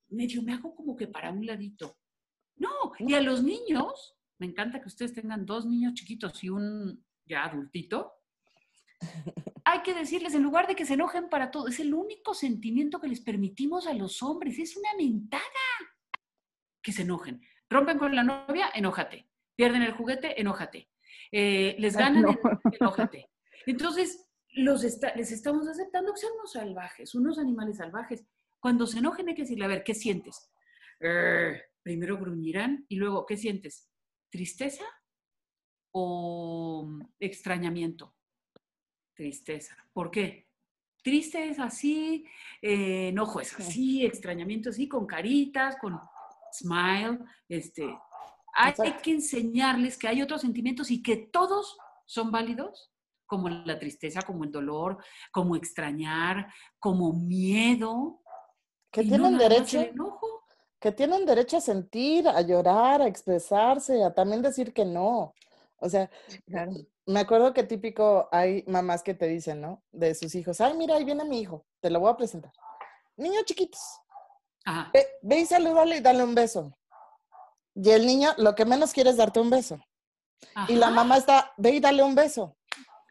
medio 0.09 0.43
me 0.43 0.53
hago 0.53 0.77
como 0.77 0.95
que 0.95 1.09
para 1.09 1.33
un 1.33 1.45
ladito. 1.45 1.99
No, 2.57 2.93
y 3.01 3.15
a 3.15 3.21
los 3.21 3.43
niños, 3.43 4.16
me 4.39 4.47
encanta 4.47 4.81
que 4.81 4.89
ustedes 4.89 5.13
tengan 5.15 5.47
dos 5.47 5.67
niños 5.67 5.95
chiquitos 5.95 6.43
y 6.45 6.49
un 6.51 7.05
ya 7.25 7.45
adultito. 7.45 8.13
Hay 9.65 9.83
que 9.83 9.95
decirles, 9.95 10.35
en 10.35 10.43
lugar 10.43 10.67
de 10.69 10.77
que 10.77 10.85
se 10.87 10.95
enojen 10.95 11.29
para 11.29 11.51
todo, 11.51 11.67
es 11.69 11.81
el 11.81 11.93
único 11.93 12.35
sentimiento 12.35 13.01
que 13.01 13.09
les 13.09 13.21
permitimos 13.21 13.87
a 13.87 13.95
los 13.95 14.23
hombres. 14.23 14.59
Es 14.59 14.77
una 14.77 14.91
mentada 14.97 15.43
que 16.83 16.93
se 16.93 17.03
enojen. 17.03 17.41
Rompen 17.69 17.99
con 17.99 18.15
la 18.15 18.23
novia, 18.23 18.71
enójate. 18.75 19.29
Pierden 19.57 19.83
el 19.83 19.93
juguete, 19.93 20.41
enójate. 20.41 20.89
Eh, 21.33 21.75
les 21.79 21.97
ganan, 21.97 22.23
no. 22.23 22.31
en- 22.31 22.39
enójate. 22.81 23.29
Entonces, 23.67 24.25
los 24.53 24.85
está- 24.85 25.15
les 25.17 25.33
estamos 25.33 25.67
aceptando 25.67 26.13
que 26.15 26.21
sean 26.21 26.33
unos 26.35 26.53
salvajes, 26.53 27.15
unos 27.17 27.39
animales 27.39 27.79
salvajes. 27.79 28.25
Cuando 28.61 28.87
se 28.87 28.99
enojen 29.01 29.29
hay 29.29 29.35
que 29.35 29.43
decirle, 29.43 29.65
a 29.65 29.69
ver, 29.69 29.83
¿qué 29.83 29.95
sientes? 29.95 30.49
"Err", 31.01 31.61
primero 31.83 32.17
gruñirán 32.19 32.87
y 32.89 32.97
luego, 32.97 33.27
¿qué 33.27 33.37
sientes? 33.37 33.89
¿Tristeza 34.37 34.85
o 35.93 36.87
extrañamiento? 37.19 38.15
Tristeza. 39.15 39.75
¿Por 39.95 40.11
qué? 40.11 40.51
Triste 41.03 41.49
es 41.49 41.59
así, 41.59 42.27
eh, 42.61 43.09
enojo 43.09 43.41
es 43.41 43.59
así, 43.59 44.05
extrañamiento 44.05 44.69
así, 44.69 44.89
con 44.89 45.07
caritas, 45.07 45.77
con 45.81 45.99
smile. 46.53 47.21
Este, 47.49 47.85
hay 48.53 48.73
Exacto. 48.73 49.01
que 49.03 49.13
enseñarles 49.13 49.97
que 49.97 50.09
hay 50.09 50.21
otros 50.21 50.43
sentimientos 50.43 50.91
y 50.91 51.03
que 51.03 51.17
todos 51.17 51.79
son 52.05 52.31
válidos, 52.31 52.93
como 53.25 53.49
la 53.49 53.79
tristeza, 53.79 54.21
como 54.21 54.45
el 54.45 54.53
dolor, 54.53 54.99
como 55.33 55.57
extrañar, 55.57 56.53
como 56.79 57.15
miedo. 57.15 58.21
Que 58.93 59.03
no 59.03 59.09
tienen 59.09 59.39
derecho, 59.39 59.81
enojo. 59.81 60.36
Que 60.87 60.93
tienen 60.93 61.27
derecho 61.27 61.57
a 61.57 61.61
sentir, 61.61 62.29
a 62.29 62.41
llorar, 62.43 63.03
a 63.03 63.09
expresarse, 63.09 64.05
a 64.05 64.15
también 64.15 64.41
decir 64.41 64.73
que 64.73 64.85
no. 64.85 65.35
O 65.79 65.89
sea, 65.89 66.09
Claro. 66.47 66.71
me 67.07 67.19
acuerdo 67.19 67.53
que 67.53 67.65
típico 67.65 68.29
hay 68.31 68.63
mamás 68.69 69.03
que 69.03 69.13
te 69.13 69.27
dicen, 69.27 69.61
¿no? 69.61 69.83
De 69.91 70.15
sus 70.15 70.33
hijos, 70.37 70.61
ay, 70.61 70.75
mira, 70.77 70.95
ahí 70.95 71.03
viene 71.03 71.25
mi 71.25 71.41
hijo, 71.41 71.65
te 71.81 71.91
lo 71.91 71.99
voy 71.99 72.11
a 72.13 72.17
presentar. 72.17 72.53
Niños 73.17 73.45
chiquitos, 73.47 73.81
Ajá. 74.65 74.91
ve, 74.95 75.05
ve 75.23 75.41
y 75.41 75.47
salúdale 75.47 75.97
y 75.97 76.01
dale 76.03 76.23
un 76.23 76.37
beso. 76.37 76.73
Y 77.75 77.91
el 77.91 78.07
niño 78.07 78.31
lo 78.37 78.55
que 78.55 78.65
menos 78.65 78.93
quiere 78.93 79.11
es 79.11 79.17
darte 79.17 79.41
un 79.41 79.51
beso. 79.51 79.81
Y 80.69 80.77
la 80.77 80.91
mamá 80.91 81.17
está, 81.17 81.53
ve 81.57 81.71
y 81.71 81.81
dale 81.81 82.05
un 82.05 82.15
beso. 82.15 82.55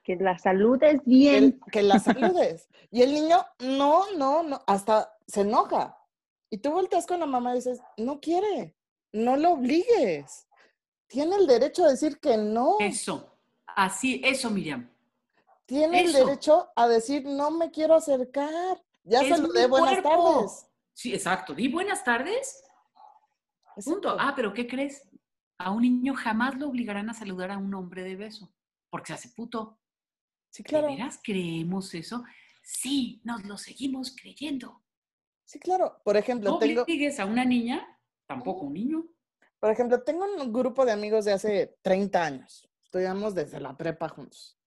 Que 0.06 0.16
la 0.16 0.38
salud 0.40 0.82
es 0.82 1.02
que, 1.02 1.10
bien. 1.10 1.44
el- 1.44 1.60
que 1.74 1.84
la 1.84 2.00
saludes. 2.00 2.70
Y 2.90 3.02
el 3.02 3.14
niño, 3.14 3.46
no, 3.60 4.10
no, 4.16 4.44
no, 4.44 4.62
hasta 4.66 5.12
se 5.28 5.42
enoja. 5.42 5.98
Y 6.56 6.58
tú 6.58 6.72
volteas 6.72 7.06
con 7.06 7.20
la 7.20 7.26
mamá 7.26 7.52
y 7.52 7.56
dices, 7.56 7.82
no 7.98 8.22
quiere, 8.22 8.78
no 9.12 9.36
lo 9.36 9.52
obligues. 9.52 10.48
Tiene 11.06 11.36
el 11.36 11.48
derecho 11.48 11.84
a 11.84 11.90
decir 11.90 12.18
que 12.18 12.38
no. 12.38 12.78
Eso, 12.80 13.30
así, 13.68 14.22
eso, 14.24 14.50
Miriam. 14.50 14.90
Tiene 15.66 16.00
el 16.00 16.14
derecho 16.14 16.70
a 16.74 16.88
decir, 16.88 17.26
no 17.26 17.52
me 17.52 17.72
quiero 17.72 17.96
acercar. 17.96 18.82
Ya 19.04 19.20
Es 19.20 19.28
saludé, 19.28 19.68
buenas 19.68 20.02
tardes. 20.02 20.66
Sí, 20.94 21.14
exacto. 21.14 21.54
Di 21.54 21.68
buenas 21.68 22.06
tardes. 22.06 22.64
Punto. 23.84 24.16
Ah, 24.18 24.32
pero 24.34 24.54
¿qué 24.54 24.66
crees? 24.66 25.06
A 25.58 25.72
un 25.72 25.82
niño 25.82 26.14
jamás 26.16 26.56
lo 26.56 26.70
obligarán 26.70 27.10
a 27.10 27.14
saludar 27.14 27.52
a 27.52 27.58
un 27.58 27.74
hombre 27.74 28.02
de 28.02 28.16
beso, 28.16 28.50
porque 28.90 29.08
se 29.08 29.14
hace 29.16 29.30
puto. 29.36 29.78
Sí, 30.52 30.64
¿De 30.64 30.70
claro. 30.70 30.88
veras 30.88 31.20
creemos 31.22 31.94
eso? 31.94 32.24
Sí, 32.64 33.20
nos 33.26 33.44
lo 33.44 33.58
seguimos 33.58 34.16
creyendo. 34.16 34.85
Sí, 35.46 35.60
claro. 35.60 36.02
Por 36.04 36.18
ejemplo, 36.18 36.52
No 36.52 36.60
tengo, 36.60 36.82
obligues 36.84 37.20
a 37.20 37.26
una 37.26 37.46
niña, 37.46 38.00
tampoco 38.26 38.66
un 38.66 38.74
niño. 38.74 39.06
por 39.60 39.72
ejemplo, 39.72 40.02
tengo 40.04 40.26
un 40.26 40.52
grupo 40.52 40.86
de 40.86 40.92
amigos 40.92 41.26
de 41.26 41.34
hace 41.34 41.78
30 41.82 42.24
años. 42.24 42.68
Estudiamos 42.84 43.34
desde 43.36 43.60
la 43.60 43.76
prepa 43.78 44.10
juntos. 44.10 44.58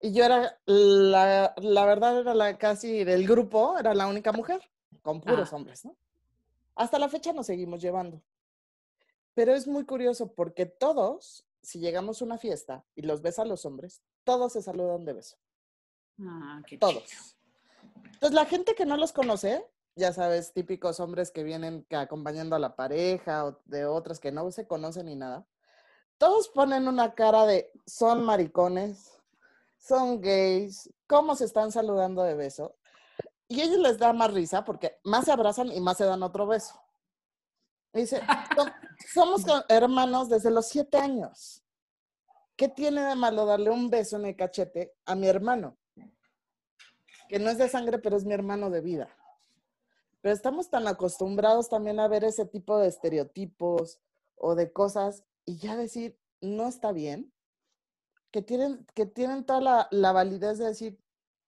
Y 0.00 0.12
yo 0.12 0.24
era, 0.24 0.58
la, 0.66 1.54
la 1.56 1.86
verdad, 1.86 2.20
era 2.20 2.34
la 2.34 2.58
casi 2.58 3.04
del 3.04 3.26
grupo, 3.26 3.78
era 3.78 3.94
la 3.94 4.06
única 4.06 4.32
mujer, 4.32 4.60
con 5.02 5.20
puros 5.20 5.52
Ah. 5.52 5.56
hombres, 5.56 5.84
¿no? 5.84 5.96
Hasta 6.76 6.98
la 6.98 7.08
fecha 7.08 7.32
nos 7.32 7.46
seguimos 7.46 7.80
llevando. 7.80 8.20
Pero 9.34 9.54
es 9.54 9.66
muy 9.66 9.84
curioso 9.84 10.32
porque 10.34 10.66
todos, 10.66 11.46
si 11.62 11.78
llegamos 11.80 12.20
a 12.20 12.24
una 12.26 12.38
fiesta 12.38 12.84
y 12.94 13.02
los 13.02 13.22
ves 13.22 13.38
a 13.38 13.44
los 13.44 13.64
hombres, 13.64 14.02
todos 14.24 14.52
se 14.52 14.62
saludan 14.62 15.04
de 15.04 15.12
beso. 15.14 15.36
Ah, 16.20 16.62
qué 16.66 16.78
Todos. 16.78 17.36
Entonces, 18.04 18.32
la 18.34 18.46
gente 18.46 18.74
que 18.74 18.86
no 18.86 18.96
los 18.96 19.12
conoce, 19.12 19.66
ya 19.96 20.12
sabes, 20.12 20.52
típicos 20.52 21.00
hombres 21.00 21.30
que 21.30 21.42
vienen 21.44 21.86
acompañando 21.90 22.56
a 22.56 22.58
la 22.58 22.74
pareja 22.76 23.44
o 23.46 23.60
de 23.66 23.86
otras 23.86 24.18
que 24.20 24.32
no 24.32 24.50
se 24.50 24.66
conocen 24.66 25.06
ni 25.06 25.16
nada, 25.16 25.46
todos 26.18 26.48
ponen 26.48 26.88
una 26.88 27.14
cara 27.14 27.44
de 27.46 27.70
son 27.86 28.24
maricones, 28.24 29.18
son 29.78 30.20
gays, 30.20 30.90
cómo 31.06 31.36
se 31.36 31.44
están 31.44 31.70
saludando 31.72 32.22
de 32.22 32.34
beso. 32.34 32.76
Y 33.48 33.60
ellos 33.60 33.78
les 33.78 33.98
da 33.98 34.12
más 34.12 34.32
risa 34.32 34.64
porque 34.64 34.98
más 35.04 35.26
se 35.26 35.32
abrazan 35.32 35.70
y 35.70 35.80
más 35.80 35.98
se 35.98 36.04
dan 36.04 36.22
otro 36.22 36.46
beso. 36.46 36.80
Y 37.92 38.00
dice, 38.00 38.22
"Som- 38.56 38.72
somos 39.12 39.42
hermanos 39.68 40.28
desde 40.28 40.50
los 40.50 40.66
siete 40.66 40.96
años. 40.96 41.62
¿Qué 42.56 42.68
tiene 42.68 43.02
de 43.02 43.14
malo 43.16 43.44
darle 43.46 43.70
un 43.70 43.90
beso 43.90 44.16
en 44.16 44.26
el 44.26 44.36
cachete 44.36 44.94
a 45.04 45.14
mi 45.14 45.26
hermano? 45.28 45.76
Que 47.34 47.40
no 47.40 47.50
es 47.50 47.58
de 47.58 47.68
sangre, 47.68 47.98
pero 47.98 48.16
es 48.16 48.24
mi 48.24 48.32
hermano 48.32 48.70
de 48.70 48.80
vida. 48.80 49.08
Pero 50.20 50.32
estamos 50.32 50.70
tan 50.70 50.86
acostumbrados 50.86 51.68
también 51.68 51.98
a 51.98 52.06
ver 52.06 52.22
ese 52.22 52.46
tipo 52.46 52.78
de 52.78 52.86
estereotipos 52.86 53.98
o 54.36 54.54
de 54.54 54.72
cosas 54.72 55.24
y 55.44 55.56
ya 55.56 55.74
decir, 55.74 56.16
no 56.40 56.68
está 56.68 56.92
bien, 56.92 57.32
que 58.30 58.40
tienen, 58.40 58.86
que 58.94 59.06
tienen 59.06 59.44
toda 59.44 59.60
la, 59.60 59.88
la 59.90 60.12
validez 60.12 60.58
de 60.58 60.66
decir, 60.66 61.00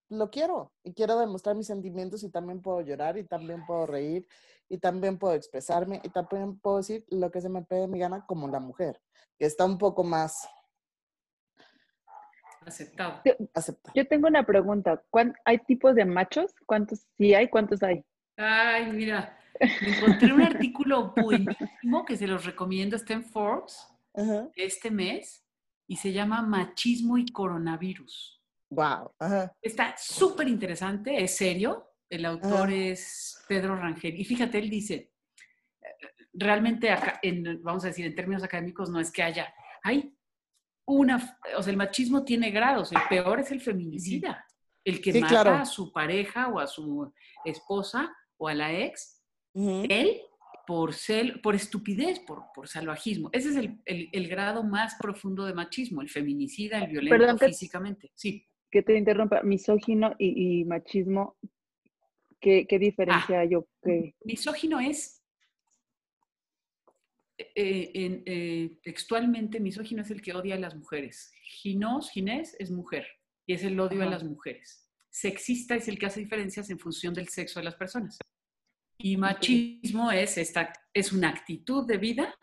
lo 0.09 0.29
quiero 0.33 0.73
y 0.83 0.93
quiero 0.93 1.21
demostrar 1.21 1.55
mis 1.55 1.69
sentimientos 1.69 2.25
y 2.25 2.31
también 2.31 2.63
puedo 2.63 2.81
llorar 2.81 3.17
y 3.17 3.23
también 3.23 3.65
puedo 3.65 3.87
reír 3.87 4.27
y 4.69 4.79
también 4.79 5.21
puedo 5.21 5.35
expresarme 5.35 6.01
y 6.03 6.09
también 6.09 6.59
puedo 6.59 6.79
decir 6.79 7.07
lo 7.11 7.31
que 7.31 7.41
se 7.41 7.49
me 7.49 7.63
pegue 7.63 7.87
mi 7.87 8.01
gana 8.01 8.27
como 8.27 8.49
la 8.49 8.59
mujer, 8.59 9.01
que 9.39 9.47
está 9.47 9.65
un 9.65 9.79
poco 9.79 10.03
más 10.03 10.49
Aceptado. 12.67 13.23
aceptada. 13.55 13.93
Yo 13.95 14.07
tengo 14.07 14.27
una 14.27 14.45
pregunta. 14.45 15.03
¿Cuán- 15.11 15.35
¿Hay 15.45 15.59
tipos 15.59 15.95
de 15.95 16.05
machos? 16.05 16.53
¿Cuántos 16.67 17.07
sí 17.17 17.33
hay? 17.33 17.49
¿Cuántos 17.49 17.83
hay? 17.83 18.05
Ay, 18.37 18.91
mira, 18.93 19.39
encontré 19.59 20.33
un 20.33 20.43
artículo 20.43 21.15
buenísimo 21.17 22.05
que 22.05 22.17
se 22.17 22.27
los 22.27 22.45
recomiendo, 22.45 22.97
está 22.97 23.15
en 23.15 23.25
Forbes 23.25 23.87
Ajá. 24.15 24.49
este 24.57 24.91
mes 24.91 25.47
y 25.87 25.97
se 25.97 26.13
llama 26.13 26.43
Machismo 26.43 27.17
y 27.19 27.27
Coronavirus. 27.27 28.43
Wow. 28.71 29.13
Ajá. 29.21 29.53
Está 29.63 29.95
súper 29.97 30.49
interesante, 30.49 31.23
es 31.23 31.37
serio. 31.37 31.93
El 32.11 32.25
autor 32.25 32.69
Ajá. 32.69 32.75
es 32.75 33.43
Pedro 33.49 33.77
Rangel. 33.77 34.19
Y 34.21 34.25
fíjate, 34.25 34.59
él 34.59 34.69
dice, 34.71 35.13
eh, 35.83 35.87
realmente, 36.35 36.91
acá, 36.91 37.19
en, 37.23 37.63
vamos 37.63 37.85
a 37.85 37.89
decir, 37.89 38.07
en 38.07 38.15
términos 38.15 38.43
académicos, 38.43 38.91
no 38.91 38.99
es 39.01 39.11
que 39.13 39.23
haya, 39.23 39.53
hay 39.83 40.16
una, 40.87 41.39
o 41.57 41.63
sea, 41.63 41.71
el 41.71 41.77
machismo 41.77 42.25
tiene 42.25 42.51
grados. 42.51 42.93
El 42.93 43.01
peor 43.09 43.41
es 43.41 43.51
el 43.51 43.61
feminicida, 43.61 44.45
el 44.85 45.01
que 45.01 45.13
Sí, 45.13 45.21
mata 45.21 45.43
claro. 45.43 45.51
a 45.55 45.65
su 45.67 45.93
pareja 45.93 46.49
o 46.49 46.59
a 46.61 46.67
su 46.67 47.13
esposa 47.45 48.15
o 48.39 48.49
a 48.49 48.55
la 48.55 48.73
ex, 48.73 49.23
él 49.55 50.21
por, 50.67 50.93
cel- 50.93 51.41
por 51.43 51.55
estupidez, 51.55 52.21
por, 52.21 52.45
por 52.55 52.69
salvajismo. 52.69 53.31
Ese 53.33 53.51
es 53.51 53.57
el, 53.57 53.81
el- 53.85 54.09
el 54.13 54.29
grado 54.29 54.63
más 54.65 54.95
profundo 55.01 55.45
de 55.45 55.55
machismo, 55.55 56.03
el 56.03 56.09
feminicida, 56.09 56.79
el 56.79 56.91
violento 56.91 57.19
Perdón 57.19 57.39
físicamente. 57.39 58.11
Sí. 58.15 58.47
Que 58.71 58.83
te 58.83 58.97
interrumpa. 58.97 59.43
Misógino 59.43 60.15
y, 60.19 60.61
y 60.61 60.65
machismo. 60.65 61.37
¿Qué, 62.41 62.67
qué 62.69 62.79
diferencia 62.79 63.39
Ah. 63.39 63.41
hay? 63.43 63.55
o 63.55 63.67
qué? 63.83 64.15
Misógino 64.25 64.79
es, 64.81 65.16
eh, 67.39 67.91
en- 67.95 68.23
eh, 68.27 68.79
textualmente, 68.83 69.61
misógino 69.61 70.03
es 70.03 70.11
el 70.11 70.23
que 70.23 70.33
odia 70.35 70.55
a 70.55 70.59
las 70.59 70.75
mujeres. 70.75 71.33
Ginos, 71.43 72.11
ginés 72.11 72.57
es 72.59 72.71
mujer 72.71 73.07
y 73.47 73.55
es 73.55 73.63
el 73.65 73.79
odio 73.79 74.03
a 74.03 74.07
las 74.07 74.25
mujeres. 74.25 74.89
Sexista 75.11 75.75
es 75.77 75.89
el 75.89 75.99
que 75.99 76.07
hace 76.07 76.21
diferencias 76.21 76.69
en 76.71 76.79
función 76.79 77.15
del 77.15 77.29
sexo 77.29 77.61
de 77.61 77.65
las 77.65 77.77
personas. 77.77 78.19
Y 78.99 79.17
machismo 79.17 80.11
es, 80.13 80.39
esta, 80.39 80.73
es 80.95 81.13
una 81.13 81.29
actitud 81.29 81.87
de 81.87 81.99
vida 81.99 82.35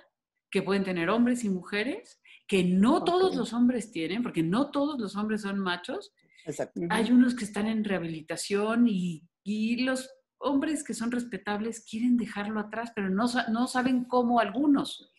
que 0.52 0.61
pueden 0.61 0.84
tener 0.84 1.10
hombres 1.10 1.44
y 1.44 1.49
mujeres, 1.49 2.22
que 2.48 2.64
no 2.64 3.03
todos 3.03 3.36
los 3.36 3.53
hombres 3.53 3.91
tienen, 3.91 4.22
porque 4.22 4.44
no 4.44 4.70
todos 4.70 4.99
los 4.99 5.15
hombres 5.15 5.41
son 5.41 5.57
machos, 5.60 6.14
Exacto. 6.45 6.82
hay 6.90 7.11
unos 7.11 7.36
que 7.36 7.45
están 7.45 7.68
en 7.68 7.84
rehabilitación 7.84 8.88
y, 8.88 9.24
y 9.44 9.78
los 9.84 10.10
hombres 10.44 10.84
que 10.84 10.94
son 10.94 11.11
respetables 11.11 11.86
quieren 11.90 12.18
dejarlo 12.18 12.60
atrás, 12.60 12.91
pero 12.95 13.10
no, 13.10 13.26
no 13.52 13.68
saben 13.68 14.06
cómo 14.06 14.40
algunos. 14.40 15.11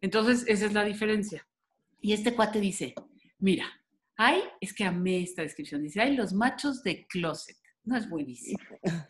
Entonces, 0.00 0.44
esa 0.48 0.66
es 0.66 0.72
la 0.72 0.84
diferencia. 0.84 1.46
Y 2.00 2.12
este 2.12 2.34
cuate 2.34 2.60
dice, 2.60 2.94
mira, 3.38 3.66
hay, 4.16 4.42
es 4.60 4.72
que 4.74 4.84
amé 4.84 5.22
esta 5.22 5.42
descripción, 5.42 5.82
dice, 5.82 6.00
hay 6.00 6.16
los 6.16 6.32
machos 6.32 6.82
de 6.82 7.06
closet. 7.06 7.56
No 7.84 7.96
es 7.96 8.08
buenísimo. 8.08 8.58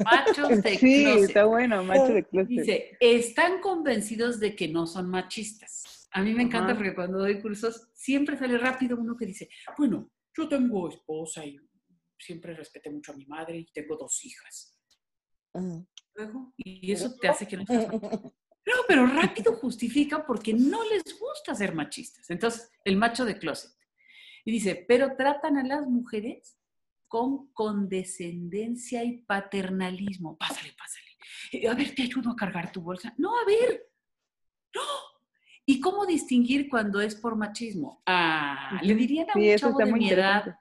Machos 0.05 0.63
de 0.63 0.77
Sí, 0.79 1.03
closet. 1.05 1.29
está 1.29 1.45
bueno, 1.45 1.85
macho 1.85 2.15
de 2.15 2.25
closet. 2.25 2.49
Dice, 2.49 2.97
están 3.01 3.61
convencidos 3.61 4.41
de 4.41 4.57
que 4.57 4.69
no 4.69 4.87
son 4.87 5.11
machistas. 5.11 6.09
A 6.13 6.23
mí 6.23 6.35
me 6.35 6.43
encanta 6.43 6.73
Ajá. 6.73 6.77
porque 6.77 6.95
cuando 6.95 7.19
doy 7.19 7.41
cursos 7.41 7.89
siempre 7.95 8.37
sale 8.39 8.57
rápido 8.59 8.97
uno 8.99 9.17
que 9.17 9.27
dice, 9.27 9.49
bueno, 9.77 10.11
yo 10.37 10.49
tengo 10.49 10.89
esposa 10.89 11.45
y 11.45 11.59
siempre 12.19 12.55
respeté 12.55 12.91
mucho 12.91 13.13
a 13.13 13.17
mi 13.17 13.27
madre 13.27 13.59
y 13.59 13.67
tengo 13.73 13.97
dos 13.97 14.25
hijas. 14.25 14.79
Luego, 16.15 16.53
y 16.57 16.93
eso 16.93 17.15
te 17.21 17.29
hace 17.29 17.47
que 17.47 17.57
no 17.57 17.67
seas 17.67 17.89
machista. 17.93 18.33
No, 18.65 18.75
pero 18.87 19.07
rápido 19.09 19.55
justifica 19.57 20.25
porque 20.25 20.55
no 20.55 20.85
les 20.85 21.03
gusta 21.19 21.53
ser 21.53 21.75
machistas. 21.75 22.31
Entonces, 22.31 22.71
el 22.85 22.97
macho 22.97 23.25
de 23.25 23.37
closet. 23.37 23.73
Y 24.45 24.53
dice, 24.53 24.85
pero 24.87 25.17
tratan 25.17 25.57
a 25.57 25.65
las 25.65 25.89
mujeres 25.89 26.57
con 27.09 27.49
condescendencia 27.53 29.03
y 29.03 29.19
paternalismo. 29.19 30.39
Pásale, 30.39 30.73
pásale. 30.75 31.07
Eh, 31.51 31.69
A 31.69 31.75
ver, 31.75 31.93
te 31.93 32.03
ayudo 32.03 32.31
a 32.31 32.37
cargar 32.37 32.71
tu 32.71 32.81
bolsa. 32.83 33.13
No, 33.19 33.37
a 33.37 33.45
ver. 33.45 33.91
No. 34.77 34.81
¿Y 35.67 35.81
cómo 35.81 36.07
distinguir 36.07 36.69
cuando 36.69 37.01
es 37.01 37.17
por 37.17 37.35
machismo? 37.35 38.01
Ah, 38.07 38.81
le 38.83 38.95
dirían 38.95 39.29
a 39.29 39.33
Sí, 39.33 39.41
un 39.41 39.45
eso 39.47 39.67
chavo 39.67 39.79
de 39.79 39.93
mi 39.93 40.09
edad, 40.09 40.57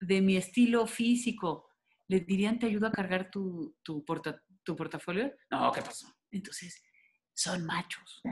de 0.00 0.20
mi 0.20 0.36
estilo 0.36 0.86
físico, 0.88 1.70
¿le 2.08 2.20
dirían 2.20 2.58
te 2.58 2.66
ayudo 2.66 2.86
a 2.86 2.92
cargar 2.92 3.30
tu, 3.30 3.76
tu, 3.82 4.04
porta- 4.04 4.42
tu 4.62 4.74
portafolio? 4.76 5.32
No, 5.50 5.70
¿qué 5.72 5.82
pasó? 5.82 6.06
Entonces, 6.30 6.82
son 7.32 7.64
machos. 7.64 8.22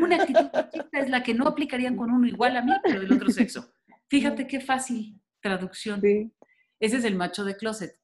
Una 0.00 0.16
actitud 0.16 0.50
machista 0.52 0.98
es 1.00 1.08
la 1.08 1.22
que 1.22 1.34
no 1.34 1.46
aplicarían 1.46 1.96
con 1.96 2.10
uno 2.10 2.26
igual 2.26 2.56
a 2.56 2.62
mí, 2.62 2.72
pero 2.82 3.00
del 3.00 3.12
otro 3.12 3.30
sexo. 3.30 3.72
Fíjate 4.08 4.46
qué 4.46 4.60
fácil 4.60 5.20
traducción. 5.40 6.00
Sí. 6.00 6.30
Ese 6.80 6.96
es 6.98 7.04
el 7.04 7.14
macho 7.16 7.44
de 7.44 7.56
closet. 7.56 7.98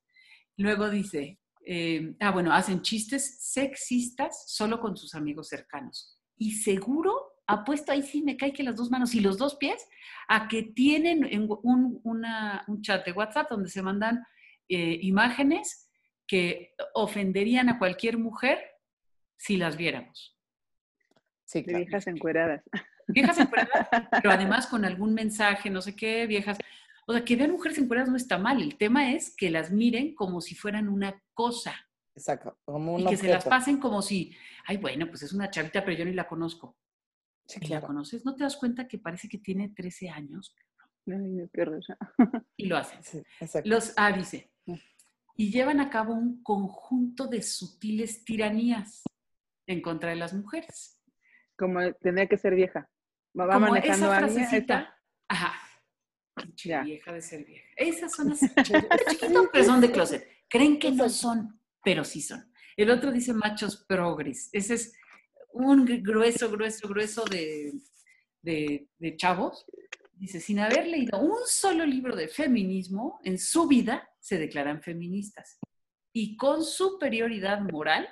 Luego 0.56 0.88
dice, 0.88 1.40
eh, 1.66 2.14
ah, 2.20 2.30
bueno, 2.30 2.52
hacen 2.52 2.82
chistes 2.82 3.38
sexistas 3.52 4.44
solo 4.46 4.80
con 4.80 4.96
sus 4.96 5.14
amigos 5.14 5.48
cercanos. 5.48 6.18
Y 6.36 6.52
seguro, 6.52 7.32
apuesto 7.46 7.92
ahí 7.92 8.02
sí 8.02 8.22
me 8.22 8.36
cae 8.36 8.52
que 8.52 8.62
las 8.62 8.76
dos 8.76 8.90
manos 8.90 9.14
y 9.14 9.20
los 9.20 9.36
dos 9.38 9.56
pies, 9.56 9.86
a 10.28 10.48
que 10.48 10.62
tienen 10.62 11.24
en 11.24 11.46
un, 11.62 12.00
una- 12.04 12.64
un 12.68 12.82
chat 12.82 13.04
de 13.04 13.12
WhatsApp 13.12 13.50
donde 13.50 13.68
se 13.68 13.82
mandan 13.82 14.24
eh, 14.68 14.98
imágenes 15.02 15.90
que 16.26 16.74
ofenderían 16.94 17.68
a 17.68 17.78
cualquier 17.78 18.18
mujer 18.18 18.58
si 19.36 19.56
las 19.56 19.76
viéramos. 19.76 20.36
Sí, 21.44 21.60
De 21.60 21.64
claro. 21.64 21.78
viejas 21.84 22.06
encueradas. 22.06 22.62
Viejas 23.06 23.38
encueradas, 23.38 23.88
pero 24.22 24.30
además 24.30 24.66
con 24.66 24.84
algún 24.84 25.12
mensaje, 25.12 25.68
no 25.68 25.82
sé 25.82 25.94
qué, 25.94 26.26
viejas. 26.26 26.58
O 27.06 27.12
sea, 27.12 27.24
que 27.24 27.36
vean 27.36 27.50
mujeres 27.52 27.76
encueradas 27.78 28.08
no 28.08 28.16
está 28.16 28.38
mal. 28.38 28.62
El 28.62 28.76
tema 28.76 29.12
es 29.12 29.34
que 29.36 29.50
las 29.50 29.70
miren 29.70 30.14
como 30.14 30.40
si 30.40 30.54
fueran 30.54 30.88
una 30.88 31.22
cosa. 31.34 31.74
Exacto, 32.14 32.58
como 32.64 32.94
un 32.94 33.00
y 33.02 33.06
que 33.06 33.16
se 33.16 33.28
las 33.28 33.44
pasen 33.44 33.78
como 33.78 34.00
si, 34.00 34.34
ay, 34.66 34.76
bueno, 34.76 35.06
pues 35.08 35.22
es 35.22 35.32
una 35.32 35.50
chavita, 35.50 35.84
pero 35.84 35.98
yo 35.98 36.04
ni 36.04 36.14
la 36.14 36.26
conozco. 36.26 36.76
Sí, 37.46 37.58
¿Y 37.60 37.66
la 37.66 37.82
conoces? 37.82 38.24
¿No 38.24 38.34
te 38.34 38.44
das 38.44 38.56
cuenta 38.56 38.88
que 38.88 38.98
parece 38.98 39.28
que 39.28 39.38
tiene 39.38 39.68
13 39.68 40.08
años? 40.08 40.54
Ay, 41.06 41.28
no, 41.32 41.48
qué 41.52 41.62
horror. 41.62 41.82
Y 42.56 42.66
lo 42.66 42.78
hacen. 42.78 43.02
Sí, 43.02 43.22
exacto. 43.40 43.68
Los, 43.68 43.92
ah, 43.96 44.12
dice. 44.12 44.50
Y 45.36 45.50
llevan 45.50 45.80
a 45.80 45.90
cabo 45.90 46.14
un 46.14 46.42
conjunto 46.42 47.26
de 47.26 47.42
sutiles 47.42 48.24
tiranías 48.24 49.02
en 49.66 49.82
contra 49.82 50.10
de 50.10 50.16
las 50.16 50.32
mujeres. 50.32 51.00
Como 51.56 51.92
tendría 51.94 52.28
que 52.28 52.36
ser 52.36 52.54
vieja. 52.54 52.88
Va, 53.38 53.46
Como 53.52 53.68
manejando 53.68 54.06
esa 54.06 54.16
a 54.16 54.18
frasecita. 54.20 55.00
Ajá. 55.28 55.54
Pinche 56.36 56.68
Ya. 56.68 56.82
vieja 56.82 57.12
de 57.12 57.20
ser 57.22 57.44
vieja. 57.44 57.66
Esas 57.76 58.12
son 58.12 58.28
las 58.30 58.40
chiquitos, 58.62 59.48
pero 59.52 59.64
son 59.64 59.80
de 59.80 59.90
closet. 59.90 60.28
Creen 60.48 60.78
que 60.78 60.90
no 60.92 61.08
son, 61.08 61.60
pero 61.82 62.04
sí 62.04 62.20
son. 62.20 62.52
El 62.76 62.90
otro 62.90 63.10
dice 63.12 63.32
machos 63.32 63.84
progres. 63.88 64.50
Ese 64.52 64.74
es 64.74 64.92
un 65.52 65.84
grueso, 66.02 66.50
grueso, 66.50 66.88
grueso 66.88 67.24
de, 67.24 67.72
de, 68.42 68.88
de 68.98 69.16
chavos. 69.16 69.64
Dice, 70.24 70.40
sin 70.40 70.58
haber 70.58 70.86
leído 70.86 71.20
un 71.20 71.36
solo 71.44 71.84
libro 71.84 72.16
de 72.16 72.28
feminismo 72.28 73.20
en 73.24 73.38
su 73.38 73.68
vida, 73.68 74.08
se 74.18 74.38
declaran 74.38 74.80
feministas. 74.80 75.58
Y 76.14 76.38
con 76.38 76.64
superioridad 76.64 77.60
moral, 77.60 78.08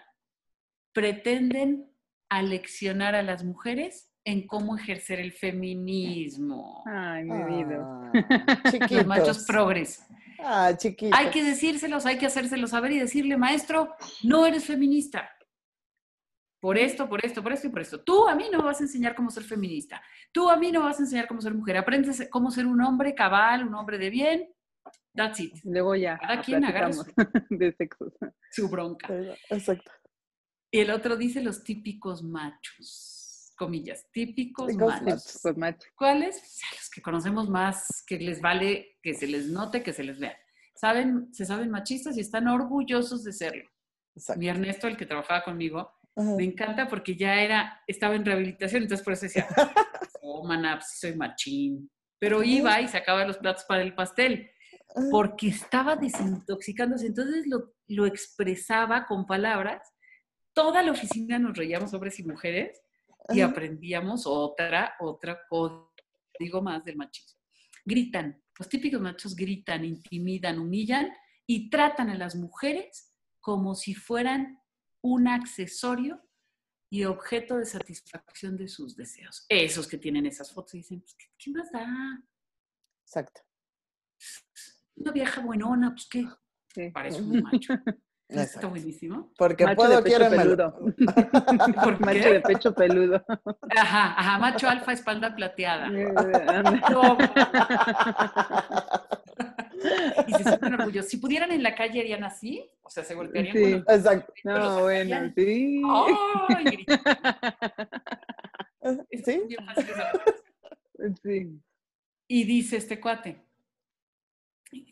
pretenden 0.93 1.91
aleccionar 2.29 3.15
a 3.15 3.23
las 3.23 3.45
mujeres 3.45 4.13
en 4.27 4.47
cómo 4.47 4.77
ejercer 4.77 5.21
el 5.21 5.33
feminismo. 5.33 6.85
Ay, 6.85 7.25
mi 7.25 7.45
vida. 7.45 8.13
Ah, 8.15 8.89
Los 8.91 9.07
machos 9.07 9.45
progres. 9.47 10.05
Ah, 10.39 10.77
chiquitos. 10.77 11.19
Hay 11.19 11.31
que 11.31 11.43
decírselos, 11.43 12.05
hay 12.05 12.19
que 12.19 12.27
hacérselos 12.27 12.73
saber 12.73 12.93
y 12.93 12.99
decirle, 12.99 13.39
maestro, 13.39 13.95
no 14.23 14.45
eres 14.45 14.67
feminista. 14.67 15.31
Por 16.63 16.79
esto, 16.79 17.09
por 17.09 17.27
esto, 17.27 17.43
por 17.43 17.53
esto 17.53 17.67
y 17.67 17.71
por 17.71 17.81
esto. 17.83 18.05
Tú 18.05 18.29
a 18.29 18.37
mí 18.37 18.45
no 18.53 18.59
me 18.59 18.65
vas 18.67 18.79
a 18.79 18.85
enseñar 18.85 19.17
cómo 19.17 19.31
ser 19.33 19.43
feminista. 19.43 20.01
Tú 20.31 20.49
a 20.49 20.57
mí 20.57 20.71
no 20.71 20.79
me 20.79 20.87
vas 20.87 21.01
a 21.01 21.03
enseñar 21.03 21.27
cómo 21.27 21.41
ser 21.41 21.55
mujer. 21.55 21.77
Aprendes 21.77 22.29
cómo 22.31 22.53
ser 22.53 22.67
un 22.67 22.81
hombre 22.81 23.17
cabal, 23.17 23.67
un 23.67 23.75
hombre 23.75 23.99
de 23.99 24.11
bien. 24.11 24.49
That's 25.13 25.41
it. 25.41 25.55
Luego 25.65 25.97
ya. 25.97 26.17
Cada 26.19 26.41
quien 26.41 26.65
agarra 26.65 26.91
de 27.51 27.73
sexos. 27.73 28.13
Su 28.53 28.69
bronca. 28.69 29.09
Exacto. 29.51 29.91
Y 30.71 30.79
el 30.79 30.93
otro 30.93 31.17
dice 31.17 31.43
los 31.43 31.65
típicos 31.65 32.23
machos. 32.23 33.53
Comillas, 33.59 34.07
típicos 34.13 34.69
Típicos 34.69 34.89
machos. 34.93 35.05
machos. 35.05 35.39
Pues 35.43 35.57
macho. 35.57 35.89
¿Cuáles? 35.97 36.37
O 36.37 36.47
sea, 36.47 36.69
los 36.79 36.91
que 36.91 37.03
conocemos 37.03 37.51
más, 37.51 38.05
que 38.07 38.21
les 38.21 38.41
vale 38.41 38.99
que 39.03 39.15
se 39.15 39.27
les 39.27 39.49
note, 39.49 39.83
que 39.83 39.93
se 39.93 40.05
les 40.05 40.21
vea. 40.21 40.37
Saben, 40.77 41.35
se 41.35 41.45
saben 41.45 41.71
machistas 41.73 42.17
y 42.17 42.21
están 42.21 42.47
orgullosos 42.47 43.25
de 43.25 43.33
serlo. 43.33 43.69
exacto. 44.15 44.39
Mi 44.39 44.49
Ernesto, 44.49 44.87
el 44.87 44.97
que 44.97 45.07
trabajaba 45.07 45.43
conmigo, 45.43 45.93
Ajá. 46.15 46.37
me 46.37 46.45
encanta 46.45 46.89
porque 46.89 47.17
ya 47.17 47.41
era, 47.41 47.81
estaba 47.87 48.15
en 48.15 48.25
rehabilitación, 48.25 48.83
entonces 48.83 49.05
por 49.05 49.15
eso 49.15 49.23
decía, 49.23 49.47
oh, 50.23 50.47
maná, 50.47 50.77
pues 50.77 50.99
soy 50.99 51.15
machín. 51.15 51.91
Pero 52.19 52.43
iba 52.43 52.81
y 52.81 52.89
sacaba 52.89 53.27
los 53.27 53.39
platos 53.39 53.65
para 53.65 53.83
el 53.83 53.95
pastel, 53.95 54.51
porque 55.11 55.49
estaba 55.49 55.97
desintoxicándose, 55.97 57.07
entonces 57.07 57.47
lo, 57.47 57.75
lo 57.89 58.07
expresaba 58.07 59.07
con 59.07 59.27
palabras. 59.27 59.83
Toda 60.53 60.83
la 60.83 60.93
oficina 60.93 61.39
nos 61.39 61.57
reíamos 61.57 61.93
hombres 61.95 62.19
y 62.19 62.25
mujeres 62.25 62.81
y 63.31 63.41
aprendíamos 63.41 64.27
otra, 64.27 64.95
otra 65.01 65.41
código 65.49 66.63
más 66.63 66.85
del 66.85 66.97
machismo. 66.97 67.41
Gritan, 67.85 68.41
los 68.59 68.69
típicos 68.69 69.01
machos 69.01 69.35
gritan, 69.35 69.85
intimidan, 69.85 70.59
humillan 70.59 71.13
y 71.47 71.71
tratan 71.71 72.11
a 72.11 72.15
las 72.15 72.37
mujeres 72.37 73.13
como 73.41 73.75
si 73.75 73.95
fueran 73.95 74.62
un 75.03 75.29
accesorio 75.29 76.23
y 76.91 77.05
objeto 77.05 77.57
de 77.57 77.65
satisfacción 77.67 78.57
de 78.57 78.69
sus 78.69 78.97
deseos. 78.97 79.47
Esos 79.49 79.87
que 79.87 79.99
tienen 79.99 80.27
esas 80.27 80.53
fotos 80.53 80.75
y 80.75 80.79
dicen, 80.79 81.01
pues, 81.01 81.15
¿qué, 81.15 81.27
qué 81.39 81.51
más 81.51 81.71
da? 81.73 81.87
Exacto. 83.07 83.41
Una 84.97 85.11
vieja 85.13 85.41
buenona, 85.41 85.91
pues 85.91 86.07
qué, 86.09 86.27
Sí. 86.75 86.91
parece 86.91 87.21
un 87.21 87.43
macho. 87.43 87.75
Está 88.29 88.67
buenísimo. 88.67 89.31
Porque 89.37 89.65
Macho 89.65 89.77
puedo, 89.77 89.97
de 89.97 90.03
pecho 90.03 90.31
peludo. 90.31 90.75
¿Por 91.85 92.01
Macho 92.01 92.33
de 92.33 92.41
pecho 92.41 92.75
peludo. 92.75 93.23
Ajá, 93.77 94.15
ajá, 94.19 94.39
macho 94.39 94.69
alfa, 94.71 94.93
espalda 94.93 95.35
plateada. 95.35 95.89
No. 96.91 97.19
y 100.27 100.33
se 100.33 100.45
sienten 100.45 100.75
orgullosos. 100.75 101.11
Si 101.11 101.17
pudieran 101.19 101.51
en 101.53 101.63
la 101.63 101.75
calle 101.75 102.01
harían 102.01 102.25
así, 102.25 102.71
sea, 102.93 103.05
se 103.05 103.15
golpearían 103.15 103.55
Sí. 103.57 103.63
con 103.63 103.71
los 103.73 103.89
Exacto. 103.89 104.33
los 104.45 104.45
No, 104.45 104.81
bueno, 104.83 105.11
sacarían. 105.11 105.35
sí. 105.35 105.83
Es 108.81 109.25
¿Sí? 109.25 109.41
Sí. 111.23 111.61
Y 112.29 112.45
dice 112.45 112.77
este 112.77 113.01
cuate, 113.01 113.43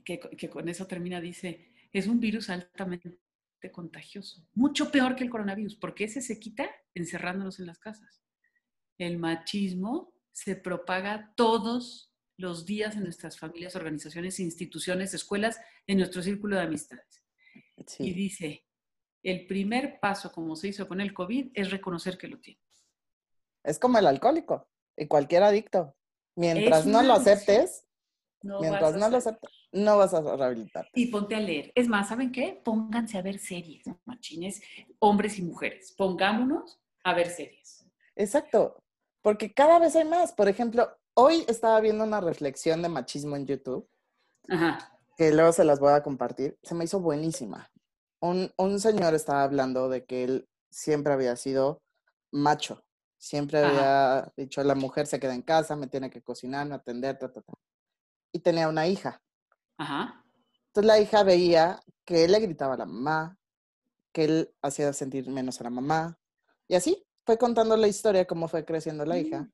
que, 0.05 0.18
que 0.20 0.48
con 0.51 0.68
eso 0.68 0.86
termina, 0.86 1.20
dice, 1.20 1.72
es 1.93 2.06
un 2.06 2.20
virus 2.20 2.51
altamente 2.51 3.18
contagioso, 3.72 4.47
mucho 4.55 4.90
peor 4.90 5.14
que 5.16 5.24
el 5.24 5.31
coronavirus, 5.31 5.77
porque 5.77 6.05
ese 6.05 6.20
se 6.22 6.39
quita 6.39 6.68
encerrándonos 6.94 7.60
en 7.60 7.66
las 7.66 7.78
casas. 7.78 8.22
El 8.98 9.18
machismo 9.18 10.12
se 10.32 10.56
propaga 10.56 11.32
todos 11.36 12.12
los 12.36 12.64
días 12.66 12.97
en 12.97 13.05
nuestras 13.05 13.39
familias, 13.39 13.77
organizaciones, 13.77 14.40
instituciones, 14.40 15.12
escuelas, 15.14 15.60
en 15.86 15.98
nuestro 15.98 16.22
círculo 16.22 16.56
de 16.56 16.62
amistades. 16.62 17.20
Y 17.99 18.12
dice, 18.12 18.65
el 19.23 19.47
primer 19.47 20.01
paso, 20.01 20.33
como 20.33 20.57
se 20.57 20.69
hizo 20.69 20.87
con 20.89 21.01
el 21.01 21.12
COVID, 21.12 21.51
es 21.55 21.71
reconocer 21.71 22.17
que 22.17 22.29
lo 22.29 22.39
tiene. 22.39 22.61
Es 23.62 23.79
como 23.79 23.99
el 23.99 24.07
alcohólico 24.07 24.69
y 24.97 25.07
cualquier 25.07 25.43
adicto. 25.43 25.95
Mientras 26.37 26.81
Es 26.81 26.87
no 26.87 27.03
lo 27.03 27.15
aceptes, 27.15 27.87
No 28.43 28.61
mientras 28.61 28.95
no 28.97 29.11
lo 29.11 29.19
aceptes, 29.19 29.51
no 29.73 29.99
vas 29.99 30.15
a 30.15 30.21
rehabilitar. 30.37 30.89
Y 30.95 31.07
ponte 31.07 31.35
a 31.35 31.41
leer. 31.41 31.73
Es 31.75 31.89
más, 31.89 32.09
¿saben 32.09 32.33
qué? 32.33 32.61
Pónganse 32.65 33.19
a 33.19 33.23
ver 33.23 33.39
series, 33.39 33.85
machines, 34.07 34.62
hombres 34.99 35.39
y 35.39 35.43
mujeres. 35.43 35.93
Pongámonos 35.97 36.81
a 37.05 37.15
ver 37.15 37.29
series. 37.29 37.87
Exacto. 38.17 38.83
Porque 39.23 39.53
cada 39.53 39.79
vez 39.79 39.95
hay 39.97 40.07
más. 40.07 40.33
Por 40.33 40.49
ejemplo, 40.49 40.97
hoy 41.15 41.45
estaba 41.49 41.81
viendo 41.81 42.05
una 42.05 42.21
reflexión 42.21 42.81
de 42.81 42.89
machismo 42.89 43.37
en 43.37 43.47
YouTube, 43.47 43.87
Ajá. 44.49 44.99
que 45.17 45.33
luego 45.33 45.53
se 45.53 45.65
las 45.65 45.79
voy 45.79 45.93
a 45.93 46.03
compartir. 46.03 46.59
Se 46.62 46.75
me 46.75 46.85
hizo 46.85 47.01
buenísima. 47.01 47.71
Un, 48.21 48.53
un 48.57 48.81
señor 48.81 49.15
estaba 49.15 49.43
hablando 49.43 49.89
de 49.89 50.05
que 50.05 50.25
él 50.25 50.49
siempre 50.71 51.13
había 51.13 51.37
sido 51.37 51.83
macho. 52.31 52.85
Siempre 53.19 53.59
Ajá. 53.59 53.69
había 54.19 54.33
dicho, 54.37 54.63
la 54.63 54.75
mujer 54.75 55.07
se 55.07 55.21
queda 55.21 55.35
en 55.35 55.43
casa, 55.43 55.77
me 55.77 55.89
tiene 55.89 56.11
que 56.11 56.23
cocinar, 56.23 56.67
me 56.67 56.75
atender, 56.75 57.19
ta, 57.19 57.33
ta, 57.33 57.43
ta. 57.43 57.53
Y 58.33 58.41
tenía 58.41 58.69
una 58.69 58.87
hija. 58.87 59.21
Ajá. 59.77 60.25
Entonces 60.69 60.87
la 60.87 61.01
hija 61.01 61.23
veía 61.23 61.81
que 62.05 62.25
él 62.25 62.33
le 62.33 62.41
gritaba 62.41 62.75
a 62.75 62.79
la 62.79 62.87
mamá, 62.87 63.39
que 64.13 64.25
él 64.25 64.55
hacía 64.63 64.93
sentir 64.93 65.29
menos 65.29 65.61
a 65.61 65.65
la 65.65 65.71
mamá. 65.71 66.19
Y 66.69 66.77
así 66.77 67.05
fue 67.27 67.39
contando 67.39 67.77
la 67.77 67.89
historia, 67.89 68.27
cómo 68.27 68.49
fue 68.49 68.65
creciendo 68.65 69.05
la 69.05 69.19
hija, 69.19 69.51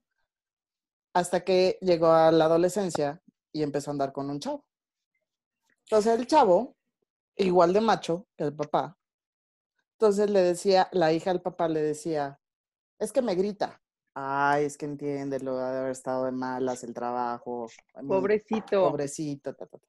hasta 1.15 1.45
que 1.45 1.79
llegó 1.81 2.09
a 2.09 2.31
la 2.31 2.45
adolescencia 2.45 3.23
y 3.53 3.63
empezó 3.63 3.91
a 3.91 3.93
andar 3.93 4.13
con 4.13 4.29
un 4.29 4.39
chavo. 4.39 4.65
Entonces 5.85 6.19
el 6.19 6.27
chavo, 6.27 6.76
igual 7.37 7.73
de 7.73 7.81
macho 7.81 8.27
que 8.37 8.45
el 8.45 8.55
papá, 8.55 8.99
entonces 9.93 10.31
le 10.31 10.41
decía, 10.43 10.89
la 10.93 11.13
hija 11.13 11.31
al 11.31 11.43
papá 11.43 11.69
le 11.69 11.81
decía, 11.83 12.41
es 12.99 13.13
que 13.13 13.23
me 13.23 13.35
grita. 13.35 13.83
Ay, 14.15 14.65
es 14.65 14.77
que 14.79 14.87
entiende 14.87 15.41
lo 15.41 15.57
de 15.59 15.65
haber 15.65 15.91
estado 15.93 16.25
de 16.25 16.33
malas, 16.33 16.83
el 16.85 16.95
trabajo. 16.95 17.69
mi- 18.03 18.07
Pobrecito. 18.07 18.81
pobrecito, 18.81 19.55
ta, 19.55 19.67
ta, 19.67 19.79
ta. 19.79 19.87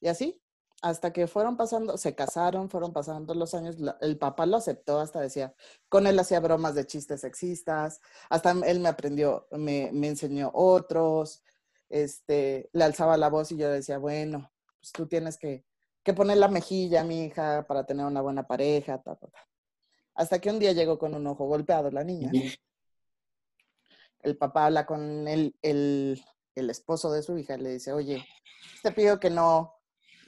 Y 0.00 0.08
así, 0.08 0.42
hasta 0.82 1.12
que 1.12 1.26
fueron 1.26 1.56
pasando, 1.56 1.96
se 1.98 2.14
casaron, 2.14 2.70
fueron 2.70 2.92
pasando 2.92 3.34
los 3.34 3.54
años, 3.54 3.76
el 4.00 4.18
papá 4.18 4.46
lo 4.46 4.56
aceptó, 4.58 5.00
hasta 5.00 5.20
decía, 5.20 5.54
con 5.88 6.06
él 6.06 6.18
hacía 6.18 6.40
bromas 6.40 6.74
de 6.74 6.86
chistes 6.86 7.22
sexistas, 7.22 8.00
hasta 8.30 8.52
él 8.66 8.80
me 8.80 8.88
aprendió, 8.90 9.48
me, 9.52 9.90
me 9.92 10.08
enseñó 10.08 10.50
otros, 10.54 11.42
este, 11.88 12.70
le 12.72 12.84
alzaba 12.84 13.16
la 13.16 13.30
voz 13.30 13.52
y 13.52 13.56
yo 13.58 13.70
decía, 13.70 13.98
bueno, 13.98 14.52
pues 14.80 14.92
tú 14.92 15.06
tienes 15.08 15.38
que, 15.38 15.64
que 16.06 16.14
poner 16.14 16.38
la 16.38 16.46
mejilla, 16.46 17.02
mi 17.02 17.24
hija, 17.24 17.66
para 17.66 17.84
tener 17.84 18.06
una 18.06 18.22
buena 18.22 18.46
pareja, 18.46 19.02
ta, 19.02 19.16
ta, 19.16 19.26
ta. 19.26 19.40
Hasta 20.14 20.38
que 20.38 20.50
un 20.50 20.60
día 20.60 20.70
llegó 20.70 21.00
con 21.00 21.12
un 21.16 21.26
ojo 21.26 21.46
golpeado 21.46 21.90
la 21.90 22.04
niña. 22.04 22.30
El 24.20 24.38
papá 24.38 24.66
habla 24.66 24.86
con 24.86 25.26
el, 25.26 25.56
el, 25.62 26.24
el 26.54 26.70
esposo 26.70 27.10
de 27.10 27.24
su 27.24 27.36
hija 27.36 27.56
y 27.56 27.60
le 27.60 27.70
dice, 27.70 27.92
oye, 27.92 28.24
te 28.84 28.92
pido 28.92 29.18
que 29.18 29.30
no, 29.30 29.74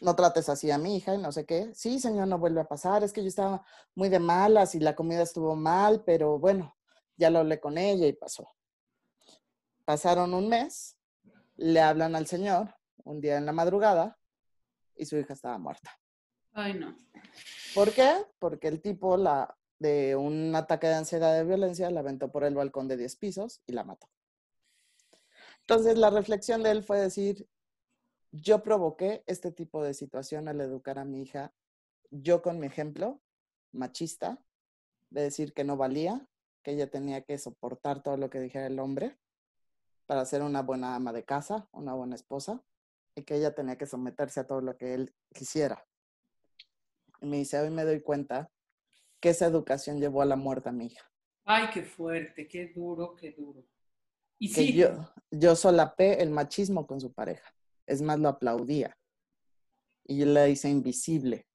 no 0.00 0.16
trates 0.16 0.48
así 0.48 0.68
a 0.72 0.78
mi 0.78 0.96
hija 0.96 1.14
y 1.14 1.18
no 1.18 1.30
sé 1.30 1.46
qué. 1.46 1.72
Sí, 1.76 2.00
señor, 2.00 2.26
no 2.26 2.38
vuelve 2.38 2.60
a 2.60 2.68
pasar. 2.68 3.04
Es 3.04 3.12
que 3.12 3.22
yo 3.22 3.28
estaba 3.28 3.64
muy 3.94 4.08
de 4.08 4.18
malas 4.18 4.74
y 4.74 4.80
la 4.80 4.96
comida 4.96 5.22
estuvo 5.22 5.54
mal, 5.54 6.02
pero 6.04 6.40
bueno, 6.40 6.76
ya 7.16 7.30
lo 7.30 7.38
hablé 7.38 7.60
con 7.60 7.78
ella 7.78 8.08
y 8.08 8.14
pasó. 8.14 8.52
Pasaron 9.84 10.34
un 10.34 10.48
mes, 10.48 10.98
le 11.54 11.80
hablan 11.80 12.16
al 12.16 12.26
señor 12.26 12.74
un 13.04 13.20
día 13.20 13.36
en 13.38 13.46
la 13.46 13.52
madrugada 13.52 14.18
y 14.98 15.06
su 15.06 15.16
hija 15.16 15.32
estaba 15.32 15.58
muerta. 15.58 15.90
Ay, 16.52 16.74
no. 16.74 16.96
¿Por 17.74 17.92
qué? 17.92 18.26
Porque 18.38 18.68
el 18.68 18.80
tipo 18.80 19.16
la, 19.16 19.56
de 19.78 20.16
un 20.16 20.54
ataque 20.54 20.88
de 20.88 20.94
ansiedad 20.94 21.34
de 21.34 21.44
violencia 21.44 21.90
la 21.90 22.00
aventó 22.00 22.30
por 22.30 22.44
el 22.44 22.54
balcón 22.54 22.88
de 22.88 22.96
10 22.96 23.16
pisos 23.16 23.62
y 23.66 23.72
la 23.72 23.84
mató. 23.84 24.08
Entonces 25.60 25.98
la 25.98 26.10
reflexión 26.10 26.62
de 26.62 26.70
él 26.70 26.82
fue 26.82 26.98
decir, 26.98 27.48
yo 28.32 28.62
provoqué 28.62 29.22
este 29.26 29.52
tipo 29.52 29.82
de 29.82 29.94
situación 29.94 30.48
al 30.48 30.60
educar 30.60 30.98
a 30.98 31.04
mi 31.04 31.22
hija, 31.22 31.52
yo 32.10 32.42
con 32.42 32.58
mi 32.58 32.66
ejemplo 32.66 33.20
machista, 33.72 34.42
de 35.10 35.22
decir 35.22 35.54
que 35.54 35.64
no 35.64 35.76
valía, 35.76 36.26
que 36.62 36.72
ella 36.72 36.90
tenía 36.90 37.22
que 37.22 37.38
soportar 37.38 38.02
todo 38.02 38.16
lo 38.16 38.30
que 38.30 38.40
dijera 38.40 38.66
el 38.66 38.78
hombre 38.78 39.18
para 40.06 40.24
ser 40.24 40.42
una 40.42 40.62
buena 40.62 40.94
ama 40.94 41.12
de 41.12 41.24
casa, 41.24 41.68
una 41.72 41.94
buena 41.94 42.14
esposa, 42.14 42.62
y 43.18 43.24
que 43.24 43.34
ella 43.34 43.54
tenía 43.54 43.76
que 43.76 43.86
someterse 43.86 44.40
a 44.40 44.46
todo 44.46 44.60
lo 44.60 44.76
que 44.76 44.94
él 44.94 45.14
quisiera. 45.34 45.84
Y 47.20 47.26
me 47.26 47.38
dice, 47.38 47.58
hoy 47.58 47.70
me 47.70 47.84
doy 47.84 48.00
cuenta 48.00 48.50
que 49.20 49.30
esa 49.30 49.46
educación 49.46 50.00
llevó 50.00 50.22
a 50.22 50.26
la 50.26 50.36
muerte 50.36 50.68
a 50.68 50.72
mi 50.72 50.86
hija. 50.86 51.10
Ay, 51.44 51.68
qué 51.72 51.82
fuerte, 51.82 52.46
qué 52.46 52.68
duro, 52.68 53.16
qué 53.16 53.32
duro. 53.32 53.64
Y 54.38 54.52
que 54.52 54.60
sí, 54.60 54.72
yo, 54.72 54.90
yo 55.32 55.56
solapé 55.56 56.22
el 56.22 56.30
machismo 56.30 56.86
con 56.86 57.00
su 57.00 57.12
pareja. 57.12 57.52
Es 57.86 58.02
más, 58.02 58.20
lo 58.20 58.28
aplaudía. 58.28 58.96
Y 60.04 60.18
yo 60.18 60.26
le 60.26 60.48
hice 60.50 60.68
invisible. 60.68 61.48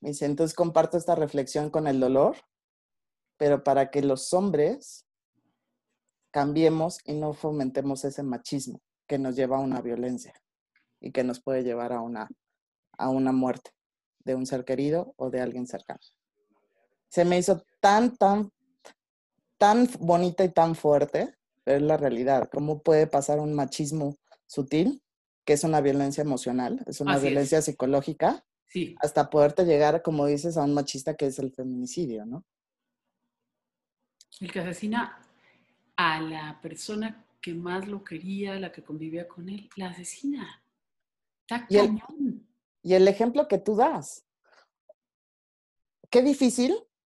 Me 0.00 0.08
dice, 0.08 0.26
entonces 0.26 0.56
comparto 0.56 0.96
esta 0.96 1.14
reflexión 1.14 1.70
con 1.70 1.86
el 1.86 2.00
dolor, 2.00 2.36
pero 3.36 3.62
para 3.62 3.90
que 3.90 4.02
los 4.02 4.32
hombres 4.32 5.06
cambiemos 6.32 6.98
y 7.04 7.14
no 7.14 7.32
fomentemos 7.32 8.04
ese 8.04 8.24
machismo 8.24 8.80
que 9.06 9.18
nos 9.18 9.36
lleva 9.36 9.58
a 9.58 9.60
una 9.60 9.80
violencia 9.80 10.34
y 11.00 11.12
que 11.12 11.24
nos 11.24 11.40
puede 11.40 11.62
llevar 11.62 11.92
a 11.92 12.00
una, 12.00 12.28
a 12.98 13.08
una 13.08 13.32
muerte 13.32 13.70
de 14.20 14.34
un 14.34 14.46
ser 14.46 14.64
querido 14.64 15.14
o 15.16 15.30
de 15.30 15.40
alguien 15.40 15.66
cercano. 15.66 16.00
Se 17.08 17.24
me 17.24 17.38
hizo 17.38 17.64
tan, 17.80 18.16
tan, 18.16 18.52
tan 19.58 19.88
bonita 19.98 20.44
y 20.44 20.50
tan 20.50 20.74
fuerte, 20.74 21.34
pero 21.64 21.78
es 21.78 21.82
la 21.82 21.96
realidad. 21.96 22.48
¿Cómo 22.52 22.82
puede 22.82 23.06
pasar 23.06 23.40
un 23.40 23.54
machismo 23.54 24.16
sutil, 24.46 25.02
que 25.44 25.54
es 25.54 25.64
una 25.64 25.80
violencia 25.80 26.22
emocional, 26.22 26.82
es 26.86 27.00
una 27.00 27.12
Así 27.14 27.26
es. 27.26 27.30
violencia 27.30 27.62
psicológica, 27.62 28.44
sí. 28.66 28.94
hasta 29.00 29.30
poderte 29.30 29.64
llegar, 29.64 30.02
como 30.02 30.26
dices, 30.26 30.56
a 30.56 30.62
un 30.62 30.74
machista 30.74 31.14
que 31.14 31.26
es 31.26 31.38
el 31.38 31.52
feminicidio, 31.52 32.26
¿no? 32.26 32.44
El 34.40 34.52
que 34.52 34.60
asesina 34.60 35.18
a 35.96 36.20
la 36.20 36.60
persona 36.62 37.26
que 37.40 37.54
más 37.54 37.88
lo 37.88 38.04
quería, 38.04 38.58
la 38.58 38.72
que 38.72 38.82
convivía 38.82 39.28
con 39.28 39.48
él, 39.48 39.68
la 39.76 39.88
asesina. 39.88 40.62
Está 41.50 41.66
Y 41.68 41.78
el-. 41.78 42.00
Y 42.82 42.94
el 42.94 43.08
ejemplo 43.08 43.48
que 43.48 43.58
tú 43.58 43.76
das. 43.76 44.24
Qué 46.10 46.22
difícil 46.22 46.76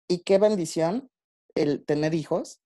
y 0.07 0.23
qué 0.23 0.37
bendición 0.37 1.09
el 1.55 1.85
tener 1.85 2.13
hijos 2.13 2.61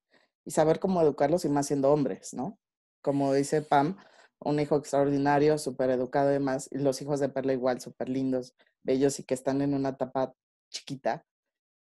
y 0.46 0.52
saber 0.52 0.80
cómo 0.80 1.02
educarlos 1.02 1.44
y 1.46 1.50
más 1.50 1.68
siendo 1.68 1.92
hombres, 1.92 2.34
¿no? 2.34 2.60
Como 3.02 3.34
dice 3.34 3.62
Pam, 3.62 3.98
un 4.40 4.60
hijo 4.60 4.78
extraordinario, 4.78 5.58
súper 5.58 5.90
educado 5.90 6.30
y 6.30 6.34
demás, 6.34 6.70
y 6.72 6.78
los 6.78 7.02
hijos 7.02 7.20
de 7.20 7.30
Perla 7.30 7.54
igual, 7.54 7.82
súper 7.82 8.10
lindos, 8.10 8.56
bellos 8.84 9.20
y 9.20 9.24
que 9.24 9.34
están 9.34 9.62
en 9.62 9.74
una 9.74 9.90
etapa 9.90 10.34
chiquita. 10.70 11.26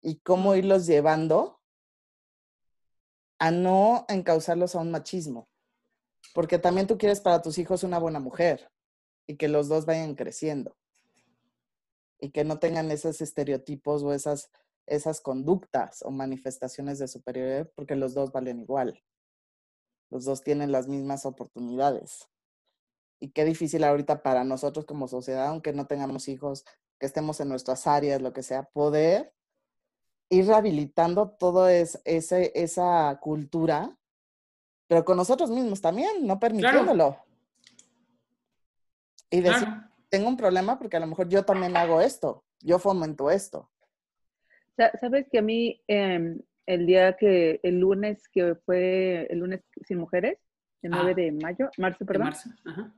Y 0.02 0.20
cómo 0.20 0.54
irlos 0.54 0.86
llevando 0.86 1.60
a 3.38 3.50
no 3.50 4.04
encauzarlos 4.08 4.74
a 4.74 4.80
un 4.80 4.90
machismo. 4.90 5.48
Porque 6.34 6.58
también 6.58 6.86
tú 6.86 6.96
quieres 6.96 7.20
para 7.20 7.42
tus 7.42 7.58
hijos 7.58 7.82
una 7.82 7.98
buena 7.98 8.20
mujer 8.20 8.70
y 9.30 9.36
que 9.36 9.46
los 9.46 9.68
dos 9.68 9.86
vayan 9.86 10.16
creciendo 10.16 10.76
y 12.18 12.30
que 12.30 12.42
no 12.42 12.58
tengan 12.58 12.90
esos 12.90 13.20
estereotipos 13.20 14.02
o 14.02 14.12
esas, 14.12 14.50
esas 14.86 15.20
conductas 15.20 16.02
o 16.02 16.10
manifestaciones 16.10 16.98
de 16.98 17.06
superioridad 17.06 17.70
porque 17.76 17.94
los 17.94 18.12
dos 18.12 18.32
valen 18.32 18.58
igual. 18.58 19.00
Los 20.10 20.24
dos 20.24 20.42
tienen 20.42 20.72
las 20.72 20.88
mismas 20.88 21.26
oportunidades. 21.26 22.28
Y 23.20 23.30
qué 23.30 23.44
difícil 23.44 23.84
ahorita 23.84 24.24
para 24.24 24.42
nosotros 24.42 24.84
como 24.84 25.06
sociedad, 25.06 25.46
aunque 25.46 25.72
no 25.72 25.86
tengamos 25.86 26.26
hijos, 26.26 26.64
que 26.98 27.06
estemos 27.06 27.38
en 27.38 27.50
nuestras 27.50 27.86
áreas, 27.86 28.20
lo 28.20 28.32
que 28.32 28.42
sea, 28.42 28.64
poder 28.64 29.32
ir 30.28 30.48
rehabilitando 30.48 31.30
toda 31.38 31.72
es, 31.72 32.00
esa 32.04 33.16
cultura, 33.22 33.96
pero 34.88 35.04
con 35.04 35.16
nosotros 35.16 35.50
mismos 35.50 35.80
también, 35.80 36.26
no 36.26 36.40
permitiéndolo. 36.40 37.29
Y 39.30 39.40
decir, 39.40 39.66
Claro. 39.68 39.82
tengo 40.08 40.28
un 40.28 40.36
problema 40.36 40.78
porque 40.78 40.96
a 40.96 41.00
lo 41.00 41.06
mejor 41.06 41.28
yo 41.28 41.44
también 41.44 41.76
hago 41.76 42.00
esto, 42.00 42.44
yo 42.60 42.78
fomento 42.78 43.30
esto. 43.30 43.70
Sa- 44.76 44.92
Sabes 44.98 45.28
que 45.30 45.38
a 45.38 45.42
mí 45.42 45.80
em, 45.86 46.40
el 46.66 46.86
día 46.86 47.16
que, 47.16 47.60
el 47.62 47.78
lunes 47.80 48.28
que 48.28 48.54
fue 48.66 49.26
el 49.30 49.38
lunes 49.40 49.60
sin 49.86 49.98
mujeres, 49.98 50.38
el 50.82 50.90
9 50.90 51.12
Ah. 51.12 51.14
de 51.14 51.32
mayo, 51.32 51.70
marzo, 51.78 51.98
De 52.00 52.06
perdón, 52.06 52.24
marzo. 52.24 52.50
Ajá. 52.64 52.92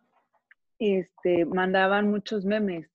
este, 0.79 1.45
mandaban 1.45 2.11
muchos 2.11 2.45
memes. 2.45 2.89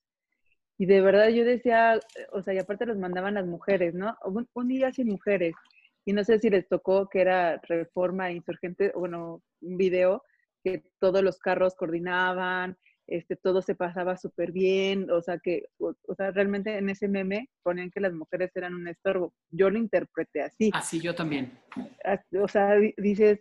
Y 0.78 0.86
de 0.86 1.02
verdad 1.02 1.30
yo 1.30 1.44
decía, 1.44 2.00
o 2.32 2.42
sea, 2.42 2.54
y 2.54 2.60
aparte 2.60 2.86
los 2.86 2.98
mandaban 2.98 3.34
las 3.36 3.46
mujeres, 3.48 3.94
¿no? 3.96 4.16
Un, 4.26 4.48
un 4.54 4.68
día 4.68 4.92
sin 4.92 5.08
mujeres. 5.08 5.54
Y 6.06 6.14
no 6.14 6.24
sé 6.24 6.40
si 6.40 6.50
les 6.50 6.68
tocó 6.68 7.10
que 7.10 7.22
era 7.22 7.60
Reforma 7.64 8.32
Insurgente, 8.32 8.92
bueno, 8.96 9.42
un 9.62 9.78
video 9.78 10.24
que 10.64 10.84
todos 11.00 11.24
los 11.24 11.40
carros 11.40 11.76
coordinaban, 11.76 12.78
este, 13.08 13.36
todo 13.38 13.62
se 13.62 13.74
pasaba 13.76 14.18
súper 14.18 14.52
bien, 14.52 15.10
o 15.10 15.22
sea, 15.22 15.40
que, 15.40 15.70
o, 15.80 15.94
o 16.08 16.16
sea, 16.16 16.32
realmente 16.32 16.78
en 16.78 16.90
ese 16.90 17.08
meme 17.08 17.50
ponían 17.64 17.90
que 17.90 18.02
las 18.02 18.14
mujeres 18.14 18.52
eran 18.56 18.74
un 18.76 18.88
estorbo. 18.88 19.34
Yo 19.50 19.70
lo 19.70 19.78
interpreté 19.78 20.42
así. 20.42 20.70
Así 20.74 21.00
yo 21.00 21.16
también. 21.16 21.58
O 22.42 22.48
sea, 22.48 22.76
di- 22.76 22.94
dices, 22.98 23.40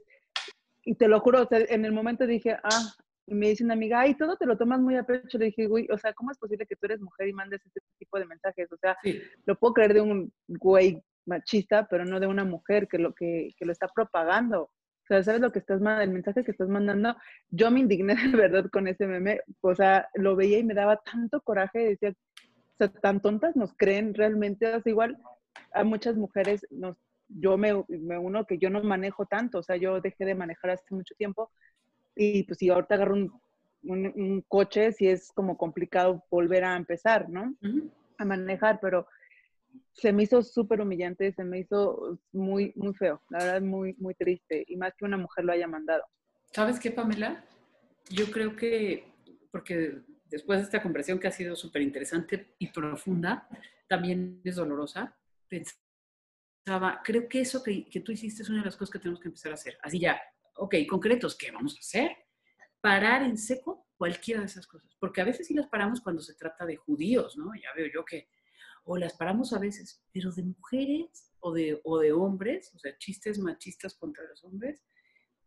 y 0.85 0.95
te 0.95 1.09
lo 1.09 1.19
juro, 1.21 1.43
o 1.43 1.47
sea, 1.47 1.59
en 1.69 1.85
el 1.85 1.93
momento 1.93 2.27
dije, 2.27 2.57
ah, 2.63 2.93
y 3.27 3.35
me 3.35 3.49
dice 3.49 3.65
una 3.65 3.75
amiga, 3.75 4.01
ay, 4.01 4.15
todo 4.15 4.37
te 4.37 4.47
lo 4.47 4.57
tomas 4.57 4.79
muy 4.81 4.95
a 4.97 5.03
pecho. 5.03 5.37
Le 5.37 5.47
dije, 5.47 5.67
güey, 5.67 5.89
o 5.91 5.99
sea, 5.99 6.13
¿cómo 6.13 6.31
es 6.31 6.39
posible 6.39 6.65
que 6.65 6.77
tú 6.77 6.87
eres 6.87 7.01
mujer 7.01 7.27
y 7.27 7.33
mandes 7.33 7.61
este 7.67 7.81
tipo 7.99 8.21
de 8.21 8.27
mensajes? 8.27 8.71
O 8.73 8.77
sea, 8.77 8.97
Sí. 9.03 9.21
lo 9.47 9.59
puedo 9.59 9.75
creer 9.75 9.95
de 9.95 10.01
un 10.01 10.33
güey 10.47 11.03
machista, 11.27 11.89
pero 11.91 12.05
no 12.05 12.21
de 12.21 12.29
una 12.29 12.45
mujer 12.45 12.87
que 12.87 12.99
lo, 12.99 13.13
que, 13.13 13.51
que 13.57 13.65
lo 13.67 13.73
está 13.73 13.89
propagando. 13.89 14.71
O 15.07 15.09
sea, 15.09 15.23
¿sabes 15.23 15.41
lo 15.41 15.53
que 15.53 15.61
estás 15.61 15.81
mandando? 15.81 16.03
El 16.03 16.11
mensaje 16.11 16.43
que 16.43 16.51
estás 16.51 16.69
mandando. 16.69 17.17
Yo 17.51 17.71
me 17.71 17.79
indigné 17.79 18.15
de 18.33 18.37
verdad 18.37 18.69
con 18.73 18.89
ese 18.89 19.07
meme. 19.07 19.41
O 19.61 19.73
sea, 19.75 20.09
lo 20.15 20.35
veía 20.35 20.59
y 20.59 20.65
me 20.65 20.75
daba 20.75 20.97
tanto 20.97 21.41
coraje. 21.41 21.79
Decía, 21.79 22.11
o 22.11 22.77
sea, 22.77 22.89
tan 22.89 23.21
tontas 23.23 23.55
nos 23.55 23.73
creen 23.77 24.15
realmente. 24.15 24.67
O 24.75 24.83
sea, 24.83 24.91
igual 24.91 25.17
a 25.73 25.85
muchas 25.85 26.17
mujeres 26.17 26.67
nos, 26.71 26.97
yo 27.29 27.57
me, 27.57 27.85
me 27.89 28.19
uno 28.19 28.47
que 28.47 28.59
yo 28.59 28.69
no 28.69 28.83
manejo 28.83 29.27
tanto. 29.27 29.59
O 29.59 29.63
sea, 29.63 29.77
yo 29.77 30.01
dejé 30.01 30.25
de 30.25 30.35
manejar 30.35 30.71
hace 30.71 30.93
mucho 30.93 31.15
tiempo. 31.15 31.53
Y 32.17 32.43
pues 32.43 32.59
si 32.59 32.69
ahorita 32.69 32.97
agarro 32.97 33.15
un, 33.15 33.33
un, 33.85 34.07
un 34.17 34.41
coche, 34.49 34.91
sí 34.91 35.07
es 35.07 35.31
como 35.33 35.57
complicado 35.57 36.25
volver 36.33 36.65
a 36.65 36.77
empezar, 36.77 37.29
¿no? 37.29 37.55
Ujú. 37.63 37.91
a 38.19 38.25
manejar, 38.25 38.81
pero 38.81 39.07
se 39.93 40.13
me 40.13 40.25
hizo 40.25 40.43
súper 40.43 40.81
humillante, 40.81 41.33
se 41.33 41.45
me 41.45 41.61
hizo 41.61 42.19
muy, 42.33 42.73
muy 42.77 42.95
feo, 42.95 43.23
la 43.31 43.39
verdad, 43.39 43.63
muy, 43.63 43.95
muy 43.99 44.15
triste, 44.15 44.65
y 44.67 44.77
más 44.77 44.95
que 44.97 45.05
una 45.05 45.17
mujer 45.17 45.45
lo 45.45 45.53
haya 45.53 45.67
mandado. 45.67 46.05
¿Sabes 46.53 46.79
qué, 46.79 46.91
Pamela? 46.91 47.45
Yo 48.09 48.31
creo 48.31 48.55
que, 48.55 49.13
porque 49.51 50.01
después 50.25 50.59
de 50.59 50.65
esta 50.65 50.83
conversación 50.83 51.19
que 51.19 51.29
ha 51.29 51.33
sido 51.33 51.57
súper 51.57 51.83
interesante 51.83 52.55
y 52.59 52.69
profunda, 52.69 53.49
también 53.89 54.41
es 54.45 54.57
dolorosa, 54.57 55.17
pensaba, 55.49 57.01
creo 57.05 57.29
que 57.29 57.41
eso 57.41 57.63
que, 57.63 57.89
que 57.89 58.01
tú 58.01 58.13
hiciste 58.13 58.43
es 58.43 58.49
una 58.49 58.59
de 58.59 58.67
las 58.67 58.77
cosas 58.77 58.93
que 58.93 58.99
tenemos 58.99 59.21
que 59.21 59.29
empezar 59.29 59.53
a 59.53 59.55
hacer. 59.55 59.79
Así 59.83 59.99
ya, 59.99 60.21
ok, 60.57 60.75
concretos, 60.89 61.37
¿qué 61.37 61.51
vamos 61.51 61.77
a 61.77 61.81
hacer? 61.81 62.17
Parar 62.81 63.23
en 63.23 63.37
seco 63.37 63.87
cualquiera 63.97 64.41
de 64.41 64.47
esas 64.47 64.67
cosas, 64.67 64.95
porque 65.01 65.21
a 65.21 65.25
veces 65.25 65.47
sí 65.47 65.55
las 65.55 65.69
paramos 65.69 66.01
cuando 66.01 66.21
se 66.21 66.35
trata 66.35 66.67
de 66.67 66.77
judíos, 66.77 67.37
¿no? 67.37 67.55
Ya 67.55 67.69
veo 67.75 67.89
yo 67.93 68.05
que, 68.05 68.29
o 68.87 68.97
las 68.97 69.15
paramos 69.15 69.53
a 69.53 69.59
veces, 69.59 70.03
pero 70.13 70.31
de 70.33 70.43
mujeres 70.45 71.33
o 71.41 71.53
de, 71.53 71.81
o 71.85 71.99
de 71.99 72.13
hombres, 72.13 72.73
o 72.75 72.79
sea, 72.79 72.97
chistes 72.99 73.39
machistas 73.39 73.95
contra 73.97 74.25
los 74.25 74.43
hombres, 74.45 74.83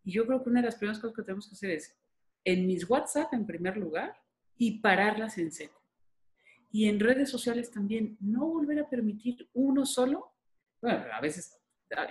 y 0.04 0.12
yo 0.12 0.26
creo 0.28 0.44
que 0.44 0.50
una 0.50 0.62
de 0.62 0.68
las 0.68 0.76
primeras 0.76 1.00
cosas 1.00 1.16
que 1.16 1.24
tenemos 1.24 1.48
que 1.48 1.54
hacer 1.56 1.72
es, 1.72 1.98
en 2.44 2.68
mis 2.68 2.90
WhatsApp 2.90 3.34
en 3.34 3.46
primer 3.46 3.78
lugar, 3.78 4.16
y 4.58 4.80
pararlas 4.82 5.38
en 5.38 5.52
seco. 5.54 5.82
Y 6.72 6.88
en 6.90 7.00
redes 7.00 7.30
sociales 7.30 7.72
también, 7.72 8.18
no 8.20 8.46
volver 8.46 8.80
a 8.80 8.90
permitir 8.90 9.50
uno 9.54 9.86
solo. 9.86 10.34
Bueno, 10.82 11.06
a 11.12 11.22
veces, 11.22 11.58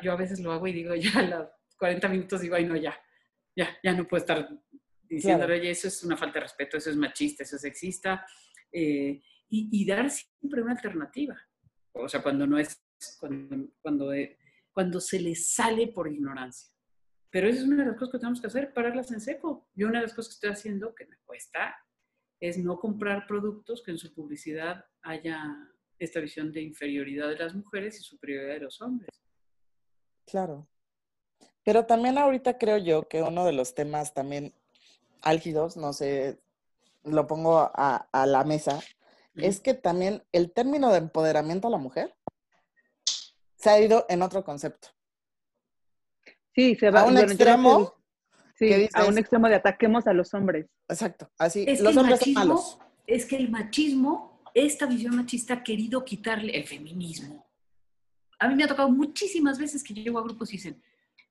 yo 0.03 0.13
a 0.13 0.17
veces 0.17 0.41
lo 0.41 0.53
hago 0.53 0.67
y 0.67 0.73
digo, 0.73 0.95
ya 0.97 1.11
a 1.21 1.23
los 1.23 1.49
40 1.79 2.09
minutos 2.09 2.41
digo, 2.41 2.55
ay, 2.57 2.65
no, 2.65 2.75
ya, 2.77 2.99
ya, 3.55 3.69
ya 3.83 3.93
no 3.93 4.07
puedo 4.09 4.23
estar 4.23 4.49
diciéndole, 5.03 5.47
Claro. 5.47 5.61
oye, 5.61 5.71
eso 5.71 5.89
es 5.89 6.03
una 6.05 6.17
falta 6.17 6.35
de 6.39 6.45
respeto, 6.45 6.77
eso 6.79 6.91
es 6.91 6.97
machista, 6.97 7.43
eso 7.43 7.57
es 7.57 7.63
sexista. 7.63 8.27
eh, 8.73 9.23
y, 9.49 9.87
dar 9.87 10.11
siempre 10.11 10.63
una 10.63 10.73
alternativa. 10.73 11.37
O 11.93 12.09
sea, 12.09 12.23
cuando 12.23 12.47
no 12.47 12.59
es, 12.59 12.83
cuando, 13.19 13.69
cuando, 13.81 14.13
eh, 14.13 14.39
cuando 14.73 15.01
se 15.01 15.21
les 15.21 15.51
sale 15.51 15.89
por 15.89 16.13
ignorancia. 16.13 16.71
Pero 17.31 17.49
esa 17.49 17.61
es 17.61 17.67
una 17.67 17.85
de 17.85 17.91
las 17.91 17.99
cosas 17.99 18.13
que 18.13 18.19
tenemos 18.19 18.41
que 18.41 18.47
hacer, 18.47 18.73
pararlas 18.73 19.11
en 19.11 19.21
seco. 19.21 19.69
Yo 19.75 19.89
una 19.89 19.99
de 19.99 20.07
las 20.07 20.15
cosas 20.15 20.31
que 20.31 20.35
estoy 20.35 20.51
haciendo, 20.51 20.95
que 20.95 21.07
me 21.07 21.17
cuesta, 21.25 21.77
es 22.41 22.59
no 22.59 22.79
comprar 22.79 23.27
productos 23.27 23.83
que 23.83 23.91
en 23.91 23.99
su 23.99 24.15
publicidad 24.15 24.85
haya 25.03 25.43
esta 25.99 26.21
visión 26.21 26.53
de 26.53 26.63
inferioridad 26.63 27.29
de 27.29 27.37
las 27.37 27.55
mujeres 27.55 27.99
y 27.99 28.03
superioridad 28.03 28.55
de 28.55 28.61
los 28.61 28.81
hombres. 28.81 29.11
Claro. 30.27 30.69
Pero 31.65 31.85
también 31.87 32.17
ahorita 32.17 32.57
creo 32.57 32.79
yo 32.79 33.09
que 33.09 33.23
uno 33.23 33.45
de 33.45 33.53
los 33.53 33.75
temas 33.75 34.15
también 34.15 34.55
álgidos, 35.23 35.77
no 35.77 35.93
sé, 35.93 36.39
lo 37.05 37.27
pongo 37.27 37.59
a, 37.59 38.09
a 38.13 38.27
la 38.27 38.45
mesa, 38.45 38.81
es 39.39 39.61
que 39.61 39.75
también 39.75 40.25
el 40.33 40.53
término 40.53 40.91
de 40.91 40.99
empoderamiento 40.99 41.69
a 41.69 41.71
la 41.71 41.79
mujer 41.79 42.15
se 43.57 43.71
ha 43.71 43.81
ido 43.81 44.07
en 44.09 44.23
otro 44.23 44.45
concepto. 44.45 44.89
Sí, 46.55 46.75
se 46.75 46.91
va 46.91 47.01
A 47.01 47.05
un 47.05 47.15
bueno, 47.15 47.29
extremo, 47.29 47.95
Sí, 48.59 48.69
que 48.69 48.89
a 48.93 49.05
un 49.05 49.17
extremo 49.19 49.49
de 49.49 49.55
ataquemos 49.55 50.07
a 50.09 50.13
los 50.13 50.35
hombres. 50.35 50.67
Exacto, 50.89 51.31
así, 51.39 51.65
Es 51.67 51.81
los 51.81 51.93
que 51.93 51.93
el 51.93 51.99
hombres 51.99 52.21
son 52.21 52.33
machismo, 52.33 52.55
malos. 52.55 52.79
es 53.07 53.27
que 53.27 53.37
el 53.37 53.51
machismo, 53.51 54.43
esta 54.53 54.87
visión 54.87 55.15
machista 55.15 55.55
ha 55.55 55.63
querido 55.63 56.05
quitarle 56.05 56.57
el 56.57 56.67
feminismo. 56.67 57.47
A 58.41 58.49
mí 58.49 58.57
me 58.57 58.65
ha 58.65 58.69
tocado 58.69 58.91
muchísimas 58.91 59.59
veces 59.59 59.85
que 59.85 59.95
llego 59.95 60.19
a 60.19 60.23
grupos 60.23 60.51
y 60.51 60.57
dicen, 60.57 60.83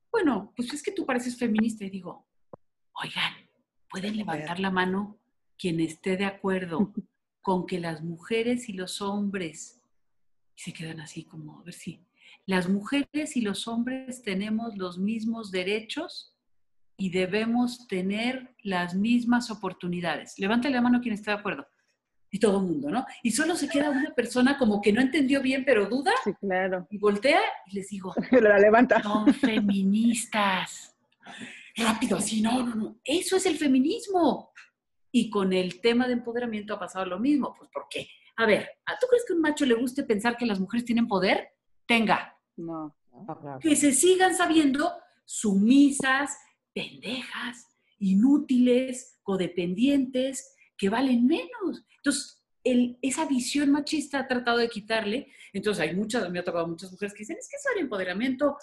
bueno, 0.09 0.53
pues 0.55 0.73
es 0.73 0.81
que 0.81 0.91
tú 0.91 1.05
pareces 1.05 1.37
feminista 1.37 1.83
y 1.83 1.89
digo, 1.89 2.25
oigan, 2.93 3.33
pueden 3.89 4.15
levantar 4.15 4.59
la 4.59 4.71
mano 4.71 5.19
quien 5.57 5.81
esté 5.81 6.15
de 6.15 6.25
acuerdo 6.25 6.93
con 7.47 7.65
que 7.65 7.79
las 7.79 8.03
mujeres 8.03 8.67
y 8.67 8.73
los 8.73 9.01
hombres, 9.01 9.79
y 10.57 10.59
se 10.63 10.73
quedan 10.73 10.99
así 10.99 11.23
como, 11.23 11.61
a 11.61 11.63
ver 11.63 11.73
si, 11.73 12.05
las 12.45 12.67
mujeres 12.67 13.37
y 13.37 13.41
los 13.41 13.69
hombres 13.69 14.21
tenemos 14.21 14.75
los 14.75 14.97
mismos 14.97 15.49
derechos 15.49 16.35
y 16.97 17.09
debemos 17.09 17.87
tener 17.87 18.53
las 18.63 18.95
mismas 18.95 19.49
oportunidades. 19.49 20.37
Levántale 20.37 20.75
la 20.75 20.81
mano 20.81 20.99
quien 20.99 21.13
esté 21.13 21.31
de 21.31 21.37
acuerdo. 21.37 21.65
Y 22.29 22.37
todo 22.37 22.57
el 22.59 22.65
mundo, 22.65 22.89
¿no? 22.89 23.05
Y 23.23 23.31
solo 23.31 23.55
se 23.55 23.69
queda 23.69 23.91
una 23.91 24.13
persona 24.13 24.57
como 24.57 24.81
que 24.81 24.91
no 24.91 24.99
entendió 24.99 25.41
bien, 25.41 25.63
pero 25.63 25.87
duda, 25.87 26.11
Sí, 26.25 26.33
claro. 26.41 26.85
y 26.89 26.97
voltea 26.97 27.39
y 27.67 27.75
les 27.75 27.87
digo, 27.87 28.13
La 28.41 28.59
levanta. 28.59 29.01
son 29.01 29.33
feministas. 29.33 30.97
Rápido, 31.77 32.17
así, 32.17 32.41
no, 32.41 32.65
no, 32.65 32.75
no. 32.75 32.99
Eso 33.05 33.37
es 33.37 33.45
el 33.45 33.57
feminismo. 33.57 34.51
Y 35.11 35.29
con 35.29 35.53
el 35.53 35.79
tema 35.81 36.07
de 36.07 36.13
empoderamiento 36.13 36.73
ha 36.73 36.79
pasado 36.79 37.05
lo 37.05 37.19
mismo. 37.19 37.55
Pues, 37.57 37.69
¿por 37.71 37.87
qué? 37.89 38.07
A 38.35 38.45
ver, 38.45 38.69
¿a 38.85 38.99
¿tú 38.99 39.07
crees 39.09 39.25
que 39.25 39.33
a 39.33 39.35
un 39.35 39.41
macho 39.41 39.65
le 39.65 39.73
guste 39.73 40.03
pensar 40.03 40.37
que 40.37 40.45
las 40.45 40.59
mujeres 40.59 40.85
tienen 40.85 41.07
poder? 41.07 41.49
Tenga. 41.87 42.37
No. 42.55 42.95
Ah, 43.27 43.37
claro. 43.41 43.59
Que 43.59 43.75
se 43.75 43.93
sigan 43.93 44.35
sabiendo 44.35 44.91
sumisas, 45.25 46.37
pendejas, 46.73 47.67
inútiles, 47.99 49.19
codependientes, 49.23 50.55
que 50.77 50.89
valen 50.89 51.25
menos. 51.25 51.83
Entonces, 51.97 52.43
el- 52.63 52.97
esa 53.01 53.25
visión 53.25 53.71
machista 53.71 54.19
ha 54.19 54.27
tratado 54.27 54.57
de 54.57 54.69
quitarle. 54.69 55.31
Entonces, 55.53 55.81
hay 55.81 55.95
muchas, 55.95 56.29
me 56.29 56.39
ha 56.39 56.43
tocado 56.43 56.67
muchas 56.67 56.91
mujeres 56.91 57.13
que 57.13 57.19
dicen, 57.19 57.37
es 57.39 57.47
que 57.49 57.55
eso 57.55 57.69
del 57.73 57.83
empoderamiento 57.85 58.57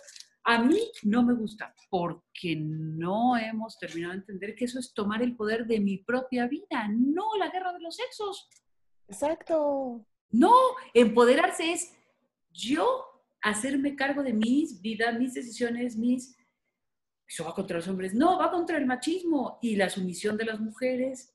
a 0.45 0.63
mí 0.63 0.79
no 1.03 1.23
me 1.23 1.33
gusta, 1.33 1.75
porque 1.89 2.55
no 2.57 3.37
hemos 3.37 3.79
terminado 3.79 4.13
de 4.13 4.19
entender 4.21 4.55
que 4.55 4.67
eso 4.67 4.79
es 4.79 4.93
tomar 4.93 5.23
el 5.23 5.35
poder 5.35 5.67
de 5.67 5.81
mi 5.81 5.99
propia 5.99 6.47
vida, 6.47 6.87
no 6.89 7.37
la 7.39 7.49
guerra 7.51 7.73
de 7.73 7.81
los 7.81 7.97
sexos. 7.97 8.49
Exacto. 9.09 10.07
No, 10.31 10.55
empoderarse 10.93 11.73
es 11.73 11.95
yo 12.53 13.23
hacerme 13.41 13.97
cargo 13.97 14.23
de 14.23 14.33
mis 14.33 14.81
vidas, 14.81 15.19
mis 15.19 15.35
decisiones, 15.35 15.97
mis... 15.97 16.37
Eso 17.27 17.45
va 17.45 17.55
contra 17.55 17.79
los 17.79 17.89
hombres. 17.89 18.15
No, 18.15 18.39
va 18.39 18.51
contra 18.51 18.77
el 18.77 18.87
machismo 18.87 19.59
y 19.63 19.77
la 19.77 19.89
sumisión 19.89 20.37
de 20.37 20.45
las 20.45 20.61
mujeres. 20.61 21.35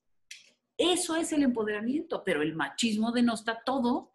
Eso 0.77 1.15
es 1.15 1.33
el 1.33 1.43
empoderamiento, 1.43 2.23
pero 2.23 2.41
el 2.41 2.55
machismo 2.55 3.11
denosta 3.11 3.61
todo. 3.65 4.11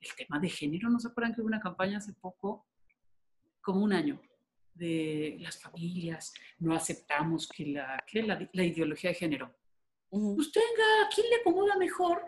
El 0.00 0.08
tema 0.16 0.38
de 0.38 0.48
género, 0.48 0.88
¿no 0.88 0.98
se 0.98 1.08
acuerdan 1.08 1.34
que 1.34 1.40
hubo 1.40 1.48
una 1.48 1.60
campaña 1.60 1.98
hace 1.98 2.14
poco, 2.14 2.66
como 3.64 3.82
un 3.82 3.92
año, 3.92 4.20
de 4.74 5.36
las 5.40 5.58
familias, 5.60 6.32
no 6.58 6.74
aceptamos 6.74 7.48
que 7.48 7.66
la, 7.66 8.04
que 8.06 8.22
la, 8.22 8.48
la 8.52 8.64
ideología 8.64 9.10
de 9.10 9.14
género? 9.14 9.54
Ujú. 10.10 10.36
pues 10.36 10.52
tenga, 10.52 11.04
¿a 11.04 11.08
quién 11.12 11.28
le 11.28 11.36
acomoda 11.36 11.76
mejor 11.76 12.22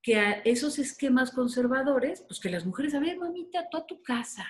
que 0.00 0.16
a 0.16 0.32
esos 0.44 0.78
esquemas 0.78 1.30
conservadores? 1.32 2.22
Pues 2.22 2.40
que 2.40 2.48
las 2.48 2.64
mujeres, 2.64 2.94
a 2.94 3.00
ver, 3.00 3.18
mamita, 3.18 3.68
tú 3.68 3.76
a 3.76 3.86
tu 3.86 4.02
casa. 4.02 4.46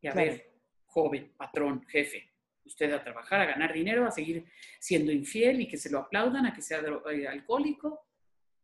Y 0.00 0.06
a 0.08 0.12
Claro. 0.12 0.30
ver, 0.30 0.52
joven, 0.86 1.32
patrón, 1.36 1.84
jefe, 1.88 2.30
usted 2.64 2.90
a 2.92 3.02
trabajar, 3.02 3.42
a 3.42 3.46
ganar 3.46 3.72
dinero, 3.72 4.06
a 4.06 4.10
seguir 4.10 4.46
siendo 4.80 5.12
infiel 5.12 5.60
y 5.60 5.68
que 5.68 5.76
se 5.76 5.90
lo 5.90 5.98
aplaudan, 5.98 6.46
a 6.46 6.54
que 6.54 6.62
sea 6.62 6.78
eh, 6.80 7.26
alcohólico. 7.28 8.06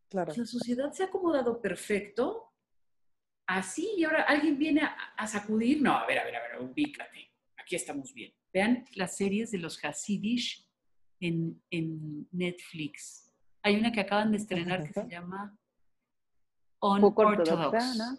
Claro. 0.09 0.33
La 0.35 0.47
sociedad 0.47 0.91
se 0.93 1.03
ha 1.03 1.07
acomodado 1.07 1.61
perfecto. 1.61 2.48
Así, 3.49 3.95
y 3.97 4.05
ahora 4.05 4.25
alguien 4.25 4.59
viene 4.59 4.83
a, 4.83 4.95
a 5.17 5.27
sacudir. 5.27 5.81
No, 5.81 5.95
a 5.95 6.07
ver, 6.07 6.19
a 6.19 6.25
ver, 6.25 6.37
a 6.37 6.43
ver, 6.43 6.61
ubícate. 6.61 7.33
Aquí 7.57 7.77
estamos 7.77 8.13
bien. 8.13 8.31
Vean 8.53 8.85
las 8.95 9.17
series 9.17 9.51
de 9.51 9.59
los 9.59 9.83
Hasidish 9.83 10.69
en, 11.19 11.63
en 11.71 12.29
Netflix. 12.31 13.33
Hay 13.63 13.77
una 13.77 13.91
que 13.91 14.01
acaban 14.01 14.33
de 14.33 14.37
estrenar 14.37 14.85
que 14.85 14.93
se 14.93 15.09
llama 15.09 15.59
Poco 16.79 17.23
ortodoxa, 17.23 17.55
Unorthodox. 17.55 17.97
¿no? 17.97 18.19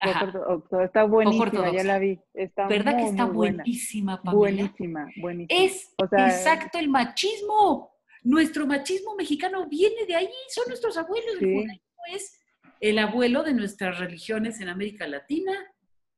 Ajá. 0.00 0.32
Poco. 0.32 0.80
Está 0.80 1.04
buenísima, 1.04 1.70
ya 1.70 1.84
la 1.84 1.98
vi. 1.98 2.18
Está 2.32 2.66
¿Verdad 2.66 2.96
que 2.96 3.04
está 3.04 3.26
buenísima, 3.26 4.22
Pamela? 4.22 4.38
Buenísima, 4.38 5.06
buenísima. 5.20 5.60
Es 5.60 5.94
O 6.02 6.08
sea, 6.08 6.28
exacto 6.28 6.78
el 6.78 6.88
machismo. 6.88 7.92
Nuestro 8.22 8.66
machismo 8.66 9.14
mexicano 9.14 9.68
viene 9.68 10.06
de 10.06 10.14
ahí, 10.14 10.30
son 10.48 10.64
nuestros 10.68 10.96
abuelos. 10.96 11.34
Sí. 11.38 11.44
El 11.44 11.54
judaísmo 11.54 12.02
es 12.14 12.40
el 12.90 12.98
abuelo 12.98 13.42
de 13.42 13.54
nuestras 13.54 13.98
religiones 13.98 14.60
en 14.60 14.68
América 14.68 15.06
Latina. 15.06 15.52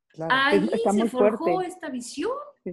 Claro. 0.09 0.35
Ahí 0.35 0.69
se 0.69 1.09
forjó 1.09 1.45
fuerte. 1.45 1.69
esta 1.69 1.91
visión. 1.91 2.33
Sí. 2.65 2.73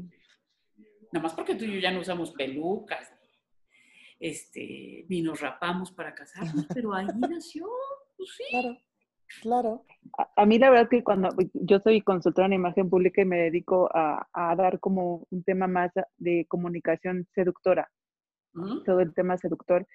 Nada 1.11 1.23
más 1.23 1.33
porque 1.35 1.53
tú 1.53 1.65
y 1.65 1.75
yo 1.75 1.79
ya 1.79 1.91
no 1.91 1.99
usamos 1.99 2.31
pelucas, 2.31 3.13
este, 4.19 5.05
ni 5.09 5.21
nos 5.21 5.41
rapamos 5.41 5.91
para 5.91 6.15
casarnos, 6.15 6.65
pero 6.73 6.91
ahí 6.91 7.05
nació, 7.29 7.67
pues 8.17 8.29
sí. 8.35 8.43
Claro. 8.49 8.77
Claro. 9.41 9.85
A, 10.17 10.41
a 10.41 10.45
mí 10.47 10.57
la 10.57 10.71
verdad 10.71 10.89
que 10.89 11.03
cuando 11.03 11.29
yo 11.53 11.79
soy 11.79 12.01
consultora 12.01 12.47
en 12.47 12.53
imagen 12.53 12.89
pública 12.89 13.21
y 13.21 13.25
me 13.25 13.37
dedico 13.37 13.89
a, 13.93 14.27
a 14.33 14.55
dar 14.55 14.79
como 14.79 15.27
un 15.29 15.43
tema 15.43 15.67
más 15.67 15.91
de 16.17 16.45
comunicación 16.47 17.27
seductora, 17.35 17.91
todo 18.85 18.99
el 19.01 19.13
tema 19.13 19.37
seductor, 19.37 19.87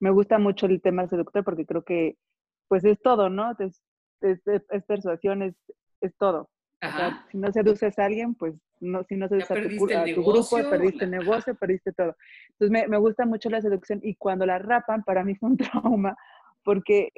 me 0.00 0.10
gusta 0.10 0.38
mucho 0.38 0.66
el 0.66 0.80
tema 0.80 1.08
seductor 1.08 1.44
porque 1.44 1.66
creo 1.66 1.84
que 1.84 2.16
pues 2.68 2.84
es 2.84 3.00
todo, 3.02 3.28
¿no? 3.30 3.52
Es, 3.58 3.82
es, 4.20 4.46
es- 4.46 4.84
persuasión, 4.84 5.42
es, 5.42 5.54
es 6.00 6.14
todo. 6.16 6.50
O 6.82 6.86
sea, 6.86 7.06
Ajá. 7.08 7.26
si 7.30 7.38
no 7.38 7.52
seduces 7.52 7.98
a 7.98 8.04
alguien, 8.04 8.34
pues 8.34 8.54
no, 8.80 9.02
si 9.04 9.16
no 9.16 9.28
seduces 9.28 9.50
a 9.50 9.54
tu, 9.54 9.60
a 9.62 9.68
tu 9.68 9.74
negocio, 9.76 10.22
grupo, 10.22 10.70
perdiste 10.70 11.04
el 11.06 11.10
negocio, 11.10 11.54
perdiste 11.54 11.92
todo. 11.92 12.14
Entonces 12.50 12.70
me, 12.70 12.88
me 12.88 12.98
gusta 12.98 13.24
mucho 13.24 13.48
la 13.48 13.60
seducción 13.62 14.00
y 14.02 14.14
cuando 14.16 14.44
la 14.46 14.58
rapan, 14.58 15.02
para 15.04 15.24
mí 15.24 15.34
fue 15.36 15.50
un 15.50 15.56
trauma 15.82 16.16
porque 16.62 17.10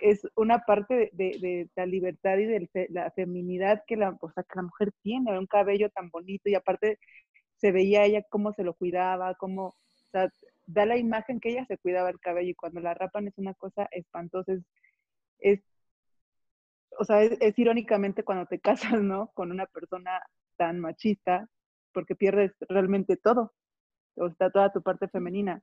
es 0.00 0.26
una 0.36 0.60
parte 0.60 0.94
de, 0.94 1.10
de- 1.14 1.38
de 1.40 1.70
la 1.76 1.86
libertad 1.86 2.36
y 2.38 2.44
de 2.44 2.88
la 2.90 3.10
feminidad 3.12 3.82
que 3.86 3.96
la, 3.96 4.16
o 4.20 4.30
sea, 4.30 4.42
que 4.42 4.56
la 4.56 4.62
mujer 4.62 4.92
tiene, 5.02 5.38
un 5.38 5.46
cabello 5.46 5.90
tan 5.90 6.10
bonito 6.10 6.48
y 6.48 6.54
aparte 6.54 6.98
se 7.56 7.72
veía 7.72 8.04
ella 8.04 8.22
cómo 8.28 8.52
se 8.52 8.62
lo 8.64 8.74
cuidaba, 8.74 9.34
cómo, 9.34 9.68
o 9.68 9.76
sea, 10.12 10.30
da 10.66 10.84
la 10.86 10.96
imagen 10.96 11.40
que 11.40 11.50
ella 11.50 11.64
se 11.66 11.78
cuidaba 11.78 12.10
el 12.10 12.20
cabello 12.20 12.50
y 12.50 12.54
cuando 12.54 12.80
la 12.80 12.94
rapan 12.94 13.28
es 13.28 13.38
una 13.38 13.54
cosa 13.54 13.88
espantosa, 13.92 14.52
es, 14.52 14.62
es 15.38 15.60
o 16.98 17.04
sea, 17.04 17.22
es, 17.22 17.36
es 17.40 17.58
irónicamente 17.58 18.24
cuando 18.24 18.46
te 18.46 18.60
casas, 18.94 19.00
¿no? 19.02 19.28
Con 19.34 19.50
una 19.50 19.66
persona 19.66 20.20
tan 20.56 20.80
machista, 20.80 21.48
porque 21.92 22.14
pierdes 22.16 22.52
realmente 22.68 23.16
todo, 23.16 23.54
o 24.16 24.30
sea, 24.34 24.50
toda 24.50 24.72
tu 24.72 24.82
parte 24.82 25.08
femenina. 25.08 25.62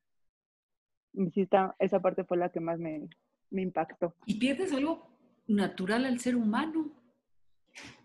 Y 1.13 1.29
sí, 1.31 1.41
está- 1.41 1.75
esa 1.79 1.99
parte 2.01 2.23
fue 2.23 2.37
la 2.37 2.49
que 2.49 2.59
más 2.59 2.79
me, 2.79 3.07
me 3.51 3.61
impactó. 3.61 4.15
Y 4.25 4.39
pierdes 4.39 4.73
algo 4.73 5.09
natural 5.47 6.05
al 6.05 6.19
ser 6.19 6.35
humano. 6.35 6.91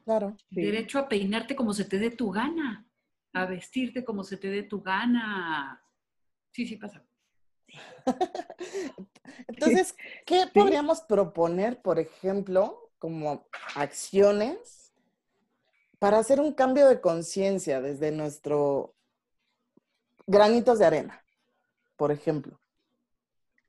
Claro. 0.04 0.36
sí. 0.50 0.60
Derecho 0.62 0.98
a 0.98 1.08
peinarte 1.08 1.54
como 1.54 1.72
se 1.74 1.84
te 1.84 1.98
dé 1.98 2.10
tu 2.10 2.30
gana, 2.30 2.86
a 3.34 3.44
vestirte 3.46 4.04
como 4.04 4.24
se 4.24 4.36
te 4.38 4.48
dé 4.48 4.62
tu 4.62 4.80
gana. 4.82 5.82
Sí, 6.58 6.66
sí 6.66 6.76
pasa. 6.76 7.04
Entonces, 9.46 9.94
¿qué 10.26 10.48
podríamos 10.52 11.02
proponer, 11.02 11.80
por 11.80 12.00
ejemplo, 12.00 12.90
como 12.98 13.46
acciones 13.76 14.92
para 16.00 16.18
hacer 16.18 16.40
un 16.40 16.52
cambio 16.52 16.88
de 16.88 17.00
conciencia 17.00 17.80
desde 17.80 18.10
nuestro 18.10 18.96
granitos 20.26 20.80
de 20.80 20.86
arena, 20.86 21.24
por 21.94 22.10
ejemplo? 22.10 22.58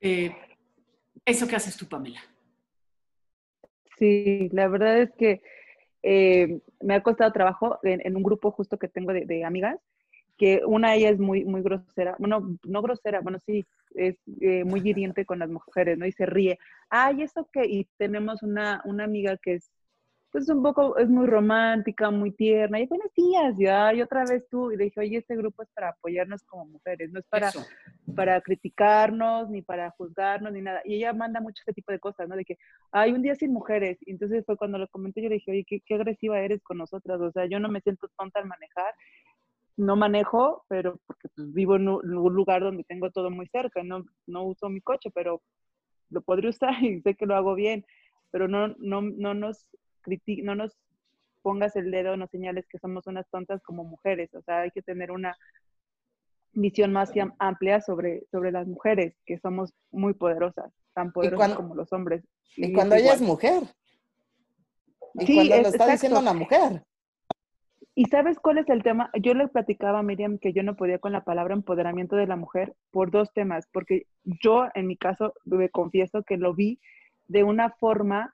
Eh, 0.00 0.34
eso 1.24 1.46
que 1.46 1.54
haces 1.54 1.76
tú, 1.76 1.88
Pamela. 1.88 2.20
Sí, 4.00 4.48
la 4.50 4.66
verdad 4.66 5.00
es 5.00 5.12
que 5.12 5.42
eh, 6.02 6.60
me 6.80 6.94
ha 6.94 7.04
costado 7.04 7.30
trabajo 7.30 7.78
en, 7.84 8.04
en 8.04 8.16
un 8.16 8.24
grupo 8.24 8.50
justo 8.50 8.80
que 8.80 8.88
tengo 8.88 9.12
de, 9.12 9.26
de 9.26 9.44
amigas 9.44 9.78
que 10.40 10.62
una 10.64 10.92
de 10.92 10.96
ellas 10.96 11.12
es 11.12 11.18
muy, 11.18 11.44
muy 11.44 11.60
grosera, 11.60 12.16
bueno, 12.18 12.56
no 12.64 12.80
grosera, 12.80 13.20
bueno, 13.20 13.38
sí, 13.44 13.66
es 13.94 14.16
eh, 14.40 14.64
muy 14.64 14.80
hiriente 14.80 15.26
con 15.26 15.38
las 15.38 15.50
mujeres, 15.50 15.98
¿no? 15.98 16.06
Y 16.06 16.12
se 16.12 16.24
ríe. 16.24 16.58
Ay, 16.88 17.20
¿eso 17.20 17.46
qué? 17.52 17.66
Y 17.66 17.84
tenemos 17.98 18.42
una, 18.42 18.80
una 18.86 19.04
amiga 19.04 19.36
que 19.36 19.56
es, 19.56 19.70
pues 20.32 20.48
un 20.48 20.62
poco, 20.62 20.96
es 20.96 21.10
muy 21.10 21.26
romántica, 21.26 22.10
muy 22.10 22.30
tierna, 22.30 22.80
y 22.80 22.86
buenos 22.86 23.12
días, 23.14 23.54
ya, 23.58 23.92
y 23.92 24.00
otra 24.00 24.24
vez 24.24 24.48
tú, 24.48 24.72
y 24.72 24.78
dije, 24.78 24.98
oye, 25.00 25.18
este 25.18 25.36
grupo 25.36 25.62
es 25.62 25.68
para 25.74 25.90
apoyarnos 25.90 26.42
como 26.44 26.64
mujeres, 26.64 27.12
no 27.12 27.18
es 27.18 27.26
para, 27.26 27.48
Eso. 27.48 27.66
para 28.16 28.40
criticarnos, 28.40 29.50
ni 29.50 29.60
para 29.60 29.90
juzgarnos, 29.90 30.54
ni 30.54 30.62
nada. 30.62 30.80
Y 30.86 30.94
ella 30.94 31.12
manda 31.12 31.42
mucho 31.42 31.60
ese 31.62 31.74
tipo 31.74 31.92
de 31.92 31.98
cosas, 31.98 32.28
¿no? 32.30 32.36
De 32.36 32.46
que 32.46 32.56
hay 32.92 33.12
un 33.12 33.20
día 33.20 33.34
sin 33.34 33.52
mujeres. 33.52 33.98
Y 34.06 34.12
entonces 34.12 34.46
fue 34.46 34.56
cuando 34.56 34.78
lo 34.78 34.88
comenté, 34.88 35.20
yo 35.20 35.28
le 35.28 35.34
dije, 35.34 35.50
oye, 35.50 35.64
qué, 35.68 35.80
qué 35.80 35.96
agresiva 35.96 36.40
eres 36.40 36.62
con 36.62 36.78
nosotras. 36.78 37.20
O 37.20 37.30
sea, 37.30 37.44
yo 37.44 37.60
no 37.60 37.68
me 37.68 37.82
siento 37.82 38.08
tonta 38.16 38.40
al 38.40 38.46
manejar. 38.46 38.94
No 39.80 39.96
manejo, 39.96 40.64
pero 40.68 41.00
porque 41.06 41.28
pues, 41.34 41.52
vivo 41.54 41.76
en 41.76 41.88
un 41.88 42.34
lugar 42.34 42.60
donde 42.62 42.84
tengo 42.84 43.10
todo 43.10 43.30
muy 43.30 43.46
cerca. 43.48 43.82
No, 43.82 44.04
no 44.26 44.44
uso 44.44 44.68
mi 44.68 44.80
coche, 44.80 45.10
pero 45.14 45.40
lo 46.10 46.20
podría 46.20 46.50
usar 46.50 46.72
y 46.84 47.00
sé 47.00 47.14
que 47.14 47.26
lo 47.26 47.34
hago 47.34 47.54
bien. 47.54 47.84
Pero 48.30 48.46
no, 48.46 48.68
no, 48.78 49.00
no 49.02 49.34
nos 49.34 49.66
criti 50.02 50.42
no 50.42 50.54
nos 50.54 50.76
pongas 51.42 51.74
el 51.76 51.90
dedo, 51.90 52.16
no 52.16 52.26
señales 52.28 52.66
que 52.68 52.78
somos 52.78 53.06
unas 53.06 53.28
tontas 53.30 53.62
como 53.62 53.84
mujeres. 53.84 54.28
O 54.34 54.42
sea, 54.42 54.60
hay 54.60 54.70
que 54.70 54.82
tener 54.82 55.10
una 55.10 55.36
visión 56.52 56.92
más 56.92 57.16
am- 57.16 57.34
amplia 57.38 57.80
sobre, 57.80 58.24
sobre 58.30 58.52
las 58.52 58.66
mujeres, 58.66 59.14
que 59.24 59.38
somos 59.38 59.72
muy 59.90 60.12
poderosas, 60.14 60.70
tan 60.92 61.12
poderosas 61.12 61.38
cuando- 61.38 61.56
como 61.56 61.74
los 61.74 61.92
hombres. 61.92 62.22
Y 62.56 62.72
cuando 62.72 62.96
ella 62.96 63.14
es 63.14 63.22
mujer. 63.22 63.62
Y 65.14 65.26
Sí, 65.26 65.34
cuando 65.36 65.56
lo 65.56 65.62
es- 65.62 65.74
está 65.74 65.86
diciendo 65.86 66.18
una 66.20 66.34
mujer. 66.34 66.82
¿Y 67.94 68.04
sabes 68.06 68.38
cuál 68.38 68.58
es 68.58 68.68
el 68.68 68.82
tema? 68.82 69.10
Yo 69.20 69.34
le 69.34 69.48
platicaba 69.48 69.98
a 69.98 70.02
Miriam 70.02 70.38
que 70.38 70.52
yo 70.52 70.62
no 70.62 70.76
podía 70.76 70.98
con 70.98 71.12
la 71.12 71.24
palabra 71.24 71.54
empoderamiento 71.54 72.16
de 72.16 72.26
la 72.26 72.36
mujer 72.36 72.74
por 72.90 73.10
dos 73.10 73.32
temas, 73.32 73.68
porque 73.72 74.06
yo 74.24 74.68
en 74.74 74.86
mi 74.86 74.96
caso 74.96 75.34
me 75.44 75.68
confieso 75.68 76.22
que 76.22 76.36
lo 76.36 76.54
vi 76.54 76.80
de 77.26 77.44
una 77.44 77.70
forma 77.70 78.32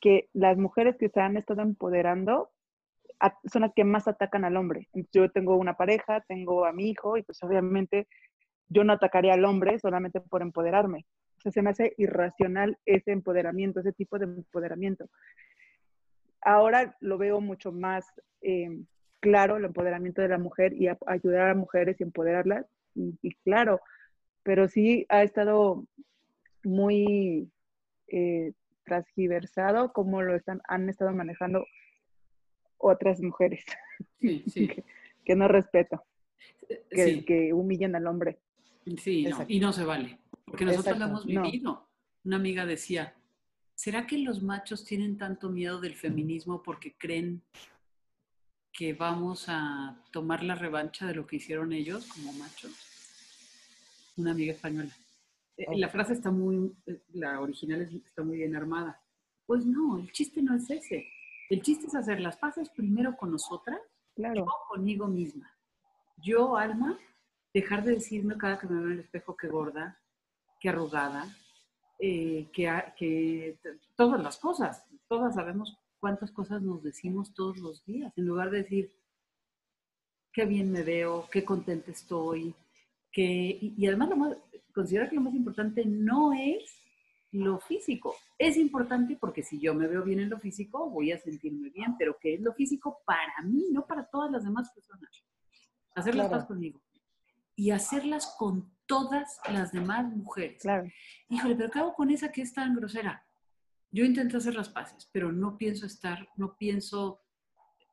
que 0.00 0.28
las 0.32 0.58
mujeres 0.58 0.96
que 0.98 1.08
se 1.08 1.20
han 1.20 1.36
estado 1.36 1.62
empoderando 1.62 2.50
son 3.50 3.62
las 3.62 3.72
que 3.74 3.84
más 3.84 4.08
atacan 4.08 4.44
al 4.44 4.56
hombre. 4.56 4.88
Yo 5.12 5.30
tengo 5.30 5.56
una 5.56 5.76
pareja, 5.76 6.20
tengo 6.28 6.64
a 6.66 6.72
mi 6.72 6.90
hijo 6.90 7.16
y 7.16 7.22
pues 7.22 7.42
obviamente 7.42 8.06
yo 8.68 8.84
no 8.84 8.92
atacaría 8.92 9.34
al 9.34 9.44
hombre 9.44 9.78
solamente 9.78 10.20
por 10.20 10.42
empoderarme. 10.42 11.06
O 11.38 11.40
sea, 11.40 11.52
se 11.52 11.62
me 11.62 11.70
hace 11.70 11.94
irracional 11.96 12.78
ese 12.86 13.12
empoderamiento, 13.12 13.80
ese 13.80 13.92
tipo 13.92 14.18
de 14.18 14.26
empoderamiento. 14.26 15.06
Ahora 16.44 16.96
lo 17.00 17.18
veo 17.18 17.40
mucho 17.40 17.72
más 17.72 18.06
eh, 18.42 18.82
claro, 19.20 19.56
el 19.56 19.64
empoderamiento 19.64 20.20
de 20.22 20.28
la 20.28 20.38
mujer 20.38 20.74
y 20.74 20.88
a- 20.88 20.98
ayudar 21.06 21.48
a 21.50 21.54
mujeres 21.54 21.98
y 21.98 22.02
empoderarlas. 22.04 22.66
Y, 22.94 23.18
y 23.22 23.34
claro, 23.36 23.80
pero 24.42 24.68
sí 24.68 25.06
ha 25.08 25.22
estado 25.22 25.86
muy 26.62 27.50
eh, 28.08 28.52
transgiversado 28.84 29.92
como 29.92 30.20
lo 30.22 30.34
están, 30.36 30.60
han 30.68 30.88
estado 30.90 31.12
manejando 31.12 31.64
otras 32.76 33.20
mujeres 33.22 33.64
Sí, 34.20 34.44
sí. 34.48 34.68
que, 34.68 34.84
que 35.24 35.36
no 35.36 35.48
respeto, 35.48 36.04
que, 36.68 36.82
Sí, 37.04 37.24
que 37.24 37.52
humillan 37.54 37.94
al 37.96 38.06
hombre. 38.06 38.38
sí, 38.98 39.24
no, 39.26 39.38
y 39.48 39.58
no 39.60 39.72
se 39.72 39.84
vale. 39.84 40.18
Porque 40.44 40.64
nosotros 40.66 40.98
lo 40.98 41.04
Exacto, 41.06 41.24
hemos 41.24 41.26
no. 41.26 41.42
vivido. 41.42 41.88
Una 42.24 42.36
amiga 42.36 42.66
decía, 42.66 43.14
¿será 43.74 44.06
que 44.06 44.18
los 44.18 44.42
machos 44.42 44.84
tienen 44.84 45.16
tanto 45.18 45.50
miedo 45.50 45.80
del 45.80 45.94
feminismo 45.94 46.62
porque 46.62 46.94
creen 46.96 47.42
que 48.72 48.92
vamos 48.92 49.46
a 49.48 49.96
tomar 50.10 50.42
la 50.42 50.54
revancha 50.54 51.06
de 51.06 51.14
lo 51.14 51.26
que 51.26 51.36
hicieron 51.36 51.72
ellos 51.72 52.06
como 52.06 52.32
machos? 52.32 52.72
Una 54.16 54.32
amiga 54.32 54.52
española. 54.52 54.90
Eh, 55.56 55.66
La 55.78 55.88
frase 55.88 56.12
está 56.14 56.30
muy, 56.30 56.72
eh, 56.86 57.00
la 57.12 57.40
original 57.40 57.82
es- 57.82 57.92
está 57.92 58.22
muy 58.22 58.36
bien 58.38 58.56
armada. 58.56 59.00
Pues 59.46 59.64
no, 59.64 59.98
el 59.98 60.10
chiste 60.12 60.42
no 60.42 60.54
es 60.56 60.68
ese. 60.70 61.06
El 61.50 61.62
chiste 61.62 61.86
es 61.86 61.94
hacer 61.94 62.20
las 62.20 62.36
paces 62.36 62.68
primero 62.70 63.16
con 63.16 63.30
nosotras 63.30 63.78
Claro, 64.16 64.46
yo 64.46 64.52
conmigo 64.68 65.06
misma. 65.08 65.50
Yo, 66.16 66.56
Alma, 66.56 66.98
dejar 67.52 67.84
de 67.84 67.92
decirme 67.94 68.36
cada 68.38 68.58
que 68.58 68.66
me 68.68 68.76
veo 68.76 68.86
en 68.86 68.92
el 68.92 69.00
espejo 69.00 69.36
que 69.36 69.48
gorda, 69.48 70.00
que 70.60 70.68
arrugada, 70.68 71.36
eh, 71.98 72.48
que, 72.52 72.70
que 72.96 73.58
todas 73.96 74.22
las 74.22 74.38
cosas. 74.38 74.84
Todas 75.08 75.34
sabemos 75.34 75.78
cuántas 75.98 76.30
cosas 76.32 76.62
nos 76.62 76.82
decimos 76.82 77.32
todos 77.34 77.58
los 77.58 77.84
días, 77.84 78.12
en 78.16 78.26
lugar 78.26 78.50
de 78.50 78.58
decir 78.58 78.92
qué 80.32 80.44
bien 80.44 80.70
me 80.72 80.82
veo, 80.82 81.28
qué 81.30 81.44
contenta 81.44 81.90
estoy, 81.90 82.54
que, 83.12 83.22
y, 83.22 83.74
y 83.76 83.86
además 83.86 84.10
lo 84.10 84.16
más, 84.16 84.36
considero 84.74 85.08
que 85.08 85.14
lo 85.14 85.22
más 85.22 85.34
importante 85.34 85.84
no 85.86 86.32
es 86.32 86.78
lo 87.30 87.58
físico. 87.60 88.16
Es 88.38 88.56
importante 88.56 89.16
porque 89.16 89.42
si 89.42 89.60
yo 89.60 89.74
me 89.74 89.86
veo 89.86 90.02
bien 90.02 90.20
en 90.20 90.30
lo 90.30 90.38
físico, 90.38 90.90
voy 90.90 91.12
a 91.12 91.18
sentirme 91.18 91.70
bien, 91.70 91.96
pero 91.98 92.16
que 92.20 92.34
es 92.34 92.40
lo 92.40 92.52
físico 92.52 93.00
para 93.06 93.42
mí, 93.44 93.66
no 93.72 93.86
para 93.86 94.04
todas 94.06 94.30
las 94.30 94.44
demás 94.44 94.70
personas. 94.72 95.10
Hacer 95.94 96.14
las 96.14 96.26
Claro. 96.28 96.40
paz 96.40 96.48
conmigo. 96.48 96.80
Y 97.56 97.70
hacerlas 97.70 98.34
con 98.36 98.73
todas 98.86 99.38
las 99.50 99.72
demás 99.72 100.04
mujeres. 100.14 100.62
claro. 100.62 100.88
Híjole, 101.28 101.54
pero 101.56 101.70
¿qué 101.70 101.78
hago 101.78 101.94
con 101.94 102.10
esa 102.10 102.30
que 102.30 102.42
es 102.42 102.52
tan 102.52 102.74
grosera? 102.74 103.26
Yo 103.90 104.04
intento 104.04 104.38
hacer 104.38 104.54
las 104.54 104.68
paces, 104.68 105.08
pero 105.12 105.32
no 105.32 105.56
pienso 105.56 105.86
estar, 105.86 106.28
no 106.36 106.56
pienso 106.56 107.20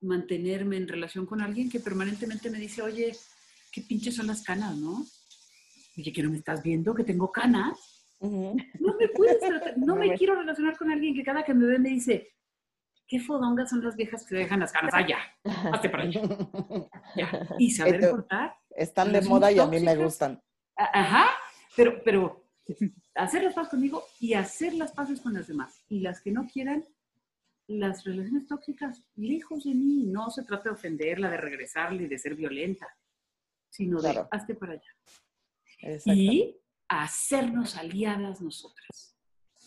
mantenerme 0.02 0.78
en 0.78 0.88
relación 0.88 1.26
con 1.26 1.42
alguien 1.42 1.70
que 1.70 1.80
permanentemente 1.80 2.50
me 2.50 2.58
dice, 2.58 2.82
oye, 2.82 3.16
qué 3.72 3.82
pinches 3.82 4.16
son 4.16 4.28
las 4.28 4.44
canas, 4.44 4.76
¿no? 4.78 5.06
Oye, 5.98 6.12
que 6.12 6.24
no 6.24 6.32
me 6.32 6.38
estás 6.38 6.64
viendo, 6.64 6.94
que 6.96 7.04
tengo 7.04 7.32
canas. 7.32 7.78
Ujú. 8.20 8.58
No 8.80 8.96
me 9.00 9.08
puedes 9.10 9.40
tratar- 9.40 9.74
no 9.78 9.96
me 9.96 10.14
quiero 10.16 10.36
relacionar 10.36 10.76
con 10.78 10.90
alguien 10.92 11.14
que 11.14 11.24
cada 11.24 11.44
que 11.44 11.54
me 11.54 11.66
ve 11.68 11.78
me 11.80 11.90
dice, 11.90 12.34
qué 13.08 13.20
fodongas 13.20 13.70
son 13.70 13.84
las 13.84 13.96
viejas 13.96 14.24
que 14.24 14.30
se 14.30 14.36
dejan 14.38 14.60
las 14.62 14.72
canas. 14.72 14.92
Ah, 14.96 15.06
ya, 15.08 15.20
hazte 15.72 15.90
para 15.90 16.04
allá, 16.04 16.22
ya. 17.16 17.48
Y 17.60 17.72
saber 17.72 17.96
Esto- 17.96 18.12
cortar. 18.16 18.56
Están 18.76 19.12
de 19.12 19.22
moda 19.22 19.52
y 19.52 19.60
a 19.60 19.68
mí 19.68 19.80
me 19.82 19.96
gustan. 19.98 20.42
Ajá, 20.86 21.28
pero, 21.76 22.02
pero 22.04 22.44
hacer 23.16 23.44
las 23.44 23.54
paces 23.54 23.70
conmigo 23.70 24.04
y 24.20 24.34
hacer 24.34 24.74
las 24.74 24.92
paces 24.92 25.20
con 25.22 25.34
las 25.34 25.48
demás. 25.48 25.84
Y 25.90 26.00
las 26.00 26.22
que 26.22 26.32
no 26.32 26.48
quieran, 26.48 26.86
las 27.68 28.04
relaciones 28.04 28.48
tóxicas, 28.48 29.04
lejos 29.16 29.64
de 29.64 29.74
mí. 29.74 30.04
No 30.08 30.30
se 30.30 30.44
trata 30.44 30.64
de 30.70 30.76
ofenderla, 30.76 31.30
de 31.30 31.38
regresarle 31.38 32.04
y 32.04 32.08
de 32.08 32.18
ser 32.20 32.36
violenta, 32.36 32.88
sino 33.70 34.00
Claro. 34.00 34.24
de 34.24 34.28
hazte 34.32 34.56
para 34.56 34.74
allá. 34.74 36.04
Y 36.06 36.58
hacernos 36.88 37.76
aliadas 37.78 38.42
nosotras. 38.42 39.16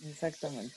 Exactamente. 0.05 0.75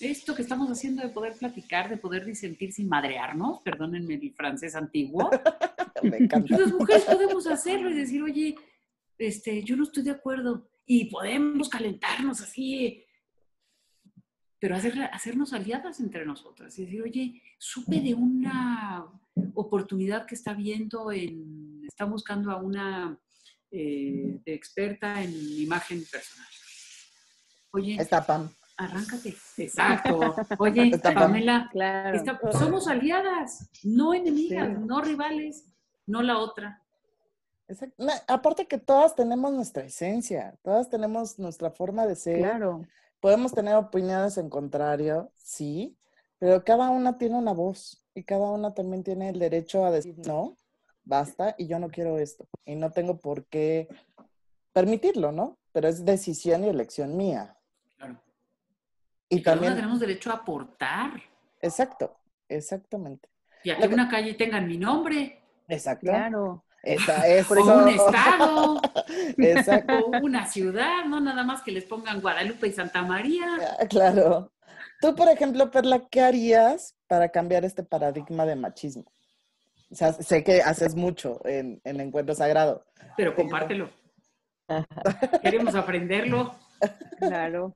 Esto 0.00 0.34
que 0.34 0.40
estamos 0.42 0.70
haciendo 0.70 1.02
de 1.02 1.10
poder 1.10 1.34
platicar, 1.34 1.90
de 1.90 1.98
poder 1.98 2.24
disentir 2.24 2.72
sin 2.72 2.88
madrearnos, 2.88 3.60
perdónenme 3.62 4.14
el 4.14 4.32
francés 4.32 4.74
antiguo, 4.74 5.28
Me 6.02 6.16
encanta. 6.16 6.56
las 6.58 6.72
mujeres 6.72 7.04
podemos 7.04 7.46
hacerlo 7.46 7.90
y 7.90 7.94
decir, 7.94 8.22
oye, 8.22 8.54
este, 9.20 9.62
yo 9.62 9.76
no 9.76 9.84
estoy 9.84 10.02
de 10.02 10.10
acuerdo. 10.12 10.68
Y 10.86 11.04
podemos 11.04 11.68
calentarnos 11.68 12.40
así, 12.40 13.04
pero 14.58 14.74
hacer, 14.76 15.00
hacernos 15.12 15.52
aliadas 15.52 16.00
entre 16.00 16.26
nosotras. 16.26 16.76
Y 16.78 16.84
decir, 16.84 17.02
oye, 17.02 17.42
supe 17.58 18.00
de 18.00 18.14
una 18.14 19.06
oportunidad 19.54 20.26
que 20.26 20.34
está 20.34 20.52
viendo 20.54 21.12
en, 21.12 21.82
está 21.86 22.04
buscando 22.04 22.50
a 22.50 22.56
una 22.56 23.18
eh, 23.70 24.40
experta 24.46 25.22
en 25.22 25.32
imagen 25.60 26.04
personal. 26.10 26.48
Oye, 27.72 27.94
Está 28.00 28.26
Pam. 28.26 28.50
arráncate. 28.76 29.36
Exacto. 29.58 30.34
Oye, 30.58 30.88
Está 30.88 31.14
Pam. 31.14 31.22
Pamela, 31.24 31.68
Claro. 31.70 32.16
Está- 32.16 32.40
somos 32.52 32.88
aliadas, 32.88 33.70
no 33.84 34.12
enemigas, 34.12 34.68
Sí. 34.76 34.84
no 34.86 35.00
rivales, 35.02 35.66
no 36.06 36.22
la 36.22 36.38
otra. 36.38 36.82
No, 37.98 38.12
aparte 38.28 38.66
que 38.66 38.78
todas 38.78 39.14
tenemos 39.14 39.52
nuestra 39.52 39.84
esencia, 39.84 40.56
todas 40.62 40.88
tenemos 40.88 41.38
nuestra 41.38 41.70
forma 41.70 42.06
de 42.06 42.16
ser. 42.16 42.38
Claro. 42.38 42.86
Podemos 43.20 43.52
tener 43.52 43.74
opiniones 43.76 44.38
en 44.38 44.48
contrario, 44.48 45.30
sí, 45.36 45.96
pero 46.38 46.64
cada 46.64 46.88
una 46.90 47.18
tiene 47.18 47.36
una 47.36 47.52
voz 47.52 48.04
y 48.14 48.24
cada 48.24 48.50
una 48.50 48.72
también 48.74 49.04
tiene 49.04 49.28
el 49.28 49.38
derecho 49.38 49.84
a 49.84 49.90
decir 49.90 50.16
no, 50.26 50.56
basta 51.04 51.54
y 51.58 51.66
yo 51.66 51.78
no 51.78 51.90
quiero 51.90 52.18
esto 52.18 52.48
y 52.64 52.76
no 52.76 52.90
tengo 52.92 53.18
por 53.18 53.44
qué 53.46 53.88
permitirlo, 54.72 55.32
¿no? 55.32 55.58
Pero 55.72 55.88
es 55.88 56.04
decisión 56.04 56.64
y 56.64 56.68
elección 56.68 57.16
mía. 57.16 57.56
Claro. 57.98 58.20
Y 59.28 59.42
también, 59.42 59.74
tenemos 59.76 60.00
derecho 60.00 60.30
a 60.30 60.34
aportar 60.36 61.20
exacto, 61.60 62.16
exactamente. 62.48 63.28
y 63.62 63.70
a 63.70 63.76
que 63.76 63.86
que- 63.86 63.94
una 63.94 64.08
calle 64.08 64.34
tenga 64.34 64.60
mi 64.60 64.76
nombre, 64.78 65.36
Exacto. 65.68 66.06
Claro. 66.06 66.64
Esa, 66.82 67.26
eso. 67.28 67.54
o 67.54 67.78
un 67.82 67.88
estado, 67.88 68.80
Exacto. 69.38 69.98
o 69.98 70.10
una 70.22 70.46
ciudad, 70.46 71.04
no 71.04 71.20
nada 71.20 71.42
más 71.44 71.62
que 71.62 71.72
les 71.72 71.84
pongan 71.84 72.20
Guadalupe 72.20 72.68
y 72.68 72.72
Santa 72.72 73.02
María. 73.02 73.46
Ah, 73.78 73.86
Claro. 73.86 74.52
Tú, 75.00 75.14
por 75.14 75.28
ejemplo, 75.28 75.70
Perla, 75.70 76.06
¿qué 76.10 76.20
harías 76.20 76.94
para 77.06 77.30
cambiar 77.30 77.64
este 77.64 77.82
paradigma 77.82 78.44
de 78.44 78.56
machismo? 78.56 79.10
O 79.90 79.94
sea, 79.94 80.12
sé 80.12 80.44
que 80.44 80.62
haces 80.62 80.94
mucho 80.94 81.40
en, 81.44 81.80
en 81.84 82.00
Encuentro 82.00 82.34
Sagrado. 82.34 82.84
Pero 83.16 83.34
compártelo. 83.34 83.88
Queremos 85.42 85.74
aprenderlo. 85.74 86.54
Claro. 87.18 87.74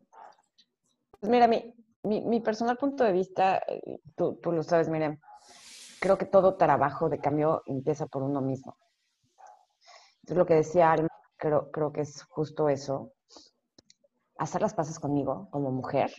Pues 1.18 1.30
mira, 1.30 1.48
mi, 1.48 1.74
mi, 2.02 2.20
mi 2.20 2.40
personal 2.40 2.76
punto 2.76 3.04
de 3.04 3.12
vista, 3.12 3.62
eh, 3.66 3.98
tú, 4.14 4.38
tú 4.42 4.52
lo 4.52 4.62
sabes, 4.62 4.88
Miriam, 4.88 5.18
creo 5.98 6.18
que 6.18 6.26
todo 6.26 6.56
trabajo 6.56 7.08
de 7.08 7.18
cambio 7.18 7.62
empieza 7.66 8.06
por 8.06 8.22
uno 8.22 8.40
mismo. 8.42 8.76
Entonces, 10.24 10.38
lo 10.38 10.46
que 10.46 10.54
decía 10.54 10.90
Alma, 10.90 11.08
creo, 11.36 11.70
creo 11.70 11.92
que 11.92 12.00
es 12.00 12.22
justo 12.30 12.70
eso. 12.70 13.12
Hacer 14.38 14.62
las 14.62 14.72
paces 14.72 14.98
conmigo 14.98 15.48
como 15.50 15.70
mujer. 15.70 16.10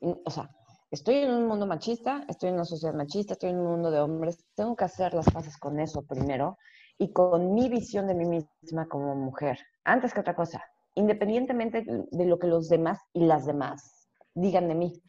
O 0.00 0.30
sea, 0.30 0.48
estoy 0.90 1.16
en 1.16 1.30
un 1.30 1.46
mundo 1.46 1.66
machista, 1.66 2.24
estoy 2.26 2.48
en 2.48 2.54
una 2.54 2.64
sociedad 2.64 2.94
machista, 2.94 3.34
estoy 3.34 3.50
en 3.50 3.58
un 3.58 3.66
mundo 3.66 3.90
de 3.90 4.00
hombres. 4.00 4.46
Tengo 4.54 4.74
que 4.74 4.84
hacer 4.84 5.12
las 5.12 5.26
paces 5.30 5.58
con 5.58 5.78
eso 5.78 6.00
primero 6.08 6.56
y 6.96 7.12
con 7.12 7.52
mi 7.54 7.68
visión 7.68 8.06
de 8.06 8.14
mí 8.14 8.24
misma 8.24 8.88
como 8.88 9.14
mujer, 9.14 9.58
antes 9.84 10.14
que 10.14 10.20
otra 10.20 10.34
cosa, 10.34 10.62
independientemente 10.94 11.84
de 11.84 12.24
lo 12.24 12.38
que 12.38 12.46
los 12.46 12.70
demás 12.70 12.98
y 13.12 13.26
las 13.26 13.44
demás 13.44 14.08
digan 14.32 14.68
de 14.68 14.74
mí, 14.74 15.02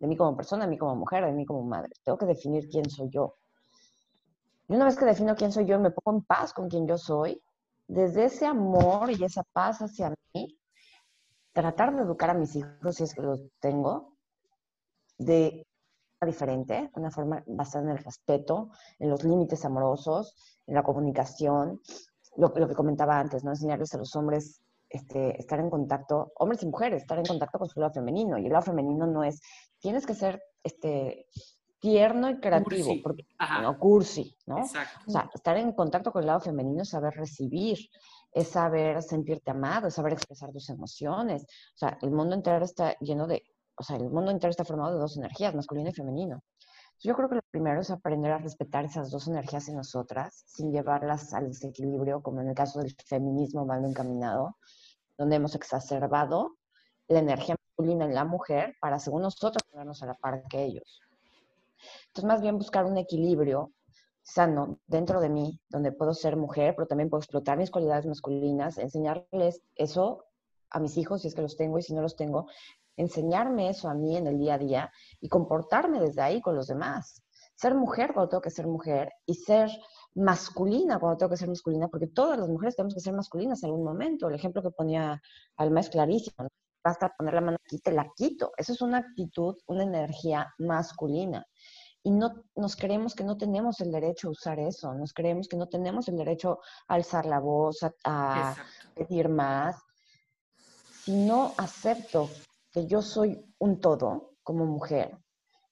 de 0.00 0.06
mí 0.06 0.18
como 0.18 0.36
persona, 0.36 0.66
de 0.66 0.70
mí 0.70 0.76
como 0.76 0.96
mujer, 0.96 1.24
de 1.24 1.32
mí 1.32 1.46
como 1.46 1.62
madre. 1.62 1.92
Tengo 2.04 2.18
que 2.18 2.26
definir 2.26 2.68
quién 2.68 2.90
soy 2.90 3.08
yo. 3.08 3.36
Y 4.68 4.74
una 4.74 4.84
vez 4.84 4.96
que 4.96 5.06
defino 5.06 5.34
quién 5.34 5.50
soy 5.50 5.66
yo, 5.66 5.80
me 5.80 5.90
pongo 5.90 6.18
en 6.18 6.24
paz 6.24 6.52
con 6.52 6.68
quien 6.68 6.86
yo 6.86 6.98
soy, 6.98 7.42
desde 7.86 8.26
ese 8.26 8.46
amor 8.46 9.10
y 9.10 9.24
esa 9.24 9.42
paz 9.52 9.80
hacia 9.80 10.14
mí, 10.34 10.58
tratar 11.52 11.96
de 11.96 12.02
educar 12.02 12.30
a 12.30 12.34
mis 12.34 12.54
hijos, 12.54 12.94
si 12.94 13.04
es 13.04 13.14
que 13.14 13.22
los 13.22 13.40
tengo, 13.60 14.14
de 15.16 15.66
forma 16.18 16.32
diferente, 16.32 16.90
una 16.94 17.10
forma 17.10 17.42
basada 17.46 17.84
en 17.84 17.90
el 17.92 18.04
respeto, 18.04 18.70
en 18.98 19.08
los 19.08 19.24
límites 19.24 19.64
amorosos, 19.64 20.36
en 20.66 20.74
la 20.74 20.82
comunicación, 20.82 21.80
lo, 22.36 22.52
lo 22.54 22.68
que 22.68 22.74
comentaba 22.74 23.18
antes, 23.18 23.42
¿no? 23.44 23.50
Enseñarles 23.50 23.94
a 23.94 23.98
los 23.98 24.14
hombres 24.16 24.60
este, 24.90 25.38
estar 25.38 25.60
en 25.60 25.70
contacto, 25.70 26.32
hombres 26.36 26.62
y 26.62 26.66
mujeres, 26.66 27.02
estar 27.02 27.18
en 27.18 27.26
contacto 27.26 27.58
con 27.58 27.68
su 27.68 27.80
lado 27.80 27.92
femenino. 27.92 28.38
Y 28.38 28.46
el 28.46 28.52
lado 28.52 28.64
femenino 28.64 29.06
no 29.06 29.24
es, 29.24 29.40
tienes 29.80 30.06
que 30.06 30.14
ser 30.14 30.42
este, 30.62 31.26
tierno 31.78 32.30
y 32.30 32.40
creativo, 32.40 32.86
Cursi. 32.86 33.00
porque 33.02 33.26
no 33.62 33.78
cursi, 33.78 34.36
¿no? 34.46 34.58
Exacto. 34.58 35.00
O 35.06 35.10
sea, 35.10 35.30
estar 35.32 35.56
en 35.56 35.72
contacto 35.72 36.12
con 36.12 36.22
el 36.22 36.26
lado 36.26 36.40
femenino 36.40 36.82
es 36.82 36.90
saber 36.90 37.14
recibir, 37.14 37.78
es 38.32 38.48
saber 38.48 39.02
sentirte 39.02 39.50
amado, 39.50 39.88
es 39.88 39.94
saber 39.94 40.12
expresar 40.12 40.52
tus 40.52 40.68
emociones. 40.70 41.42
O 41.42 41.78
sea, 41.78 41.98
el 42.02 42.10
mundo 42.10 42.34
entero 42.34 42.64
está 42.64 42.96
lleno 42.98 43.26
de, 43.26 43.44
o 43.76 43.82
sea, 43.82 43.96
el 43.96 44.10
mundo 44.10 44.30
entero 44.30 44.50
está 44.50 44.64
formado 44.64 44.94
de 44.94 45.00
dos 45.00 45.16
energías, 45.16 45.54
masculino 45.54 45.90
y 45.90 45.94
femenino. 45.94 46.42
Yo 47.00 47.14
creo 47.14 47.28
que 47.28 47.36
lo 47.36 47.42
primero 47.52 47.80
es 47.80 47.90
aprender 47.92 48.32
a 48.32 48.38
respetar 48.38 48.84
esas 48.84 49.10
dos 49.10 49.28
energías 49.28 49.68
en 49.68 49.76
nosotras, 49.76 50.42
sin 50.46 50.72
llevarlas 50.72 51.32
al 51.32 51.46
desequilibrio, 51.46 52.22
como 52.22 52.40
en 52.40 52.48
el 52.48 52.54
caso 52.56 52.80
del 52.80 52.92
feminismo 53.06 53.64
mal 53.64 53.84
encaminado, 53.84 54.56
donde 55.16 55.36
hemos 55.36 55.54
exacerbado 55.54 56.56
la 57.06 57.20
energía 57.20 57.54
masculina 57.56 58.04
en 58.04 58.14
la 58.14 58.24
mujer 58.24 58.74
para, 58.80 58.98
según 58.98 59.22
nosotros, 59.22 59.62
ponernos 59.70 60.02
a 60.02 60.06
la 60.06 60.14
par 60.14 60.42
que 60.48 60.64
ellos. 60.64 61.00
Entonces, 62.08 62.24
más 62.24 62.40
bien 62.40 62.58
buscar 62.58 62.84
un 62.84 62.96
equilibrio 62.96 63.72
sano 64.22 64.78
dentro 64.86 65.20
de 65.20 65.30
mí, 65.30 65.58
donde 65.68 65.92
puedo 65.92 66.12
ser 66.14 66.36
mujer, 66.36 66.74
pero 66.76 66.86
también 66.86 67.08
puedo 67.08 67.20
explotar 67.20 67.56
mis 67.56 67.70
cualidades 67.70 68.06
masculinas, 68.06 68.78
enseñarles 68.78 69.62
eso 69.74 70.24
a 70.70 70.80
mis 70.80 70.96
hijos, 70.98 71.22
si 71.22 71.28
es 71.28 71.34
que 71.34 71.42
los 71.42 71.56
tengo 71.56 71.78
y 71.78 71.82
si 71.82 71.94
no 71.94 72.02
los 72.02 72.14
tengo, 72.14 72.46
enseñarme 72.96 73.70
eso 73.70 73.88
a 73.88 73.94
mí 73.94 74.16
en 74.16 74.26
el 74.26 74.38
día 74.38 74.54
a 74.54 74.58
día 74.58 74.92
y 75.20 75.28
comportarme 75.28 76.00
desde 76.00 76.20
ahí 76.20 76.40
con 76.42 76.54
los 76.54 76.66
demás. 76.66 77.22
Ser 77.54 77.74
mujer 77.74 78.12
cuando 78.12 78.28
tengo 78.28 78.42
que 78.42 78.50
ser 78.50 78.66
mujer 78.66 79.12
y 79.24 79.34
ser 79.34 79.70
masculina 80.14 80.98
cuando 80.98 81.16
tengo 81.16 81.30
que 81.30 81.36
ser 81.36 81.48
masculina, 81.48 81.88
porque 81.88 82.08
todas 82.08 82.38
las 82.38 82.48
mujeres 82.48 82.76
tenemos 82.76 82.94
que 82.94 83.00
ser 83.00 83.14
masculinas 83.14 83.62
en 83.62 83.70
algún 83.70 83.84
momento. 83.84 84.28
El 84.28 84.34
ejemplo 84.34 84.62
que 84.62 84.70
ponía 84.70 85.22
Alma 85.56 85.80
es 85.80 85.88
clarísimo. 85.88 86.48
Basta 86.82 87.14
poner 87.16 87.34
la 87.34 87.40
mano 87.40 87.58
aquí, 87.64 87.78
te 87.78 87.92
la 87.92 88.10
quito. 88.14 88.52
Eso 88.56 88.72
es 88.72 88.80
una 88.80 88.98
actitud, 88.98 89.56
una 89.66 89.82
energía 89.82 90.54
masculina. 90.58 91.46
Y 92.02 92.10
no 92.10 92.44
nos 92.54 92.76
creemos 92.76 93.14
que 93.14 93.24
no 93.24 93.36
tenemos 93.36 93.80
el 93.80 93.90
derecho 93.90 94.28
a 94.28 94.30
usar 94.30 94.58
eso, 94.60 94.94
nos 94.94 95.12
creemos 95.12 95.48
que 95.48 95.56
no 95.56 95.68
tenemos 95.68 96.08
el 96.08 96.16
derecho 96.16 96.60
a 96.86 96.94
alzar 96.94 97.26
la 97.26 97.40
voz, 97.40 97.82
a, 97.82 97.92
a 98.04 98.56
pedir 98.94 99.28
más. 99.28 99.76
Si 101.02 101.12
no 101.12 101.52
acepto 101.56 102.30
que 102.70 102.86
yo 102.86 103.02
soy 103.02 103.44
un 103.58 103.80
todo 103.80 104.34
como 104.42 104.64
mujer 104.64 105.18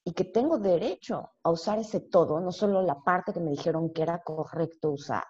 y 0.04 0.12
que 0.12 0.24
tengo 0.24 0.58
derecho 0.58 1.30
a 1.42 1.50
usar 1.50 1.78
ese 1.78 2.00
todo, 2.00 2.40
no 2.40 2.52
solo 2.52 2.82
la 2.82 2.96
parte 3.02 3.32
que 3.32 3.40
me 3.40 3.50
dijeron 3.50 3.92
que 3.92 4.02
era 4.02 4.22
correcto 4.22 4.90
usar, 4.90 5.24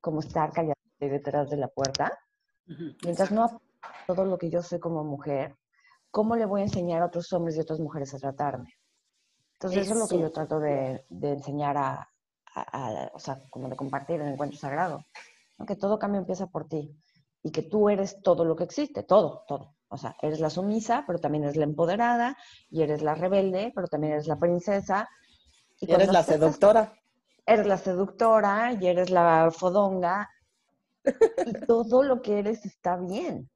como 0.00 0.20
estar 0.20 0.52
callada 0.52 0.74
detrás 0.98 1.50
de 1.50 1.56
la 1.56 1.68
puerta, 1.68 2.16
mientras 3.02 3.30
no 3.30 3.60
todo 4.06 4.24
lo 4.24 4.38
que 4.38 4.50
yo 4.50 4.62
soy 4.62 4.78
como 4.80 5.04
mujer, 5.04 5.56
¿cómo 6.10 6.36
le 6.36 6.46
voy 6.46 6.60
a 6.62 6.64
enseñar 6.64 7.02
a 7.02 7.06
otros 7.06 7.32
hombres 7.32 7.56
y 7.56 7.60
otras 7.60 7.80
mujeres 7.80 8.14
a 8.14 8.18
tratarme? 8.18 8.70
Entonces 9.54 9.84
eso, 9.84 9.94
es 9.94 10.00
lo 10.00 10.08
que 10.08 10.18
yo 10.18 10.30
trato 10.32 10.58
de, 10.60 11.04
de 11.08 11.32
enseñar 11.32 11.76
a, 11.76 12.08
a- 12.54 12.88
a- 13.04 13.10
o 13.14 13.18
sea, 13.18 13.40
como 13.50 13.68
de 13.68 13.76
compartir 13.76 14.20
en 14.20 14.28
el 14.28 14.34
encuentro 14.34 14.58
sagrado, 14.58 15.00
¿no? 15.58 15.66
que 15.66 15.76
todo 15.76 15.98
cambio 15.98 16.20
empieza 16.20 16.46
por 16.46 16.68
ti 16.68 16.94
y 17.42 17.50
que 17.50 17.62
tú 17.62 17.88
eres 17.88 18.20
todo 18.22 18.44
lo 18.44 18.56
que 18.56 18.64
existe, 18.64 19.02
todo, 19.02 19.44
todo. 19.48 19.74
O 19.88 19.96
sea, 19.96 20.16
eres 20.22 20.40
la 20.40 20.50
sumisa, 20.50 21.04
pero 21.06 21.18
también 21.20 21.44
eres 21.44 21.56
la 21.56 21.64
empoderada, 21.64 22.36
y 22.70 22.82
eres 22.82 23.02
la 23.02 23.14
rebelde, 23.14 23.70
pero 23.74 23.86
también 23.86 24.14
eres 24.14 24.26
la 24.26 24.36
princesa. 24.38 25.08
Y 25.80 25.92
eres 25.92 26.10
la 26.10 26.22
seductora. 26.22 26.92
Eres 27.46 27.66
la 27.66 27.76
seductora 27.78 28.72
y 28.72 28.86
eres 28.86 29.10
la 29.10 29.50
fodonga. 29.52 30.28
Y 31.44 31.52
todo 31.66 32.02
lo 32.02 32.22
que 32.22 32.38
eres 32.38 32.64
está 32.64 32.96
bien. 32.96 33.48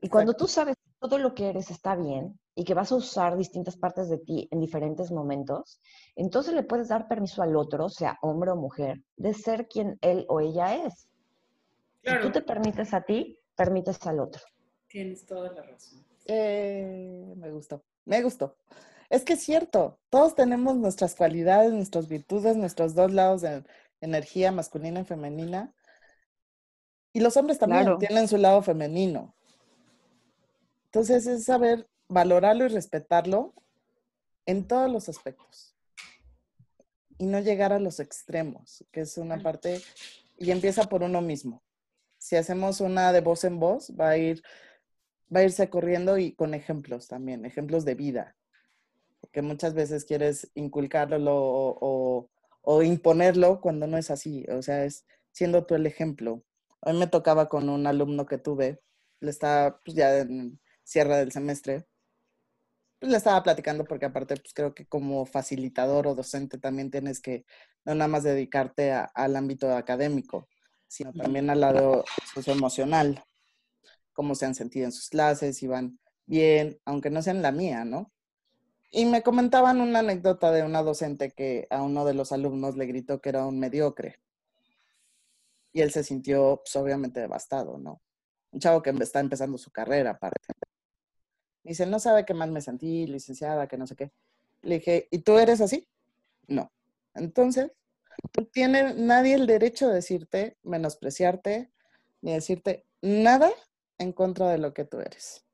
Y 0.00 0.08
cuando 0.08 0.34
tú 0.34 0.46
sabes 0.48 0.76
que 0.76 0.90
todo 1.00 1.18
lo 1.18 1.34
que 1.34 1.48
eres 1.50 1.70
está 1.70 1.94
bien 1.96 2.38
y 2.54 2.64
que 2.64 2.74
vas 2.74 2.90
a 2.92 2.96
usar 2.96 3.36
distintas 3.36 3.76
partes 3.76 4.08
de 4.08 4.18
ti 4.18 4.48
en 4.50 4.60
diferentes 4.60 5.10
momentos, 5.12 5.80
entonces 6.16 6.54
le 6.54 6.62
puedes 6.64 6.88
dar 6.88 7.08
permiso 7.08 7.42
al 7.42 7.56
otro, 7.56 7.88
sea 7.88 8.18
hombre 8.22 8.50
o 8.50 8.56
mujer, 8.56 9.02
de 9.16 9.34
ser 9.34 9.68
quien 9.68 9.98
él 10.00 10.24
o 10.28 10.40
ella 10.40 10.74
es. 10.86 11.08
Si 12.02 12.02
Claro, 12.02 12.22
tú 12.22 12.32
te 12.32 12.42
permites 12.42 12.92
a 12.94 13.02
ti, 13.02 13.38
permites 13.56 14.04
al 14.06 14.20
otro. 14.20 14.42
tienes 14.88 15.24
toda 15.26 15.52
la 15.52 15.62
razón. 15.62 16.04
Eh, 16.26 17.34
me 17.36 17.50
gustó, 17.50 17.82
me 18.04 18.22
gustó. 18.22 18.56
Es 19.10 19.24
que 19.24 19.34
es 19.34 19.42
cierto, 19.42 19.98
todos 20.10 20.34
tenemos 20.34 20.76
nuestras 20.76 21.14
cualidades, 21.14 21.72
nuestras 21.72 22.08
virtudes, 22.08 22.56
nuestros 22.56 22.94
dos 22.94 23.12
lados 23.12 23.40
de 23.42 23.64
energía 24.00 24.52
masculina 24.52 25.00
y 25.00 25.04
femenina. 25.04 25.74
Y 27.12 27.20
los 27.20 27.36
hombres 27.36 27.58
también 27.58 27.84
Claro. 27.84 27.98
tienen 27.98 28.28
su 28.28 28.38
lado 28.38 28.62
femenino. 28.62 29.34
Entonces 30.88 31.26
es 31.26 31.44
saber 31.44 31.86
valorarlo 32.08 32.64
y 32.64 32.68
respetarlo 32.68 33.54
en 34.46 34.66
todos 34.66 34.90
los 34.90 35.08
aspectos. 35.08 35.74
Y 37.18 37.26
no 37.26 37.40
llegar 37.40 37.72
a 37.72 37.78
los 37.78 38.00
extremos, 38.00 38.84
que 38.92 39.00
es 39.02 39.18
una 39.18 39.38
parte, 39.42 39.82
y 40.38 40.50
empieza 40.50 40.84
por 40.84 41.02
uno 41.02 41.20
mismo. 41.20 41.62
Si 42.16 42.36
hacemos 42.36 42.80
una 42.80 43.12
de 43.12 43.20
voz 43.20 43.44
en 43.44 43.58
voz, 43.60 43.92
va 43.98 44.10
a 44.10 44.16
ir 44.16 44.42
va 45.34 45.40
a 45.40 45.44
irse 45.44 45.68
corriendo 45.68 46.16
y 46.16 46.32
con 46.32 46.54
ejemplos 46.54 47.06
también, 47.06 47.44
ejemplos 47.44 47.84
de 47.84 47.94
vida. 47.94 48.34
Porque 49.20 49.42
muchas 49.42 49.74
veces 49.74 50.06
quieres 50.06 50.50
inculcarlo 50.54 51.36
o, 51.36 51.78
o- 51.80 52.30
o 52.62 52.82
imponerlo 52.82 53.60
cuando 53.60 53.86
no 53.86 53.98
es 53.98 54.10
así. 54.10 54.46
O 54.50 54.62
sea, 54.62 54.84
es 54.86 55.04
siendo 55.32 55.66
tú 55.66 55.74
el 55.74 55.84
ejemplo. 55.86 56.42
Hoy 56.80 56.94
me 56.96 57.06
tocaba 57.08 57.48
con 57.50 57.68
un 57.68 57.86
alumno 57.86 58.24
que 58.24 58.38
tuve, 58.38 58.80
le 59.20 59.30
estaba 59.30 59.80
pues, 59.84 59.94
ya 59.96 60.16
en 60.18 60.58
cierre 60.88 61.16
del 61.18 61.32
semestre, 61.32 61.86
pues 62.98 63.10
le 63.12 63.18
estaba 63.18 63.42
platicando 63.42 63.86
porque 63.86 64.06
aparte 64.06 64.36
pues 64.36 64.52
creo 64.54 64.74
que 64.74 64.86
como 64.86 65.24
facilitador 65.26 66.06
o 66.08 66.14
docente 66.14 66.58
también 66.58 66.90
tienes 66.90 67.20
que 67.20 67.44
no 67.84 67.94
nada 67.94 68.08
más 68.08 68.24
dedicarte 68.24 68.92
a- 68.92 69.04
al 69.14 69.36
ámbito 69.36 69.74
académico, 69.76 70.48
sino 70.88 71.12
también 71.14 71.48
al 71.50 71.60
lado 71.60 72.04
socioemocional 72.34 73.24
cómo 74.12 74.34
se 74.34 74.46
han 74.46 74.54
sentido 74.54 74.86
en 74.86 74.92
sus 74.92 75.08
clases, 75.10 75.58
si 75.58 75.66
van 75.68 75.98
bien, 76.26 76.78
aunque 76.84 77.10
no 77.10 77.22
sean 77.22 77.42
la 77.42 77.52
mía, 77.52 77.84
¿no? 77.84 78.12
Y 78.90 79.06
me 79.06 79.22
comentaban 79.22 79.80
una 79.80 80.00
anécdota 80.00 80.52
de 80.52 80.64
una 80.64 80.82
docente 80.82 81.32
que 81.32 81.66
a 81.70 81.82
uno 81.82 82.04
de 82.06 82.14
los 82.14 82.32
alumnos 82.32 82.76
le 82.76 82.86
gritó 82.86 83.20
que 83.20 83.30
era 83.30 83.46
un 83.46 83.60
mediocre. 83.60 84.20
Y 85.72 85.80
él 85.82 85.90
se 85.92 86.04
sintió, 86.04 86.60
pues, 86.62 86.76
obviamente 86.76 87.20
devastado, 87.20 87.78
¿no? 87.78 88.02
Un 88.52 88.60
chavo 88.60 88.82
que 88.82 88.90
está 88.90 89.20
empezando 89.20 89.58
su 89.58 89.70
carrera, 89.70 90.10
aparte. 90.12 90.48
Dice, 91.68 91.84
no 91.84 91.98
sabe 92.00 92.24
qué 92.24 92.32
mal 92.32 92.50
me 92.50 92.62
sentí, 92.62 93.06
licenciada, 93.06 93.66
que 93.68 93.76
no 93.76 93.86
sé 93.86 93.94
qué. 93.94 94.10
Le 94.62 94.76
dije, 94.76 95.06
¿y 95.10 95.18
tú 95.18 95.38
eres 95.38 95.60
así? 95.60 95.86
No. 96.46 96.72
Entonces, 97.14 97.70
no 98.38 98.46
tiene 98.46 98.94
nadie 98.94 99.34
el 99.34 99.46
derecho 99.46 99.88
de 99.88 99.96
decirte, 99.96 100.56
menospreciarte, 100.62 101.70
ni 102.22 102.32
decirte 102.32 102.86
nada 103.02 103.50
en 103.98 104.12
contra 104.12 104.48
de 104.48 104.56
lo 104.56 104.72
que 104.72 104.86
tú 104.86 104.98
eres. 105.00 105.44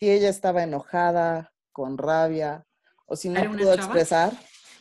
Si 0.00 0.10
ella 0.10 0.28
estaba 0.28 0.64
enojada, 0.64 1.52
con 1.70 1.96
rabia, 1.96 2.66
o 3.06 3.14
si 3.14 3.28
no 3.28 3.38
¿Era 3.38 3.50
una 3.50 3.58
pudo 3.60 3.76
chava? 3.76 3.86
expresar, 3.86 4.32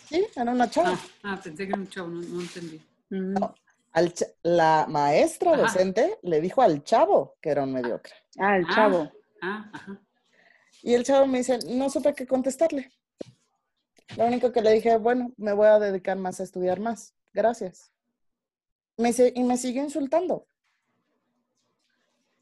Sí, 0.09 0.25
era 0.35 0.51
una 0.51 0.67
chava. 0.69 0.93
Ah, 1.23 1.33
ah, 1.35 1.39
pensé 1.41 1.65
que 1.67 1.71
era 1.73 1.79
un 1.79 1.87
chavo, 1.87 2.07
no, 2.09 2.21
no 2.21 2.41
entendí. 2.41 2.81
Mm. 3.11 3.33
No. 3.39 3.55
Al 3.93 4.13
la 4.41 4.87
maestra 4.89 5.51
Ajá. 5.53 5.61
docente 5.61 6.17
le 6.23 6.41
dijo 6.41 6.63
al 6.63 6.83
chavo 6.83 7.35
que 7.39 7.49
era 7.51 7.63
un 7.63 7.71
mediocre. 7.71 8.13
Ah, 8.39 8.57
el 8.57 8.65
Ah. 8.67 8.73
chavo. 8.75 9.11
Ah. 9.41 9.71
Y 10.83 10.93
el 10.93 11.03
chavo 11.03 11.27
me 11.27 11.39
dice, 11.39 11.59
no 11.67 11.89
supe 11.89 12.13
qué 12.13 12.25
contestarle. 12.25 12.91
Lo 14.17 14.25
único 14.25 14.51
que 14.51 14.61
le 14.61 14.71
dije, 14.73 14.97
bueno, 14.97 15.31
me 15.37 15.53
voy 15.53 15.67
a 15.67 15.79
dedicar 15.79 16.17
más 16.17 16.39
a 16.39 16.43
estudiar 16.43 16.79
más. 16.79 17.13
Gracias. 17.33 17.91
Me 18.97 19.09
dice, 19.09 19.31
y 19.35 19.43
me 19.43 19.57
siguió 19.57 19.83
insultando. 19.83 20.47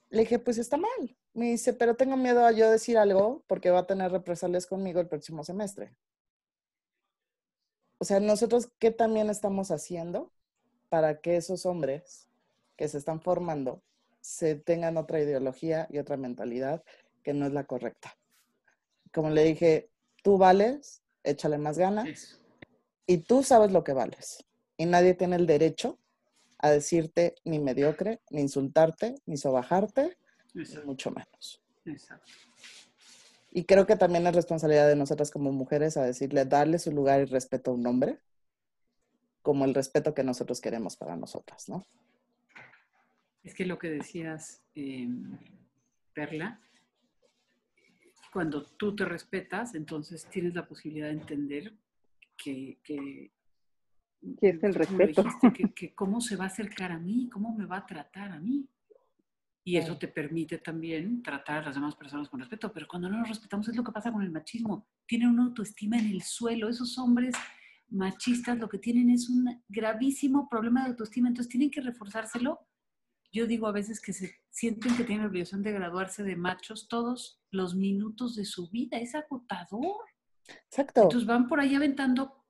Le 0.10 0.22
dije, 0.22 0.40
pues 0.40 0.58
está 0.58 0.78
mal. 0.78 1.18
Me 1.34 1.52
dice, 1.52 1.74
pero 1.74 1.96
tengo 1.96 2.18
miedo 2.18 2.46
a 2.46 2.52
yo 2.52 2.70
decir 2.72 2.98
algo 2.98 3.44
porque 3.48 3.70
va 3.70 3.80
a 3.80 3.88
tener 3.88 4.12
represalias 4.12 4.66
conmigo 4.66 5.00
el 5.00 5.08
próximo 5.08 5.44
semestre. 5.44 5.96
O 8.00 8.06
sea, 8.06 8.20
nosotros, 8.20 8.70
¿qué 8.80 8.92
también 8.92 9.30
estamos 9.30 9.72
haciendo 9.72 10.32
para 10.90 11.22
que 11.22 11.36
esos 11.38 11.66
hombres 11.66 12.28
que 12.76 12.88
se 12.88 12.98
están 12.98 13.22
formando 13.22 13.84
se 14.22 14.56
tengan 14.56 14.98
otra 14.98 15.20
ideología 15.20 15.88
y 15.90 15.98
otra 15.98 16.18
mentalidad 16.18 16.84
que 17.24 17.34
no 17.34 17.46
es 17.46 17.54
la 17.54 17.66
correcta? 17.66 18.18
Como 19.12 19.30
le 19.30 19.44
dije, 19.44 19.90
tú 20.24 20.38
vales, 20.38 21.02
échale 21.24 21.58
más 21.58 21.78
ganas 21.78 22.40
y 23.06 23.18
tú 23.20 23.44
sabes 23.44 23.72
lo 23.72 23.84
que 23.84 23.94
vales. 23.94 24.46
Y 24.78 24.86
nadie 24.86 25.14
tiene 25.14 25.36
el 25.36 25.48
derecho 25.48 26.00
a 26.60 26.70
decirte 26.70 27.36
ni 27.44 27.60
mediocre, 27.60 28.22
ni 28.30 28.42
insultarte, 28.42 29.16
ni 29.26 29.38
sobajarte, 29.38 30.18
ni 30.54 30.64
mucho 30.86 31.12
menos. 31.12 31.62
Exacto. 31.86 32.32
Y 33.52 33.64
creo 33.64 33.88
que 33.88 33.96
también 33.96 34.28
es 34.28 34.36
responsabilidad 34.36 34.88
de 34.88 34.96
nosotras 34.96 35.32
como 35.32 35.52
mujeres 35.52 35.98
a 35.98 36.04
decirle, 36.04 36.46
darle 36.46 36.78
su 36.78 36.92
lugar 36.92 37.22
y 37.22 37.26
respeto 37.26 37.72
a 37.72 37.74
un 37.74 37.88
hombre, 37.88 38.20
como 39.42 39.66
el 39.66 39.74
respeto 39.74 40.14
que 40.14 40.24
nosotros 40.24 40.62
queremos 40.62 40.96
para 40.96 41.16
nosotras, 41.16 41.68
¿no? 41.68 41.86
Es 43.50 43.56
que 43.56 43.66
lo 43.66 43.80
que 43.80 43.90
decías, 43.90 44.62
eh, 44.76 45.10
Perla, 46.14 46.62
cuando 48.32 48.62
tú 48.64 48.96
te 48.96 49.06
respetas, 49.06 49.74
entonces 49.74 50.28
tienes 50.30 50.54
la 50.54 50.68
posibilidad 50.68 51.08
de 51.08 51.14
entender 51.14 51.74
que, 52.38 52.78
que 52.84 53.32
¿Qué 54.40 54.50
es 54.50 54.64
el 54.64 54.76
respeto? 54.76 55.24
dijiste, 55.24 55.52
que, 55.52 55.74
que 55.74 55.96
cómo 55.96 56.22
se 56.22 56.36
va 56.36 56.44
a 56.44 56.48
acercar 56.48 56.92
a 56.92 57.00
mí, 57.00 57.28
cómo 57.34 57.52
me 57.58 57.66
va 57.66 57.78
a 57.78 57.88
tratar 57.88 58.34
a 58.34 58.40
mí. 58.40 58.70
Y 59.64 59.78
eso 59.78 59.98
te 59.98 60.08
permite 60.08 60.60
también 60.60 61.24
tratar 61.24 61.64
a 61.64 61.66
las 61.66 61.74
demás 61.74 61.96
personas 61.96 62.30
con 62.30 62.42
respeto. 62.42 62.72
Pero 62.72 62.88
cuando 62.88 63.10
no 63.10 63.18
nos 63.18 63.30
respetamos 63.30 63.68
es 63.68 63.76
lo 63.76 63.84
que 63.84 63.92
pasa 63.92 64.12
con 64.12 64.22
el 64.22 64.30
machismo. 64.30 64.86
Tienen 65.08 65.30
una 65.30 65.46
autoestima 65.46 65.98
en 65.98 66.06
el 66.06 66.22
suelo. 66.22 66.70
Esos 66.70 67.00
hombres 67.00 67.34
machistas 67.90 68.60
lo 68.60 68.70
que 68.70 68.78
tienen 68.78 69.10
es 69.10 69.28
un 69.28 69.64
gravísimo 69.68 70.48
problema 70.48 70.84
de 70.84 70.90
autoestima. 70.90 71.30
Entonces 71.30 71.50
tienen 71.50 71.72
que 71.72 71.82
reforzárselo. 71.82 72.69
Yo 73.32 73.46
digo 73.48 73.68
a 73.68 73.72
veces 73.72 74.00
que 74.02 74.14
se 74.14 74.36
sienten 74.50 74.96
que 74.98 75.04
tienen 75.04 75.24
la 75.24 75.30
obligación 75.30 75.62
de 75.62 75.72
graduarse 75.72 76.24
de 76.24 76.36
machos 76.36 76.88
todos 76.88 77.40
los 77.52 77.76
minutos 77.76 78.36
de 78.36 78.46
su 78.46 78.70
vida. 78.70 78.98
Es 78.98 79.14
agotador. 79.16 80.06
Exacto, 80.48 81.04
Entonces 81.04 81.28
van 81.28 81.48
por 81.48 81.60
ahí 81.60 81.76
aventando 81.76 82.44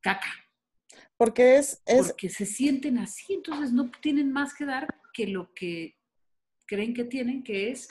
caca 0.00 0.28
porque 1.16 1.56
es, 1.56 1.82
es, 1.86 2.06
porque 2.08 2.28
se 2.28 2.46
sienten 2.46 2.98
así, 2.98 3.34
entonces 3.34 3.72
no 3.72 3.90
tienen 4.00 4.30
más 4.32 4.54
que 4.54 4.64
dar 4.64 4.86
que 5.12 5.26
lo 5.26 5.52
que 5.52 5.96
creen 6.66 6.94
que 6.94 7.04
tienen, 7.04 7.42
que 7.42 7.70
es 7.70 7.88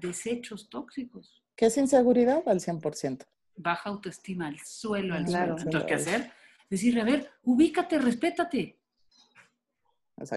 desechos 0.00 0.68
tóxicos, 0.68 1.44
que 1.54 1.66
es 1.66 1.76
inseguridad 1.76 2.42
al 2.48 2.58
100%. 2.60 3.24
baja 3.56 3.90
autoestima 3.90 4.48
al 4.48 4.58
suelo, 4.60 5.14
al 5.14 5.24
Claro. 5.26 5.56
suelo. 5.56 5.70
Entonces, 5.70 5.88
¿qué 5.88 5.94
hacer? 5.94 6.32
Decirle, 6.68 7.00
a 7.02 7.04
ver, 7.04 7.30
ubícate, 7.44 7.98
respétate. 7.98 8.80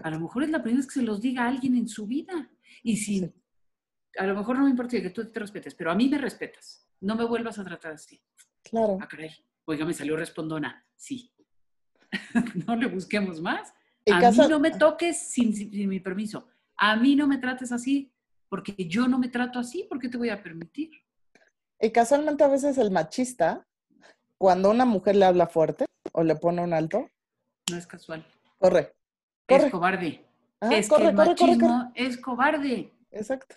A 0.03 0.09
lo 0.09 0.19
mejor 0.19 0.43
es 0.43 0.49
la 0.49 0.61
primera 0.61 0.79
vez 0.79 0.87
que 0.87 0.99
se 0.99 1.05
los 1.05 1.21
diga 1.21 1.43
a 1.45 1.47
alguien 1.47 1.75
en 1.75 1.87
su 1.87 2.05
vida. 2.05 2.49
Y 2.83 2.97
si, 2.97 3.19
Sí. 3.19 3.33
a 4.17 4.25
lo 4.25 4.35
mejor 4.35 4.57
no 4.57 4.65
me 4.65 4.69
importa 4.71 5.01
que 5.01 5.09
tú 5.09 5.31
te 5.31 5.39
respetes, 5.39 5.73
pero 5.75 5.91
a 5.91 5.95
mí 5.95 6.09
me 6.09 6.17
respetas. 6.17 6.85
No 7.01 7.15
me 7.15 7.23
vuelvas 7.25 7.57
a 7.59 7.63
tratar 7.63 7.93
así. 7.93 8.21
Claro. 8.63 8.97
Ah, 9.01 9.07
caray. 9.07 9.31
Oiga, 9.65 9.85
me 9.85 9.93
salió 9.93 10.17
respondona. 10.17 10.85
Sí. 10.95 11.31
no 12.67 12.75
le 12.75 12.87
busquemos 12.87 13.39
más. 13.41 13.73
A 14.11 14.19
casa- 14.19 14.43
mí 14.43 14.49
no 14.49 14.59
me 14.59 14.71
toques 14.71 15.17
sin, 15.17 15.55
sin- 15.55 15.71
sin 15.71 15.87
mi 15.89 15.99
permiso. 15.99 16.47
A 16.75 16.95
mí 16.95 17.15
no 17.15 17.27
me 17.27 17.37
trates 17.37 17.71
así, 17.71 18.11
porque 18.49 18.73
yo 18.87 19.07
no 19.07 19.17
me 19.19 19.29
trato 19.29 19.59
así, 19.59 19.83
¿por 19.83 19.99
qué 19.99 20.09
te 20.09 20.17
voy 20.17 20.29
a 20.29 20.41
permitir? 20.41 20.91
Y 21.79 21.91
casualmente 21.91 22.43
a 22.43 22.47
veces 22.47 22.77
el 22.77 22.91
machista, 22.91 23.65
cuando 24.37 24.71
una 24.71 24.85
mujer 24.85 25.15
le 25.15 25.25
habla 25.25 25.47
fuerte 25.47 25.85
o 26.13 26.23
le 26.23 26.35
pone 26.35 26.61
un 26.63 26.73
alto, 26.73 27.09
No 27.69 27.77
es 27.77 27.85
casual. 27.87 28.25
corre. 28.57 28.93
Es 29.49 29.71
cobarde. 29.71 30.25
Ajá, 30.61 30.75
es 30.75 30.87
corre, 30.89 31.01
que 31.03 31.09
el 31.09 31.15
corre, 31.15 31.29
machismo 31.29 31.67
corre. 31.67 31.91
es 32.07 32.17
cobarde. 32.17 32.93
Exacto. 33.11 33.55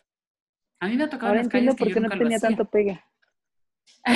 A 0.81 0.87
mí 0.89 0.97
me 0.97 1.05
ha 1.05 1.11
tocado 1.11 1.29
Ahora 1.29 1.41
en 1.41 1.47
las 1.47 1.53
calles 1.53 1.77
que 1.77 1.89
yo 1.91 1.95
no 1.97 2.01
nunca 2.03 2.17
lo 2.17 2.23
tenía 2.23 2.37
hacía. 2.39 2.49
tanto 2.51 2.65
pegue. 2.71 3.01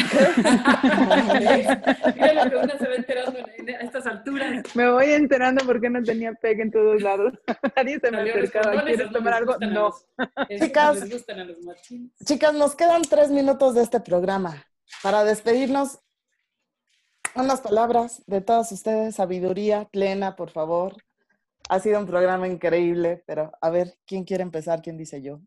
Mira 2.14 2.44
lo 2.44 2.50
que 2.50 2.56
uno 2.56 2.72
se 2.78 2.88
va 2.88 2.94
enterando 2.94 3.38
en- 3.38 3.68
en- 3.68 3.76
a 3.76 3.80
estas 3.80 4.06
alturas. 4.06 4.64
Me 4.76 4.90
voy 4.90 5.06
enterando 5.12 5.64
por 5.64 5.80
qué 5.80 5.90
no 5.90 6.02
tenía 6.02 6.32
pegue 6.34 6.62
en 6.62 6.70
todos 6.70 7.02
lados. 7.02 7.32
Nadie 7.76 7.98
se 8.00 8.10
me 8.10 8.18
acercaba. 8.30 8.82
¿Quieres 8.82 9.10
tomar 9.12 9.34
algo? 9.34 9.56
No. 9.60 9.92
Chicas. 10.60 11.04
Chicas, 12.24 12.54
nos 12.54 12.74
quedan 12.76 13.02
tres 13.02 13.30
minutos 13.30 13.74
de 13.74 13.82
este 13.82 14.00
programa. 14.00 14.64
Para 15.02 15.24
despedirnos, 15.24 15.98
unas 17.34 17.60
palabras 17.60 18.22
de 18.26 18.40
todas 18.40 18.70
ustedes, 18.72 19.16
sabiduría 19.16 19.84
plena, 19.90 20.36
por 20.36 20.50
favor. 20.50 20.96
Ha 21.68 21.80
sido 21.80 21.98
un 21.98 22.06
programa 22.06 22.46
increíble, 22.46 23.22
pero 23.26 23.52
a 23.60 23.70
ver, 23.70 23.96
¿quién 24.06 24.24
quiere 24.24 24.42
empezar? 24.42 24.82
¿Quién 24.82 24.96
dice 24.96 25.20
yo? 25.22 25.40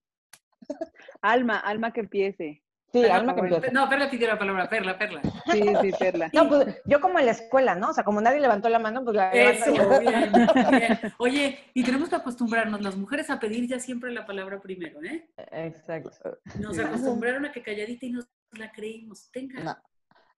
Alma, 1.21 1.57
alma 1.59 1.93
que 1.93 2.01
empiece. 2.01 2.63
Sí, 2.91 3.01
Perla, 3.01 3.15
alma 3.17 3.35
que 3.35 3.41
empiece. 3.41 3.71
No, 3.71 3.87
Perla 3.87 4.09
pidió 4.09 4.27
la 4.27 4.39
palabra, 4.39 4.67
Perla, 4.67 4.97
Perla. 4.97 5.21
Sí, 5.51 5.63
sí, 5.81 5.91
Perla. 5.97 6.29
No, 6.33 6.49
pues 6.49 6.75
yo 6.85 6.99
como 6.99 7.19
en 7.19 7.25
la 7.27 7.31
escuela, 7.31 7.75
¿no? 7.75 7.89
O 7.91 7.93
sea, 7.93 8.03
como 8.03 8.19
nadie 8.19 8.39
levantó 8.39 8.67
la 8.67 8.79
mano, 8.79 9.03
pues 9.03 9.15
la 9.15 9.31
Eso, 9.31 9.71
bien, 9.99 10.31
bien. 10.71 10.99
Oye, 11.19 11.59
y 11.73 11.83
tenemos 11.83 12.09
que 12.09 12.15
acostumbrarnos 12.15 12.81
las 12.81 12.97
mujeres 12.97 13.29
a 13.29 13.39
pedir 13.39 13.67
ya 13.67 13.79
siempre 13.79 14.11
la 14.11 14.25
palabra 14.25 14.59
primero, 14.59 15.01
¿eh? 15.03 15.29
Exacto. 15.51 16.39
Nos 16.59 16.75
Sí. 16.75 16.81
acostumbraron 16.81 17.45
a 17.45 17.51
que 17.51 17.61
calladita 17.61 18.07
y 18.07 18.11
nos 18.11 18.27
la 18.53 18.71
creímos. 18.71 19.29
Tenga. 19.31 19.63
No, 19.63 19.77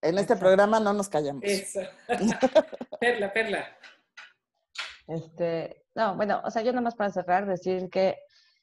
en 0.01 0.09
este 0.17 0.33
Exacto. 0.33 0.41
programa 0.41 0.79
no 0.81 0.91
nos 0.93 1.07
callamos. 1.07 1.43
Eso. 1.45 1.79
Perla, 2.99 3.31
Perla. 3.31 3.65
Este, 5.07 5.83
no, 5.95 6.15
bueno, 6.15 6.41
o 6.43 6.51
sea, 6.51 6.61
yo 6.61 6.71
nada 6.71 6.81
más 6.81 6.95
para 6.95 7.11
cerrar, 7.11 7.45
decir 7.45 7.89
que 7.89 8.17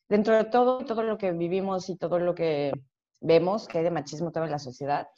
dentro 0.08 0.34
de 0.36 0.44
todo, 0.44 0.84
todo 0.84 1.02
lo 1.02 1.18
que 1.18 1.32
vivimos 1.32 1.88
y 1.90 1.96
todo 1.96 2.18
lo 2.18 2.34
que 2.34 2.72
vemos 3.20 3.66
que 3.68 3.78
hay 3.78 3.84
de 3.84 3.90
machismo 3.90 4.30
todavía 4.30 4.48
en 4.48 4.52
la 4.52 4.58
sociedad, 4.58 5.08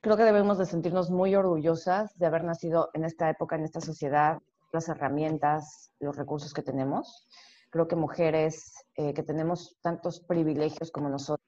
creo 0.00 0.16
que 0.16 0.24
debemos 0.24 0.58
de 0.58 0.66
sentirnos 0.66 1.10
muy 1.10 1.34
orgullosas 1.34 2.16
de 2.18 2.26
haber 2.26 2.44
nacido 2.44 2.90
en 2.94 3.04
esta 3.04 3.30
época, 3.30 3.56
en 3.56 3.64
esta 3.64 3.80
sociedad, 3.80 4.38
las 4.72 4.88
herramientas, 4.88 5.92
los 6.00 6.16
recursos 6.16 6.52
que 6.52 6.62
tenemos. 6.62 7.28
Creo 7.70 7.88
que 7.88 7.96
mujeres 7.96 8.72
eh, 8.96 9.14
que 9.14 9.22
tenemos 9.22 9.78
tantos 9.80 10.20
privilegios 10.20 10.90
como 10.90 11.08
nosotros, 11.08 11.46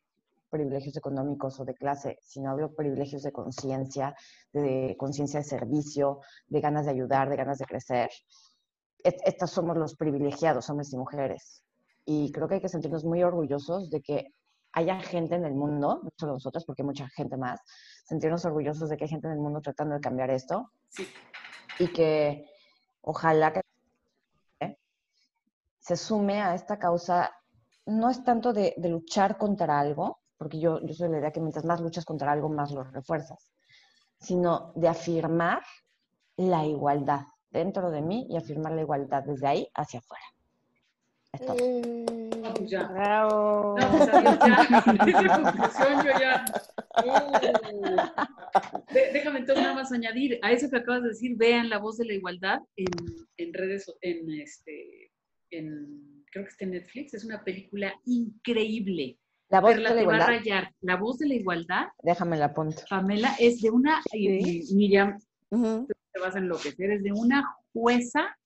privilegios 0.51 0.97
económicos 0.97 1.59
o 1.59 1.65
de 1.65 1.75
clase, 1.75 2.17
sino 2.23 2.51
hablo 2.51 2.73
privilegios 2.75 3.23
de 3.25 3.33
conciencia, 3.33 4.15
de 4.53 4.95
conciencia 4.97 5.41
de 5.41 5.45
servicio, 5.45 6.21
de 6.47 6.61
ganas 6.61 6.85
de 6.85 6.93
ayudar, 6.93 7.29
de 7.29 7.37
ganas 7.37 7.59
de 7.59 7.65
crecer. 7.65 8.11
Estos 9.05 9.51
somos 9.51 9.77
los 9.77 9.97
privilegiados, 9.97 10.71
hombres 10.71 10.93
y 10.93 10.97
mujeres. 10.97 11.63
Y 12.07 12.33
creo 12.33 12.49
que 12.49 12.55
hay 12.55 12.61
que 12.63 12.71
sentirnos 12.71 13.05
muy 13.05 13.23
orgullosos 13.23 13.91
de 13.91 14.01
que 14.01 14.35
haya 14.73 14.99
gente 15.01 15.35
en 15.35 15.45
el 15.45 15.55
mundo, 15.55 16.01
no 16.03 16.11
solo 16.17 16.33
nosotros, 16.33 16.65
porque 16.65 16.83
hay 16.83 16.87
mucha 16.87 17.09
gente 17.11 17.37
más, 17.37 17.61
sentirnos 18.07 18.45
orgullosos 18.47 18.89
de 18.89 18.97
que 18.97 19.05
hay 19.05 19.11
gente 19.11 19.27
en 19.27 19.35
el 19.35 19.41
mundo 19.41 19.61
tratando 19.61 19.95
de 19.95 20.01
cambiar 20.01 20.31
esto 20.31 20.71
Sí. 20.89 21.07
y 21.79 21.89
que 21.93 22.47
ojalá 23.03 23.53
que 23.53 23.61
¿eh? 24.61 24.79
se 25.81 25.97
sume 25.97 26.43
a 26.43 26.55
esta 26.55 26.79
causa, 26.79 27.31
no 27.87 28.11
es 28.11 28.25
tanto 28.25 28.53
de, 28.53 28.75
de 28.77 28.89
luchar 28.89 29.37
contra 29.37 29.79
algo, 29.79 30.21
porque 30.39 30.59
yo, 30.59 30.81
yo 30.81 30.95
soy 30.95 31.09
de 31.09 31.13
la 31.13 31.19
idea 31.21 31.31
que 31.31 31.41
mientras 31.41 31.65
más 31.65 31.81
luchas 31.81 32.05
contra 32.05 32.33
algo, 32.33 32.49
más 32.49 32.71
lo 32.73 32.85
refuerzas, 32.85 33.53
sino 34.19 34.73
de 34.75 34.89
afirmar 34.89 35.63
la 36.37 36.65
igualdad 36.65 37.27
dentro 37.55 37.91
de 37.91 38.03
mí 38.03 38.27
y 38.29 38.37
afirmar 38.37 38.73
la 38.73 38.83
igualdad 38.83 39.23
desde 39.25 39.47
ahí 39.47 39.69
hacia 39.75 40.01
afuera. 40.01 40.25
Es 41.33 41.47
todo. 41.47 41.57
No, 41.57 42.55
pues 42.55 42.71
ya. 42.71 42.85
Bravo. 42.89 43.77
No, 43.79 43.91
pues 43.91 44.09
adiós 44.09 44.39
ya. 44.47 45.37
Conclusión 45.43 46.05
yo 46.05 46.11
ya. 46.21 46.45
Uh. 47.05 48.93
De- 48.93 49.13
déjame 49.13 49.39
entonces 49.41 49.63
nada 49.65 49.75
más 49.75 49.91
añadir 49.93 50.39
a 50.43 50.53
eso 50.53 50.69
que 50.71 50.77
acabas 50.77 51.03
de 51.03 51.09
decir, 51.09 51.37
vean 51.37 51.69
La 51.71 51.79
Voz 51.79 51.97
de 51.97 52.05
la 52.05 52.15
Igualdad 52.15 52.59
en, 52.77 52.87
en 53.39 53.53
redes, 53.55 53.93
en 54.03 54.31
este, 54.41 55.11
en, 55.51 56.25
creo 56.31 56.45
que 56.45 56.51
está 56.51 56.65
en 56.65 56.73
Netflix, 56.73 57.15
es 57.15 57.25
una 57.25 57.43
película 57.43 57.93
increíble. 58.05 59.19
La 59.49 59.61
voz 59.61 59.73
Perla 59.73 59.91
de 59.91 59.95
la 59.97 60.01
te 60.01 60.07
va 60.07 60.13
a 60.13 60.17
igualdad. 60.17 60.39
rayar. 60.39 60.75
La 60.83 60.97
voz 60.97 61.19
de 61.19 61.29
la 61.29 61.35
igualdad, 61.35 61.85
Déjame 62.03 62.37
la 62.37 62.47
apunto. 62.47 62.83
Pamela, 62.89 63.35
es 63.39 63.61
de 63.61 63.71
una, 63.71 64.01
y, 64.13 64.71
y 64.71 64.75
Miriam, 64.75 65.19
Ujú. 65.51 65.87
Te 66.15 66.21
vas 66.21 66.35
a 66.37 66.39
enloquecer, 66.39 66.91
es 66.93 67.03
de 67.03 67.13
una 67.13 67.45
jueza 67.73 68.37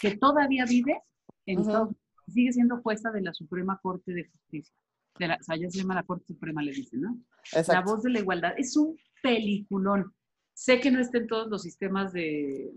que 0.00 0.16
todavía 0.16 0.64
vive 0.66 1.00
en. 1.46 1.60
Estados 1.60 1.88
Unidos, 1.88 2.04
sigue 2.28 2.52
siendo 2.52 2.82
jueza 2.82 3.10
de 3.10 3.22
la 3.22 3.32
Suprema 3.32 3.78
Corte 3.82 4.12
de 4.12 4.24
Justicia. 4.28 4.74
De 5.18 5.26
la, 5.28 5.36
o 5.40 5.42
sea, 5.42 5.56
ya 5.56 5.70
se 5.70 5.78
llama 5.78 5.94
la 5.94 6.02
Corte 6.02 6.26
Suprema, 6.26 6.62
le 6.62 6.72
dicen, 6.72 7.00
¿no? 7.00 7.18
La 7.52 7.60
Exacto. 7.60 7.90
voz 7.90 8.02
de 8.02 8.10
la 8.10 8.18
igualdad. 8.20 8.52
Es 8.58 8.76
un 8.76 8.96
peliculón. 9.22 10.14
Sé 10.52 10.78
que 10.80 10.90
no 10.90 11.00
está 11.00 11.18
en 11.18 11.26
todos 11.26 11.48
los 11.48 11.62
sistemas 11.62 12.12
de, 12.12 12.70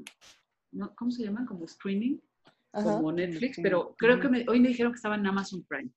¿no? 0.72 0.96
¿cómo 0.96 1.12
se 1.12 1.24
llaman? 1.24 1.46
Como 1.46 1.66
streaming, 1.66 2.18
Ajá. 2.72 2.94
como 2.96 3.12
Netflix, 3.12 3.58
Sí. 3.58 3.62
pero 3.62 3.94
creo 3.98 4.20
que 4.22 4.30
me- 4.30 4.46
hoy 4.48 4.60
me 4.62 4.70
dijeron 4.70 4.94
que 4.94 4.98
estaba 4.98 5.16
en 5.16 5.28
Amazon 5.28 5.64
Prime. 5.68 5.92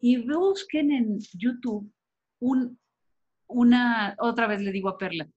Y 0.00 0.26
busquen 0.26 0.90
en 0.90 1.18
YouTube 1.34 1.92
un, 2.40 2.78
una, 3.46 4.16
otra 4.18 4.46
vez 4.46 4.62
le 4.62 4.72
digo 4.72 4.88
a 4.88 4.96
Perla, 4.98 5.28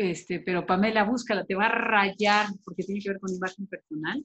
este, 0.00 0.40
pero 0.40 0.66
Pamela, 0.66 1.04
búscala, 1.04 1.44
te 1.44 1.54
va 1.54 1.66
a 1.66 1.74
rayar, 1.74 2.46
porque 2.64 2.82
tiene 2.84 3.00
que 3.00 3.10
ver 3.10 3.20
con 3.20 3.34
imagen 3.34 3.66
personal. 3.66 4.24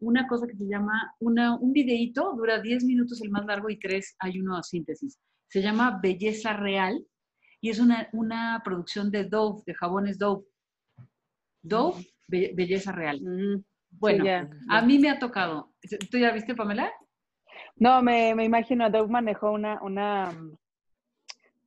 Una 0.00 0.26
cosa 0.26 0.46
que 0.46 0.56
se 0.56 0.64
llama, 0.66 1.14
una, 1.20 1.56
un 1.56 1.72
videíto, 1.72 2.32
dura 2.36 2.60
10 2.60 2.84
minutos 2.84 3.20
el 3.22 3.30
más 3.30 3.44
largo 3.46 3.68
y 3.68 3.78
tres 3.78 4.16
hay 4.18 4.40
uno 4.40 4.56
a 4.56 4.62
síntesis. 4.62 5.18
Se 5.48 5.60
llama 5.62 6.00
Belleza 6.02 6.54
Real 6.54 7.04
y 7.60 7.68
es 7.70 7.78
una, 7.80 8.08
una 8.12 8.62
producción 8.64 9.10
de 9.10 9.24
Dove, 9.24 9.62
de 9.66 9.74
jabones 9.74 10.18
Dove. 10.18 10.44
Dove, 11.62 12.06
Be- 12.28 12.52
Belleza 12.54 12.92
Real. 12.92 13.20
Mm, 13.20 13.62
Bueno, 13.90 14.24
sí, 14.24 14.26
ya. 14.26 14.48
a 14.70 14.82
mí 14.82 14.98
me 14.98 15.10
ha 15.10 15.18
tocado. 15.18 15.74
¿Tú 16.10 16.18
ya 16.18 16.32
viste, 16.32 16.54
Pamela? 16.54 16.90
No, 17.76 18.02
me, 18.02 18.34
me 18.34 18.44
imagino, 18.44 18.88
Dove 18.90 19.08
manejó 19.10 19.50
una, 19.52 19.82
una, 19.82 20.32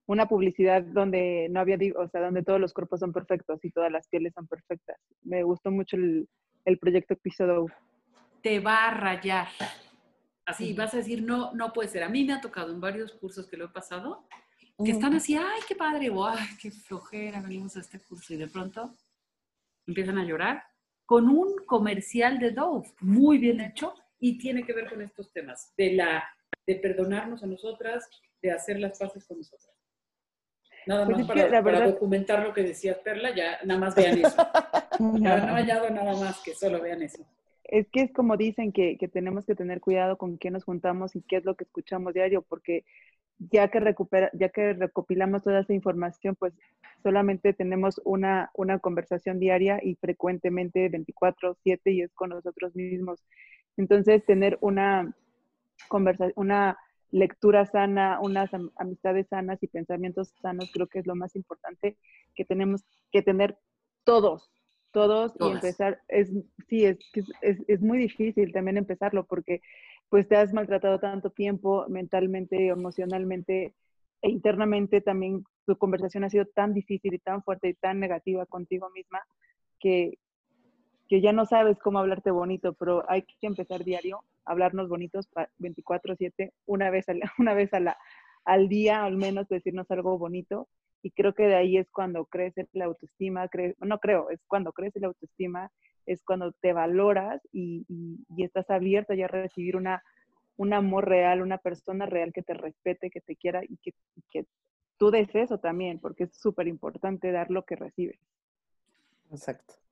una 0.05 0.27
publicidad 0.27 0.83
donde 0.83 1.47
no 1.49 1.59
había, 1.59 1.77
o 1.97 2.07
sea, 2.09 2.21
donde 2.21 2.43
todos 2.43 2.59
los 2.59 2.73
cuerpos 2.73 2.99
son 2.99 3.13
perfectos 3.13 3.63
y 3.63 3.71
todas 3.71 3.91
las 3.91 4.07
pieles 4.07 4.33
son 4.33 4.47
perfectas. 4.47 4.97
Me 5.21 5.43
gustó 5.43 5.71
mucho 5.71 5.95
el, 5.95 6.27
el 6.65 6.77
proyecto 6.77 7.15
Dove. 7.39 7.73
te 8.41 8.59
va 8.59 8.87
a 8.87 8.93
rayar. 8.93 9.47
Así 10.45 10.73
vas 10.73 10.93
a 10.93 10.97
decir, 10.97 11.23
no, 11.23 11.53
no 11.53 11.71
puede 11.71 11.89
ser. 11.89 12.03
A 12.03 12.09
mí 12.09 12.25
me 12.25 12.33
ha 12.33 12.41
tocado 12.41 12.73
en 12.73 12.81
varios 12.81 13.13
cursos 13.13 13.47
que 13.47 13.55
lo 13.55 13.65
he 13.65 13.69
pasado, 13.69 14.27
que 14.83 14.91
están 14.91 15.13
así, 15.13 15.35
ay, 15.35 15.61
qué 15.67 15.75
padre, 15.75 16.09
o 16.09 16.25
ay, 16.25 16.47
qué 16.61 16.69
flojera, 16.69 17.41
venimos 17.41 17.77
a 17.77 17.79
este 17.79 17.99
curso 17.99 18.33
y 18.33 18.37
de 18.37 18.47
pronto 18.47 18.93
empiezan 19.85 20.17
a 20.17 20.25
llorar 20.25 20.63
con 21.05 21.29
un 21.29 21.65
comercial 21.65 22.39
de 22.39 22.51
Dove, 22.51 22.91
muy 23.01 23.37
bien 23.37 23.61
hecho 23.61 23.93
y 24.19 24.37
tiene 24.37 24.63
que 24.63 24.73
ver 24.73 24.89
con 24.89 25.01
estos 25.01 25.31
temas, 25.31 25.73
de, 25.77 25.93
la, 25.93 26.23
de 26.65 26.75
perdonarnos 26.75 27.43
a 27.43 27.47
nosotras, 27.47 28.09
de 28.41 28.51
hacer 28.51 28.79
las 28.79 28.97
paces 28.97 29.25
con 29.25 29.37
nosotras. 29.37 29.72
Nada 30.85 31.05
Pues 31.05 31.17
más 31.19 31.27
para, 31.27 31.43
la 31.43 31.49
para 31.49 31.61
verdad- 31.79 31.93
documentar 31.93 32.43
lo 32.43 32.53
que 32.53 32.63
decía 32.63 32.97
Perla, 33.03 33.33
ya 33.35 33.59
nada 33.63 33.79
más 33.79 33.95
vean 33.95 34.19
eso. 34.19 34.35
Ya 35.19 35.37
no 35.37 35.53
hallado 35.55 35.89
nada 35.89 36.13
más 36.15 36.41
que 36.43 36.53
solo 36.53 36.79
vean 36.79 37.01
eso. 37.01 37.25
Es 37.63 37.87
que 37.89 38.01
es 38.01 38.13
como 38.13 38.37
dicen 38.37 38.71
que, 38.71 38.97
que 38.97 39.07
tenemos 39.07 39.45
que 39.45 39.55
tener 39.55 39.79
cuidado 39.81 40.17
con 40.17 40.37
quién 40.37 40.53
nos 40.53 40.63
juntamos 40.65 41.15
y 41.15 41.21
qué 41.23 41.37
es 41.37 41.45
lo 41.45 41.55
que 41.55 41.63
escuchamos 41.63 42.13
diario, 42.13 42.43
porque 42.43 42.85
ya 43.39 43.69
que, 43.69 43.79
recupera, 43.79 44.29
ya 44.33 44.49
que 44.49 44.73
recopilamos 44.73 45.43
toda 45.43 45.61
esa 45.61 45.73
información, 45.73 46.35
pues 46.35 46.53
solamente 47.01 47.53
tenemos 47.53 47.99
una, 48.05 48.51
una 48.53 48.77
conversación 48.79 49.39
diaria 49.39 49.79
y 49.81 49.95
frecuentemente 49.95 50.89
24/7 50.91 51.91
y 51.91 52.01
es 52.03 52.13
con 52.13 52.29
nosotros 52.29 52.75
mismos. 52.75 53.19
Entonces, 53.75 54.23
tener 54.25 54.59
una, 54.61 55.15
conversa 55.87 56.27
una 56.35 56.77
lectura 57.13 57.65
sana, 57.67 58.19
unas 58.21 58.53
am- 58.53 58.71
amistades 58.77 59.27
sanas 59.29 59.63
y 59.63 59.67
pensamientos 59.67 60.33
sanos, 60.41 60.69
creo 60.73 60.87
que 60.87 60.99
es 60.99 61.07
lo 61.07 61.15
más 61.15 61.35
importante 61.37 61.97
que 62.35 62.45
tenemos 62.45 62.83
que 63.11 63.21
tener 63.21 63.57
todos, 64.03 64.51
todos 64.91 65.33
y 65.33 65.37
Todas. 65.37 65.53
empezar, 65.53 66.01
es, 66.07 66.29
sí, 66.69 66.85
es, 66.85 66.97
es, 67.41 67.57
es 67.67 67.81
muy 67.81 67.99
difícil 67.99 68.51
también 68.51 68.77
empezarlo 68.77 69.25
porque 69.27 69.61
pues 70.09 70.27
te 70.27 70.35
has 70.37 70.53
maltratado 70.53 70.99
tanto 70.99 71.29
tiempo 71.31 71.85
mentalmente, 71.89 72.67
emocionalmente 72.67 73.75
e 74.23 74.29
internamente 74.29 75.01
también 75.01 75.43
tu 75.67 75.77
conversación 75.77 76.23
ha 76.23 76.29
sido 76.31 76.45
tan 76.47 76.73
difícil 76.73 77.13
y 77.13 77.19
tan 77.19 77.43
fuerte 77.43 77.69
y 77.69 77.73
tan 77.75 77.99
negativa 77.99 78.45
contigo 78.47 78.89
misma 78.91 79.21
que, 79.79 80.19
que 81.09 81.21
ya 81.21 81.33
no 81.33 81.45
sabes 81.45 81.77
cómo 81.79 81.99
hablarte 81.99 82.31
bonito, 82.31 82.73
pero 82.73 83.09
hay 83.09 83.23
que 83.23 83.47
empezar 83.47 83.83
diario, 83.83 84.23
hablarnos 84.45 84.89
bonitos 84.89 85.27
pa- 85.27 85.49
24/7, 85.57 86.53
una 86.65 86.89
vez, 86.89 87.07
al, 87.09 87.21
una 87.39 87.53
vez 87.53 87.73
a 87.73 87.79
la, 87.79 87.97
al 88.45 88.69
día 88.69 89.03
al 89.05 89.17
menos 89.17 89.47
decirnos 89.49 89.89
algo 89.91 90.17
bonito 90.17 90.67
y 91.01 91.11
creo 91.11 91.33
que 91.33 91.43
de 91.43 91.55
ahí 91.55 91.77
es 91.77 91.89
cuando 91.91 92.25
crece 92.25 92.67
la 92.73 92.85
autoestima, 92.85 93.47
cre- 93.49 93.75
no 93.79 93.99
creo, 93.99 94.29
es 94.29 94.39
cuando 94.47 94.71
crece 94.71 94.99
la 95.01 95.07
autoestima, 95.07 95.69
es 96.05 96.23
cuando 96.23 96.53
te 96.53 96.73
valoras 96.73 97.41
y, 97.51 97.85
estás 98.37 98.69
abierta 98.69 99.15
ya 99.15 99.25
a 99.25 99.29
recibir 99.29 99.75
una, 99.75 100.01
un 100.57 100.73
amor 100.73 101.07
real, 101.07 101.41
una 101.41 101.57
persona 101.57 102.05
real 102.05 102.31
que 102.33 102.43
te 102.43 102.53
respete, 102.53 103.09
que 103.09 103.21
te 103.21 103.35
quiera 103.35 103.61
y 103.63 103.77
que, 103.77 103.93
y 104.15 104.21
que 104.31 104.45
tú 104.97 105.11
des 105.11 105.33
eso 105.35 105.57
también, 105.59 105.99
porque 105.99 106.25
es 106.25 106.35
súper 106.35 106.67
importante 106.67 107.31
dar 107.31 107.51
lo 107.51 107.63
que 107.65 107.75
recibes. 107.75 108.19
Exacto. 109.31 109.82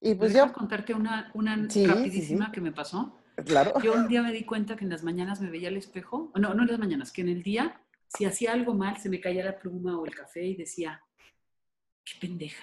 Y 0.00 0.14
pues 0.14 0.34
yo, 0.34 0.52
contarte 0.52 0.94
una, 0.94 1.30
una 1.34 1.56
Sí, 1.70 1.80
sí, 1.80 1.86
rapidísima 1.86 2.46
sí. 2.46 2.52
que 2.52 2.60
me 2.60 2.72
pasó. 2.72 3.18
claro. 3.44 3.72
Yo 3.82 3.94
un 3.94 4.08
día 4.08 4.22
me 4.22 4.32
di 4.32 4.44
cuenta 4.44 4.76
que 4.76 4.84
en 4.84 4.90
las 4.90 5.02
mañanas 5.02 5.40
me 5.40 5.50
veía 5.50 5.68
al 5.68 5.76
espejo, 5.76 6.32
no, 6.36 6.54
no 6.54 6.62
en 6.62 6.68
las 6.68 6.78
mañanas, 6.78 7.12
que 7.12 7.22
en 7.22 7.28
el 7.28 7.42
día, 7.42 7.80
si 8.08 8.24
hacía 8.24 8.52
algo 8.52 8.74
mal, 8.74 8.98
se 8.98 9.08
me 9.08 9.20
caía 9.20 9.44
la 9.44 9.58
pluma 9.58 9.98
o 9.98 10.06
el 10.06 10.14
café 10.14 10.44
y 10.44 10.54
decía, 10.54 11.00
qué 12.04 12.12
pendeja. 12.20 12.62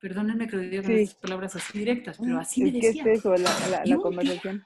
Perdónenme 0.00 0.48
que 0.48 0.56
lo 0.56 0.62
diga 0.62 0.82
con 0.82 0.92
Sí. 0.96 1.02
estas 1.02 1.20
palabras 1.20 1.56
así 1.56 1.78
directas, 1.78 2.16
pero 2.18 2.38
así 2.38 2.62
me 2.64 2.72
decía. 2.72 3.02
es 3.04 3.18
eso, 3.18 3.32
la, 3.32 3.38
la- 3.38 3.68
la 3.68 3.82
día- 3.82 3.96
conversación. 3.98 4.64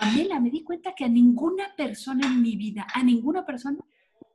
Pamela, 0.00 0.40
me 0.40 0.50
di 0.50 0.64
cuenta 0.64 0.92
que 0.96 1.04
a 1.04 1.08
ninguna 1.08 1.74
persona 1.76 2.26
en 2.26 2.42
mi 2.42 2.56
vida, 2.56 2.84
a 2.92 3.02
ninguna 3.04 3.46
persona, 3.46 3.78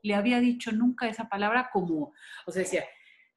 le 0.02 0.16
había 0.16 0.40
dicho 0.40 0.72
nunca 0.72 1.10
esa 1.10 1.28
palabra 1.28 1.70
como, 1.74 2.14
o 2.46 2.52
sea, 2.52 2.64
decía, 2.64 2.86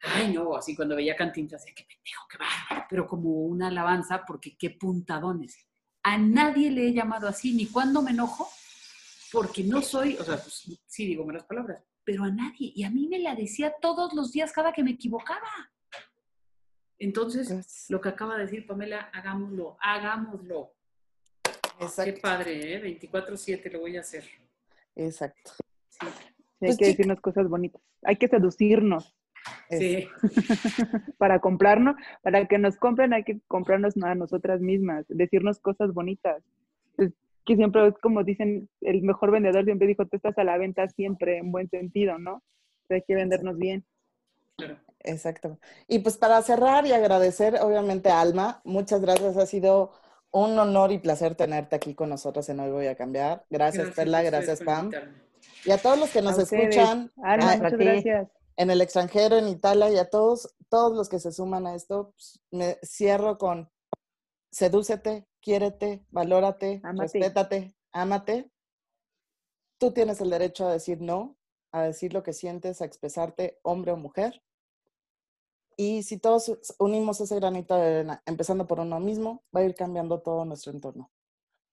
ay, 0.02 0.32
no, 0.32 0.54
así 0.56 0.74
cuando 0.76 0.96
veía 0.96 1.16
Cantinflas, 1.16 1.62
decía, 1.64 1.74
qué 1.76 1.84
pendejo, 1.84 2.26
qué 2.30 2.38
bárbaro, 2.38 2.86
pero 2.90 3.06
como 3.06 3.30
una 3.30 3.68
alabanza, 3.68 4.24
porque 4.26 4.56
qué 4.56 4.70
puntadones. 4.70 5.56
A 6.02 6.18
nadie 6.18 6.70
le 6.70 6.88
he 6.88 6.92
llamado 6.92 7.28
así, 7.28 7.54
ni 7.54 7.66
cuando 7.66 8.02
me 8.02 8.10
enojo, 8.10 8.48
porque 9.30 9.62
no 9.64 9.80
soy, 9.82 10.16
o 10.16 10.24
sea, 10.24 10.36
pues, 10.36 10.68
sí 10.86 11.06
digo 11.06 11.24
malas 11.24 11.44
palabras, 11.44 11.82
pero 12.04 12.24
a 12.24 12.30
nadie. 12.30 12.72
Y 12.74 12.82
a 12.84 12.90
mí 12.90 13.06
me 13.08 13.18
la 13.20 13.34
decía 13.34 13.72
todos 13.80 14.12
los 14.12 14.32
días 14.32 14.52
cada 14.52 14.72
que 14.72 14.82
me 14.82 14.90
equivocaba. 14.92 15.48
Entonces, 16.98 17.48
Pues, 17.48 17.86
lo 17.88 18.00
que 18.00 18.08
acaba 18.10 18.36
de 18.36 18.44
decir 18.44 18.66
Pamela, 18.66 19.10
hagámoslo, 19.12 19.76
hagámoslo. 19.80 20.74
Qué 21.42 21.84
exacto, 21.84 22.20
padre, 22.20 22.74
¿eh? 22.76 22.80
24-7 22.80 23.70
lo 23.72 23.80
voy 23.80 23.96
a 23.96 24.00
hacer. 24.00 24.24
exacto. 24.94 25.52
Sí. 25.88 26.06
Sí, 26.06 26.06
Pues, 26.58 26.70
hay 26.72 26.76
que 26.76 26.76
chica- 26.76 26.86
decirnos 26.86 27.20
cosas 27.20 27.48
bonitas. 27.48 27.82
Hay 28.04 28.16
que 28.16 28.28
seducirnos 28.28 29.16
Sí. 29.70 30.06
para 31.18 31.40
comprarnos, 31.40 31.96
para 32.22 32.46
que 32.46 32.58
nos 32.58 32.76
compren 32.76 33.12
hay 33.12 33.24
que 33.24 33.40
comprarnos 33.48 33.96
a 34.02 34.14
nosotras 34.14 34.60
mismas, 34.60 35.04
decirnos 35.08 35.58
cosas 35.58 35.92
bonitas. 35.92 36.42
Es 36.98 37.12
que 37.44 37.56
siempre 37.56 37.86
es 37.88 37.98
como 37.98 38.22
dicen, 38.22 38.68
el 38.80 39.02
mejor 39.02 39.30
vendedor 39.30 39.64
siempre 39.64 39.88
dijo, 39.88 40.06
tú 40.06 40.16
estás 40.16 40.36
a 40.38 40.44
la 40.44 40.58
venta 40.58 40.88
siempre, 40.88 41.38
en 41.38 41.50
buen 41.50 41.68
sentido, 41.68 42.18
¿no? 42.18 42.42
Hay 42.90 43.02
que 43.02 43.14
vendernos 43.14 43.56
bien. 43.56 43.84
claro. 44.56 44.76
Exacto. 45.04 45.58
Y 45.88 46.00
pues 46.00 46.16
para 46.16 46.40
cerrar 46.42 46.86
y 46.86 46.92
agradecer, 46.92 47.56
obviamente, 47.60 48.10
a 48.10 48.20
Alma, 48.20 48.60
muchas 48.64 49.00
gracias. 49.00 49.36
Ha 49.36 49.46
sido 49.46 49.92
un 50.30 50.58
honor 50.58 50.92
y 50.92 50.98
placer 50.98 51.34
tenerte 51.34 51.76
aquí 51.76 51.94
con 51.94 52.08
nosotros 52.08 52.48
en 52.48 52.60
Hoy 52.60 52.70
Voy 52.70 52.86
a 52.86 52.94
Cambiar. 52.94 53.44
Gracias, 53.50 53.90
Perla, 53.90 54.18
a 54.18 54.22
ustedes 54.22 54.46
gracias, 54.46 54.62
Pam. 54.62 54.90
Y 55.64 55.70
a 55.70 55.78
todos 55.78 55.98
los 55.98 56.10
que 56.10 56.22
nos 56.22 56.38
A 56.38 56.42
escuchan 56.42 57.10
Alma, 57.22 57.52
ah, 57.52 57.56
muchas 57.56 57.78
gracias. 57.78 58.28
En 58.56 58.70
el 58.70 58.80
extranjero, 58.80 59.36
en 59.36 59.48
Italia 59.48 59.90
y 59.90 59.98
a 59.98 60.08
todos, 60.08 60.54
todos 60.68 60.96
los 60.96 61.08
que 61.08 61.18
se 61.18 61.32
suman 61.32 61.66
a 61.66 61.74
esto, 61.74 62.12
pues, 62.12 62.40
me 62.50 62.78
cierro 62.84 63.38
con 63.38 63.70
sedúcete, 64.50 65.26
quiérete, 65.40 66.04
valórate, 66.10 66.80
Ámate. 66.84 67.02
respétate, 67.02 67.74
ámate. 67.92 68.50
Tú 69.78 69.92
tienes 69.92 70.20
el 70.20 70.30
derecho 70.30 70.66
a 70.66 70.72
decir 70.72 71.00
no, 71.00 71.36
a 71.72 71.82
decir 71.82 72.12
lo 72.12 72.22
que 72.22 72.32
sientes, 72.32 72.80
a 72.80 72.84
expresarte, 72.84 73.58
hombre 73.62 73.92
o 73.92 73.96
mujer. 73.96 74.42
Y 75.76 76.02
si 76.02 76.18
todos 76.18 76.52
unimos 76.78 77.20
ese 77.20 77.34
granito 77.36 77.74
de 77.74 77.86
arena, 77.86 78.22
empezando 78.26 78.66
por 78.66 78.78
uno 78.78 79.00
mismo, 79.00 79.42
va 79.56 79.60
a 79.60 79.64
ir 79.64 79.74
cambiando 79.74 80.20
todo 80.20 80.44
nuestro 80.44 80.72
entorno. 80.72 81.10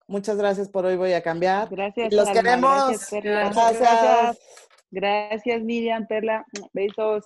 Muchas 0.07 0.37
gracias 0.37 0.69
por 0.69 0.85
hoy, 0.85 0.95
voy 0.95 1.13
a 1.13 1.21
cambiar. 1.21 1.69
Gracias. 1.69 2.11
Los 2.11 2.29
Alma, 2.29 2.41
queremos. 2.41 3.11
Gracias. 3.11 3.23
Gracias. 3.23 3.79
Gracias. 3.79 4.39
Gracias, 4.91 5.61
Miriam, 5.63 6.05
Perla. 6.07 6.45
Besos. 6.73 7.25